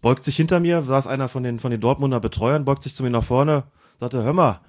[0.00, 3.02] Beugt sich hinter mir, saß einer von den, von den Dortmunder Betreuern, beugt sich zu
[3.02, 3.64] mir nach vorne,
[3.98, 4.60] sagte, hör mal,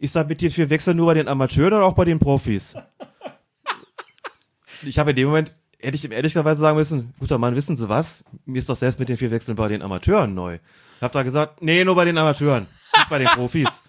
[0.00, 2.74] ist da mit den vier Wechseln nur bei den Amateuren oder auch bei den Profis?
[4.82, 7.88] ich habe in dem Moment, hätte ich ihm ehrlicherweise sagen müssen, guter Mann, wissen Sie
[7.88, 8.24] was?
[8.46, 10.58] Mir ist doch selbst mit den vier Wechseln bei den Amateuren neu.
[10.96, 13.82] Ich habe da gesagt, nee, nur bei den Amateuren, nicht bei den Profis.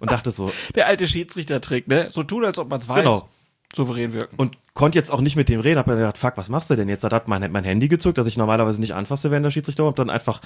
[0.00, 2.08] Und dachte so, Der alte Schiedsrichtertrick, ne?
[2.10, 3.04] So tun, als ob man es weiß.
[3.04, 3.28] Genau.
[3.74, 4.36] Souverän wirken.
[4.36, 5.78] und konnte jetzt auch nicht mit dem reden.
[5.78, 7.04] Hab mir gedacht, fuck, was machst du denn jetzt?
[7.04, 9.98] Er hat mein, mein Handy gezückt, das ich normalerweise nicht anfasse, wenn der Schiedsrichter kommt,
[9.98, 10.40] dann einfach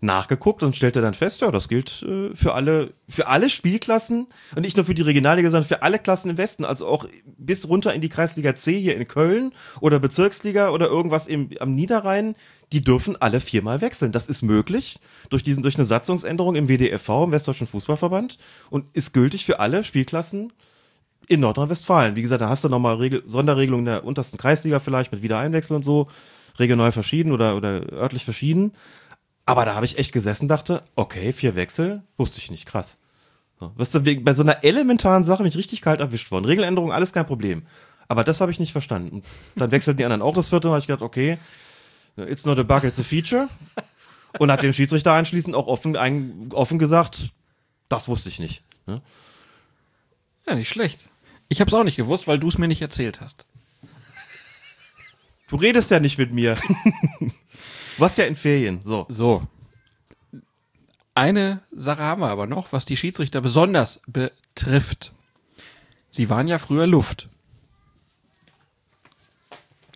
[0.00, 4.62] nachgeguckt und stellte dann fest, ja, das gilt äh, für alle, für alle Spielklassen und
[4.62, 7.94] nicht nur für die Regionalliga, sondern für alle Klassen im Westen, also auch bis runter
[7.94, 12.34] in die Kreisliga C hier in Köln oder Bezirksliga oder irgendwas im, am Niederrhein.
[12.72, 14.12] Die dürfen alle viermal wechseln.
[14.12, 18.38] Das ist möglich durch diesen, durch eine Satzungsänderung im WDFV, im Westdeutschen Fußballverband
[18.70, 20.52] und ist gültig für alle Spielklassen
[21.28, 22.16] in Nordrhein-Westfalen.
[22.16, 25.82] Wie gesagt, da hast du nochmal Regel Sonderregelungen der untersten Kreisliga vielleicht mit Wiedereinwechsel und
[25.82, 26.08] so,
[26.58, 28.72] regional verschieden oder, oder örtlich verschieden.
[29.44, 32.98] Aber da habe ich echt gesessen, dachte, okay, vier Wechsel, wusste ich nicht, krass.
[33.58, 36.44] So, wirst du bei so einer elementaren Sache bin ich richtig kalt erwischt worden.
[36.44, 37.62] Regeländerung, alles kein Problem.
[38.08, 39.16] Aber das habe ich nicht verstanden.
[39.16, 39.24] Und
[39.56, 40.78] dann wechselten die anderen auch das vierte Mal.
[40.78, 41.38] Ich gedacht, okay,
[42.16, 43.48] it's not a bug, it's a feature.
[44.38, 47.30] Und hat dem Schiedsrichter anschließend auch offen, ein, offen gesagt,
[47.88, 48.62] das wusste ich nicht.
[48.86, 49.02] Ne?
[50.46, 51.04] Ja, nicht schlecht.
[51.52, 53.44] Ich habe es auch nicht gewusst, weil du es mir nicht erzählt hast.
[55.48, 56.56] Du redest ja nicht mit mir.
[57.98, 58.80] warst ja in Ferien.
[58.80, 59.04] So.
[59.10, 59.46] So.
[61.14, 65.12] Eine Sache haben wir aber noch, was die Schiedsrichter besonders betrifft.
[66.08, 67.28] Sie waren ja früher Luft.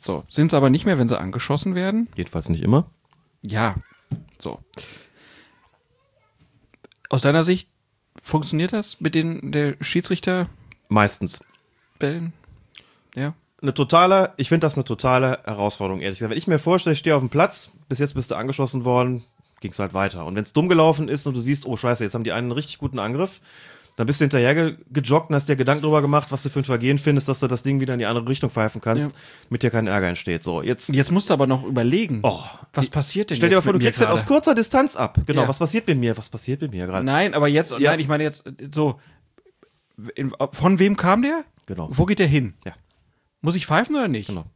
[0.03, 2.09] So, sind es aber nicht mehr, wenn sie angeschossen werden.
[2.17, 2.91] Jedenfalls nicht immer.
[3.41, 3.77] Ja,
[4.39, 4.63] so.
[7.09, 7.71] Aus deiner Sicht
[8.23, 10.66] funktioniert das mit den der Schiedsrichterbällen?
[10.89, 11.45] Meistens.
[13.15, 13.35] Ja.
[13.63, 16.31] Eine totale, ich finde das eine totale Herausforderung, ehrlich gesagt.
[16.31, 19.25] Wenn ich mir vorstelle, ich stehe auf dem Platz, bis jetzt bist du angeschossen worden,
[19.61, 20.27] ging es halt weiter.
[20.27, 22.53] Und wenn es dumm gelaufen ist und du siehst, oh scheiße, jetzt haben die einen
[22.53, 23.41] richtig guten Angriff,
[23.97, 26.61] dann bist du hinterher ge gejoggt und hast dir Gedanken darüber gemacht, was du für
[26.61, 29.17] ein Vergehen findest, dass du das Ding wieder in die andere Richtung pfeifen kannst, Ja.
[29.49, 30.43] damit dir kein Ärger entsteht.
[30.43, 32.41] So, jetzt Jetzt musst du aber noch überlegen, Oh,
[32.75, 35.19] was passiert denn stell dir mal vor, du kriegst den aus kurzer Distanz ab.
[35.25, 35.49] Genau, Ja.
[35.49, 36.15] was passiert mit mir?
[36.19, 37.07] Was passiert mit mir gerade?
[37.07, 37.79] Nein, aber jetzt, Ja.
[37.93, 39.01] nein, ich meine jetzt so,
[40.15, 41.45] in, von wem kam der?
[41.67, 41.89] Genau.
[41.91, 42.55] Wo geht der hin?
[42.65, 42.73] Ja.
[43.41, 44.29] Muss ich pfeifen oder nicht?
[44.29, 44.47] Genau.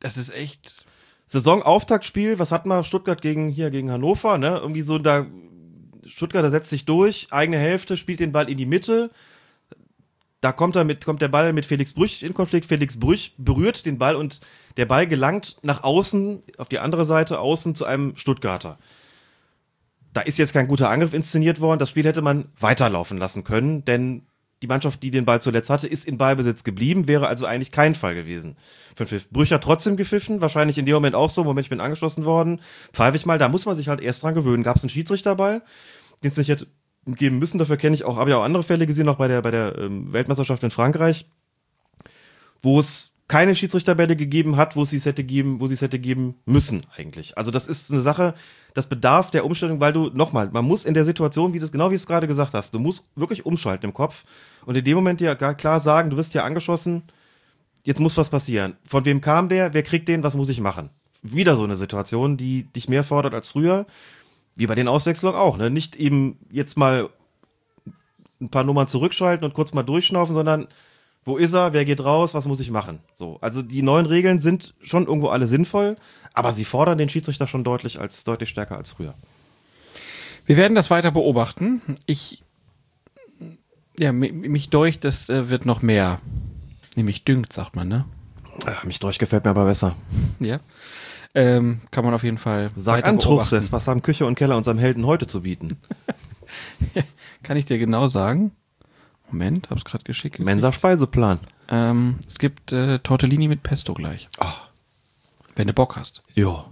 [0.00, 0.84] Das ist echt.
[1.26, 2.84] Saisonauftaktspiel, was hatten wir?
[2.84, 4.58] Stuttgart gegen hier gegen Hannover, ne?
[4.58, 5.26] Irgendwie so da
[6.06, 9.10] Stuttgart da setzt sich durch, eigene Hälfte, spielt den Ball in die Mitte.
[10.40, 12.66] Da kommt er mit kommt der Ball mit Felix Brüch in Konflikt.
[12.66, 14.40] Felix Brüch berührt den Ball und
[14.76, 18.78] der Ball gelangt nach außen auf die andere Seite außen zu einem Stuttgarter.
[20.14, 21.78] Da ist jetzt kein guter Angriff inszeniert worden.
[21.78, 24.22] Das Spiel hätte man weiterlaufen lassen können, denn
[24.62, 27.94] die Mannschaft, die den Ball zuletzt hatte, ist in Ballbesitz geblieben, wäre also eigentlich kein
[27.94, 28.56] Fall gewesen.
[28.94, 29.30] Für den Pfiff.
[29.30, 32.60] Brüch hat trotzdem gepfiffen, wahrscheinlich in dem Moment auch so, Moment, ich bin angeschlossen worden.
[32.92, 34.62] Pfeife ich mal, da muss man sich halt erst dran gewöhnen.
[34.62, 35.62] Gab es einen Schiedsrichterball,
[36.22, 36.66] den es nicht hätte
[37.06, 39.40] geben müssen, dafür kenne ich auch, habe ja auch andere Fälle gesehen, auch bei der,
[39.40, 41.26] bei der ähm, Weltmeisterschaft in Frankreich,
[42.60, 45.98] wo es keine Schiedsrichterbälle gegeben hat, wo sie es hätte geben, wo sie es hätte
[45.98, 47.36] geben müssen eigentlich.
[47.36, 48.34] Also das ist eine Sache,
[48.72, 51.90] das bedarf der Umstellung, weil du nochmal, man muss in der Situation, wie das genau
[51.90, 54.24] wie es gerade gesagt hast, du musst wirklich umschalten im Kopf
[54.64, 57.02] und in dem Moment dir klar sagen, du wirst hier angeschossen.
[57.84, 58.76] jetzt muss was passieren.
[58.84, 59.74] Von wem kam der?
[59.74, 60.22] Wer kriegt den?
[60.22, 60.88] Was muss ich machen?
[61.22, 63.86] Wieder so eine Situation, die dich mehr fordert als früher.
[64.56, 65.58] Wie bei den Auswechslungen auch.
[65.58, 65.68] Ne?
[65.68, 67.10] Nicht eben jetzt mal
[68.40, 70.68] ein paar Nummern zurückschalten und kurz mal durchschnaufen, sondern
[71.28, 71.72] wo ist er?
[71.72, 72.34] Wer geht raus?
[72.34, 72.98] Was muss ich machen?
[73.14, 73.38] So.
[73.40, 75.96] Also die neuen Regeln sind schon irgendwo alle sinnvoll,
[76.34, 79.14] aber sie fordern den Schiedsrichter schon deutlich als deutlich stärker als früher.
[80.46, 81.82] Wir werden das weiter beobachten.
[82.06, 82.42] Ich,
[83.98, 86.20] ja, mi- mich deucht, das äh, wird noch mehr.
[86.96, 88.04] Nämlich düngt, sagt man, ne?
[88.66, 89.94] Ah, mich durch gefällt mir aber besser.
[90.40, 90.58] Ja.
[91.34, 92.70] Ähm, kann man auf jeden Fall.
[92.74, 93.18] Sag an.
[93.18, 95.76] Truchsess, was haben Küche und Keller unserem Helden heute zu bieten?
[97.42, 98.52] Kann ich dir genau sagen?
[99.30, 100.38] Moment, hab's gerade geschickt.
[100.38, 101.40] Mensa Speiseplan.
[101.68, 104.28] Ähm, es gibt äh, Tortellini mit Pesto gleich.
[104.38, 104.54] Ah.
[105.54, 106.22] Wenn du Bock hast.
[106.34, 106.64] Jo.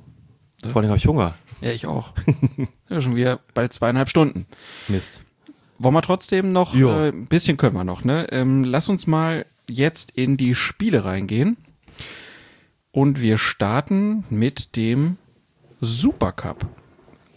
[0.62, 1.35] Vor allem habe ich Hunger.
[1.60, 2.12] Ja, ich auch.
[2.89, 4.47] ja, schon wieder bald zweieinhalb Stunden.
[4.89, 5.23] Mist.
[5.78, 8.26] Wollen wir trotzdem noch, äh, ein bisschen können wir noch, ne?
[8.31, 11.57] Ähm, lass uns mal jetzt in die Spiele reingehen.
[12.93, 15.18] Und wir starten mit dem
[15.81, 16.67] Supercup.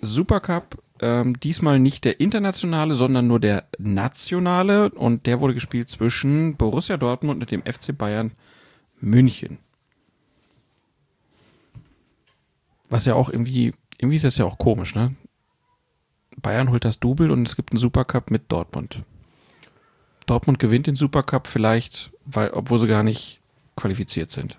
[0.02, 4.90] Supercup, ähm, diesmal nicht der internationale, sondern nur der nationale.
[4.90, 8.32] Und der wurde gespielt zwischen Borussia Dortmund und dem FC Bayern
[9.00, 9.60] München.
[12.90, 15.16] Was ja auch irgendwie, irgendwie ist das ja auch komisch, ne?
[16.42, 19.03] Bayern holt das Double und es gibt einen Supercup mit Dortmund.
[20.26, 23.42] Dortmund gewinnt den Supercup vielleicht, weil, obwohl sie gar nicht
[23.76, 24.58] qualifiziert sind.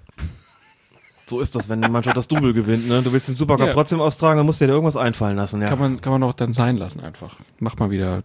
[1.30, 2.88] So ist das, wenn eine Mannschaft das Double gewinnt.
[2.88, 3.02] Ne?
[3.02, 3.72] Du willst den Supercup Ja.
[3.72, 5.62] trotzdem austragen, dann musst du dir irgendwas einfallen lassen.
[5.62, 5.68] Ja.
[5.68, 7.36] Kann man, kann man auch dann sein lassen einfach.
[7.60, 8.24] Mach mal wieder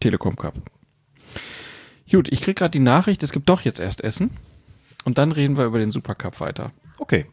[0.00, 0.52] Telekom Cup.
[2.10, 4.36] Gut, ich krieg gerade die Nachricht, es gibt doch jetzt erst Essen.
[5.06, 6.72] Und dann reden wir über den Supercup weiter.
[6.98, 7.24] okay.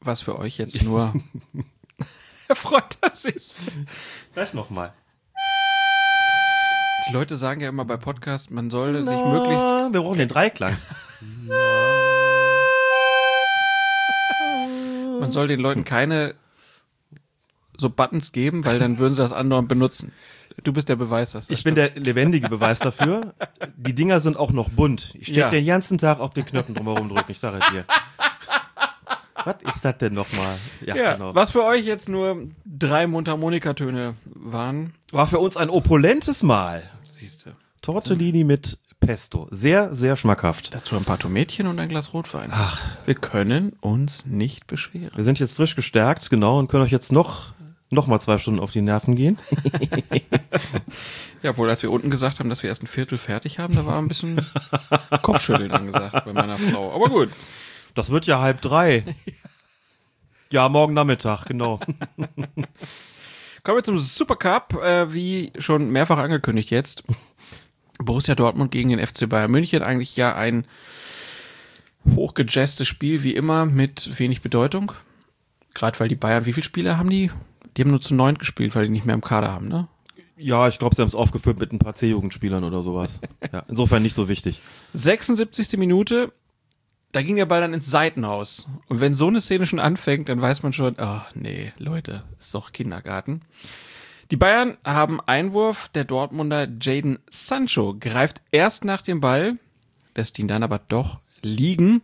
[0.00, 1.14] Was für euch jetzt nur.
[2.50, 3.54] Freut er sich.
[4.34, 4.92] Gleich nochmal.
[7.08, 10.76] Die Leute sagen ja immer bei Podcasts, man soll sich möglichst Wir brauchen den Dreiklang.
[15.20, 16.34] Man soll den Leuten keine
[17.74, 20.12] so Buttons geben, weil dann würden sie das andauernd benutzen.
[20.62, 23.34] Du bist der Beweis, dass das Ich bin der lebendige Beweis dafür.
[23.76, 25.14] Die Dinger sind auch noch bunt.
[25.18, 25.50] Ich steck Ja.
[25.50, 27.84] den ganzen Tag auf den Knöpfen drumherum drücken, ich sage dir.
[29.46, 30.54] Was ist das denn nochmal?
[30.84, 31.34] Ja, Ja, genau.
[31.34, 36.82] was für euch jetzt nur drei Mundharmonikatöne waren, War für uns ein opulentes Mahl.
[37.08, 37.50] siehst du.
[37.82, 39.46] Tortellini mit Pesto.
[39.52, 40.74] Sehr, sehr schmackhaft.
[40.74, 42.50] Dazu ein paar Tomätchen und ein Glas Rotwein.
[42.52, 42.82] Ach.
[43.04, 45.12] Wir können uns nicht beschweren.
[45.14, 47.52] Wir sind jetzt frisch gestärkt, genau, und können euch jetzt noch,
[47.90, 49.38] noch mal zwei Stunden auf die Nerven gehen.
[51.42, 53.86] Ja, obwohl, als wir unten gesagt haben, dass wir erst ein Viertel fertig haben, da
[53.86, 54.40] war ein bisschen
[55.22, 56.92] Kopfschütteln angesagt bei meiner Frau.
[56.94, 57.30] Aber gut.
[57.96, 59.02] Das wird ja halb drei.
[60.48, 61.80] Ja, morgen Nachmittag, genau.
[63.64, 67.02] Kommen wir zum Supercup, äh, wie schon mehrfach angekündigt jetzt.
[67.98, 69.82] Borussia Dortmund gegen den FC Bayern München.
[69.82, 70.64] Eigentlich ja ein
[72.14, 74.92] hochgejazztes Spiel, wie immer, mit wenig Bedeutung.
[75.74, 77.32] Gerade weil die Bayern, wie viele Spieler haben die?
[77.76, 79.88] Die haben nur zu neun gespielt, weil die nicht mehr im Kader haben, ne?
[80.36, 83.18] Ja, ich glaube, sie haben es aufgeführt mit ein paar C-Jugendspielern oder sowas.
[83.52, 84.60] Ja, insofern nicht so wichtig.
[84.94, 85.76] 76.
[85.76, 86.32] Minute,
[87.12, 88.68] da ging der Ball dann ins Seitenhaus.
[88.88, 92.54] Und wenn so eine Szene schon anfängt, dann weiß man schon, oh nee, Leute, ist
[92.54, 93.42] doch Kindergarten.
[94.30, 99.58] Die Bayern haben Einwurf, der Dortmunder Jaden Sancho greift erst nach dem Ball,
[100.16, 102.02] lässt ihn dann aber doch liegen.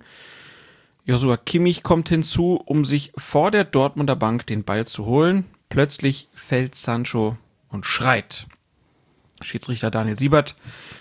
[1.05, 5.47] Joshua Kimmich kommt hinzu, um sich vor der Dortmunder Bank den Ball zu holen.
[5.68, 7.36] Plötzlich fällt Sancho
[7.68, 8.47] und schreit.
[9.40, 10.55] Schiedsrichter Daniel Siebert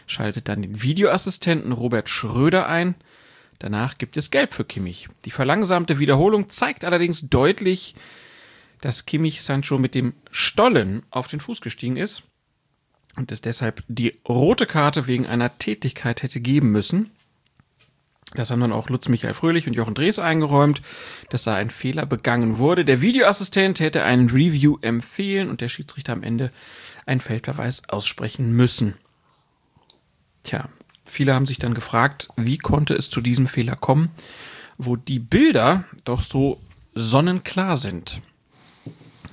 [0.07, 2.95] schaltet dann den Videoassistenten Robert Schröder ein.
[3.61, 5.07] Danach gibt es Gelb für Kimmich.
[5.23, 7.93] Die verlangsamte Wiederholung zeigt allerdings deutlich,
[8.81, 12.23] dass Kimmich Sancho mit dem Stollen auf den Fuß gestiegen ist
[13.17, 17.11] und es deshalb die rote Karte wegen einer Tätigkeit hätte geben müssen.
[18.33, 20.81] Das haben dann auch Lutz Michael Fröhlich und Jochen Drees eingeräumt,
[21.30, 22.83] dass da ein Fehler begangen wurde.
[22.83, 26.51] Der Videoassistent hätte einen Review empfehlen und der Schiedsrichter am Ende
[27.06, 28.95] einen Feldverweis aussprechen müssen.
[30.41, 30.67] Tja,
[31.11, 34.09] viele haben sich dann gefragt, wie konnte es zu diesem Fehler kommen,
[34.77, 36.59] wo die Bilder doch so
[36.95, 38.22] sonnenklar sind.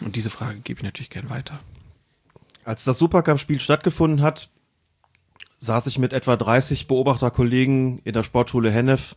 [0.05, 1.59] Und diese Frage gebe ich natürlich gern weiter.
[2.65, 4.51] Als das Supercup-Spiel stattgefunden hat,
[5.61, 9.17] saß ich mit etwa 30 Beobachterkollegen in der Sportschule Hennef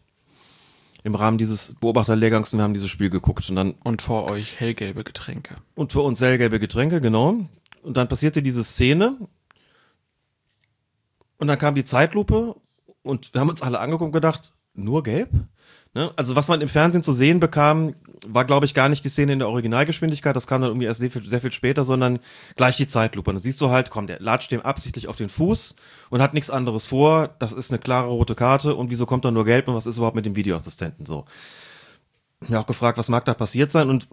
[1.03, 3.49] im Rahmen dieses Beobachterlehrgangs und wir haben dieses Spiel geguckt.
[3.49, 5.56] Und dann Und vor euch hellgelbe Getränke.
[5.75, 7.45] und für uns hellgelbe Getränke, genau.
[7.83, 9.17] Und dann passierte diese Szene.
[11.41, 12.55] Und dann kam die Zeitlupe
[13.01, 15.31] und wir haben uns alle angeguckt und gedacht, nur gelb?
[15.95, 16.11] Ne?
[16.15, 17.95] Also was man im Fernsehen zu sehen bekam,
[18.27, 20.99] war, glaube ich, gar nicht die Szene in der Originalgeschwindigkeit, das kam dann irgendwie erst
[20.99, 22.19] sehr viel, sehr viel später, sondern
[22.57, 23.31] gleich die Zeitlupe.
[23.31, 25.77] Und da siehst du halt, komm, der latscht dem absichtlich auf den Fuß
[26.11, 27.31] und hat nichts anderes vor.
[27.39, 29.97] Das ist eine klare rote Karte und wieso kommt da nur gelb und was ist
[29.97, 31.25] überhaupt mit dem Videoassistenten so?
[32.47, 34.07] Mir auch gefragt, was mag da passiert sein und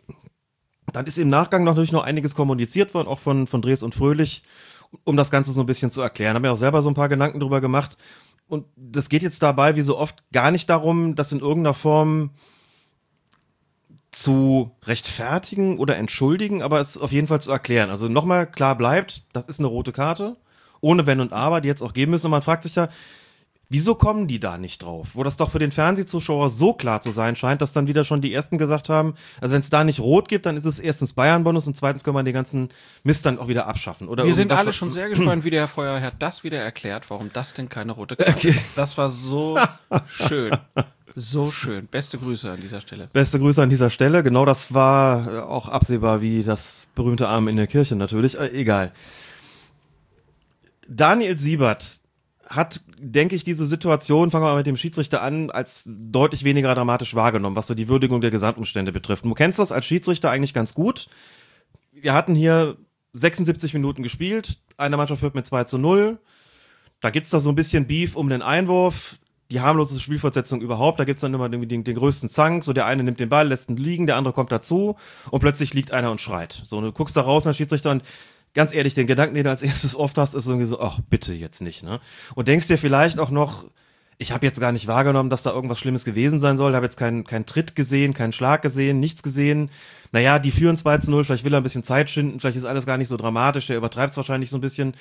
[0.94, 3.94] dann ist im Nachgang noch natürlich noch einiges kommuniziert worden, auch von, von Dres und
[3.94, 4.44] Fröhlich,
[5.04, 6.34] um das Ganze so ein bisschen zu erklären.
[6.34, 7.96] Haben mir auch selber so ein paar Gedanken drüber gemacht.
[8.46, 12.30] Und das geht jetzt dabei, wie so oft, gar nicht darum, das in irgendeiner Form
[14.10, 17.90] zu rechtfertigen oder entschuldigen, aber es auf jeden Fall zu erklären.
[17.90, 20.36] Also nochmal klar bleibt, das ist eine rote Karte,
[20.80, 22.26] ohne Wenn und Aber, die jetzt auch geben müssen.
[22.26, 22.88] Und man fragt sich ja,
[23.70, 25.08] Wieso kommen die da nicht drauf?
[25.12, 28.22] Wo das doch für den Fernsehzuschauer so klar zu sein scheint, dass dann wieder schon
[28.22, 31.12] die Ersten gesagt haben, also wenn es da nicht rot gibt, dann ist es erstens
[31.12, 32.70] Bayern-Bonus und zweitens können wir den ganzen
[33.02, 34.08] Mist dann auch wieder abschaffen.
[34.08, 37.30] Oder Wir sind alle schon sehr gespannt, wie der Herr Feuerherr das wieder erklärt, warum
[37.34, 38.48] das denn keine rote Karte Okay.
[38.48, 38.70] ist.
[38.76, 39.58] Das war so
[40.06, 40.56] schön.
[41.14, 41.88] So schön.
[41.88, 43.08] Beste Grüße an dieser Stelle.
[43.12, 44.22] Beste Grüße an dieser Stelle.
[44.22, 48.38] Genau das war äh, auch absehbar wie das berühmte Arm in der Kirche natürlich.
[48.38, 48.92] Äh, egal.
[50.88, 51.97] Daniel Siebert
[52.48, 56.74] hat, denke ich, diese Situation, fangen wir mal mit dem Schiedsrichter an, als deutlich weniger
[56.74, 59.24] dramatisch wahrgenommen, was so die Würdigung der Gesamtumstände betrifft.
[59.24, 61.08] Du kennst das als Schiedsrichter eigentlich ganz gut.
[61.92, 62.76] Wir hatten hier
[63.12, 66.18] 76 Minuten gespielt, eine Mannschaft führt mit 2 zu 0.
[67.00, 69.18] Da gibt's da so ein bisschen Beef um den Einwurf,
[69.50, 71.00] die harmloseste Spielfortsetzung überhaupt.
[71.00, 72.64] Da gibt's dann immer den, den, den größten Zank.
[72.64, 74.96] So der eine nimmt den Ball, lässt ihn liegen, der andere kommt dazu
[75.30, 76.60] und plötzlich liegt einer und schreit.
[76.64, 78.02] So, und du guckst da raus, der Schiedsrichter und
[78.54, 81.32] ganz ehrlich, den Gedanken, den du als erstes oft hast, ist irgendwie so, ach, bitte
[81.34, 82.00] jetzt nicht, ne?
[82.34, 83.64] Und denkst dir vielleicht auch noch,
[84.18, 86.96] ich habe jetzt gar nicht wahrgenommen, dass da irgendwas Schlimmes gewesen sein soll, habe jetzt
[86.96, 89.70] keinen keinen Tritt gesehen, keinen Schlag gesehen, nichts gesehen.
[90.10, 92.64] Naja, die führen 2 zu 0, vielleicht will er ein bisschen Zeit schinden, vielleicht ist
[92.64, 94.94] alles gar nicht so dramatisch, der übertreibt es wahrscheinlich so ein bisschen.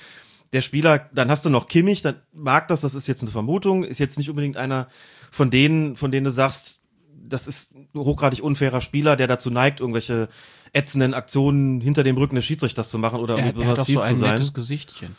[0.53, 3.84] Der Spieler, dann hast du noch Kimmich, dann mag das, das ist jetzt eine Vermutung,
[3.84, 4.88] ist jetzt nicht unbedingt einer
[5.30, 6.76] von denen, von denen du sagst,
[7.30, 10.30] das ist ein hochgradig unfairer Spieler, der dazu neigt, irgendwelche
[10.73, 13.88] ätzenden Aktionen hinter dem Rücken des Schiedsrichters zu machen oder Er, irgendwie er hat besonders
[13.88, 14.31] doch so fies zu ein sein.
[14.33, 15.15] nettes Gesichtchen.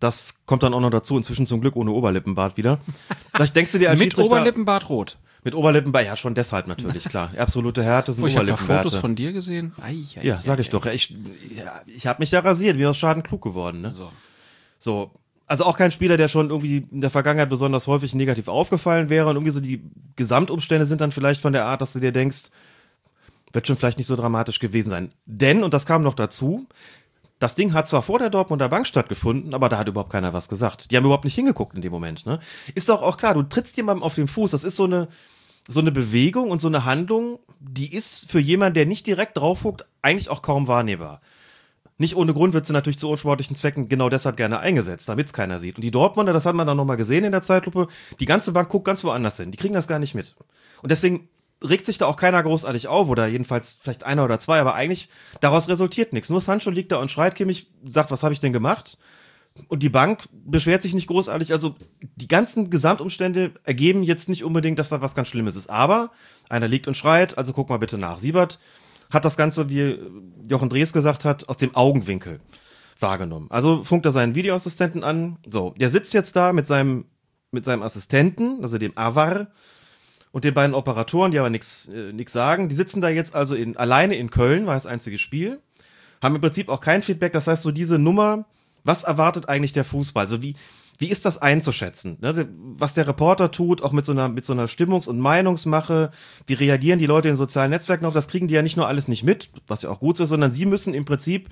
[0.00, 2.78] Das kommt dann auch noch dazu, inzwischen zum Glück ohne Oberlippenbart wieder.
[3.34, 5.18] Vielleicht denkst du dir als Mit Oberlippenbart rot.
[5.42, 7.30] Mit Oberlippenbart, ja, schon deshalb natürlich, klar.
[7.38, 8.88] Absolute Härte sind Oh, ich habe da Oberlippenbärte.
[8.90, 9.72] Fotos von dir gesehen.
[9.80, 10.84] Ei, ei, ja, ei, sag ich ei, doch.
[10.84, 11.16] Ja, Ich,
[11.56, 13.80] ja, ich habe mich ja rasiert, wie aus Schaden klug geworden.
[13.80, 13.90] Ne?
[13.90, 14.10] So.
[14.78, 15.12] So.
[15.46, 19.28] Also auch kein Spieler, der schon irgendwie in der Vergangenheit besonders häufig negativ aufgefallen wäre.
[19.28, 19.82] Und irgendwie so die
[20.16, 22.50] Gesamtumstände sind dann vielleicht von der Art, dass du dir denkst,
[23.52, 25.12] wird schon vielleicht nicht so dramatisch gewesen sein.
[25.24, 26.66] Denn, und das kam noch dazu,
[27.38, 30.48] das Ding hat zwar vor der Dortmunder Bank stattgefunden, aber da hat überhaupt keiner was
[30.48, 30.90] gesagt.
[30.90, 32.26] Die haben überhaupt nicht hingeguckt in dem Moment.
[32.26, 32.40] Ne?
[32.74, 34.50] Ist doch auch klar, du trittst jemandem auf den Fuß.
[34.50, 35.08] Das ist so eine,
[35.68, 39.62] so eine Bewegung und so eine Handlung, die ist für jemanden, der nicht direkt drauf
[39.62, 41.20] guckt, eigentlich auch kaum wahrnehmbar.
[41.98, 45.32] Nicht ohne Grund wird sie natürlich zu unsportlichen Zwecken genau deshalb gerne eingesetzt, damit es
[45.32, 45.76] keiner sieht.
[45.76, 47.88] Und die Dortmunder, das hat man dann nochmal gesehen in der Zeitlupe,
[48.20, 49.50] die ganze Bank guckt ganz woanders hin.
[49.50, 50.36] Die kriegen das gar nicht mit.
[50.82, 51.28] Und deswegen
[51.64, 55.08] regt sich da auch keiner großartig auf oder jedenfalls vielleicht einer oder zwei, aber eigentlich
[55.40, 56.28] daraus resultiert nichts.
[56.28, 58.98] Nur Sancho liegt da und schreit Kimmich, sagt, was habe ich denn gemacht?
[59.68, 61.52] Und die Bank beschwert sich nicht großartig.
[61.52, 61.76] Also
[62.16, 65.70] die ganzen Gesamtumstände ergeben jetzt nicht unbedingt, dass da was ganz Schlimmes ist.
[65.70, 66.10] Aber
[66.50, 68.18] einer liegt und schreit, also guck mal bitte nach.
[68.18, 68.58] Siebert
[69.10, 69.98] hat das Ganze, wie
[70.48, 72.40] Jochen Drees gesagt hat, aus dem Augenwinkel
[72.98, 73.46] wahrgenommen.
[73.50, 75.38] Also funkt er seinen Videoassistenten an.
[75.46, 77.06] So, der sitzt jetzt da mit seinem,
[77.50, 79.48] mit seinem Assistenten, also dem Avar,
[80.32, 82.68] und den beiden Operatoren, die aber nichts äh, sagen.
[82.68, 85.60] Die sitzen da jetzt also in, alleine in Köln, war das einzige Spiel.
[86.22, 87.32] Haben im Prinzip auch kein Feedback.
[87.32, 88.44] Das heißt, so diese Nummer,
[88.84, 90.24] was erwartet eigentlich der Fußball?
[90.24, 90.54] Also wie,
[90.98, 92.16] wie ist das einzuschätzen?
[92.20, 92.48] Ne?
[92.76, 96.10] Was der Reporter tut, auch mit so einer, mit so einer Stimmungs- und Meinungsmache,
[96.46, 99.08] wie reagieren die Leute in sozialen Netzwerken auf, das kriegen die ja nicht nur alles
[99.08, 101.48] nicht mit, was ja auch gut ist, sondern sie müssen im Prinzip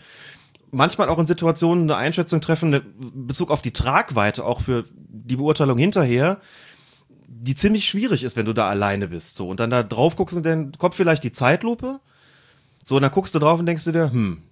[0.70, 4.84] manchmal auch in Situationen eine Einschätzung treffen, eine in Bezug auf die Tragweite, auch für
[4.96, 6.40] die Beurteilung hinterher,
[7.26, 9.36] die ziemlich schwierig ist, wenn du da alleine bist.
[9.36, 12.00] So, und dann da drauf guckst und dann kommt vielleicht die Zeitlupe.
[12.82, 14.42] So, und dann guckst du drauf und denkst dir, hm,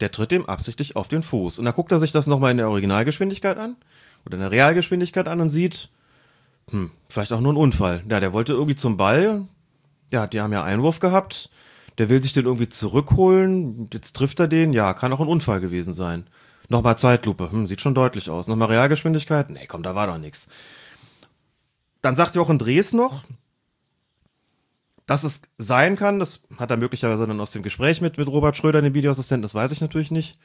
[0.00, 1.58] der tritt dem absichtlich auf den Fuß.
[1.58, 3.76] Und dann guckt er sich das nochmal in der Originalgeschwindigkeit an
[4.24, 5.88] oder in der Realgeschwindigkeit an und sieht,
[6.70, 8.02] hm, vielleicht auch nur ein Unfall.
[8.08, 9.46] Ja, der wollte irgendwie zum Ball.
[10.10, 11.50] Ja, die haben ja Einwurf gehabt.
[11.98, 13.88] Der will sich den irgendwie zurückholen.
[13.92, 14.72] Jetzt trifft er den.
[14.72, 16.26] Ja, kann auch ein Unfall gewesen sein.
[16.68, 17.50] Nochmal Zeitlupe.
[17.50, 18.48] Hm, sieht schon deutlich aus.
[18.48, 19.50] Nochmal Realgeschwindigkeit.
[19.50, 20.48] Nee, komm, da war doch nichts.
[22.00, 23.24] Dann sagt Jochen Drees noch,
[25.06, 28.56] dass es sein kann, das hat er möglicherweise dann aus dem Gespräch mit, mit Robert
[28.56, 30.38] Schröder, dem Videoassistenten, das weiß ich natürlich nicht.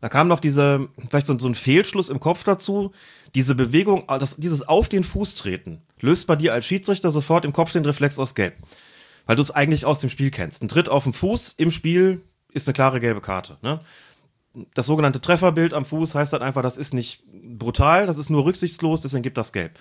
[0.00, 2.92] Da kam noch diese, vielleicht so, so ein Fehlschluss im Kopf dazu.
[3.34, 7.52] Diese Bewegung, das, dieses Auf den Fuß treten, löst bei dir als Schiedsrichter sofort im
[7.52, 8.54] Kopf den Reflex aus Gelb.
[9.26, 10.62] Weil du es eigentlich aus dem Spiel kennst.
[10.62, 13.58] Ein Tritt auf den Fuß im Spiel ist eine klare gelbe Karte.
[13.62, 13.80] Ne?
[14.74, 18.44] Das sogenannte Trefferbild am Fuß heißt halt einfach, das ist nicht brutal, das ist nur
[18.44, 19.78] rücksichtslos, deswegen gibt das Gelb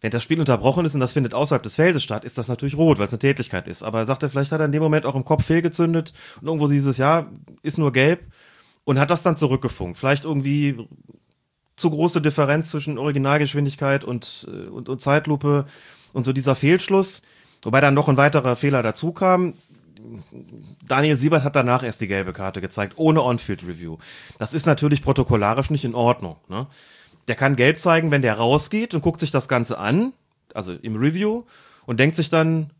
[0.00, 2.76] Wenn das Spiel unterbrochen ist und das findet außerhalb des Feldes statt, ist das natürlich
[2.76, 3.82] rot, weil es eine Tätigkeit ist.
[3.82, 6.68] Aber er sagte, vielleicht hat er in dem Moment auch im Kopf fehlgezündet und irgendwo
[6.68, 8.20] dieses Jahr ist nur gelb
[8.84, 9.98] und hat das dann zurückgefunkt.
[9.98, 10.86] Vielleicht irgendwie
[11.76, 15.66] zu große Differenz zwischen Originalgeschwindigkeit und, äh, und, und Zeitlupe
[16.12, 17.22] und so dieser Fehlschluss.
[17.62, 19.54] Wobei dann noch ein weiterer Fehler dazu kam.
[20.86, 23.96] Daniel Siebert hat danach erst die gelbe Karte gezeigt, ohne On-Field-Review.
[24.38, 26.36] Das ist natürlich protokollarisch nicht in Ordnung.
[26.48, 26.66] Ne?
[27.26, 30.12] Der kann gelb zeigen, wenn der rausgeht und guckt sich das Ganze an,
[30.52, 31.44] also im Review,
[31.86, 32.70] und denkt sich dann,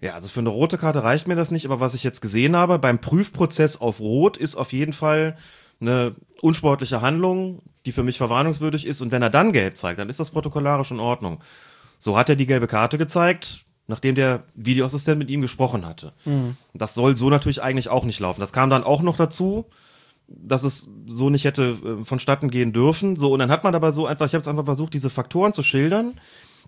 [0.00, 2.54] ja, also für eine rote Karte reicht mir das nicht, aber was ich jetzt gesehen
[2.54, 5.36] habe, beim Prüfprozess auf Rot ist auf jeden Fall
[5.80, 9.00] eine unsportliche Handlung, die für mich verwarnungswürdig ist.
[9.00, 11.40] Und wenn er dann gelb zeigt, dann ist das protokollarisch in Ordnung.
[11.98, 16.12] So hat er die gelbe Karte gezeigt, nachdem der Videoassistent mit ihm gesprochen hatte.
[16.24, 16.56] Mhm.
[16.74, 18.40] Das soll so natürlich eigentlich auch nicht laufen.
[18.40, 19.66] Das kam dann auch noch dazu,
[20.28, 23.16] dass es so nicht hätte äh, vonstatten gehen dürfen.
[23.16, 25.52] So, und dann hat man aber so einfach, ich habe es einfach versucht, diese Faktoren
[25.52, 26.20] zu schildern,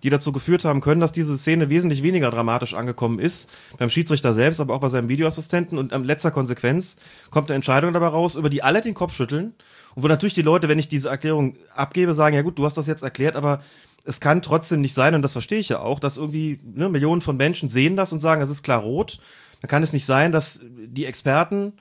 [0.03, 4.33] die dazu geführt haben können, dass diese Szene wesentlich weniger dramatisch angekommen ist, beim Schiedsrichter
[4.33, 5.79] selbst, aber auch bei seinem Videoassistenten.
[5.79, 6.97] Und am letzter Konsequenz
[7.31, 9.55] kommt eine Entscheidung dabei raus, über die alle den Kopf schütteln.
[9.95, 12.77] Und wo natürlich die Leute, wenn ich diese Erklärung abgebe, sagen, ja gut, du hast
[12.77, 13.61] das jetzt erklärt, aber
[14.05, 17.21] es kann trotzdem nicht sein, und das verstehe ich ja auch, dass irgendwie ne, Millionen
[17.21, 19.21] von Menschen sehen das und sagen, es ist klar rot.
[19.61, 21.75] Dann kann es nicht sein, dass die Experten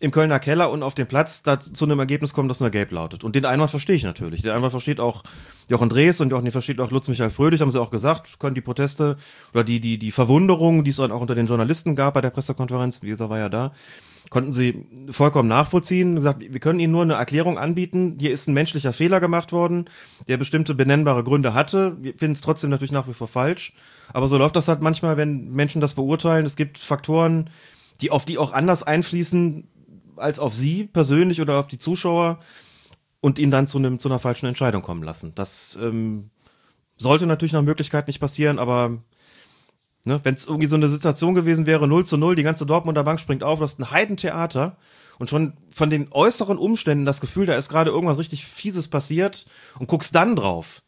[0.00, 2.90] im Kölner Keller und auf dem Platz da zu einem Ergebnis kommen, das nur gelb
[2.90, 3.22] lautet.
[3.22, 4.40] Und den Einwand verstehe ich natürlich.
[4.40, 5.22] Den Einwand versteht auch
[5.68, 8.62] Jochen Drees und Jochen versteht auch Lutz Michael Fröhlich, haben sie auch gesagt, können die
[8.62, 9.18] Proteste
[9.52, 12.30] oder die, die, die Verwunderung, die es dann auch unter den Journalisten gab bei der
[12.30, 13.72] Pressekonferenz, wie gesagt, war ja da,
[14.30, 16.14] konnten sie vollkommen nachvollziehen.
[16.14, 18.16] Gesagt, wir können ihnen nur eine Erklärung anbieten.
[18.18, 19.90] Hier ist ein menschlicher Fehler gemacht worden,
[20.28, 21.96] der bestimmte benennbare Gründe hatte.
[22.00, 23.74] Wir finden es trotzdem natürlich nach wie vor falsch.
[24.14, 26.46] Aber so läuft das halt manchmal, wenn Menschen das beurteilen.
[26.46, 27.50] Es gibt Faktoren,
[28.00, 29.68] die auf die auch anders einfließen
[30.20, 32.40] als auf sie persönlich oder auf die Zuschauer
[33.20, 35.32] und ihn dann zu, einem, zu einer falschen Entscheidung kommen lassen.
[35.34, 36.30] Das ähm,
[36.96, 38.98] sollte natürlich nach Möglichkeit nicht passieren, aber
[40.04, 43.04] ne, wenn es irgendwie so eine Situation gewesen wäre, 0 zu 0, die ganze Dortmunder
[43.04, 44.76] Bank springt auf, das ist ein Heidentheater
[45.18, 49.46] und schon von den äußeren Umständen das Gefühl, da ist gerade irgendwas richtig Fieses passiert
[49.78, 50.82] und guckst dann drauf.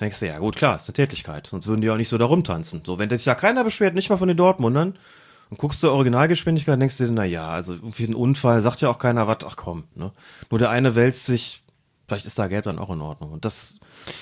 [0.00, 2.24] Denkst du, ja gut, klar, ist eine Tätigkeit, sonst würden die auch nicht so da
[2.24, 2.82] rumtanzen.
[2.84, 4.98] So, wenn sich ja keiner beschwert, nicht mal von den Dortmundern,
[5.50, 8.90] und guckst du Originalgeschwindigkeit, denkst du dir, na ja, also für einen Unfall sagt ja
[8.90, 10.12] auch keiner was, ach komm, ne?
[10.50, 11.62] Nur der eine wälzt sich,
[12.08, 13.32] vielleicht ist da Gelb dann auch in Ordnung.
[13.32, 13.78] Und das,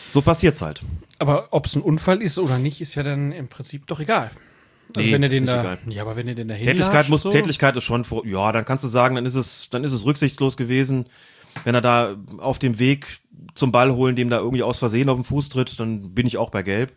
[0.08, 0.82] so passiert's halt.
[1.18, 4.30] Aber ob es ein Unfall ist oder nicht, ist ja dann im Prinzip doch egal.
[4.94, 5.78] Also Nee, wenn er den da, egal.
[5.86, 8.64] ja, aber wenn er den da Tätigkeit muss, so, Tätigkeit ist schon vor, ja, dann
[8.64, 11.06] kannst du sagen, dann ist es, dann ist es rücksichtslos gewesen.
[11.64, 13.20] Wenn er da auf dem Weg
[13.54, 16.38] zum Ball holen, dem da irgendwie aus Versehen auf den Fuß tritt, dann bin ich
[16.38, 16.94] auch bei Gelb.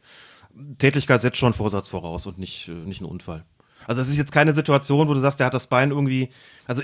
[0.78, 3.44] Tätigkeit setzt schon Vorsatz voraus und nicht, äh, nicht ein Unfall.
[3.86, 6.30] Also es ist jetzt keine Situation, wo du sagst, der hat das Bein irgendwie,
[6.66, 6.82] also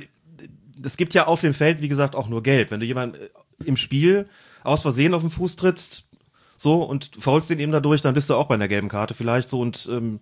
[0.83, 2.71] es gibt ja auf dem Feld, wie gesagt, auch nur Gelb.
[2.71, 3.29] Wenn du jemand äh,
[3.65, 4.27] im Spiel
[4.63, 6.09] aus Versehen auf den Fuß trittst,
[6.57, 9.49] so und faulst den eben dadurch, dann bist du auch bei einer gelben Karte vielleicht
[9.49, 10.19] so und ähm,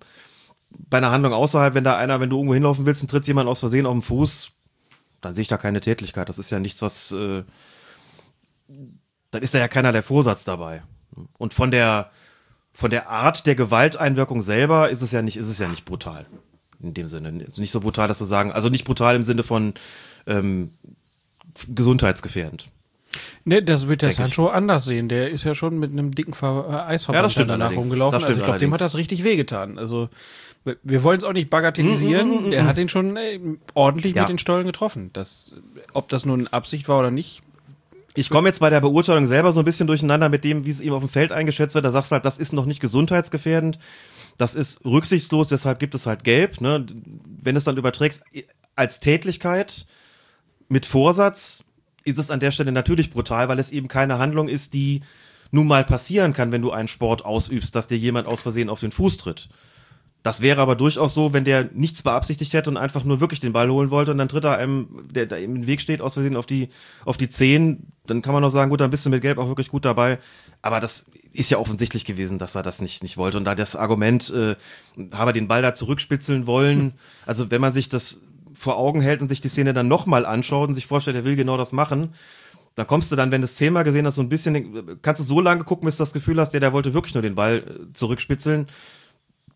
[0.70, 3.50] bei einer Handlung außerhalb, wenn da einer, wenn du irgendwo hinlaufen willst und trittst jemand
[3.50, 4.52] aus Versehen auf den Fuß,
[5.22, 6.30] dann sehe ich da keine Tätigkeit.
[6.30, 7.44] Das ist ja nichts, was, äh,
[9.32, 10.84] dann ist da ja keinerlei Vorsatz dabei.
[11.38, 12.12] Und von der,
[12.72, 16.26] von der Art der Gewalteinwirkung selber ist es ja nicht, ist es ja nicht brutal.
[16.82, 17.32] In dem Sinne.
[17.32, 19.74] Nicht so brutal, dass du sagen, also nicht brutal im Sinne von
[20.28, 20.72] ähm,
[21.68, 22.70] gesundheitsgefährdend.
[23.44, 24.36] Ne, das wird der Denk ich.
[24.36, 25.10] Sancho anders sehen.
[25.10, 27.86] Der ist ja schon mit einem dicken Ver äh, Eisverband Ja, danach allerdings.
[27.86, 28.16] rumgelaufen.
[28.24, 29.80] Also ich glaube, dem hat das richtig wehgetan.
[29.80, 30.10] Also
[30.84, 32.52] wir- wollen es auch nicht bagatellisieren.
[32.52, 33.40] der hat ihn schon äh,
[33.74, 34.24] ordentlich Ja.
[34.24, 35.10] mit den Stollen getroffen.
[35.14, 35.56] Das,
[35.94, 37.42] ob das nun Absicht war oder nicht,
[38.16, 40.80] Ich komme jetzt bei der Beurteilung selber so ein bisschen durcheinander mit dem, wie es
[40.82, 41.86] ihm auf dem Feld eingeschätzt wird.
[41.86, 43.80] Da sagst du halt, das ist noch nicht gesundheitsgefährdend,
[44.40, 46.62] das ist rücksichtslos, deshalb gibt es halt gelb.
[46.62, 46.86] Ne?
[47.42, 48.24] Wenn es dann überträgst
[48.74, 49.86] als Tätlichkeit
[50.70, 51.66] mit Vorsatz,
[52.06, 55.02] ist es an der Stelle natürlich brutal, weil es eben keine Handlung ist, die
[55.52, 58.80] nun mal passieren kann, wenn du einen Sport ausübst, dass dir jemand aus Versehen auf
[58.80, 59.50] den Fuß tritt.
[60.22, 63.54] Das wäre aber durchaus so, wenn der nichts beabsichtigt hätte und einfach nur wirklich den
[63.54, 66.36] Ball holen wollte und dann tritt er einem, der da im Weg steht, aus Versehen
[66.36, 66.70] auf die,
[67.06, 69.48] auf die Zehen, dann kann man noch sagen, gut, dann bist du mit Gelb auch
[69.48, 70.20] wirklich gut dabei.
[70.62, 73.38] Aber das ist ja offensichtlich gewesen, dass er das nicht, nicht wollte.
[73.38, 74.56] Und da das Argument, äh,
[75.14, 76.94] habe er den Ball da zurückspitzeln wollen,
[77.26, 78.22] also wenn man sich das
[78.54, 81.38] vor Augen hält und sich die Szene dann nochmal anschaut und sich vorstellt, er will
[81.38, 82.14] genau das machen,
[82.76, 85.26] dann kommst du dann, wenn du es zehnmal gesehen hast, so ein bisschen, kannst du
[85.26, 87.58] so lange gucken, bis du das Gefühl hast, der, der wollte wirklich nur den Ball
[87.58, 88.68] äh, zurückspitzeln.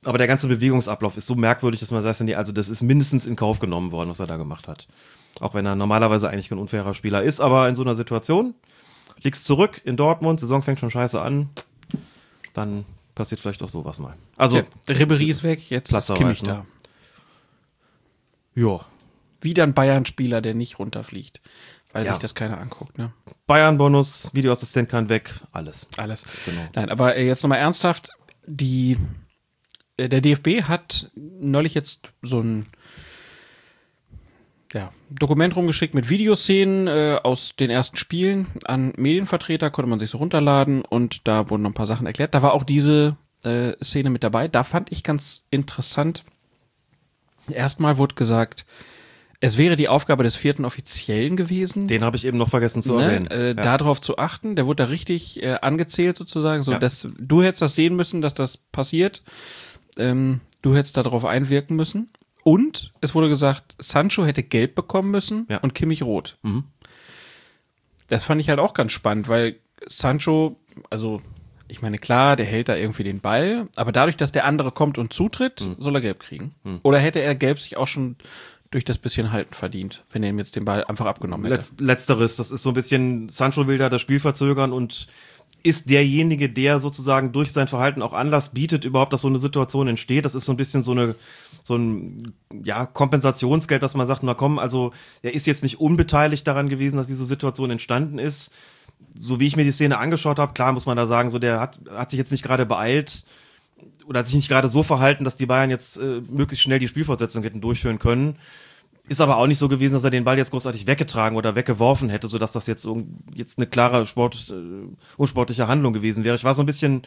[0.06, 3.26] Aber der ganze Bewegungsablauf ist so merkwürdig, dass man sagt, nee, also das ist mindestens
[3.26, 4.88] in Kauf genommen worden, was er da gemacht hat.
[5.40, 8.54] Auch wenn er normalerweise eigentlich kein unfairer Spieler ist, aber in so einer Situation
[9.22, 11.50] liegst zurück in Dortmund, Saison fängt schon scheiße an,
[12.54, 14.16] dann passiert vielleicht auch sowas mal.
[14.38, 16.66] Also, ja, Ribery ist weg, jetzt ist Platzverweis, Kimmich ne?
[18.56, 18.62] da.
[18.62, 18.80] ja.
[19.42, 21.42] Wieder ein Bayern-Spieler, der nicht runterfliegt.
[21.92, 22.14] weil Ja.
[22.14, 23.12] sich das keiner anguckt, ne?
[23.46, 25.86] Bayern-Bonus, Videoassistent kann weg, alles.
[25.98, 26.26] Alles.
[26.46, 26.62] Genau.
[26.74, 28.10] Nein, aber äh, jetzt nochmal ernsthaft,
[28.48, 28.98] die,
[29.98, 32.66] der DFB hat neulich jetzt so ein
[34.74, 40.10] ja, Dokument rumgeschickt mit Videoszenen äh, aus den ersten Spielen an Medienvertreter, konnte man sich
[40.10, 42.34] so runterladen und da wurden noch ein paar Sachen erklärt.
[42.34, 44.48] Da war auch diese äh, Szene mit dabei.
[44.48, 46.24] Da fand ich ganz interessant.
[47.52, 48.66] Erstmal wurde gesagt,
[49.42, 52.96] es wäre die Aufgabe des vierten Offiziellen gewesen, Den habe ich eben noch vergessen zu
[52.96, 53.28] ne, erwähnen.
[53.28, 53.54] äh, ja.
[53.54, 54.56] darauf zu achten.
[54.56, 56.80] Der wurde da richtig äh, angezählt sozusagen, so Ja.
[56.80, 59.22] dass du hättest das sehen müssen, dass das passiert.
[59.98, 62.10] Ähm, du hättest darauf einwirken müssen.
[62.44, 65.58] Und es wurde gesagt, Sancho hätte gelb bekommen müssen Ja.
[65.60, 66.38] und Kimmich rot.
[66.44, 66.66] Mhm.
[68.08, 71.22] Das fand ich halt auch ganz spannend, weil Sancho, also
[71.68, 74.98] ich meine, klar, der hält da irgendwie den Ball, aber dadurch, dass der andere kommt
[74.98, 75.76] und zutritt, Mhm.
[75.80, 76.54] soll er gelb kriegen.
[76.84, 78.18] Oder hätte er gelb sich auch schon
[78.72, 81.56] durch das bisschen Halten verdient, wenn er ihm jetzt den Ball einfach abgenommen hätte.
[81.56, 85.08] Letz, letzteres, das ist so ein bisschen, Sancho will da das Spiel verzögern und
[85.64, 89.88] ist derjenige, der sozusagen durch sein Verhalten auch Anlass bietet, überhaupt, dass so eine Situation
[89.88, 90.26] entsteht.
[90.26, 91.16] Das ist so ein bisschen so eine,
[91.64, 92.34] so ein,
[92.64, 96.98] ja, Kompensationsgeld, dass man sagt, na komm, also, er ist jetzt nicht unbeteiligt daran gewesen,
[96.98, 98.54] dass diese Situation entstanden ist.
[99.16, 101.62] So wie ich mir die Szene angeschaut habe, klar muss man da sagen, so der
[101.62, 103.26] hat, hat sich jetzt nicht gerade beeilt
[104.06, 106.88] oder hat sich nicht gerade so verhalten, dass die Bayern jetzt äh, möglichst schnell die
[106.88, 108.36] Spielfortsetzung hätten durchführen können.
[109.08, 112.10] Ist aber auch nicht so gewesen, dass er den Ball jetzt großartig weggetragen oder weggeworfen
[112.10, 112.88] hätte, sodass das jetzt,
[113.34, 116.38] jetzt eine klare Sport, äh, unsportliche Handlung gewesen wäre.
[116.38, 117.02] Ich war so ein bisschen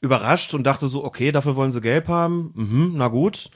[0.00, 2.52] überrascht und dachte so, okay, dafür wollen sie gelb haben.
[2.54, 3.50] Mhm, na gut.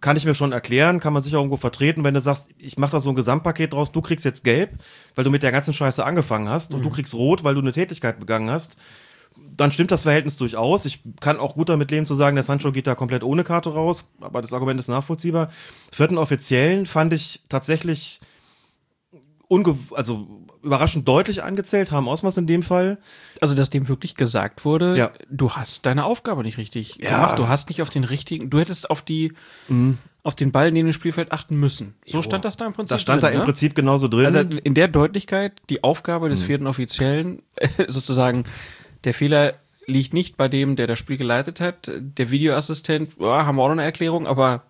[0.00, 2.78] Kann ich mir schon erklären, kann man sich auch irgendwo vertreten, wenn du sagst, ich
[2.78, 4.78] mache da so ein Gesamtpaket draus, du kriegst jetzt gelb,
[5.16, 7.72] weil du mit der ganzen Scheiße angefangen hast und du kriegst rot, weil du eine
[7.72, 8.76] Tätigkeit begangen hast
[9.56, 10.86] dann stimmt das Verhältnis durchaus.
[10.86, 13.70] Ich kann auch gut damit leben zu sagen, der Sancho geht da komplett ohne Karte
[13.74, 15.50] raus, aber das Argument ist nachvollziehbar.
[15.92, 18.20] Vierten Offiziellen fand ich tatsächlich
[19.94, 20.28] also
[20.62, 22.98] überraschend deutlich angezählt, haben Osmas in dem Fall.
[23.40, 25.10] Also, dass dem wirklich gesagt wurde, Ja.
[25.28, 27.10] du hast deine Aufgabe nicht richtig Ja.
[27.16, 29.32] gemacht, du hast nicht auf den richtigen, du hättest auf die,
[30.22, 31.94] auf den Ball neben dem Spielfeld achten müssen.
[32.06, 32.94] So stand das da im Prinzip.
[32.94, 33.44] Da stand drin, da im ne?
[33.44, 34.26] Prinzip genauso drin.
[34.26, 36.30] Also in der Deutlichkeit, die Aufgabe Mhm.
[36.30, 37.42] des vierten Offiziellen,
[37.88, 38.44] sozusagen,
[39.04, 39.54] der Fehler
[39.86, 41.90] liegt nicht bei dem, der das Spiel geleitet hat.
[41.94, 44.62] Der Videoassistent, ja, haben wir auch noch eine Erklärung, aber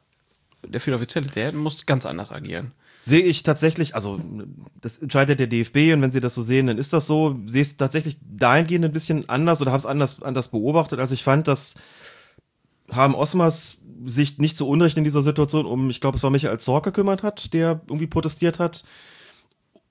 [0.67, 2.73] der Offizielle, der muss ganz anders agieren.
[2.99, 4.21] sehe ich tatsächlich, also
[4.81, 7.39] das entscheidet der DFB und wenn sie das so sehen, dann ist das so.
[7.47, 11.25] Sehe es tatsächlich dahingehend ein bisschen anders oder habe es anders, anders beobachtet, als ich
[11.25, 11.75] fand, dass
[12.91, 16.59] haben Osmers sich nicht so unrecht in dieser Situation um, ich glaube, es war Michael
[16.59, 18.85] Zorc gekümmert hat, der irgendwie protestiert hat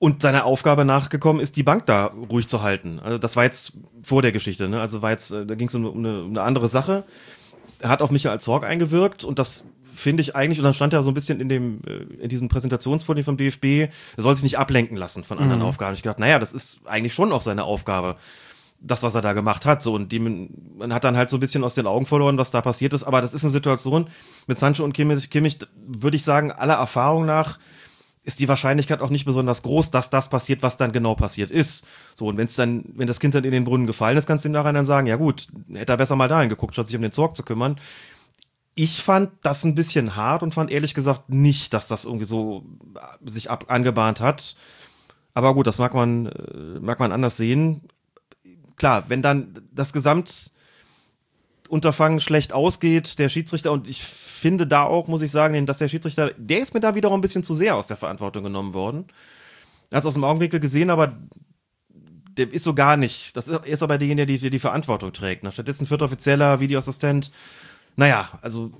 [0.00, 3.00] und seiner Aufgabe nachgekommen ist, die Bank da ruhig zu halten.
[3.00, 4.80] Also das war jetzt vor der Geschichte, ne?
[4.80, 7.04] Also war jetzt, äh, da ging es um, um, eine, andere Sache.
[7.80, 11.02] Er hat auf Michael Zorc eingewirkt und das finde ich eigentlich, und dann stand er
[11.02, 14.58] so ein bisschen in dem, äh, in diesem Präsentationsfolie vom DFB, er soll sich nicht
[14.58, 15.92] ablenken lassen von anderen Aufgaben.
[15.92, 18.16] Ich gedacht, naja, das ist eigentlich schon auch seine Aufgabe
[18.80, 19.82] das, was er da gemacht hat.
[19.82, 22.50] So, und die, man hat dann halt so ein bisschen aus den Augen verloren, was
[22.50, 23.04] da passiert ist.
[23.04, 24.08] Aber das ist eine Situation
[24.46, 27.58] mit Sancho und Kimmich, Kimmich würde ich sagen, aller Erfahrung nach
[28.22, 31.86] ist die Wahrscheinlichkeit auch nicht besonders groß, dass das passiert, was dann genau passiert ist.
[32.14, 34.44] So, und wenn es dann, wenn das Kind dann in den Brunnen gefallen ist, kannst
[34.44, 36.96] du ihm nachher dann sagen, ja gut, hätte er besser mal dahin geguckt, statt sich
[36.96, 37.80] um den Zorg zu kümmern.
[38.74, 42.64] Ich fand das ein bisschen hart und fand ehrlich gesagt nicht, dass das irgendwie so
[42.94, 44.56] äh, sich ab, angebahnt hat.
[45.34, 47.82] Aber gut, das mag man, äh, mag man anders sehen
[48.80, 54.02] klar, wenn dann das Gesamtunterfangen schlecht ausgeht, der Schiedsrichter, und ich
[54.40, 57.22] finde da auch, muss ich sagen, dass der Schiedsrichter, der ist mir da wiederum ein
[57.22, 59.04] bisschen zu sehr aus der Verantwortung genommen worden.
[59.90, 61.16] Er hat es aus dem Augenwinkel gesehen, aber
[62.36, 63.36] der ist so gar nicht.
[63.36, 65.42] Das ist, aber derjenige, der die, die Verantwortung trägt.
[65.42, 65.52] Ne?
[65.52, 67.32] Stattdessen vierter Offizieller, Videoassistent.
[67.96, 68.70] Naja, also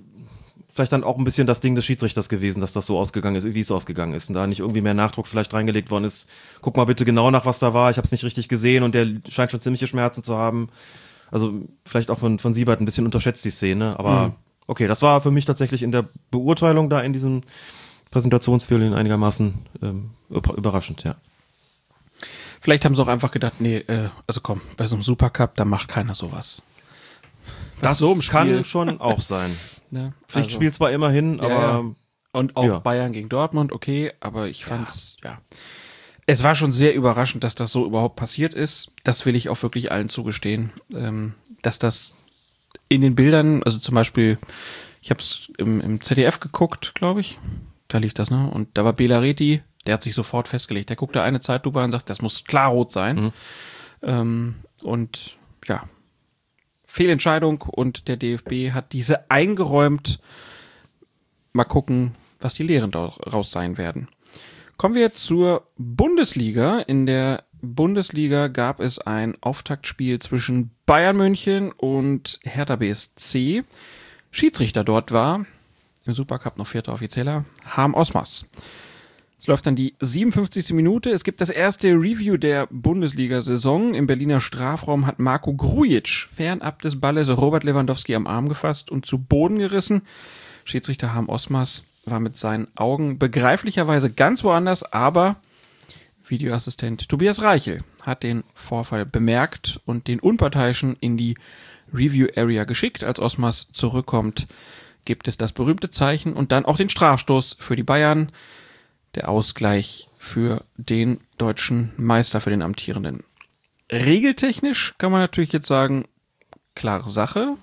[0.72, 3.52] vielleicht dann auch ein bisschen das Ding des Schiedsrichters gewesen, dass das so ausgegangen ist,
[3.54, 4.28] wie es ausgegangen ist.
[4.28, 6.28] Und da nicht irgendwie mehr Nachdruck vielleicht reingelegt worden ist.
[6.62, 7.90] Guck mal bitte genau nach, was da war.
[7.90, 10.68] Ich habe es nicht richtig gesehen und der scheint schon ziemliche Schmerzen zu haben.
[11.30, 13.98] Also vielleicht auch von, von Siebert ein bisschen unterschätzt die Szene.
[13.98, 14.36] Aber
[14.70, 17.42] okay, das war für mich tatsächlich in der Beurteilung da in diesem
[18.10, 21.16] Präsentationsfilm einigermaßen ähm, über- überraschend, ja.
[22.60, 25.64] Vielleicht haben sie auch einfach gedacht, nee, äh, also komm, bei so einem Supercup, da
[25.64, 26.62] macht keiner sowas.
[27.80, 29.50] Bei Das so kann schon auch sein.
[29.90, 30.12] ne?
[30.28, 31.84] Pflichtspiel zwar immerhin, Ja, aber ja.
[32.32, 32.78] Und auch Ja.
[32.78, 35.40] Bayern gegen Dortmund, okay, aber ich fand's, ja.
[36.26, 38.92] Es war schon sehr überraschend, dass das so überhaupt passiert ist.
[39.02, 40.70] Das will ich auch wirklich allen zugestehen.
[40.94, 42.16] Ähm, dass das
[42.90, 44.38] in den Bildern, also zum Beispiel,
[45.00, 47.38] ich habe es im, im ZDF geguckt, glaube ich.
[47.88, 48.50] Da lief das, ne?
[48.50, 50.90] Und da war Bela Reti, der hat sich sofort festgelegt.
[50.90, 53.32] Der guckte eine Zeitlupe an und sagt, das muss klar rot sein.
[54.02, 55.84] Ähm, und ja,
[56.86, 60.18] Fehlentscheidung und der DFB hat diese eingeräumt.
[61.52, 64.08] Mal gucken, was die Lehren daraus sein werden.
[64.76, 66.80] Kommen wir zur Bundesliga.
[66.80, 73.64] In der Bundesliga gab es ein Auftaktspiel zwischen Bayern München und Hertha BSC.
[74.30, 75.46] Schiedsrichter dort war,
[76.04, 78.48] im Supercup noch vierter Offizieller, Harm Osmas.
[79.38, 80.74] Es läuft dann die 57.
[80.74, 81.08] Minute.
[81.10, 83.94] Es gibt das erste Review der Bundesliga-Saison.
[83.94, 89.06] Im Berliner Strafraum hat Marco Grujic fernab des Balles Robert Lewandowski am Arm gefasst und
[89.06, 90.02] zu Boden gerissen.
[90.64, 95.36] Schiedsrichter Harm Osmas war mit seinen Augen begreiflicherweise ganz woanders, aber
[96.30, 101.36] Videoassistent Tobias Reichel hat den Vorfall bemerkt und den Unparteiischen in die
[101.92, 103.04] Review Area geschickt.
[103.04, 104.46] Als Osmas zurückkommt,
[105.04, 108.30] gibt es das berühmte Zeichen und dann auch den Strafstoß für die Bayern.
[109.16, 113.24] Der Ausgleich für den deutschen Meister, für den amtierenden.
[113.90, 116.04] Regeltechnisch kann man natürlich jetzt sagen,
[116.76, 117.56] klare Sache.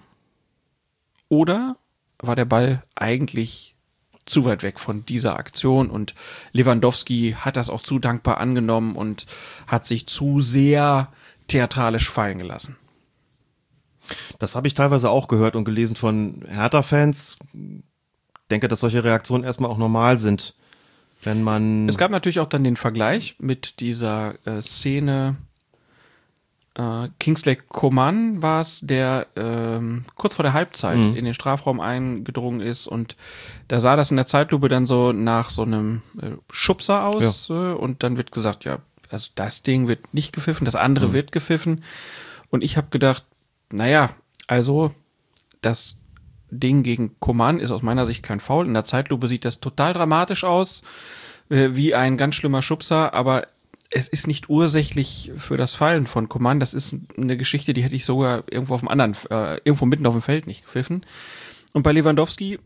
[1.29, 1.77] Oder
[2.19, 3.76] war der Ball eigentlich
[4.30, 6.14] zu weit weg von dieser Aktion und
[6.51, 9.25] Lewandowski hat das auch zu dankbar angenommen und
[9.67, 11.11] hat sich zu sehr
[11.47, 12.77] theatralisch fallen gelassen.
[14.39, 17.38] Das habe ich teilweise auch gehört und gelesen von Hertha-Fans.
[18.49, 20.56] Denke, dass solche Reaktionen erstmal auch normal sind.
[21.23, 21.89] Wenn man.
[21.89, 25.35] Es gab natürlich auch dann den Vergleich mit dieser äh, Szene
[26.77, 31.15] äh, Kingsley Coman war es, der ähm, kurz vor der Halbzeit mhm.
[31.15, 33.17] in den Strafraum eingedrungen ist und
[33.67, 37.72] da sah das in der Zeitlupe dann so nach so einem äh, Schubser aus ja.
[37.72, 41.14] äh, und dann wird gesagt, ja, also das Ding wird nicht gepfiffen, das andere mhm.
[41.14, 41.83] wird gepfiffen
[42.51, 43.25] und ich habe gedacht,
[43.72, 44.11] naja,
[44.45, 44.91] also
[45.61, 45.99] das
[46.49, 48.67] Ding gegen Coman ist aus meiner Sicht kein Foul.
[48.67, 50.83] In der Zeitlupe sieht das total dramatisch aus,
[51.49, 53.47] äh, wie ein ganz schlimmer Schubser, aber
[53.90, 56.61] es ist nicht ursächlich für das Fallen von Command.
[56.61, 60.06] Das ist eine Geschichte, die hätte ich sogar irgendwo auf dem anderen, äh, irgendwo mitten
[60.06, 61.06] auf dem Feld nicht gepfiffen.
[61.74, 62.59] Und bei Lewandowski,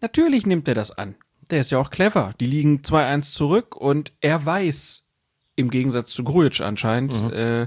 [0.00, 1.14] natürlich nimmt er das an.
[1.50, 2.34] Der ist ja auch clever.
[2.40, 5.08] Die liegen 2-1 zurück und er weiß,
[5.56, 7.32] im Gegensatz zu Grujic anscheinend, mhm.
[7.32, 7.66] äh,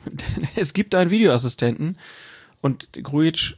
[0.56, 1.98] es gibt einen Videoassistenten
[2.60, 3.56] und Grujic,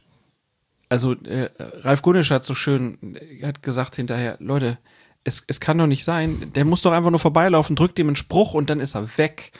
[0.89, 4.77] also äh, Ralf Gunisch hat so schön, hat gesagt hinterher, Leute,
[5.25, 6.53] es, es kann doch nicht sein.
[6.55, 9.51] Der muss doch einfach nur vorbeilaufen, drückt ihm einen Spruch und dann ist er weg.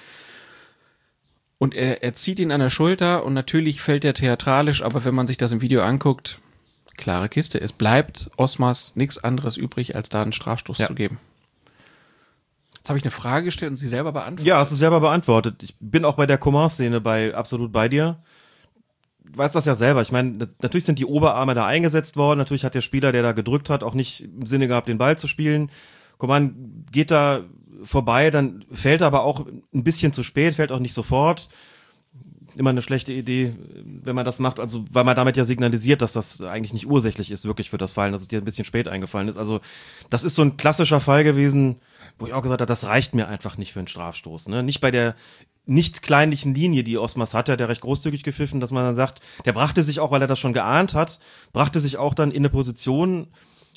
[1.57, 5.15] Und er, er zieht ihn an der Schulter und natürlich fällt er theatralisch, aber wenn
[5.15, 6.39] man sich das im Video anguckt,
[6.97, 7.59] klare Kiste.
[7.59, 10.87] Es bleibt Osmas nichts anderes übrig, als da einen Strafstoß ja.
[10.87, 11.19] zu geben.
[12.75, 14.45] Jetzt habe ich eine Frage gestellt und sie selber beantwortet.
[14.45, 15.63] Ja, hast du selber beantwortet.
[15.63, 18.19] Ich bin auch bei der Command-Szene bei absolut bei dir
[19.33, 20.01] weiß das ja selber.
[20.01, 22.37] Ich meine, natürlich sind die Oberarme da eingesetzt worden.
[22.37, 25.17] Natürlich hat der Spieler, der da gedrückt hat, auch nicht im Sinne gehabt, den Ball
[25.17, 25.71] zu spielen.
[26.17, 27.41] Coman geht da
[27.83, 31.49] vorbei, dann fällt er aber auch ein bisschen zu spät, fällt auch nicht sofort.
[32.55, 36.13] Immer eine schlechte Idee, wenn man das macht, also weil man damit ja signalisiert, dass
[36.13, 38.87] das eigentlich nicht ursächlich ist, wirklich für das Fallen, dass es dir ein bisschen spät
[38.87, 39.35] eingefallen ist.
[39.35, 39.59] Also,
[40.09, 41.81] das ist so ein klassischer Fall gewesen,
[42.17, 44.47] wo ich auch gesagt habe, das reicht mir einfach nicht für einen Strafstoß.
[44.47, 44.63] Ne?
[44.63, 45.15] Nicht bei der
[45.65, 49.53] nicht kleinlichen Linie, die Osmas hat, der recht großzügig gepfiffen, dass man dann sagt, der
[49.53, 51.19] brachte sich auch, weil er das schon geahnt hat,
[51.53, 53.27] brachte sich auch dann in eine Position,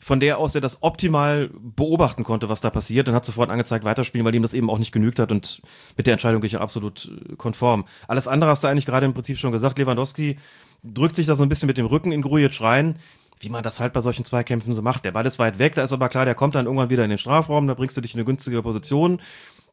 [0.01, 3.85] von der aus er das optimal beobachten konnte, was da passiert und hat sofort angezeigt,
[3.85, 5.61] weiterspielen, weil ihm das eben auch nicht genügt hat und
[5.97, 7.85] mit der Entscheidung gehe ich absolut äh, konform.
[8.07, 9.79] Alles andere hast du eigentlich gerade im Prinzip schon gesagt.
[9.79, 10.39] Lewandowski
[10.85, 12.97] drückt sich da so ein bisschen mit dem Rücken in Grujic rein,
[13.41, 15.05] wie man das halt bei solchen Zweikämpfen so macht.
[15.05, 17.11] Der Ball ist weit weg, da ist aber klar, der kommt dann irgendwann wieder in
[17.11, 19.21] den Strafraum, da bringst du dich in eine günstige Position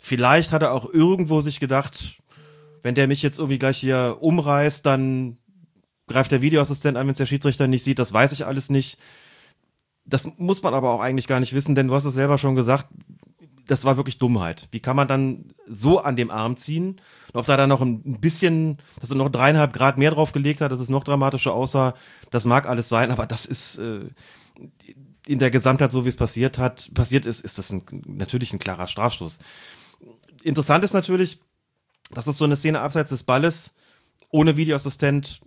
[0.08, 2.22] Vielleicht hat er auch irgendwo sich gedacht,
[2.84, 5.38] wenn der mich jetzt irgendwie gleich hier umreißt, dann
[6.08, 7.98] greift der Videoassistent an, wenn es der Schiedsrichter nicht sieht.
[7.98, 9.00] Das weiß ich alles nicht.
[10.06, 12.56] Das muss man aber auch eigentlich gar nicht wissen, denn du hast es selber schon
[12.56, 12.86] gesagt,
[13.66, 14.68] das war wirklich Dummheit.
[14.70, 17.02] Wie kann man dann so an dem Arm ziehen?
[17.34, 20.62] Und ob da dann noch ein bisschen, dass er noch dreieinhalb Grad mehr drauf gelegt
[20.62, 21.96] hat, dass es noch dramatischer aussah,
[22.30, 24.02] das mag alles sein, aber das ist äh,
[25.26, 28.60] in der Gesamtheit, so wie es passiert hat, passiert ist, ist das ein, natürlich ein
[28.60, 29.40] klarer Strafstoß
[30.46, 31.40] interessant ist natürlich,
[32.12, 33.74] dass es so eine Szene abseits des Balles
[34.30, 35.42] ohne Videoassistent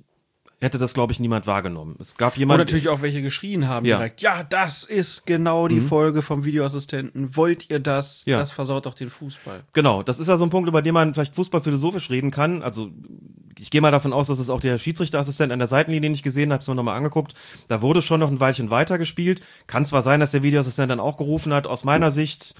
[0.61, 1.97] hätte das, glaube ich, niemand wahrgenommen.
[2.01, 2.61] Es gab jemanden.
[2.61, 3.99] Wo natürlich auch welche geschrien haben ja.
[3.99, 4.21] direkt.
[4.23, 5.89] Ja, das ist genau die mhm.
[5.89, 7.37] Folge vom Videoassistenten.
[7.37, 8.25] Wollt ihr das?
[8.25, 8.39] Ja.
[8.39, 9.63] Das versaut doch den Fußball.
[9.73, 12.63] Genau, das ist ja so ein Punkt, über den man vielleicht Fußball philosophisch reden kann.
[12.63, 12.91] Also
[13.57, 16.53] ich gehe mal davon aus, dass es auch der Schiedsrichterassistent an der Seitenlinie nicht gesehen
[16.53, 17.35] hat, es mir nochmal angeguckt.
[17.69, 19.43] Da wurde schon noch ein Weilchen weiter gespielt.
[19.69, 21.67] Kann zwar sein, dass der Videoassistent dann auch gerufen hat.
[21.69, 22.57] Aus meiner Sicht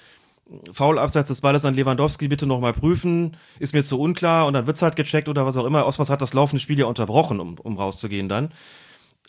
[0.73, 4.67] Foul abseits des Balles an Lewandowski bitte nochmal prüfen, ist mir zu unklar und dann
[4.67, 5.87] wird's halt gecheckt oder was auch immer.
[5.87, 8.53] Osmas hat das laufende Spiel ja unterbrochen, um, um rauszugehen dann.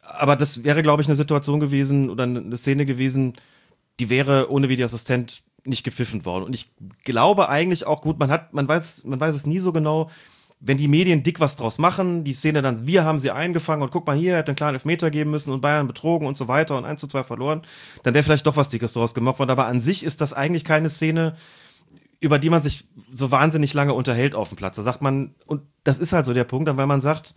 [0.01, 3.33] Aber das wäre, glaube ich, eine Situation gewesen oder eine Szene gewesen,
[3.99, 6.45] die wäre ohne Videoassistent nicht gepfiffen worden.
[6.45, 6.71] Und ich
[7.03, 10.09] glaube eigentlich auch gut, man hat, man weiß, man weiß es nie so genau,
[10.61, 13.91] wenn die Medien dick was draus machen, die Szene dann, wir haben sie eingefangen und
[13.91, 16.77] guck mal hier, hätte einen kleinen Elfmeter geben müssen und Bayern betrogen und so weiter
[16.77, 17.61] und 1 zu 2 verloren,
[18.03, 19.51] dann wäre vielleicht doch was Dickes draus gemacht worden.
[19.51, 21.37] Aber an sich ist das eigentlich keine Szene,
[22.19, 24.75] über die man sich so wahnsinnig lange unterhält auf dem Platz.
[24.75, 27.35] Da sagt man, und das ist halt so der Punkt, weil man sagt,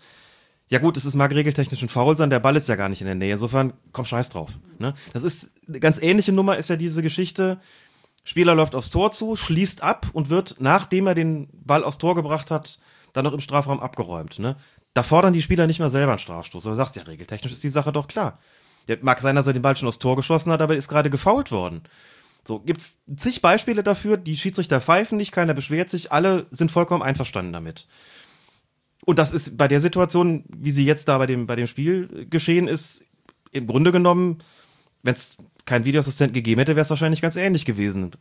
[0.68, 3.02] ja gut, es ist mag regeltechnisch ein Foul sein, der Ball ist ja gar nicht
[3.02, 3.32] in der Nähe.
[3.32, 4.58] Insofern, komm scheiß drauf.
[4.78, 4.94] Ne?
[5.12, 7.60] Das ist eine ganz ähnliche Nummer, ist ja diese Geschichte.
[8.24, 12.16] Spieler läuft aufs Tor zu, schließt ab und wird, nachdem er den Ball aufs Tor
[12.16, 12.80] gebracht hat,
[13.12, 14.38] dann noch im Strafraum abgeräumt.
[14.38, 14.56] Ne?
[14.94, 16.64] Da fordern die Spieler nicht mehr selber einen Strafstoß.
[16.64, 18.38] Du sagst, ja, regeltechnisch ist die Sache doch klar.
[18.88, 20.88] Ja, mag sein, dass er den Ball schon aufs Tor geschossen hat, aber er ist
[20.88, 21.82] gerade gefault worden.
[22.44, 27.02] So, gibt's zig Beispiele dafür, die Schiedsrichter pfeifen nicht, keiner beschwert sich, alle sind vollkommen
[27.02, 27.86] einverstanden damit.
[29.04, 32.26] Und das ist bei der Situation, wie sie jetzt da bei dem, bei dem Spiel
[32.28, 33.06] geschehen ist,
[33.52, 34.42] im Grunde genommen,
[35.02, 38.12] wenn es keinen Videoassistent gegeben hätte, wäre es wahrscheinlich ganz ähnlich gewesen.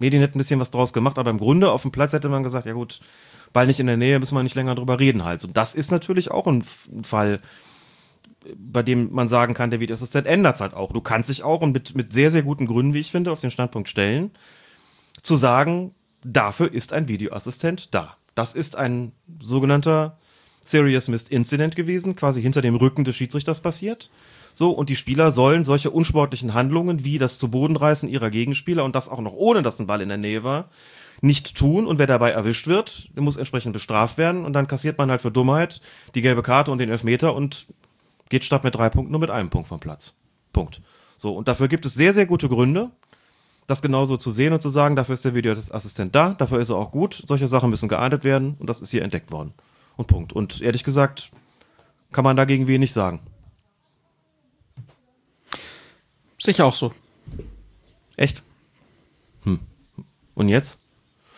[0.00, 2.42] Medien hätten ein bisschen was draus gemacht, aber im Grunde auf dem Platz hätte man
[2.42, 3.00] gesagt, ja gut,
[3.52, 5.44] Ball nicht in der Nähe, müssen wir nicht länger drüber reden halt.
[5.44, 6.64] Und das ist natürlich auch ein
[7.02, 7.40] Fall,
[8.56, 10.92] bei dem man sagen kann, der Videoassistent ändert es halt auch.
[10.92, 13.40] Du kannst dich auch und mit, mit sehr, sehr guten Gründen, wie ich finde, auf
[13.40, 14.30] den Standpunkt stellen,
[15.22, 18.16] zu sagen, dafür ist ein Videoassistent da.
[18.34, 20.18] Das ist ein sogenannter
[20.60, 24.10] Serious Missed Incident gewesen, quasi hinter dem Rücken des Schiedsrichters passiert.
[24.52, 28.84] So, und die Spieler sollen solche unsportlichen Handlungen wie das zu Boden reißen ihrer Gegenspieler
[28.84, 30.68] und das auch noch ohne, dass ein Ball in der Nähe war,
[31.20, 31.86] nicht tun.
[31.86, 34.44] Und wer dabei erwischt wird, der muss entsprechend bestraft werden.
[34.44, 35.80] Und dann kassiert man halt für Dummheit
[36.14, 37.66] die gelbe Karte und den Elfmeter und
[38.28, 40.14] geht statt mit drei Punkten nur mit einem Punkt vom Platz.
[40.52, 40.80] Punkt.
[41.16, 42.90] So, und dafür gibt es sehr, sehr gute Gründe,
[43.66, 46.76] das genauso zu sehen und zu sagen, dafür ist der Videoassistent da, dafür ist er
[46.76, 47.22] auch gut.
[47.26, 49.52] Solche Sachen müssen geahndet werden und das ist hier entdeckt worden.
[49.96, 50.32] Und Punkt.
[50.32, 51.30] Und ehrlich gesagt,
[52.10, 53.20] kann man dagegen wenig sagen.
[56.40, 56.92] Sicher auch so.
[58.16, 58.42] Echt?
[59.44, 59.60] Hm.
[60.34, 60.78] Und jetzt?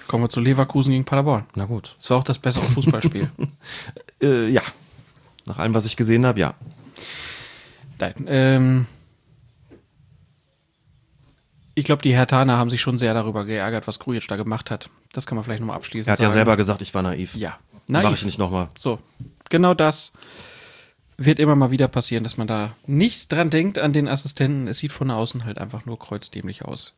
[0.09, 1.47] Kommen wir zu Leverkusen gegen Paderborn.
[1.55, 1.95] Na gut.
[1.97, 3.31] Das war auch das bessere Fußballspiel.
[4.21, 4.63] Äh, ja.
[5.47, 6.55] Nach allem, was ich gesehen habe, ja.
[7.99, 8.87] Nein, ähm,
[11.75, 14.91] ich glaube, die Hertaner haben sich schon sehr darüber geärgert, was Grujic da gemacht hat.
[15.13, 16.29] Das kann man vielleicht nochmal abschließend Er hat sagen.
[16.29, 17.35] ja selber gesagt, ich war naiv.
[17.35, 17.59] Ja,
[17.89, 18.19] Mach naiv.
[18.19, 18.69] ich nicht nochmal.
[18.79, 19.01] So,
[19.51, 20.13] genau das
[21.25, 24.69] wird immer mal wieder passieren, dass man da nicht dran denkt an den Assistenten.
[24.69, 26.95] Es sieht von außen halt einfach nur kreuzdämlich aus.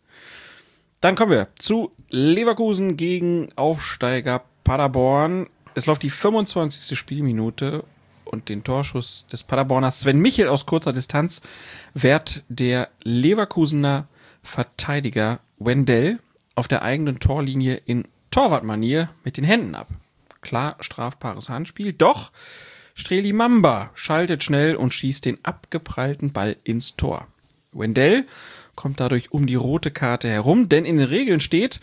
[1.01, 5.49] Dann kommen wir zu Leverkusen gegen Aufsteiger Paderborn.
[5.75, 6.99] Es läuft die 25.
[6.99, 7.85] Spielminute
[8.25, 11.43] und den Torschuss des Paderborners Sven Michel aus kurzer Distanz
[11.93, 14.09] wehrt der Leverkusener
[14.43, 16.19] Verteidiger Wendell
[16.55, 19.89] auf der eigenen Torlinie in Torwartmanier mit den Händen ab.
[20.41, 22.33] Klar strafbares Handspiel, doch
[22.95, 27.27] Streli Mamba schaltet schnell und schießt den abgeprallten Ball ins Tor.
[27.73, 28.27] Wendell
[28.77, 31.81] kommt dadurch um die rote Karte herum, denn in den Regeln steht,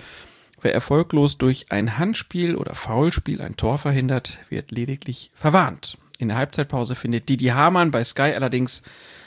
[0.61, 5.97] wer erfolglos durch ein Handspiel oder Foulspiel ein Tor verhindert, wird lediglich verwarnt.
[6.17, 8.83] In der Halbzeitpause findet Didi Hamann bei Sky allerdings,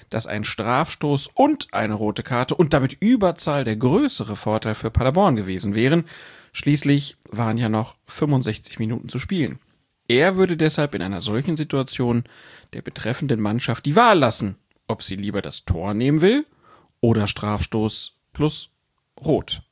[0.09, 5.37] dass ein Strafstoß und eine rote Karte und damit Überzahl der größere Vorteil für Paderborn
[5.37, 6.05] gewesen wären.
[6.53, 9.59] Schließlich waren ja noch 65 Minuten zu spielen.
[10.09, 12.25] Er würde deshalb in einer solchen Situation
[12.73, 16.47] der betreffenden Mannschaft die Wahl lassen, ob sie lieber das Tor nehmen will
[17.01, 18.71] oder Strafstoß plus
[19.21, 19.63] Rot.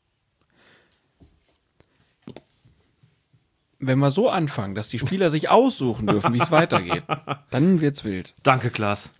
[3.79, 7.03] Wenn wir so anfangen, dass die Spieler sich aussuchen dürfen, wie es weitergeht,
[7.51, 8.35] dann wird's wild.
[8.43, 9.13] Danke, Klaas.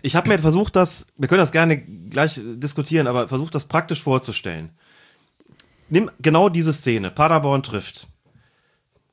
[0.00, 4.02] Ich habe mir versucht, das, wir können das gerne gleich diskutieren, aber versucht das praktisch
[4.02, 4.70] vorzustellen.
[5.88, 7.10] Nimm genau diese Szene.
[7.10, 8.08] Paderborn trifft.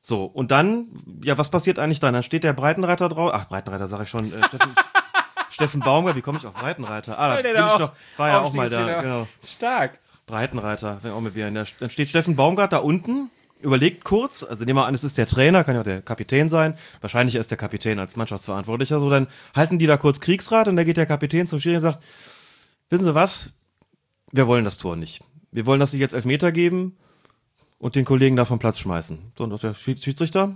[0.06, 0.90] So, und dann,
[1.24, 2.14] ja, was passiert eigentlich dann?
[2.14, 3.32] Dann steht der Breitenreiter drauf.
[3.34, 4.34] Ach, Breitenreiter sage ich schon.
[4.34, 4.76] Äh, Steffen,
[5.50, 7.18] Steffen Baumgart, wie komme ich auf Breitenreiter?
[7.18, 9.02] Ah, da bin ich doch, war ja auch mal da.
[9.02, 9.28] Genau.
[9.48, 10.00] Stark.
[10.26, 11.50] Breitenreiter, wenn auch mit mir.
[11.50, 15.26] Dann steht Steffen Baumgart da unten, überlegt kurz, also nehmen wir an, es ist der
[15.26, 16.78] Trainer, kann ja auch der Kapitän sein.
[17.00, 19.10] Wahrscheinlich ist der Kapitän als Mannschaftsverantwortlicher so.
[19.10, 22.04] Dann halten die da kurz Kriegsrat und da geht der Kapitän zum Schiri und sagt,
[22.90, 23.54] wissen Sie was?
[24.34, 25.24] Wir wollen das Tor nicht.
[25.52, 26.98] Wir wollen, dass Sie jetzt Elfmeter geben
[27.84, 29.34] und den Kollegen da vom Platz schmeißen.
[29.38, 30.56] So, und der Schiedsrichter,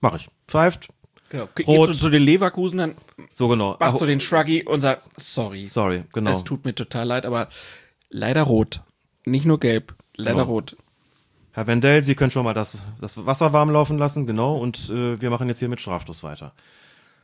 [0.00, 0.28] mach ich.
[0.48, 0.88] Pfeift,
[1.28, 1.44] Genau.
[1.44, 1.54] Rot.
[1.54, 2.94] Geht zu, zu den Leverkusen, dann
[3.30, 3.76] so genau.
[3.78, 5.64] macht Ach, so den Shruggy und sagt, sorry.
[5.68, 6.32] Sorry, genau.
[6.32, 7.48] Es tut mir total leid, aber
[8.08, 8.82] leider rot.
[9.24, 10.46] Nicht nur gelb, leider Genau.
[10.46, 10.76] rot.
[11.52, 15.20] Herr Wendell, Sie können schon mal das, das Wasser warm laufen lassen, genau, und äh,
[15.20, 16.52] wir machen jetzt hier mit Strafstoß weiter.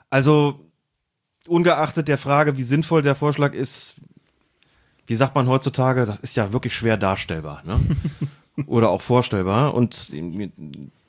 [0.09, 0.61] Also,
[1.49, 3.97] ungeachtet der Frage, wie sinnvoll der Vorschlag ist,
[5.09, 7.81] wie sagt man heutzutage, das ist ja wirklich schwer darstellbar, ne?
[8.65, 9.75] Oder auch vorstellbar.
[9.75, 10.11] Und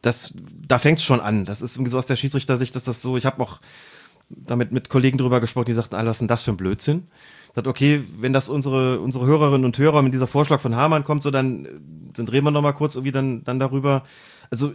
[0.02, 0.34] das,
[0.68, 1.46] da fängt es schon an.
[1.46, 3.60] Das ist irgendwie so aus der Schiedsrichtersicht, dass das so, ich habe auch
[4.30, 7.08] damit mit Kollegen drüber gesprochen, die sagten, ah, was ist denn das für ein Blödsinn?
[7.56, 11.24] Sagt, okay, wenn das unsere, unsere Hörerinnen und Hörer mit dieser Vorschlag von Hamann kommt,
[11.24, 11.68] so dann,
[12.14, 14.04] dann drehen wir noch mal kurz irgendwie dann, dann darüber.
[14.52, 14.74] Also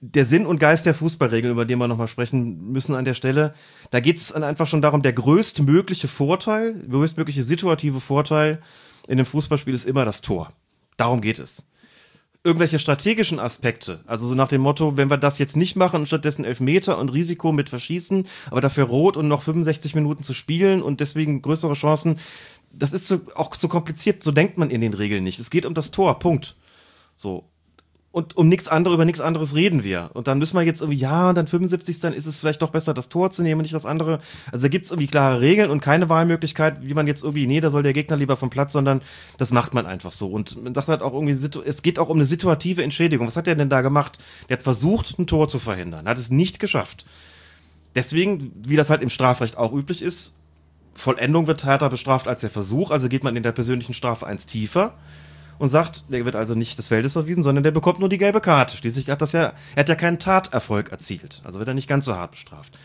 [0.00, 3.54] der Sinn und Geist der Fußballregeln, über den wir nochmal sprechen müssen an der Stelle,
[3.90, 8.60] da geht es einfach schon darum, der größtmögliche Vorteil, größtmögliche situative Vorteil
[9.08, 10.52] in dem Fußballspiel ist immer das Tor.
[10.96, 11.68] Darum geht es.
[12.44, 16.06] Irgendwelche strategischen Aspekte, also so nach dem Motto, wenn wir das jetzt nicht machen und
[16.06, 20.80] stattdessen Elfmeter und Risiko mit verschießen, aber dafür rot und noch 65 Minuten zu spielen
[20.80, 22.20] und deswegen größere Chancen,
[22.70, 25.40] das ist so, auch so kompliziert, so denkt man in den Regeln nicht.
[25.40, 26.54] Es geht um das Tor, Punkt.
[27.16, 27.50] So
[28.16, 30.08] und um nichts anderes, über nichts anderes reden wir.
[30.14, 32.70] Und dann müssen wir jetzt irgendwie, ja, und dann 75, dann ist es vielleicht doch
[32.70, 34.20] besser, das Tor zu nehmen und nicht das andere.
[34.50, 37.60] Also da gibt es irgendwie klare Regeln und keine Wahlmöglichkeit, wie man jetzt irgendwie, nee,
[37.60, 39.02] da soll der Gegner lieber vom Platz, sondern
[39.36, 40.28] das macht man einfach so.
[40.28, 41.34] Und man sagt halt auch irgendwie,
[41.66, 43.26] es geht auch um eine situative Entschädigung.
[43.26, 44.18] Was hat der denn da gemacht?
[44.48, 47.04] Der hat versucht, ein Tor zu verhindern, hat es nicht geschafft.
[47.96, 50.38] Deswegen, wie das halt im Strafrecht auch üblich ist,
[50.94, 54.46] Vollendung wird härter bestraft als der Versuch, also geht man in der persönlichen Strafe eins
[54.46, 54.94] tiefer
[55.58, 58.40] und sagt, der wird also nicht des Feldes verwiesen, sondern der bekommt nur die gelbe
[58.40, 58.76] Karte.
[58.76, 61.40] Schließlich hat das ja, er hat ja keinen Taterfolg erzielt.
[61.44, 62.76] Also wird er nicht ganz so hart bestraft.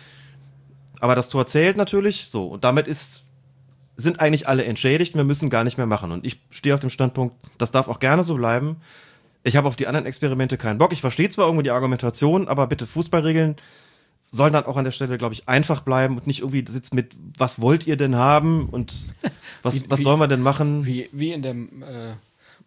[1.00, 2.48] Aber das Tor zählt natürlich so.
[2.48, 3.24] Und damit ist,
[3.98, 5.16] sind eigentlich alle entschädigt.
[5.16, 6.12] Wir müssen gar nicht mehr machen.
[6.12, 8.78] Und ich stehe auf dem Standpunkt, das darf auch gerne so bleiben.
[9.44, 10.94] Ich habe auf die anderen Experimente keinen Bock.
[10.94, 13.56] Ich verstehe zwar irgendwo die Argumentation, aber bitte Fußballregeln
[14.24, 17.16] sollen dann auch an der Stelle, glaube ich, einfach bleiben und nicht irgendwie sitzt mit,
[17.40, 18.94] was wollt ihr denn haben und
[19.64, 20.86] was, Wie- was sollen wir denn machen?
[20.86, 22.14] Wie, wie in der äh,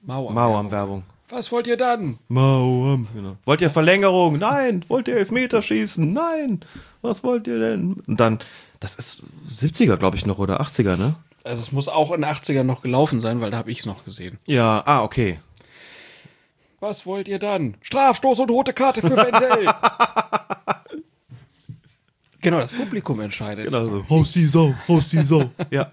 [0.07, 0.33] Mauer.
[0.33, 1.03] Mauerwerbung.
[1.31, 2.19] Was wollt ihr dann?
[2.29, 3.09] Mauern.
[3.15, 3.37] Genau.
[3.45, 4.39] Wollt ihr Verlängerung?
[4.39, 4.85] Nein.
[4.89, 6.13] Wollt ihr Elfmeter schießen?
[6.13, 6.61] Nein.
[7.03, 7.95] Was wollt ihr denn?
[8.07, 8.39] Und dann,
[8.81, 11.17] das ist 70er, glaube ich, noch oder 80er, ne?
[11.43, 13.87] Also es muss auch in den 80ern noch gelaufen sein, weil da habe ich es
[13.87, 14.39] noch gesehen.
[14.47, 15.41] Ja, ah, okay.
[16.81, 17.77] Was wollt ihr dann?
[17.81, 19.67] Strafstoß und rote Karte für Wendell.
[22.41, 23.67] genau, das Publikum entscheidet.
[23.67, 24.05] Genau so.
[24.11, 25.51] Raus die Sau, raus die Sau.
[25.71, 25.93] ja.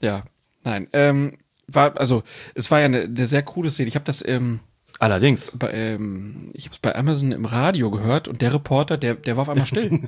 [0.00, 0.24] Ja,
[0.64, 0.88] nein.
[0.94, 1.36] Ähm,
[1.74, 2.22] war, also,
[2.54, 3.88] es war ja eine, eine sehr coole Szene.
[3.88, 4.60] Ich habe das, ähm,
[4.98, 5.52] Allerdings.
[5.56, 9.36] bei, ähm, ich habe es bei Amazon im Radio gehört und der Reporter, der, der
[9.36, 10.00] war auf einmal still.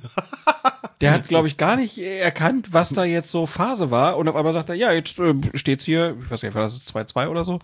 [1.01, 4.19] der hat, glaube ich, gar nicht erkannt, was da jetzt so Phase war.
[4.19, 6.75] Und auf einmal sagt er, ja, jetzt äh, steht's hier, ich weiß nicht, war das
[6.75, 7.59] ist 2-2 oder so.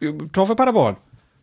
[0.00, 0.96] Äh, Tor für Paderborn.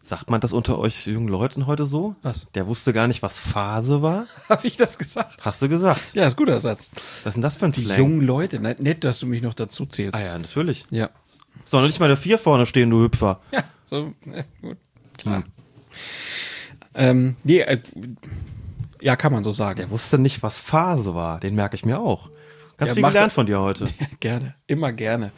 [0.03, 2.15] Sagt man das unter euch jungen Leuten heute so?
[2.21, 2.47] Was?
[2.55, 4.25] Der wusste gar nicht, was Phase war?
[4.49, 5.37] Habe ich das gesagt?
[5.41, 6.13] Hast du gesagt.
[6.13, 6.91] Ja, ist guter Satz.
[6.93, 7.97] Was ist denn das für ein Die Slang?
[7.97, 10.19] jungen Leute, ne- nett, dass du mich noch dazu zählst.
[10.19, 10.85] Ah ja, natürlich.
[10.91, 11.09] Ja.
[11.67, 13.41] Soll nicht mal der Vier vorne stehen, du Hüpfer.
[13.51, 14.77] Ja, so, ja, gut.
[15.17, 15.43] Klar.
[16.95, 17.79] Ähm, nee, äh,
[19.01, 19.75] ja, kann man so sagen.
[19.75, 21.41] Der wusste nicht, was Phase war.
[21.41, 22.29] Den merke ich mir auch.
[22.77, 23.87] Ganz Ja, viel gelernt er- von dir heute.
[24.21, 25.31] gerne, immer gerne.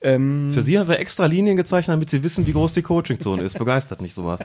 [0.00, 3.42] Ähm, Für sie haben wir extra Linien gezeichnet, damit sie wissen, wie groß die Coachingzone
[3.42, 3.58] ist.
[3.58, 4.40] Begeistert mich sowas.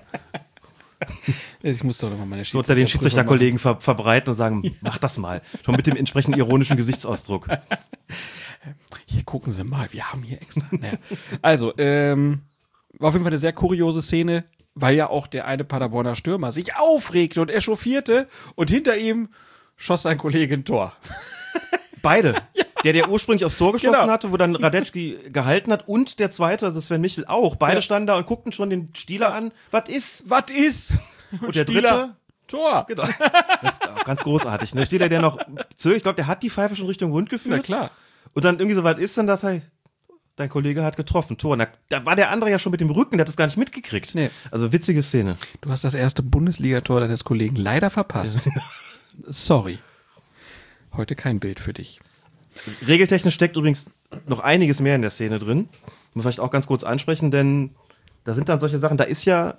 [1.62, 4.98] ich muss doch noch mal meine So unter den Schiedsrichterkollegen ver verbreiten und sagen, mach
[4.98, 5.44] das mal.
[5.64, 7.48] Schon mit dem entsprechenden ironischen Gesichtsausdruck.
[9.06, 10.66] Hier gucken Sie mal, wir haben hier extra.
[10.72, 10.98] Naja.
[11.42, 12.42] Also, ähm,
[12.98, 14.44] war auf jeden Fall eine sehr kuriose Szene,
[14.76, 19.30] weil ja auch der eine Paderborner Stürmer sich aufregte und echauffierte und hinter ihm
[19.76, 20.94] schoss ein Kollege ein Tor.
[22.02, 22.36] Beide.
[22.84, 24.12] Der, der ursprünglich aufs Tor geschossen Genau.
[24.12, 27.58] hatte, wo dann Radetzky gehalten hat und der zweite, also Sven Michel auch.
[27.58, 27.82] Beide Ja.
[27.82, 29.52] standen da und guckten schon den Stieler an.
[29.72, 30.30] Was ist?
[30.30, 30.98] Was ist?
[31.42, 32.16] Und der Stieler, dritte?
[32.48, 32.86] Tor.
[32.88, 33.04] Genau.
[33.62, 34.74] Das ist auch ganz großartig.
[34.76, 34.86] Ne?
[34.86, 35.38] Stieler, der noch
[35.76, 37.58] zögert, ich glaube, der hat die Pfeife schon Richtung Rund geführt.
[37.58, 37.92] Na klar.
[38.40, 39.62] Und dann irgendwie so weit ist, dann dachte er,
[40.38, 41.58] dein Kollege hat getroffen, Tor.
[41.58, 43.58] Na, da war der andere ja schon mit dem Rücken, der hat das gar nicht
[43.58, 44.16] mitgekriegt.
[44.16, 44.30] Nee.
[44.50, 45.36] Also witzige Szene.
[45.60, 48.50] Du hast das erste Bundesligator deines Kollegen leider verpasst.
[49.28, 49.80] Sorry.
[50.94, 52.00] Heute kein Bild für dich.
[52.88, 53.92] Regeltechnisch steckt übrigens
[54.26, 55.68] noch einiges mehr in der Szene drin.
[56.14, 57.72] Muss vielleicht auch ganz kurz ansprechen, denn
[58.24, 59.58] da sind dann solche Sachen, da ist ja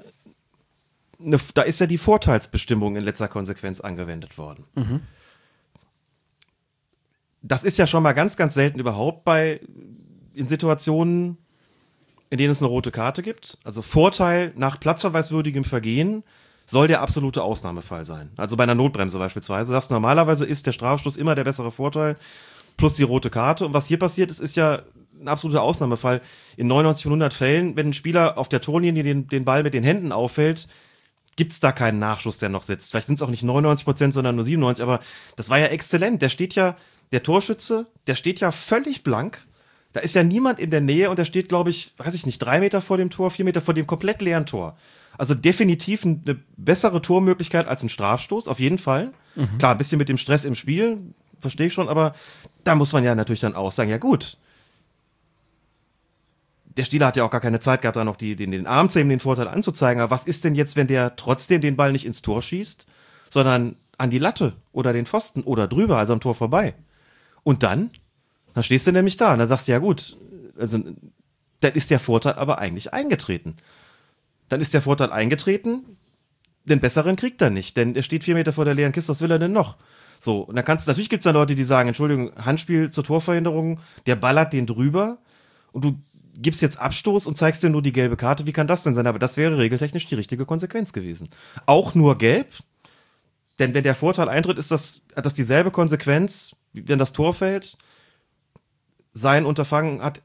[1.23, 4.65] eine, da ist ja die Vorteilsbestimmung in letzter Konsequenz angewendet worden.
[7.43, 9.61] Das ist ja schon mal ganz, ganz selten überhaupt bei
[10.35, 11.39] in Situationen,
[12.29, 13.59] in denen es eine rote Karte gibt.
[13.65, 16.23] Also Vorteil nach platzverweiswürdigem Vergehen
[16.67, 18.31] soll der absolute Ausnahmefall sein.
[18.37, 19.73] Also bei einer Notbremse beispielsweise.
[19.73, 22.17] Sagst normalerweise ist der Strafstoß immer der bessere Vorteil
[22.77, 23.67] plus die rote Karte.
[23.67, 24.83] Und was hier passiert ist, ist ja
[25.21, 26.23] ein absoluter Ausnahmefall.
[26.57, 29.75] In 99 von 100 Fällen, wenn ein Spieler auf der Torlinie den, den Ball mit
[29.75, 30.69] den Händen auffällt,
[31.37, 32.91] gibt es da keinen Nachschuss, der noch sitzt.
[32.91, 34.83] Vielleicht sind es auch nicht 99 Prozent, sondern nur 97.
[34.83, 35.01] Aber
[35.37, 36.23] das war ja exzellent.
[36.23, 36.77] Der steht ja,
[37.13, 39.47] der Torschütze, der steht ja völlig blank.
[39.93, 42.39] Da ist ja niemand in der Nähe und der steht, glaube ich, weiß ich nicht,
[42.39, 44.77] drei Meter vor dem Tor, vier Meter vor dem komplett leeren Tor.
[45.19, 49.13] Also definitiv eine bessere Tormöglichkeit als ein Strafstoß, auf jeden Fall.
[49.59, 50.99] Klar, ein bisschen mit dem Stress im Spiel,
[51.41, 52.15] verstehe ich schon, aber
[52.65, 54.39] da muss man ja natürlich dann auch sagen, ja gut,
[56.77, 58.89] der Stieler hat ja auch gar keine Zeit gehabt, da noch die, den, den Arm
[58.89, 60.01] zu heben, den Vorteil anzuzeigen.
[60.01, 62.87] Aber was ist denn jetzt, wenn der trotzdem den Ball nicht ins Tor schießt,
[63.29, 66.75] sondern an die Latte oder den Pfosten oder drüber, also am Tor vorbei?
[67.43, 67.91] Und dann?
[68.55, 70.17] Dann stehst du nämlich da und dann sagst du, ja gut,
[70.59, 70.79] also
[71.61, 73.57] dann ist der Vorteil aber eigentlich eingetreten.
[74.49, 75.97] Dann ist der Vorteil eingetreten,
[76.65, 79.21] den besseren kriegt er nicht, denn er steht vier Meter vor der leeren Kiste, was
[79.21, 79.77] will er denn noch?
[80.19, 83.05] So, und dann kannst du, natürlich gibt es dann Leute, die sagen, Entschuldigung, Handspiel zur
[83.05, 85.19] Torverhinderung, der ballert den drüber
[85.73, 85.99] und du
[86.35, 88.47] gibst jetzt Abstoß und zeigst dir nur die gelbe Karte.
[88.47, 89.07] Wie kann das denn sein?
[89.07, 91.31] Aber das wäre regeltechnisch die richtige Konsequenz gewesen.
[91.67, 92.49] Auch nur gelb,
[93.59, 97.79] denn wenn der Vorteil eintritt, ist das, hat das dieselbe Konsequenz, wenn das Tor fällt.
[99.13, 100.23] Sein Unterfangen hat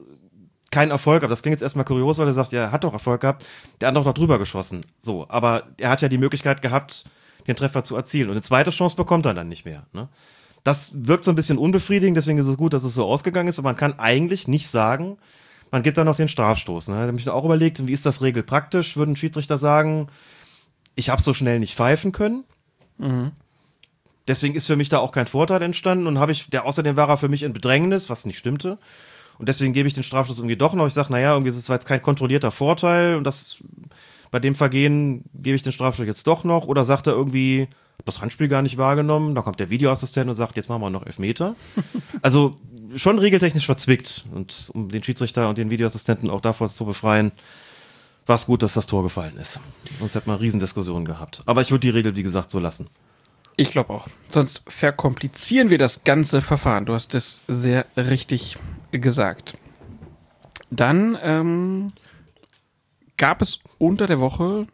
[0.71, 1.31] keinen Erfolg gehabt.
[1.31, 3.45] Das klingt jetzt erstmal kurios, weil er sagt, ja, er hat doch Erfolg gehabt.
[3.79, 4.85] Der hat doch noch drüber geschossen.
[4.99, 7.05] So, aber er hat ja die Möglichkeit gehabt,
[7.47, 8.29] den Treffer zu erzielen.
[8.29, 9.87] Und eine zweite Chance bekommt er dann nicht mehr.
[9.93, 10.09] Ne?
[10.63, 13.59] Das wirkt so ein bisschen unbefriedigend, deswegen ist es gut, dass es so ausgegangen ist.
[13.59, 15.17] Aber man kann eigentlich nicht sagen,
[15.71, 16.89] man gibt dann noch den Strafstoß.
[16.89, 16.95] Ne?
[16.95, 18.97] Da habe ich auch überlegt, wie ist das regelpraktisch?
[18.97, 20.07] Würden Schiedsrichter sagen,
[20.95, 22.43] ich habe so schnell nicht pfeifen können?
[22.97, 23.31] Mhm.
[24.27, 27.09] Deswegen ist für mich da auch kein Vorteil entstanden und habe ich, der außerdem war
[27.09, 28.77] er für mich in Bedrängnis, was nicht stimmte.
[29.37, 30.87] Und deswegen gebe ich den Strafstoß irgendwie doch noch.
[30.87, 33.63] Ich sage, naja, irgendwie ist es jetzt kein kontrollierter Vorteil und das
[34.31, 36.67] bei dem Vergehen gebe ich den Strafstoß jetzt doch noch.
[36.67, 37.67] Oder sagt er irgendwie,
[38.03, 39.35] das Handspiel gar nicht wahrgenommen.
[39.35, 41.55] Dann kommt der Videoassistent und sagt, jetzt machen wir noch Elfmeter.
[42.21, 42.55] also
[42.95, 44.25] schon regeltechnisch verzwickt.
[44.33, 47.31] Und um den Schiedsrichter und den Videoassistenten auch davor zu befreien,
[48.25, 49.59] war es gut, dass das Tor gefallen ist.
[49.99, 51.43] Sonst hätte man Riesendiskussionen gehabt.
[51.45, 52.87] Aber ich würde die Regel, wie gesagt, so lassen.
[53.57, 54.07] Ich glaube auch.
[54.31, 56.85] Sonst verkomplizieren wir das ganze Verfahren.
[56.85, 58.57] Du hast es sehr richtig
[58.91, 59.57] gesagt.
[60.69, 61.93] Dann ähm,
[63.17, 64.67] gab es unter der Woche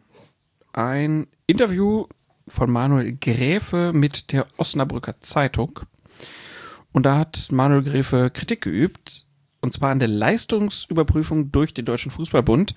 [0.72, 2.06] ein Interview
[2.48, 5.80] von Manuel Gräfe mit der Osnabrücker Zeitung.
[6.92, 9.26] Und da hat Manuel Gräfe Kritik geübt,
[9.60, 12.74] und zwar an der Leistungsüberprüfung durch den Deutschen Fußballbund.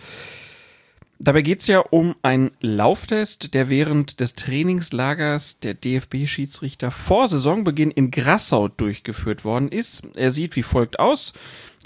[1.17, 7.91] Dabei geht es ja um einen Lauftest, der während des Trainingslagers der DFB-Schiedsrichter vor Saisonbeginn
[7.91, 10.09] in Grassau durchgeführt worden ist.
[10.17, 11.33] Er sieht wie folgt aus.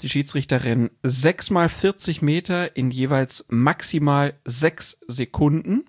[0.02, 5.84] Die Schiedsrichter rennen 6 mal 40 Meter in jeweils maximal 6 Sekunden.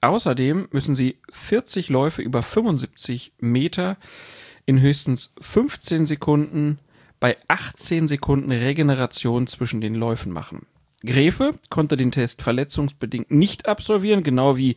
[0.00, 3.98] Außerdem müssen sie 40 Läufe über 75 Meter
[4.64, 6.78] in höchstens 15 Sekunden
[7.20, 10.66] bei 18 Sekunden Regeneration zwischen den Läufen machen.
[11.04, 14.76] Gräfe konnte den Test verletzungsbedingt nicht absolvieren, genau wie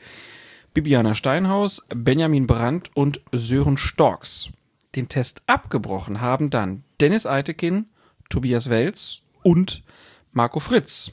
[0.74, 4.50] Bibiana Steinhaus, Benjamin Brandt und Sören Storks.
[4.96, 7.86] Den Test abgebrochen haben dann Dennis Eitekin,
[8.30, 9.84] Tobias Welz und
[10.32, 11.12] Marco Fritz.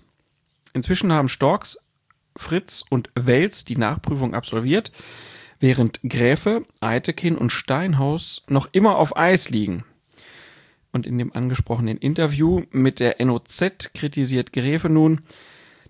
[0.72, 1.78] Inzwischen haben Storks,
[2.36, 4.92] Fritz und Welz die Nachprüfung absolviert,
[5.58, 9.84] während Gräfe, Eitekin und Steinhaus noch immer auf Eis liegen.
[10.96, 15.20] Und in dem angesprochenen Interview mit der NOZ kritisiert Gräfe nun,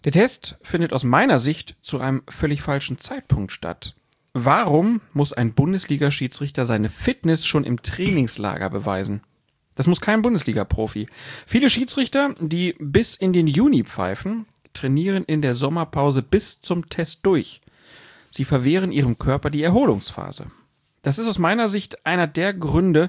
[0.04, 3.94] der Test findet aus meiner Sicht zu einem völlig falschen Zeitpunkt statt.
[4.32, 9.22] Warum muss ein Bundesliga-Schiedsrichter seine Fitness schon im Trainingslager beweisen?
[9.76, 11.06] Das muss kein Bundesliga-Profi.
[11.46, 17.20] Viele Schiedsrichter, die bis in den Juni pfeifen, trainieren in der Sommerpause bis zum Test
[17.22, 17.60] durch.
[18.28, 20.50] Sie verwehren ihrem Körper die Erholungsphase.
[21.02, 23.08] Das ist aus meiner Sicht einer der Gründe,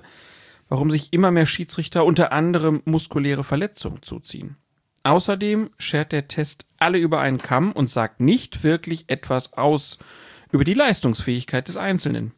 [0.69, 4.57] warum sich immer mehr Schiedsrichter unter anderem muskuläre Verletzungen zuziehen.
[5.03, 9.99] Außerdem schert der Test alle über einen Kamm und sagt nicht wirklich etwas aus
[10.51, 12.33] über die Leistungsfähigkeit des Einzelnen.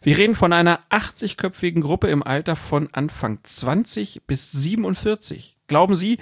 [0.00, 5.56] Wir reden von einer 80-köpfigen Gruppe im Alter von Anfang 20 bis 47.
[5.66, 6.18] Glauben Sie,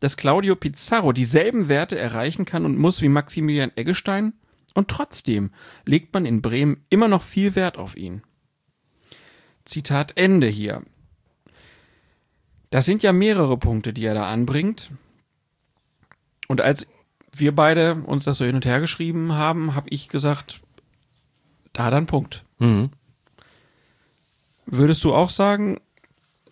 [0.00, 4.34] dass Claudio Pizarro dieselben Werte erreichen kann und muss wie Maximilian Eggestein?
[4.74, 5.52] Und trotzdem
[5.86, 8.22] legt man in Bremen immer noch viel Wert auf ihn.
[9.64, 10.82] Zitat Ende hier.
[12.70, 14.90] Das sind ja mehrere Punkte, die er da anbringt.
[16.48, 16.88] Und als
[17.34, 20.60] wir beide uns das so hin und her geschrieben haben, habe ich gesagt,
[21.72, 22.44] da hat einen Punkt.
[22.58, 22.90] Mhm.
[24.66, 25.80] Würdest du auch sagen,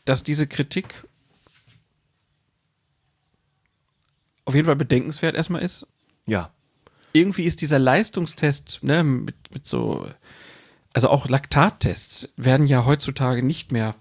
[0.04, 1.04] dass diese Kritik
[4.44, 5.86] auf jeden Fall bedenkenswert erstmal ist?
[6.24, 6.50] Ja.
[7.12, 10.08] Irgendwie ist dieser Leistungstest, ne, mit, mit so,
[10.92, 13.94] also auch Laktattests werden ja heutzutage nicht mehr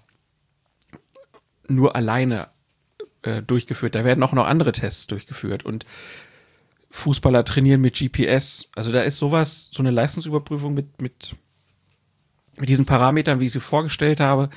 [1.68, 2.48] nur alleine
[3.22, 3.94] äh, durchgeführt.
[3.94, 5.84] Da werden auch noch andere Tests durchgeführt und
[6.90, 8.70] Fußballer trainieren mit GPS.
[8.74, 11.36] Also da ist sowas, so eine Leistungsüberprüfung mit, mit,
[12.56, 14.48] mit diesen Parametern, wie ich sie vorgestellt habe.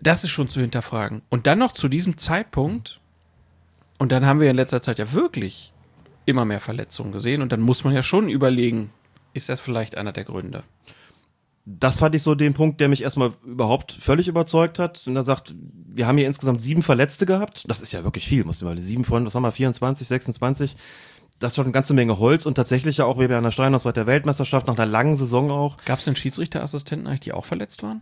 [0.00, 1.22] Das ist schon zu hinterfragen.
[1.28, 3.00] Und dann noch zu diesem Zeitpunkt,
[3.98, 5.72] und dann haben wir in letzter Zeit ja wirklich
[6.24, 8.92] immer mehr Verletzungen gesehen, und dann muss man ja schon überlegen,
[9.34, 10.62] ist das vielleicht einer der Gründe?
[11.70, 15.06] Das fand ich so den Punkt, der mich erstmal überhaupt völlig überzeugt hat.
[15.06, 15.54] Und er sagt,
[15.86, 17.64] wir haben hier insgesamt sieben Verletzte gehabt.
[17.68, 18.78] Das ist ja wirklich viel, muss ich mal.
[18.78, 20.76] Sieben von, was haben wir, 24, 26.
[21.38, 23.82] Das ist schon eine ganze Menge Holz und tatsächlich ja auch wie bei einer Steinhaus
[23.82, 25.76] seit der Weltmeisterschaft nach einer langen Saison auch.
[25.84, 28.00] Gab es denn Schiedsrichterassistenten eigentlich, die auch verletzt waren?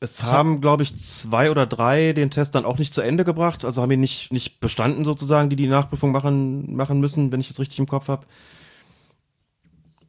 [0.00, 3.24] Es was haben, glaube ich, zwei oder drei den Test dann auch nicht zu Ende
[3.24, 3.64] gebracht.
[3.64, 7.48] Also haben ihn nicht, nicht bestanden sozusagen, die die Nachprüfung machen, machen müssen, wenn ich
[7.48, 8.26] es richtig im Kopf habe.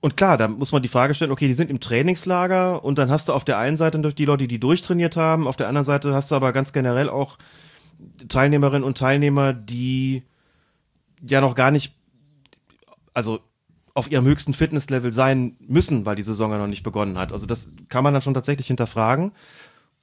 [0.01, 3.09] Und klar, da muss man die Frage stellen, okay, die sind im Trainingslager und dann
[3.09, 5.85] hast du auf der einen Seite durch die Leute, die durchtrainiert haben, auf der anderen
[5.85, 7.37] Seite hast du aber ganz generell auch
[8.27, 10.23] Teilnehmerinnen und Teilnehmer, die
[11.21, 11.95] ja noch gar nicht,
[13.13, 13.39] also
[13.93, 17.31] auf ihrem höchsten Fitnesslevel sein müssen, weil die Saison ja noch nicht begonnen hat.
[17.31, 19.31] Also das kann man dann schon tatsächlich hinterfragen.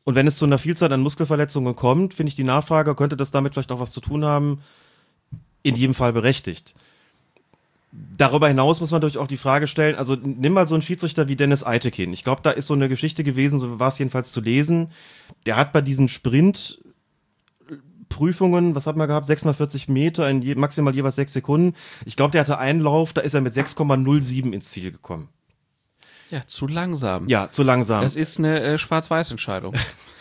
[0.04, 3.30] Und wenn es zu einer Vielzahl an Muskelverletzungen kommt, finde ich die Nachfrage, könnte das
[3.30, 4.62] damit vielleicht auch was zu tun haben,
[5.62, 6.74] in jedem Fall berechtigt.
[7.92, 11.28] Darüber hinaus muss man natürlich auch die Frage stellen, also nimm mal so einen Schiedsrichter
[11.28, 12.14] wie Dennis Eitekin.
[12.14, 14.92] Ich glaube, da ist so eine Geschichte gewesen, so war es jedenfalls zu lesen.
[15.44, 16.80] Der hat bei diesen Sprint
[18.08, 19.26] Prüfungen, was hat man gehabt?
[19.26, 21.74] 640 Meter in je, maximal jeweils sechs Sekunden.
[22.04, 25.28] Ich glaube, der hatte einen Lauf, da ist er mit 6,07 ins Ziel gekommen.
[26.32, 27.28] Ja, zu langsam.
[27.28, 28.00] Ja, zu langsam.
[28.00, 29.74] Das ist eine äh, Schwarz-Weiß-Entscheidung.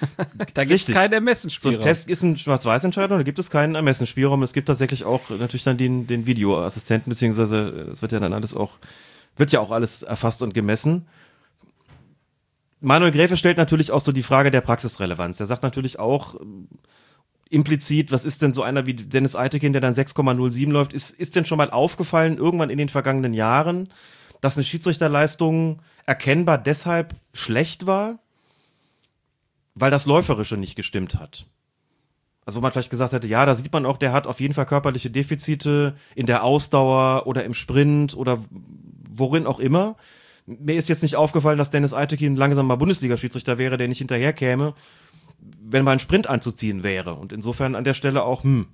[0.53, 1.75] da gibt es keinen Ermessensspielraum.
[1.75, 4.43] So ein Test ist eine Schwarz-Weiß-Entscheidung, da gibt es keinen Ermessensspielraum.
[4.43, 8.57] Es gibt tatsächlich auch natürlich dann den, den Videoassistenten, beziehungsweise es wird ja dann alles
[8.57, 8.73] auch,
[9.38, 11.07] wird ja auch alles erfasst und gemessen.
[12.81, 15.40] Manuel Gräfe stellt natürlich auch so die Frage der Praxisrelevanz.
[15.40, 16.35] Er sagt natürlich auch,
[17.49, 21.38] implizit, was ist denn so einer wie Dennis Eitekin, der dann 6,07 läuft, ist, ist
[21.38, 23.88] denn schon mal aufgefallen, irgendwann in den vergangenen Jahren,
[24.41, 28.19] dass eine Schiedsrichterleistung erkennbar deshalb schlecht war,
[29.75, 31.45] weil das Läuferische nicht gestimmt hat?
[32.45, 34.53] Also wo man vielleicht gesagt hätte, ja, da sieht man auch, der hat auf jeden
[34.53, 38.39] Fall körperliche Defizite in der Ausdauer oder im Sprint oder
[39.09, 39.95] worin auch immer.
[40.47, 44.73] Mir ist jetzt nicht aufgefallen, dass Dennis Eitekin langsam mal Bundesliga-Schiedsrichter wäre, der nicht hinterherkäme
[45.63, 47.15] wenn mal ein Sprint anzuziehen wäre.
[47.15, 48.67] Und insofern an der Stelle auch, hm,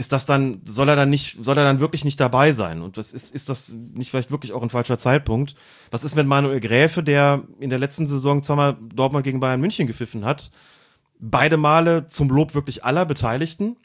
[0.00, 2.80] ist das dann, soll er dann nicht, soll er dann wirklich nicht dabei sein?
[2.80, 5.54] Und was ist, ist das nicht vielleicht wirklich auch ein falscher Zeitpunkt?
[5.90, 9.86] Was ist mit Manuel Gräfe, der in der letzten Saison zweimal Dortmund gegen Bayern München
[9.86, 10.50] gepfiffen hat?
[11.18, 13.76] Beide Male zum Lob wirklich aller Beteiligten.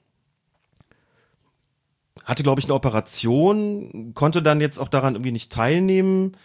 [2.23, 6.37] Hatte, glaube ich, eine Operation, konnte dann jetzt auch daran irgendwie nicht teilnehmen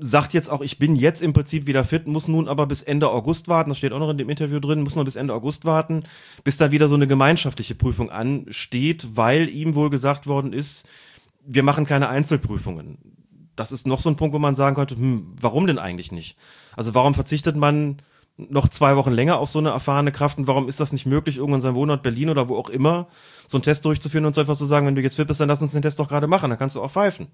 [0.00, 3.10] sagt jetzt auch, ich bin jetzt im Prinzip wieder fit, muss nun aber bis Ende
[3.10, 5.64] August warten, das steht auch noch in dem Interview drin, muss nur bis Ende August
[5.64, 6.04] warten,
[6.44, 10.88] bis da wieder so eine gemeinschaftliche Prüfung ansteht, weil ihm wohl gesagt worden ist,
[11.44, 12.98] wir machen keine Einzelprüfungen.
[13.56, 16.38] Das ist noch so ein Punkt, wo man sagen könnte, hm, warum denn eigentlich nicht?
[16.76, 18.00] Also warum verzichtet man
[18.36, 21.36] noch zwei Wochen länger auf so eine erfahrene Kraft und warum ist das nicht möglich,
[21.36, 23.08] irgendwann in seinem Wohnort Berlin oder wo auch immer,
[23.46, 25.48] so einen Test durchzuführen und so einfach zu sagen, wenn du jetzt fit bist, dann
[25.48, 27.28] lass uns den Test doch gerade machen, dann kannst du auch pfeifen.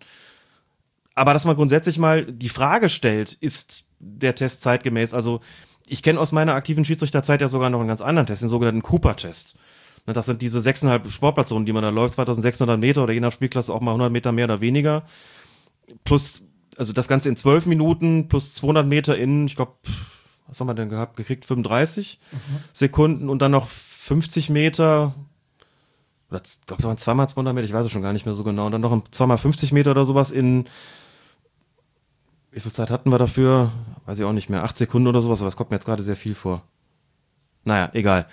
[1.16, 5.14] Aber dass man grundsätzlich mal die Frage stellt, ist der Test zeitgemäß?
[5.14, 5.40] Also
[5.88, 8.82] ich kenne aus meiner aktiven Schiedsrichterzeit ja sogar noch einen ganz anderen Test, den sogenannten
[8.82, 9.56] Cooper-Test.
[10.06, 13.32] Ne, das sind diese sechseinhalb Sportplatzrunden, die man da läuft, 2600 Meter oder je nach
[13.32, 15.04] Spielklasse auch mal 100 Meter mehr oder weniger.
[16.04, 16.44] Plus,
[16.76, 19.72] also das Ganze in zwölf Minuten plus 200 Meter in, ich glaube,
[20.46, 21.46] was haben wir denn gehabt, gekriegt?
[21.46, 22.38] 35 mhm.
[22.74, 25.14] Sekunden und dann noch 50 Meter,
[26.30, 28.34] oder ich glaube, es waren zweimal 200 Meter, ich weiß es schon gar nicht mehr
[28.34, 30.66] so genau, und dann noch zweimal 50 Meter oder sowas in
[32.56, 33.70] wie viel Zeit hatten wir dafür?
[34.06, 34.64] Weiß ich auch nicht mehr.
[34.64, 36.62] Acht Sekunden oder sowas, aber es kommt mir jetzt gerade sehr viel vor.
[37.64, 38.26] Naja, egal.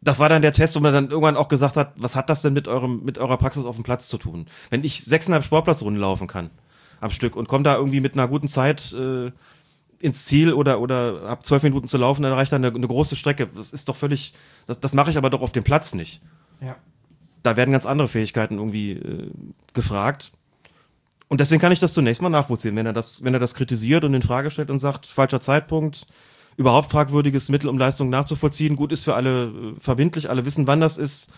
[0.00, 2.42] Das war dann der Test, wo man dann irgendwann auch gesagt hat, was hat das
[2.42, 4.46] denn mit eurem, mit eurer Praxis auf dem Platz zu tun?
[4.70, 6.50] Wenn ich sechseinhalb Sportplatzrunden laufen kann
[7.00, 9.32] am Stück und komme da irgendwie mit einer guten Zeit äh,
[9.98, 13.16] ins Ziel oder, oder hab zwölf Minuten zu laufen, dann reicht da eine, eine große
[13.16, 13.48] Strecke.
[13.48, 14.32] Das ist doch völlig,
[14.66, 16.22] das, das mache ich aber doch auf dem Platz nicht.
[16.60, 16.76] Ja.
[17.42, 19.30] Da werden ganz andere Fähigkeiten irgendwie äh,
[19.74, 20.30] gefragt.
[21.28, 24.04] Und deswegen kann ich das zunächst mal nachvollziehen, wenn er das, wenn er das kritisiert
[24.04, 26.06] und in Frage stellt und sagt, falscher Zeitpunkt,
[26.56, 28.76] überhaupt fragwürdiges Mittel, um Leistung nachzuvollziehen.
[28.76, 31.30] Gut ist für alle äh, verbindlich, alle wissen, wann das ist.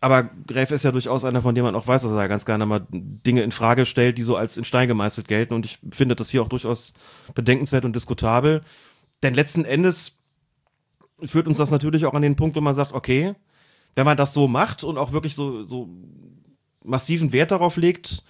[0.00, 2.66] Aber Gräf ist ja durchaus einer, von dem man auch weiß, dass er ganz gerne
[2.66, 5.54] mal Dinge in Frage stellt, die so als in Stein gemeißelt gelten.
[5.54, 6.92] Und ich finde das hier auch durchaus
[7.34, 8.62] bedenkenswert und diskutabel.
[9.22, 10.18] Denn letzten Endes
[11.22, 13.34] führt uns das natürlich auch an den Punkt, wo man sagt, okay,
[13.94, 15.88] wenn man das so macht und auch wirklich so, so
[16.84, 18.24] massiven Wert darauf legt,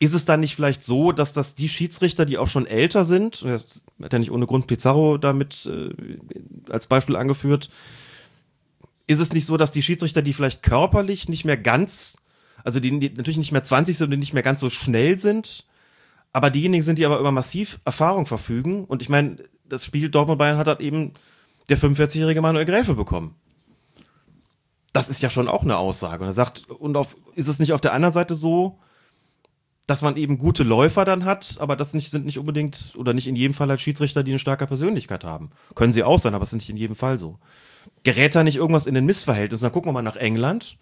[0.00, 3.44] ist es dann nicht vielleicht so, dass das die Schiedsrichter, die auch schon älter sind,
[3.44, 5.90] hat ja nicht ohne Grund Pizarro damit äh,
[6.70, 7.70] als Beispiel angeführt,
[9.06, 12.16] ist es nicht so, dass die Schiedsrichter, die vielleicht körperlich nicht mehr ganz,
[12.64, 15.66] also die, die natürlich nicht mehr 20 sind und nicht mehr ganz so schnell sind,
[16.32, 18.86] aber diejenigen sind, die aber über massiv Erfahrung verfügen.
[18.86, 19.36] Und ich meine,
[19.68, 21.12] das Spiel Dortmund Bayern hat halt eben
[21.68, 23.34] der 45-jährige Manuel Gräfe bekommen.
[24.94, 26.22] Das ist ja schon auch eine Aussage.
[26.22, 28.78] Und er sagt, und auf, ist es nicht auf der anderen Seite so,
[29.90, 33.26] dass man eben gute Läufer dann hat, aber das nicht, sind nicht unbedingt oder nicht
[33.26, 35.50] in jedem Fall als Schiedsrichter, die eine starke Persönlichkeit haben.
[35.74, 37.40] Können sie auch sein, aber es ist nicht in jedem Fall so.
[38.04, 39.64] Gerät da nicht irgendwas in den Missverhältnissen?
[39.64, 40.76] Dann gucken wir mal nach England.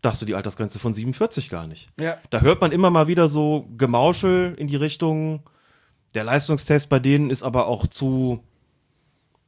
[0.00, 1.90] Da hast du die Altersgrenze von 47 gar nicht.
[2.00, 2.16] Ja.
[2.30, 5.44] Da hört man immer mal wieder so Gemauschel in die Richtung,
[6.16, 8.42] der Leistungstest bei denen ist aber auch zu,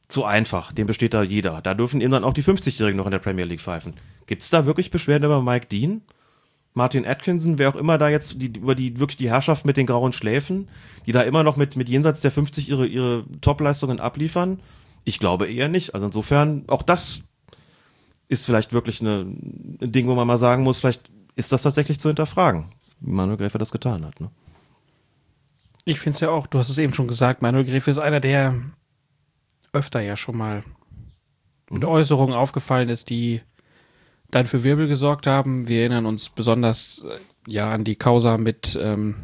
[0.07, 0.71] zu einfach.
[0.71, 1.63] Den besteht da jeder.
[1.63, 3.95] Da dürfen eben dann auch die 50-Jährigen noch in der Premier League pfeifen.
[4.27, 6.03] Gibt es da wirklich Beschwerden über Mike Dean?
[6.75, 9.87] Martin Atkinson, wer auch immer da jetzt die, über die wirklich die Herrschaft mit den
[9.87, 10.69] grauen Schläfen,
[11.07, 14.61] die da immer noch mit, mit jenseits der 50 ihre, ihre Top-Leistungen abliefern?
[15.05, 15.95] Ich glaube eher nicht.
[15.95, 17.23] Also insofern, auch das
[18.29, 22.01] ist vielleicht wirklich eine, ein Ding, wo man mal sagen muss, vielleicht ist das tatsächlich
[22.01, 22.67] zu hinterfragen,
[23.01, 24.21] wie Manuel Gräfe das getan hat.
[24.21, 24.31] Ne?
[25.85, 28.21] Ich finde es ja auch, du hast es eben schon gesagt, Manuel Gräfe ist einer,
[28.21, 28.55] der
[29.73, 30.65] öfter ja schon mal
[31.71, 31.89] mit mhm.
[31.89, 33.43] Äußerungen aufgefallen ist, die
[34.31, 35.69] dann für Wirbel gesorgt haben.
[35.69, 39.17] Wir erinnern uns besonders äh, ja an die Causa mit ähm,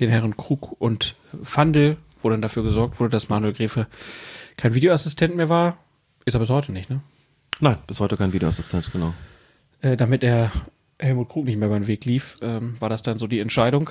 [0.00, 3.86] den Herren Krug und Fandel, wo dann dafür gesorgt wurde, dass Manuel Gräfe
[4.56, 5.78] kein Videoassistent mehr war.
[6.24, 7.00] Ist aber bis heute nicht, ne?
[7.60, 9.14] Nein, bis heute kein Videoassistent, genau.
[9.80, 10.50] Äh, damit er
[10.98, 13.90] Helmut Krug nicht mehr beim Weg lief, ähm, war das dann so die Entscheidung.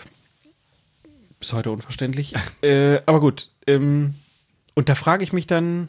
[1.40, 2.34] Bis heute unverständlich.
[2.62, 3.50] äh, aber gut.
[3.68, 4.16] Ähm,
[4.76, 5.88] und da frage ich mich dann,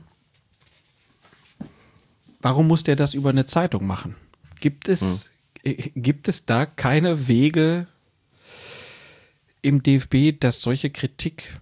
[2.41, 4.15] warum muss der das über eine Zeitung machen?
[4.65, 5.31] Gibt es,
[5.63, 5.73] hm.
[5.73, 7.87] äh, gibt es da keine Wege
[9.61, 11.61] im DFB, dass solche Kritik.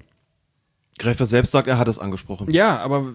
[1.00, 2.48] Gräfer selbst sagt, er hat es angesprochen.
[2.52, 3.12] Ja, aber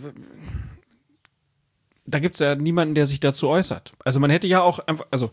[2.06, 3.94] da gibt es ja niemanden, der sich dazu äußert.
[4.04, 5.32] Also man hätte ja auch einfach, also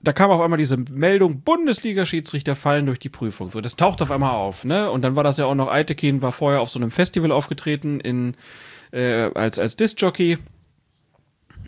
[0.00, 3.50] da kam auf einmal diese Meldung, Bundesliga-Schiedsrichter fallen durch die Prüfung.
[3.50, 4.90] So, das taucht auf einmal auf, ne?
[4.90, 8.00] Und dann war das ja auch noch, Eitekin war vorher auf so einem Festival aufgetreten
[8.00, 8.34] in,
[8.92, 10.38] äh, als, als Disc-Jockey.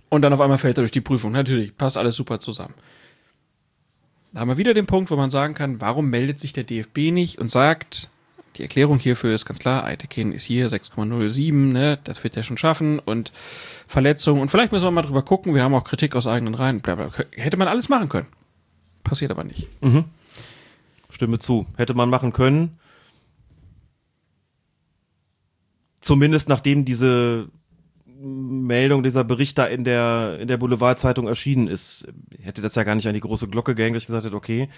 [0.09, 1.33] Und dann auf einmal fällt er durch die Prüfung.
[1.33, 2.75] Natürlich, passt alles super zusammen.
[4.33, 7.13] Da haben wir wieder den Punkt, wo man sagen kann, warum meldet sich der DFB
[7.13, 8.11] nicht und sagt,
[8.57, 12.59] die Erklärung hierfür ist ganz klar, Eitekin ist hier 6,07, ne, das wird er schon
[12.59, 13.33] schaffen und
[13.87, 16.81] Verletzungen und vielleicht müssen wir mal drüber gucken, wir haben auch Kritik aus eigenen Reihen,
[16.81, 17.11] bla bla.
[17.33, 18.27] Hätte man alles machen können.
[19.05, 19.69] Passiert aber nicht.
[19.83, 20.05] Mhm.
[21.09, 21.67] Stimme zu.
[21.77, 22.79] Hätte man machen können.
[26.01, 27.49] Zumindest nachdem diese
[28.21, 32.09] Meldung, dieser Bericht da in der, in der Boulevardzeitung erschienen ist,
[32.41, 34.69] hätte das ja gar nicht an die große Glocke gehängt, dass ich gesagt hätte, okay,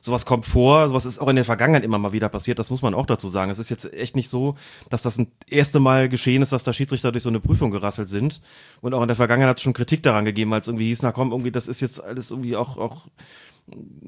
[0.00, 2.82] sowas kommt vor, sowas ist auch in der Vergangenheit immer mal wieder passiert, das muss
[2.82, 3.50] man auch dazu sagen.
[3.50, 4.56] Es ist jetzt echt nicht so,
[4.90, 8.08] dass das ein erste Mal geschehen ist, dass da Schiedsrichter durch so eine Prüfung gerasselt
[8.08, 8.40] sind.
[8.80, 11.12] Und auch in der Vergangenheit hat es schon Kritik daran gegeben, als irgendwie hieß, na
[11.12, 13.06] komm, irgendwie, das ist jetzt alles irgendwie auch, auch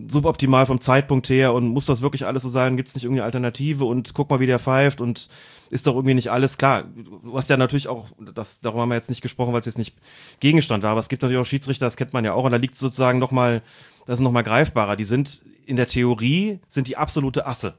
[0.09, 2.77] suboptimal vom Zeitpunkt her und muss das wirklich alles so sein?
[2.77, 5.29] Gibt es nicht irgendeine Alternative und guck mal, wie der pfeift und
[5.71, 6.85] ist doch irgendwie nicht alles klar.
[6.85, 9.79] Du hast ja natürlich auch, das, darüber haben wir jetzt nicht gesprochen, weil es jetzt
[9.79, 9.97] nicht
[10.41, 12.57] Gegenstand war, aber es gibt natürlich auch Schiedsrichter, das kennt man ja auch, und da
[12.57, 13.63] liegt es sozusagen nochmal,
[14.07, 14.97] das ist nochmal greifbarer.
[14.97, 17.75] Die sind in der Theorie, sind die absolute Asse.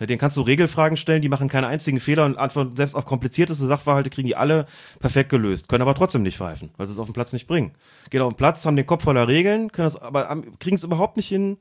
[0.00, 3.66] Den kannst du Regelfragen stellen, die machen keinen einzigen Fehler und antworten selbst auf komplizierteste
[3.66, 4.66] Sachverhalte kriegen die alle
[4.98, 7.72] perfekt gelöst, können aber trotzdem nicht pfeifen, weil sie es auf dem Platz nicht bringen.
[8.10, 11.16] Gehen auf den Platz, haben den Kopf voller Regeln, können das, aber kriegen es überhaupt
[11.16, 11.58] nicht hin,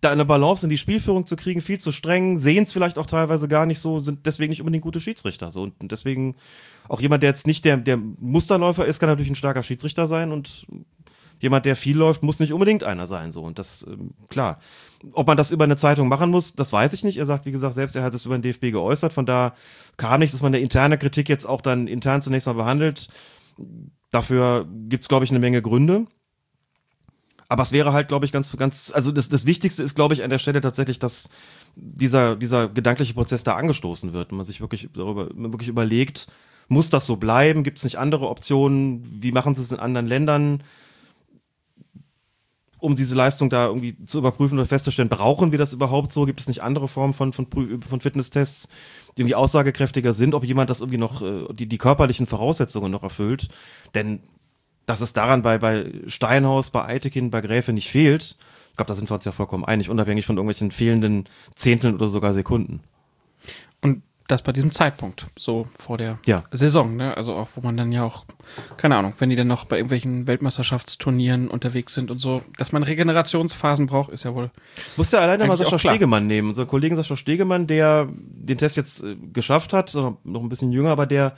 [0.00, 3.06] da eine Balance in die Spielführung zu kriegen, viel zu streng, sehen es vielleicht auch
[3.06, 5.50] teilweise gar nicht so, sind deswegen nicht unbedingt gute Schiedsrichter.
[5.50, 5.62] So.
[5.62, 6.36] Und deswegen
[6.88, 10.32] auch jemand, der jetzt nicht der, der Musterläufer ist, kann natürlich ein starker Schiedsrichter sein
[10.32, 10.66] und
[11.38, 13.30] jemand, der viel läuft, muss nicht unbedingt einer sein.
[13.32, 13.42] So.
[13.42, 14.60] Und das, ähm, klar.
[15.12, 17.16] Ob man das über eine Zeitung machen muss, das weiß ich nicht.
[17.16, 19.12] Er sagt, wie gesagt, selbst er hat es über den DFB geäußert.
[19.12, 19.54] Von da
[19.96, 23.08] kam nicht, dass man eine interne Kritik jetzt auch dann intern zunächst mal behandelt.
[24.10, 26.06] Dafür gibt es, glaube ich, eine Menge Gründe.
[27.50, 30.22] Aber es wäre halt, glaube ich, ganz, ganz, also das, das Wichtigste ist, glaube ich,
[30.22, 31.28] an der Stelle tatsächlich, dass
[31.74, 36.28] dieser, dieser gedankliche Prozess da angestoßen wird und man sich wirklich darüber, wirklich überlegt,
[36.68, 37.64] muss das so bleiben?
[37.64, 39.02] Gibt es nicht andere Optionen?
[39.20, 40.62] Wie machen sie es in anderen Ländern?
[42.78, 46.24] um diese Leistung da irgendwie zu überprüfen oder festzustellen, brauchen wir das überhaupt so?
[46.24, 48.70] Gibt es nicht andere Formen von, von, von Fitnesstests,
[49.18, 53.02] die irgendwie aussagekräftiger sind, ob jemand das irgendwie noch, äh, die, die körperlichen Voraussetzungen noch
[53.02, 53.48] erfüllt?
[53.94, 54.20] Denn
[54.86, 58.36] dass es daran bei, bei Steinhaus, bei Eitekin, bei Gräfe nicht fehlt,
[58.70, 62.08] ich glaube, da sind wir uns ja vollkommen einig, unabhängig von irgendwelchen fehlenden Zehnteln oder
[62.08, 62.80] sogar Sekunden.
[63.82, 66.44] Und das bei diesem Zeitpunkt, so vor der ja.
[66.52, 67.16] Saison, ne?
[67.16, 68.24] Also auch, wo man dann ja auch,
[68.76, 72.82] keine Ahnung, wenn die dann noch bei irgendwelchen Weltmeisterschaftsturnieren unterwegs sind und so, dass man
[72.82, 74.50] Regenerationsphasen braucht, ist ja wohl.
[74.96, 79.02] Muss ja alleine mal Sascha Stegemann nehmen, unser Kollegen Sascha Stegemann, der den Test jetzt
[79.02, 81.36] äh, geschafft hat, noch ein bisschen jünger, aber der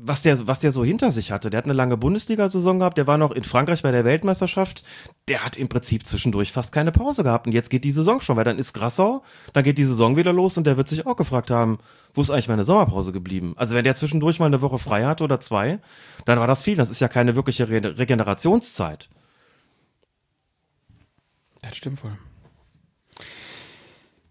[0.00, 1.50] was der, was der so hinter sich hatte.
[1.50, 4.84] Der hat eine lange Bundesliga-Saison gehabt, der war noch in Frankreich bei der Weltmeisterschaft.
[5.26, 7.46] Der hat im Prinzip zwischendurch fast keine Pause gehabt.
[7.46, 10.32] Und jetzt geht die Saison schon, weil dann ist Grassau, dann geht die Saison wieder
[10.32, 11.78] los und der wird sich auch gefragt haben,
[12.14, 13.54] wo ist eigentlich meine Sommerpause geblieben?
[13.56, 15.80] Also wenn der zwischendurch mal eine Woche frei hatte oder zwei,
[16.24, 16.76] dann war das viel.
[16.76, 19.08] Das ist ja keine wirkliche Re Regenerationszeit.
[21.62, 22.16] Das stimmt wohl.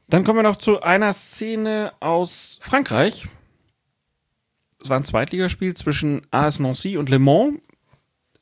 [0.10, 3.28] Dann kommen wir noch zu einer Szene aus Frankreich
[4.82, 7.60] es war ein Zweitligaspiel zwischen AS Nancy und Le Mans.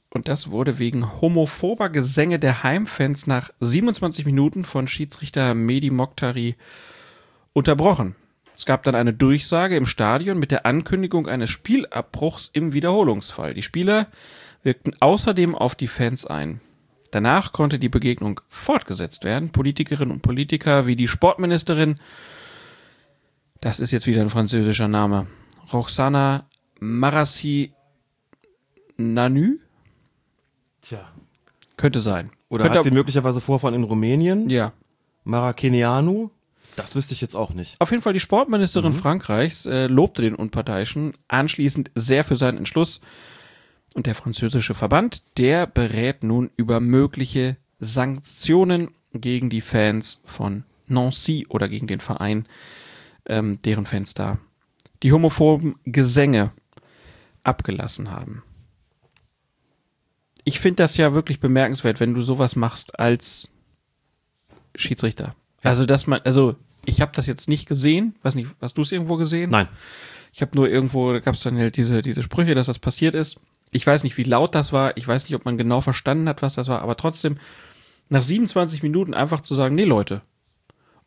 [0.09, 6.55] Und das wurde wegen homophober Gesänge der Heimfans nach 27 Minuten von Schiedsrichter Mehdi Mokhtari
[7.51, 8.15] unterbrochen.
[8.55, 13.53] Es gab dann eine Durchsage im Stadion mit der Ankündigung eines Spielabbruchs im Wiederholungsfall.
[13.53, 14.07] Die Spieler
[14.63, 16.61] wirkten außerdem auf die Fans ein.
[17.11, 19.51] Danach konnte die Begegnung fortgesetzt werden.
[19.51, 21.95] Politikerinnen und Politiker wie die Sportministerin,
[23.59, 25.27] das ist jetzt wieder ein französischer Name,
[25.71, 26.47] Roxana
[26.79, 27.73] Marassi
[28.97, 29.57] Nanu,
[30.81, 31.09] Tja.
[31.77, 32.31] könnte sein.
[32.49, 34.49] Oder könnte hat sie möglicherweise Vorfahren in Rumänien?
[34.49, 34.73] ja,
[35.23, 36.29] Marakenianu?
[36.75, 37.79] Das wüsste ich jetzt auch nicht.
[37.79, 43.01] Auf jeden Fall die Sportministerin Frankreichs äh, lobte den Unparteiischen anschließend sehr für seinen Entschluss.
[43.93, 51.47] Und der französische Verband, der berät nun über mögliche Sanktionen gegen die Fans von Nancy
[51.47, 52.45] oder gegen den Verein,
[53.25, 54.37] ähm, deren Fans da
[55.03, 56.51] die homophoben Gesänge
[57.43, 58.43] abgelassen haben.
[60.43, 63.49] Ich finde das ja wirklich bemerkenswert, wenn du sowas machst als
[64.75, 65.35] Schiedsrichter.
[65.63, 68.91] Also, dass man, also ich habe das jetzt nicht gesehen, weiß nicht, hast du es
[68.91, 69.49] irgendwo gesehen?
[69.49, 69.67] Nein.
[70.31, 73.15] Ich habe nur irgendwo, da gab es dann halt diese, diese Sprüche, dass das passiert
[73.15, 73.39] ist.
[73.71, 74.95] Ich weiß nicht, wie laut das war.
[74.97, 76.81] Ich weiß nicht, ob man genau verstanden hat, was das war.
[76.81, 77.37] Aber trotzdem,
[78.09, 80.21] nach 27 Minuten einfach zu sagen, nee, Leute,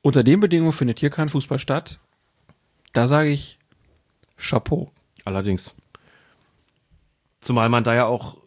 [0.01, 2.01] unter den Bedingungen findet hier kein Fußball statt.
[2.93, 3.59] Da sage ich
[4.39, 4.91] Chapeau.
[5.25, 5.75] Allerdings.
[7.41, 8.39] Zumal man da ja auch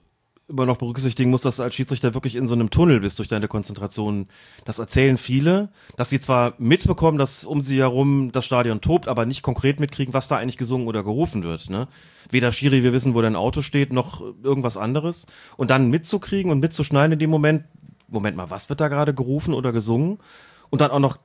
[0.52, 3.28] immer noch berücksichtigen muss, dass du als Schiedsrichter wirklich in so einem Tunnel bist durch
[3.28, 4.28] deine Konzentration.
[4.66, 9.26] Das erzählen viele, dass sie zwar mitbekommen, dass um sie herum das Stadion tobt, aber
[9.26, 11.70] nicht konkret mitkriegen, was da eigentlich gesungen oder gerufen wird.
[11.70, 11.88] Ne?
[12.30, 15.26] Weder Schiri, wir wissen, wo dein Auto steht, noch irgendwas anderes.
[15.58, 17.64] Und dann mitzukriegen und mitzuschneiden in dem Moment,
[18.08, 20.20] Moment mal, was wird da gerade gerufen oder gesungen?
[20.70, 21.18] Und dann auch noch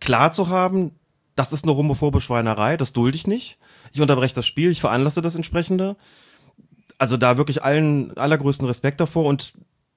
[0.00, 0.92] klar zu haben,
[1.34, 3.58] das ist eine homophobe Schweinerei, das dulde ich nicht.
[3.92, 5.96] Ich unterbreche das Spiel, ich veranlasse das entsprechende
[7.00, 9.54] also da wirklich allen allergrößten Respekt davor und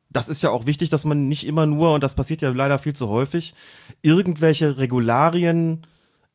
[0.10, 2.80] das ist ja auch wichtig, dass man nicht immer nur, und das passiert ja leider
[2.80, 3.54] viel zu häufig,
[4.02, 5.86] irgendwelche Regularien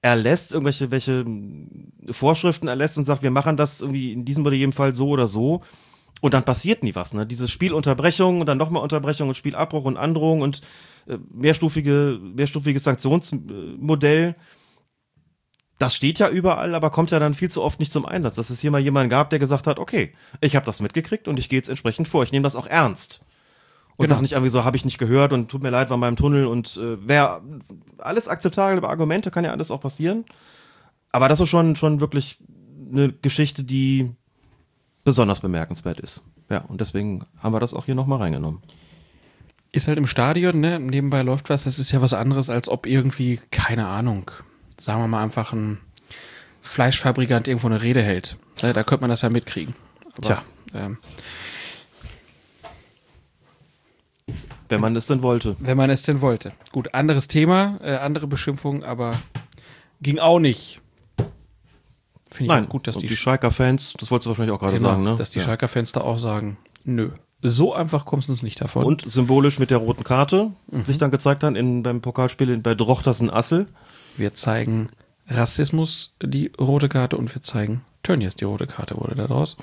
[0.03, 1.25] erlässt, irgendwelche welche
[2.11, 5.27] Vorschriften erlässt und sagt, wir machen das irgendwie in diesem oder jedem Fall so oder
[5.27, 5.62] so.
[6.20, 7.25] Und dann passiert nie was, ne?
[7.25, 10.61] Diese Spielunterbrechung und dann nochmal Unterbrechung und Spielabbruch und Androhung und
[11.07, 14.35] äh, mehrstufige, mehrstufiges Sanktionsmodell
[15.78, 18.34] das steht ja überall, aber kommt ja dann viel zu oft nicht zum Einsatz.
[18.34, 21.39] Dass es hier mal jemanden gab, der gesagt hat, okay, ich habe das mitgekriegt und
[21.39, 22.23] ich gehe jetzt entsprechend vor.
[22.24, 23.20] Ich nehme das auch ernst.
[23.97, 24.16] Und Genau.
[24.16, 26.16] sag nicht irgendwie so, habe ich nicht gehört und tut mir leid, war in meinem
[26.16, 27.42] Tunnel und äh, wer
[27.98, 30.24] alles akzeptable Argumente, kann ja alles auch passieren.
[31.10, 32.39] Aber das ist schon, schon wirklich
[32.92, 34.10] eine Geschichte, die
[35.05, 36.24] besonders bemerkenswert ist.
[36.50, 38.62] Ja, und deswegen haben wir das auch hier nochmal reingenommen.
[39.73, 40.78] Ist halt im Stadion, ne?
[40.81, 41.65] Nebenbei läuft was.
[41.65, 44.31] Das ist ja was anderes, als ob irgendwie, keine Ahnung,
[44.78, 45.78] sagen wir mal einfach ein
[46.62, 48.36] Fleischfabrikant irgendwo eine Rede hält.
[48.62, 49.74] Ne, Da könnte man das ja mitkriegen.
[50.16, 50.42] Aber, Tja.
[50.74, 50.98] Ähm,
[54.68, 55.57] Wenn man es denn wollte.
[55.60, 56.52] wenn man es denn wollte.
[56.73, 59.15] Gut, anderes Thema, äh, andere Beschimpfung, aber
[60.02, 60.82] ging auch nicht.
[62.31, 64.76] Finde ich Nein, gut, dass und die, die Schalker-Fans, das wolltest du wahrscheinlich auch gerade
[64.76, 65.16] genau, sagen, ne?
[65.16, 65.47] dass die Ja.
[65.47, 68.84] Schalker-Fans da auch sagen, nö, so einfach kommst du uns nicht davon.
[68.84, 70.84] Und symbolisch mit der roten Karte Mhm.
[70.84, 73.66] sich dann gezeigt haben in, beim Pokalspiel in, bei Drochtersen Assel.
[74.19, 74.89] Wir zeigen
[75.29, 79.57] Rassismus die rote Karte und wir zeigen Tönnies die rote Karte wurde daraus.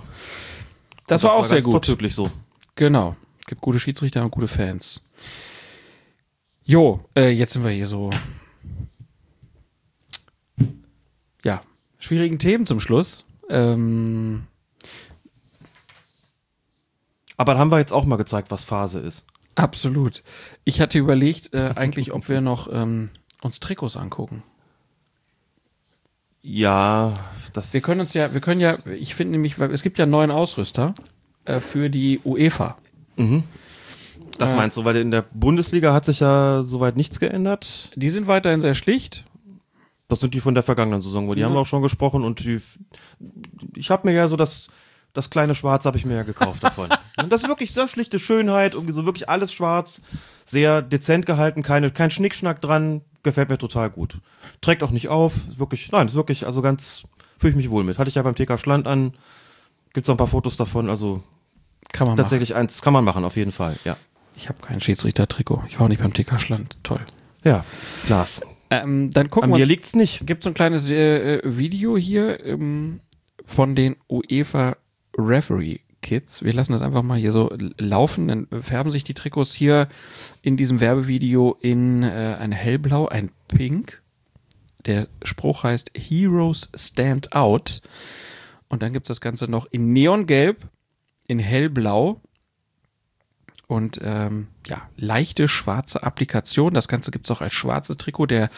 [1.08, 1.74] Das, war auch sehr ganz gut.
[1.74, 2.32] vorzüglich so.
[2.75, 3.16] Genau.
[3.40, 5.08] Es gibt gute Schiedsrichter und gute Fans.
[6.64, 8.09] Jo, äh, jetzt sind wir hier so.
[11.43, 11.61] Ja,
[12.00, 13.25] schwierigen Themen zum Schluss.
[13.50, 14.48] Ähm,
[17.38, 19.25] Aber da haben wir jetzt auch mal gezeigt, was Phase ist.
[19.53, 20.24] absolut.
[20.64, 23.11] Ich hatte überlegt, äh, eigentlich, ob wir noch ähm,
[23.45, 24.43] uns Trikots angucken.
[26.41, 27.14] Ja,
[27.53, 27.74] das.
[27.74, 30.11] Wir können uns ja, wir können ja, ich finde nämlich, weil es gibt ja einen
[30.11, 30.93] neuen Ausrüster
[31.45, 32.77] äh, für die UEFA.
[34.38, 37.91] Das meinst du, weil in der Bundesliga hat sich ja soweit nichts geändert.
[37.95, 39.24] Die sind weiterhin sehr schlicht.
[40.07, 42.43] Das sind die von der vergangenen Saison, weil die haben wir auch schon gesprochen und
[42.43, 42.61] die,
[43.75, 44.67] ich habe mir ja so das,
[45.14, 46.90] das kleine Schwarz habe ich mir ja gekauft davon.
[47.17, 50.03] und das ist wirklich sehr schlichte Schönheit, irgendwie so wirklich alles schwarz,
[50.45, 54.19] sehr dezent gehalten, keine, kein Schnickschnack dran, gefällt mir total gut.
[54.61, 57.03] Trägt auch nicht auf, ist wirklich, nein, ist wirklich, also ganz,
[57.37, 57.97] fühle ich mich wohl mit.
[57.99, 59.13] Hatte ich ja beim TK Schland an,
[59.93, 61.21] gibt's auch ein paar Fotos davon, also
[61.91, 62.23] Kann man machen.
[62.23, 63.97] tatsächlich eins, kann man machen, auf jeden Fall, ja.
[64.37, 65.63] Ich habe kein Schiedsrichter-Trikot.
[65.67, 66.77] Ich war auch nicht beim TK Schland.
[66.83, 66.99] Toll.
[67.43, 67.63] Ja,
[68.05, 68.41] Glas.
[68.69, 69.69] Ähm, dann gucken An wir mir uns.
[69.69, 70.25] liegt's nicht.
[70.25, 72.99] Gibt so ein kleines äh, äh, Video hier ähm,
[73.45, 74.75] von den UEFA
[75.17, 76.43] Referee Kids.
[76.43, 78.27] Wir lassen das einfach mal hier so laufen.
[78.27, 79.90] Dann färben sich die Trikots hier
[80.43, 84.03] in diesem Werbevideo in äh, ein hellblau, ein pink.
[84.85, 87.82] Der Spruch heißt Heroes Stand Out.
[88.69, 90.69] Und dann gibt es das Ganze noch in Neongelb,
[91.25, 92.22] in hellblau
[93.66, 96.75] und ähm, ja, leichte schwarze Applikation.
[96.75, 98.27] Das Ganze gibt es auch als schwarzes Trikot.
[98.27, 98.51] Der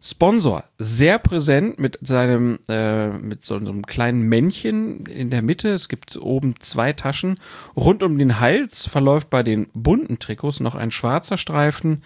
[0.00, 5.70] Sponsor sehr präsent mit seinem, äh, mit so einem kleinen Männchen in der Mitte.
[5.70, 7.40] Es gibt oben zwei Taschen.
[7.76, 12.02] Rund um den Hals verläuft bei den bunten Trikots noch ein schwarzer Streifen.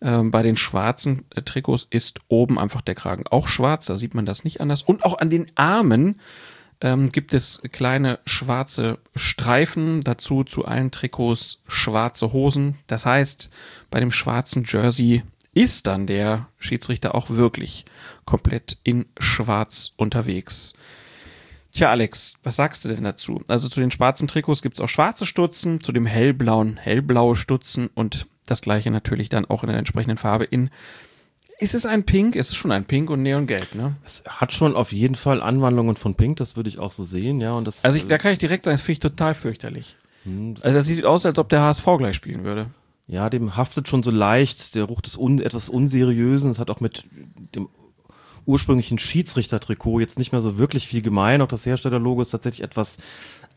[0.00, 3.86] Ähm, bei den schwarzen äh, Trikots ist oben einfach der Kragen auch schwarz.
[3.86, 4.82] Da sieht man das nicht anders.
[4.82, 6.20] Und auch an den Armen
[6.80, 10.00] ähm, gibt es kleine schwarze Streifen.
[10.00, 12.76] Dazu zu allen Trikots schwarze Hosen.
[12.86, 13.50] Das heißt,
[13.90, 15.22] bei dem schwarzen Jersey
[15.56, 17.86] ist dann der Schiedsrichter auch wirklich
[18.26, 20.74] komplett in Schwarz unterwegs.
[21.72, 23.42] Tja, Alex, was sagst du denn dazu?
[23.48, 28.26] Also zu den schwarzen Trikots gibt's auch schwarze Stutzen, zu dem hellblauen hellblaue Stutzen und
[28.46, 30.70] das gleiche natürlich dann auch in der entsprechenden Farbe in.
[31.58, 32.36] Ist es ein Pink?
[32.36, 33.96] Es ist schon ein Pink und Neongelb, ne?
[34.04, 37.40] Es hat schon auf jeden Fall Anwandlungen von Pink, das würde ich auch so sehen,
[37.40, 37.52] ja.
[37.52, 39.96] Und das, Also ich, da kann ich direkt sagen, das finde ich total fürchterlich.
[40.24, 42.66] hm, das- Also das sieht aus, als ob der HSV gleich spielen würde.
[43.08, 46.50] Ja, dem haftet schon so leicht der Ruch des un etwas Unseriösen.
[46.50, 47.04] Das hat auch mit
[47.54, 47.68] dem
[48.46, 51.40] ursprünglichen Schiedsrichtertrikot jetzt nicht mehr so wirklich viel gemein.
[51.40, 52.98] Auch das Herstellerlogo ist tatsächlich etwas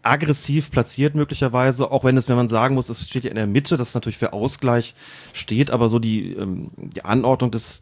[0.01, 3.47] aggressiv platziert möglicherweise, auch wenn es, wenn man sagen muss, es steht ja in der
[3.47, 4.95] Mitte, das natürlich für Ausgleich
[5.33, 7.81] steht, aber so die, ähm, die Anordnung des,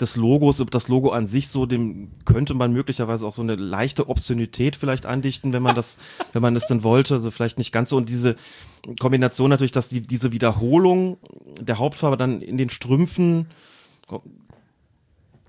[0.00, 4.08] des Logos, das Logo an sich so, dem könnte man möglicherweise auch so eine leichte
[4.08, 5.98] Obszönität vielleicht andichten, wenn man das,
[6.32, 8.36] wenn man es denn wollte, also vielleicht nicht ganz so und diese
[8.98, 11.18] Kombination natürlich, dass die, diese Wiederholung
[11.60, 13.46] der Hauptfarbe dann in den Strümpfen,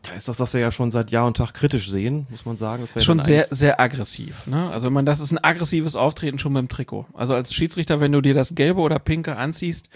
[0.02, 2.58] da ist das, was wir ja schon seit Jahr und Tag kritisch sehen, muss man
[2.58, 2.84] sagen.
[2.94, 4.48] Das Schon sehr, sehr aggressiv.
[4.48, 4.70] Ne?
[4.72, 7.06] Also man, das ist ein aggressives Auftreten schon beim Trikot.
[7.14, 9.90] Also als Schiedsrichter, wenn du dir das Gelbe oder Pinke anziehst,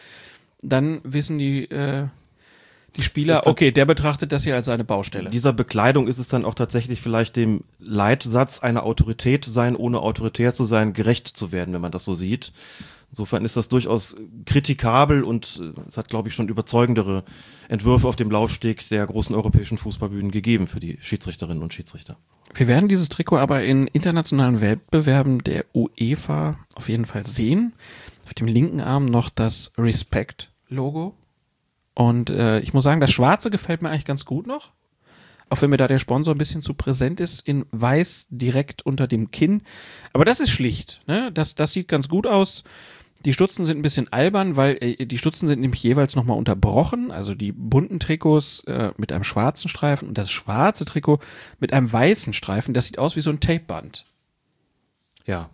[0.61, 2.07] dann wissen die, äh,
[2.97, 5.25] die Spieler, okay, der betrachtet das hier als seine Baustelle.
[5.25, 9.99] In dieser Bekleidung ist es dann auch tatsächlich vielleicht dem Leitsatz einer Autorität sein, ohne
[9.99, 12.53] autoritär zu sein, gerecht zu werden, wenn man das so sieht.
[13.11, 17.23] Insofern ist das durchaus kritikabel und äh, es hat, glaube ich, schon überzeugendere
[17.69, 22.17] Entwürfe auf dem Laufsteg der großen europäischen Fußballbühnen gegeben für die Schiedsrichterinnen und Schiedsrichter.
[22.53, 27.73] Wir werden dieses Trikot aber in internationalen Wettbewerben der UEFA auf jeden Fall sehen.
[28.25, 31.15] Auf dem linken Arm noch das Respect-Logo.
[31.95, 34.71] Und äh, ich muss sagen, das Schwarze gefällt mir eigentlich ganz gut noch.
[35.49, 39.07] Auch wenn mir da der Sponsor ein bisschen zu präsent ist, in weiß direkt unter
[39.07, 39.61] dem Kinn.
[40.11, 41.01] Aber das ist schlicht.
[41.07, 41.31] Ne?
[41.31, 42.63] Das, das sieht ganz gut aus.
[43.23, 47.11] Die Stutzen sind ein bisschen albern, weil äh, die Stutzen sind nämlich jeweils nochmal unterbrochen.
[47.11, 51.19] Also die bunten Trikots äh, mit einem schwarzen Streifen und das schwarze Trikot
[51.59, 52.73] mit einem weißen Streifen.
[52.73, 54.05] Das sieht aus wie so ein Tapeband.
[55.25, 55.49] Ja.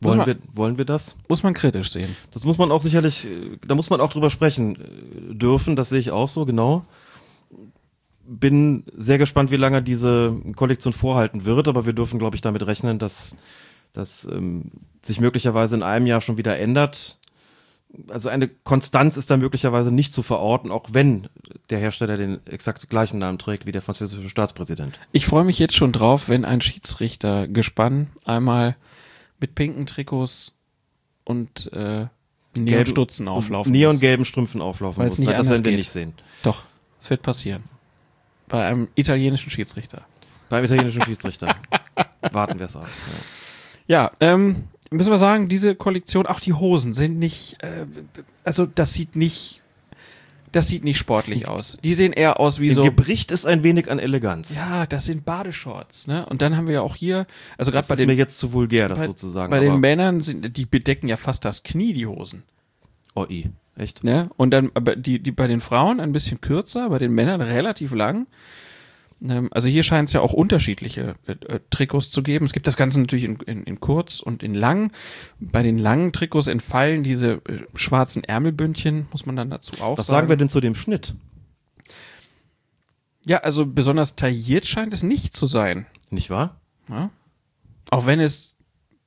[0.00, 1.16] Wollen man- wir, wollen wir das?
[1.28, 2.14] Muss man kritisch sehen.
[2.30, 5.88] Das muss man auch sicherlich, äh, da muss man auch drüber sprechen äh, dürfen, das
[5.88, 6.84] sehe ich auch so, genau.
[8.28, 12.66] Bin sehr gespannt, wie lange diese Kollektion vorhalten wird, aber wir dürfen, glaube ich, damit
[12.66, 13.36] rechnen, dass
[13.92, 17.18] das ähm, sich möglicherweise in einem Jahr schon wieder ändert.
[18.08, 21.28] Also eine Konstanz ist da möglicherweise nicht zu verorten, auch wenn
[21.70, 24.98] der Hersteller den exakt gleichen Namen trägt wie der französische Staatspräsident.
[25.12, 28.76] Ich freue mich jetzt schon drauf, wenn ein Schiedsrichtergespann einmal
[29.40, 30.54] mit pinken Trikots
[31.24, 32.06] und äh,
[32.56, 33.72] Neonstutzen auflaufen.
[33.72, 35.18] Neongelben Strümpfen auflaufen muss.
[35.18, 35.78] nicht Nein, das werden wir geht.
[35.80, 36.14] nicht sehen.
[36.42, 36.62] Doch,
[36.98, 37.64] es wird passieren.
[38.48, 40.02] Bei einem italienischen Schiedsrichter.
[40.48, 41.56] Beim italienischen Schiedsrichter.
[42.32, 42.86] Warten wir es ab.
[43.88, 44.12] Ja, Ja.
[44.20, 47.86] ähm, müssen wir sagen, diese Kollektion, auch die Hosen sind nicht, äh,
[48.44, 49.60] also das sieht nicht,
[50.56, 51.78] das sieht nicht sportlich aus.
[51.84, 52.82] Die sehen eher aus wie so.
[52.82, 54.56] Gebricht ist ein wenig an Eleganz.
[54.56, 56.26] Ja, das sind Badeshorts, ne?
[56.26, 57.26] Und dann haben wir ja auch hier,
[57.58, 59.50] also gerade das bei ist den mir jetzt zu vulgär, das bei, sozusagen.
[59.50, 62.42] bei den Männern sind, die bedecken ja fast das Knie, die Hosen.
[63.14, 63.50] oh, i.
[63.78, 64.04] Echt?
[64.04, 64.30] Ne?
[64.36, 67.92] Und dann, aber die, die bei den Frauen ein bisschen kürzer, bei den Männern relativ
[67.92, 68.26] lang.
[69.24, 72.44] Ähm, also hier scheint es ja auch unterschiedliche äh, äh, Trikots zu geben.
[72.44, 74.92] Es gibt das Ganze natürlich in, in, in kurz und in lang.
[75.40, 80.06] Bei den langen Trikots entfallen diese äh, schwarzen Ärmelbündchen, muss man dann dazu auch Was
[80.06, 80.16] sagen.
[80.16, 81.14] sagen wir denn zu dem Schnitt?
[83.24, 85.86] Ja, also besonders tailliert scheint es nicht zu sein.
[86.10, 86.60] Nicht wahr?
[86.88, 87.10] Ja?
[87.90, 88.54] Auch wenn es,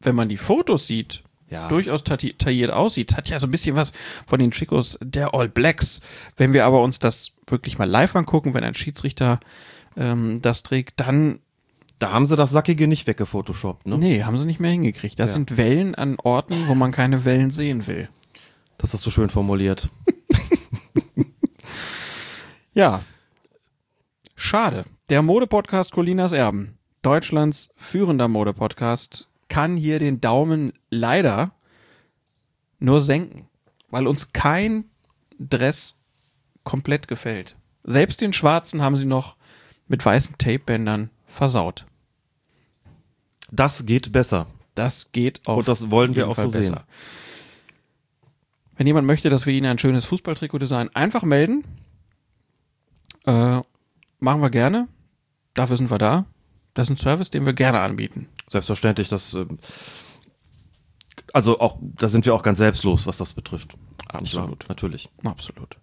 [0.01, 1.69] wenn man die Fotos sieht, Ja.
[1.69, 3.15] durchaus tailliert aussieht.
[3.15, 3.93] Hat ja so ein bisschen was
[4.27, 6.01] von den Trikots der All Blacks.
[6.35, 9.39] Wenn wir aber uns das wirklich mal live angucken, wenn ein Schiedsrichter
[9.97, 11.39] ähm, das trägt, dann,
[11.99, 13.97] Da haben sie das Sackige nicht weggefotoshoppt, ne?
[13.97, 15.19] nee, haben sie nicht mehr hingekriegt.
[15.19, 15.33] Das Ja.
[15.33, 18.07] sind Wellen an Orten, wo man keine Wellen sehen will.
[18.77, 19.89] Das hast du schön formuliert.
[22.73, 23.01] Ja.
[24.35, 24.85] Schade.
[25.09, 31.51] Der Modepodcast Colinas Erben, Deutschlands führender Modepodcast, kann hier den Daumen leider
[32.79, 33.47] nur senken,
[33.89, 34.85] weil uns kein
[35.39, 35.99] Dress
[36.63, 37.55] komplett gefällt.
[37.83, 39.35] Selbst den schwarzen haben sie noch
[39.89, 41.85] mit weißen Tapebändern versaut.
[43.51, 44.47] Das geht besser.
[44.75, 46.71] Das geht auf Und das wollen wir auch Fall so sehen.
[46.71, 46.85] besser.
[48.77, 51.65] Wenn jemand möchte, dass wir Ihnen ein schönes Fußballtrikot designen, einfach melden.
[53.25, 53.59] Äh,
[54.19, 54.87] machen wir gerne.
[55.53, 56.25] Dafür sind wir da.
[56.73, 58.29] Das ist ein Service, den wir gerne anbieten.
[58.47, 59.59] Selbstverständlich, das ähm,
[61.33, 63.75] also auch, da sind wir auch ganz selbstlos, was das betrifft.
[64.07, 64.63] Absolut.
[64.63, 65.09] Ja, natürlich.
[65.23, 65.77] Absolut.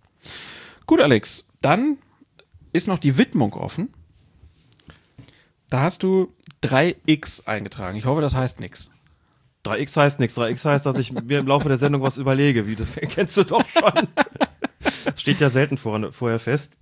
[0.86, 1.98] Gut, Alex, dann
[2.72, 3.92] ist noch die Widmung offen.
[5.68, 7.96] Da hast du 3x eingetragen.
[7.96, 8.90] Ich hoffe, das heißt nichts.
[9.64, 10.38] 3x heißt nichts.
[10.38, 12.66] 3x heißt, dass ich mir im Laufe der Sendung was überlege.
[12.66, 14.08] Wie das kennst du doch schon.
[15.16, 16.76] Steht ja selten vor, vorher fest.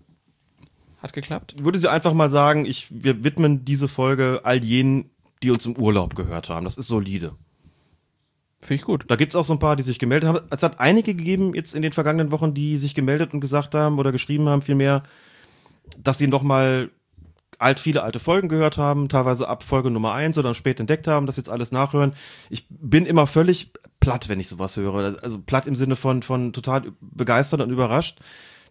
[0.99, 1.55] Hat geklappt?
[1.59, 5.11] Würde sie einfach mal sagen, ich, wir widmen diese Folge all jenen,
[5.43, 6.65] die uns im Urlaub gehört haben.
[6.65, 7.35] Das ist solide.
[8.61, 9.05] Finde ich gut.
[9.09, 10.41] Da gibt es auch so ein paar, die sich gemeldet haben.
[10.51, 13.99] Es hat einige gegeben jetzt in den vergangenen Wochen, die sich gemeldet und gesagt haben
[13.99, 15.03] oder geschrieben haben vielmehr,
[15.99, 16.91] dass sie noch mal
[17.59, 21.27] alt viele alte Folgen gehört haben, teilweise ab Folge Nummer eins oder spät entdeckt haben,
[21.27, 22.15] das jetzt alles nachhören.
[22.51, 25.17] Ich bin immer völlig platt, wenn ich sowas höre.
[25.23, 28.19] Also platt im Sinne von, von total begeistert und überrascht.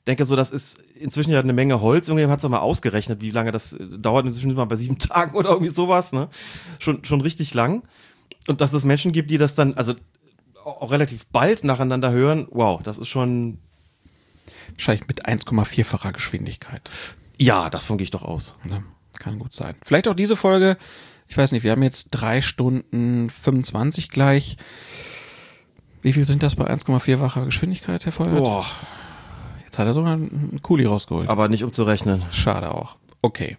[0.05, 2.07] Denke so, das ist inzwischen ja eine Menge Holz.
[2.07, 4.25] Irgendjemand hat es mal ausgerechnet, wie lange das dauert.
[4.25, 6.29] Inzwischen sind wir bei sieben Tagen oder irgendwie sowas, ne?
[6.79, 7.83] Schon, schon richtig lang.
[8.47, 9.93] Und dass es Menschen gibt, die das dann, also
[10.65, 13.59] auch relativ bald nacheinander hören, wow, das ist schon.
[14.75, 16.89] Wahrscheinlich mit 1,4-facher Geschwindigkeit.
[17.37, 18.55] Ja, das funke ich doch aus.
[18.63, 18.83] Ne?
[19.19, 19.75] Kann gut sein.
[19.83, 20.77] Vielleicht auch diese Folge.
[21.27, 24.57] Ich weiß nicht, wir haben jetzt drei Stunden 25 gleich.
[26.01, 28.43] Wie viel sind das bei 1,4-facher Geschwindigkeit, Herr Feuert?
[28.43, 28.65] Boah.
[29.63, 31.29] Jetzt hat er sogar einen Kuli rausgeholt.
[31.29, 32.23] Aber nicht umzurechnen.
[32.31, 32.97] Schade auch.
[33.21, 33.57] Okay.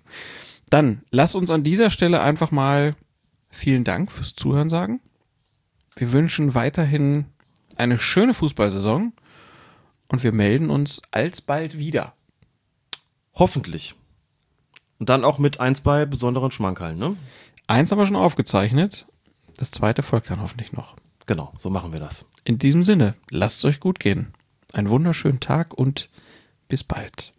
[0.70, 2.94] Dann lass uns an dieser Stelle einfach mal
[3.50, 5.00] vielen Dank fürs Zuhören sagen.
[5.96, 7.26] Wir wünschen weiterhin
[7.76, 9.12] eine schöne Fußballsaison
[10.08, 12.14] und wir melden uns alsbald wieder.
[13.34, 13.94] Hoffentlich.
[14.98, 17.16] Und dann auch mit eins bei besonderen Schmankerln, ne?
[17.66, 19.06] Eins haben wir schon aufgezeichnet.
[19.56, 20.96] Das zweite folgt dann hoffentlich noch.
[21.26, 22.26] Genau, so machen wir das.
[22.44, 24.32] In diesem Sinne, lasst es euch gut gehen.
[24.72, 26.08] Einen wunderschönen Tag und
[26.68, 27.33] bis bald.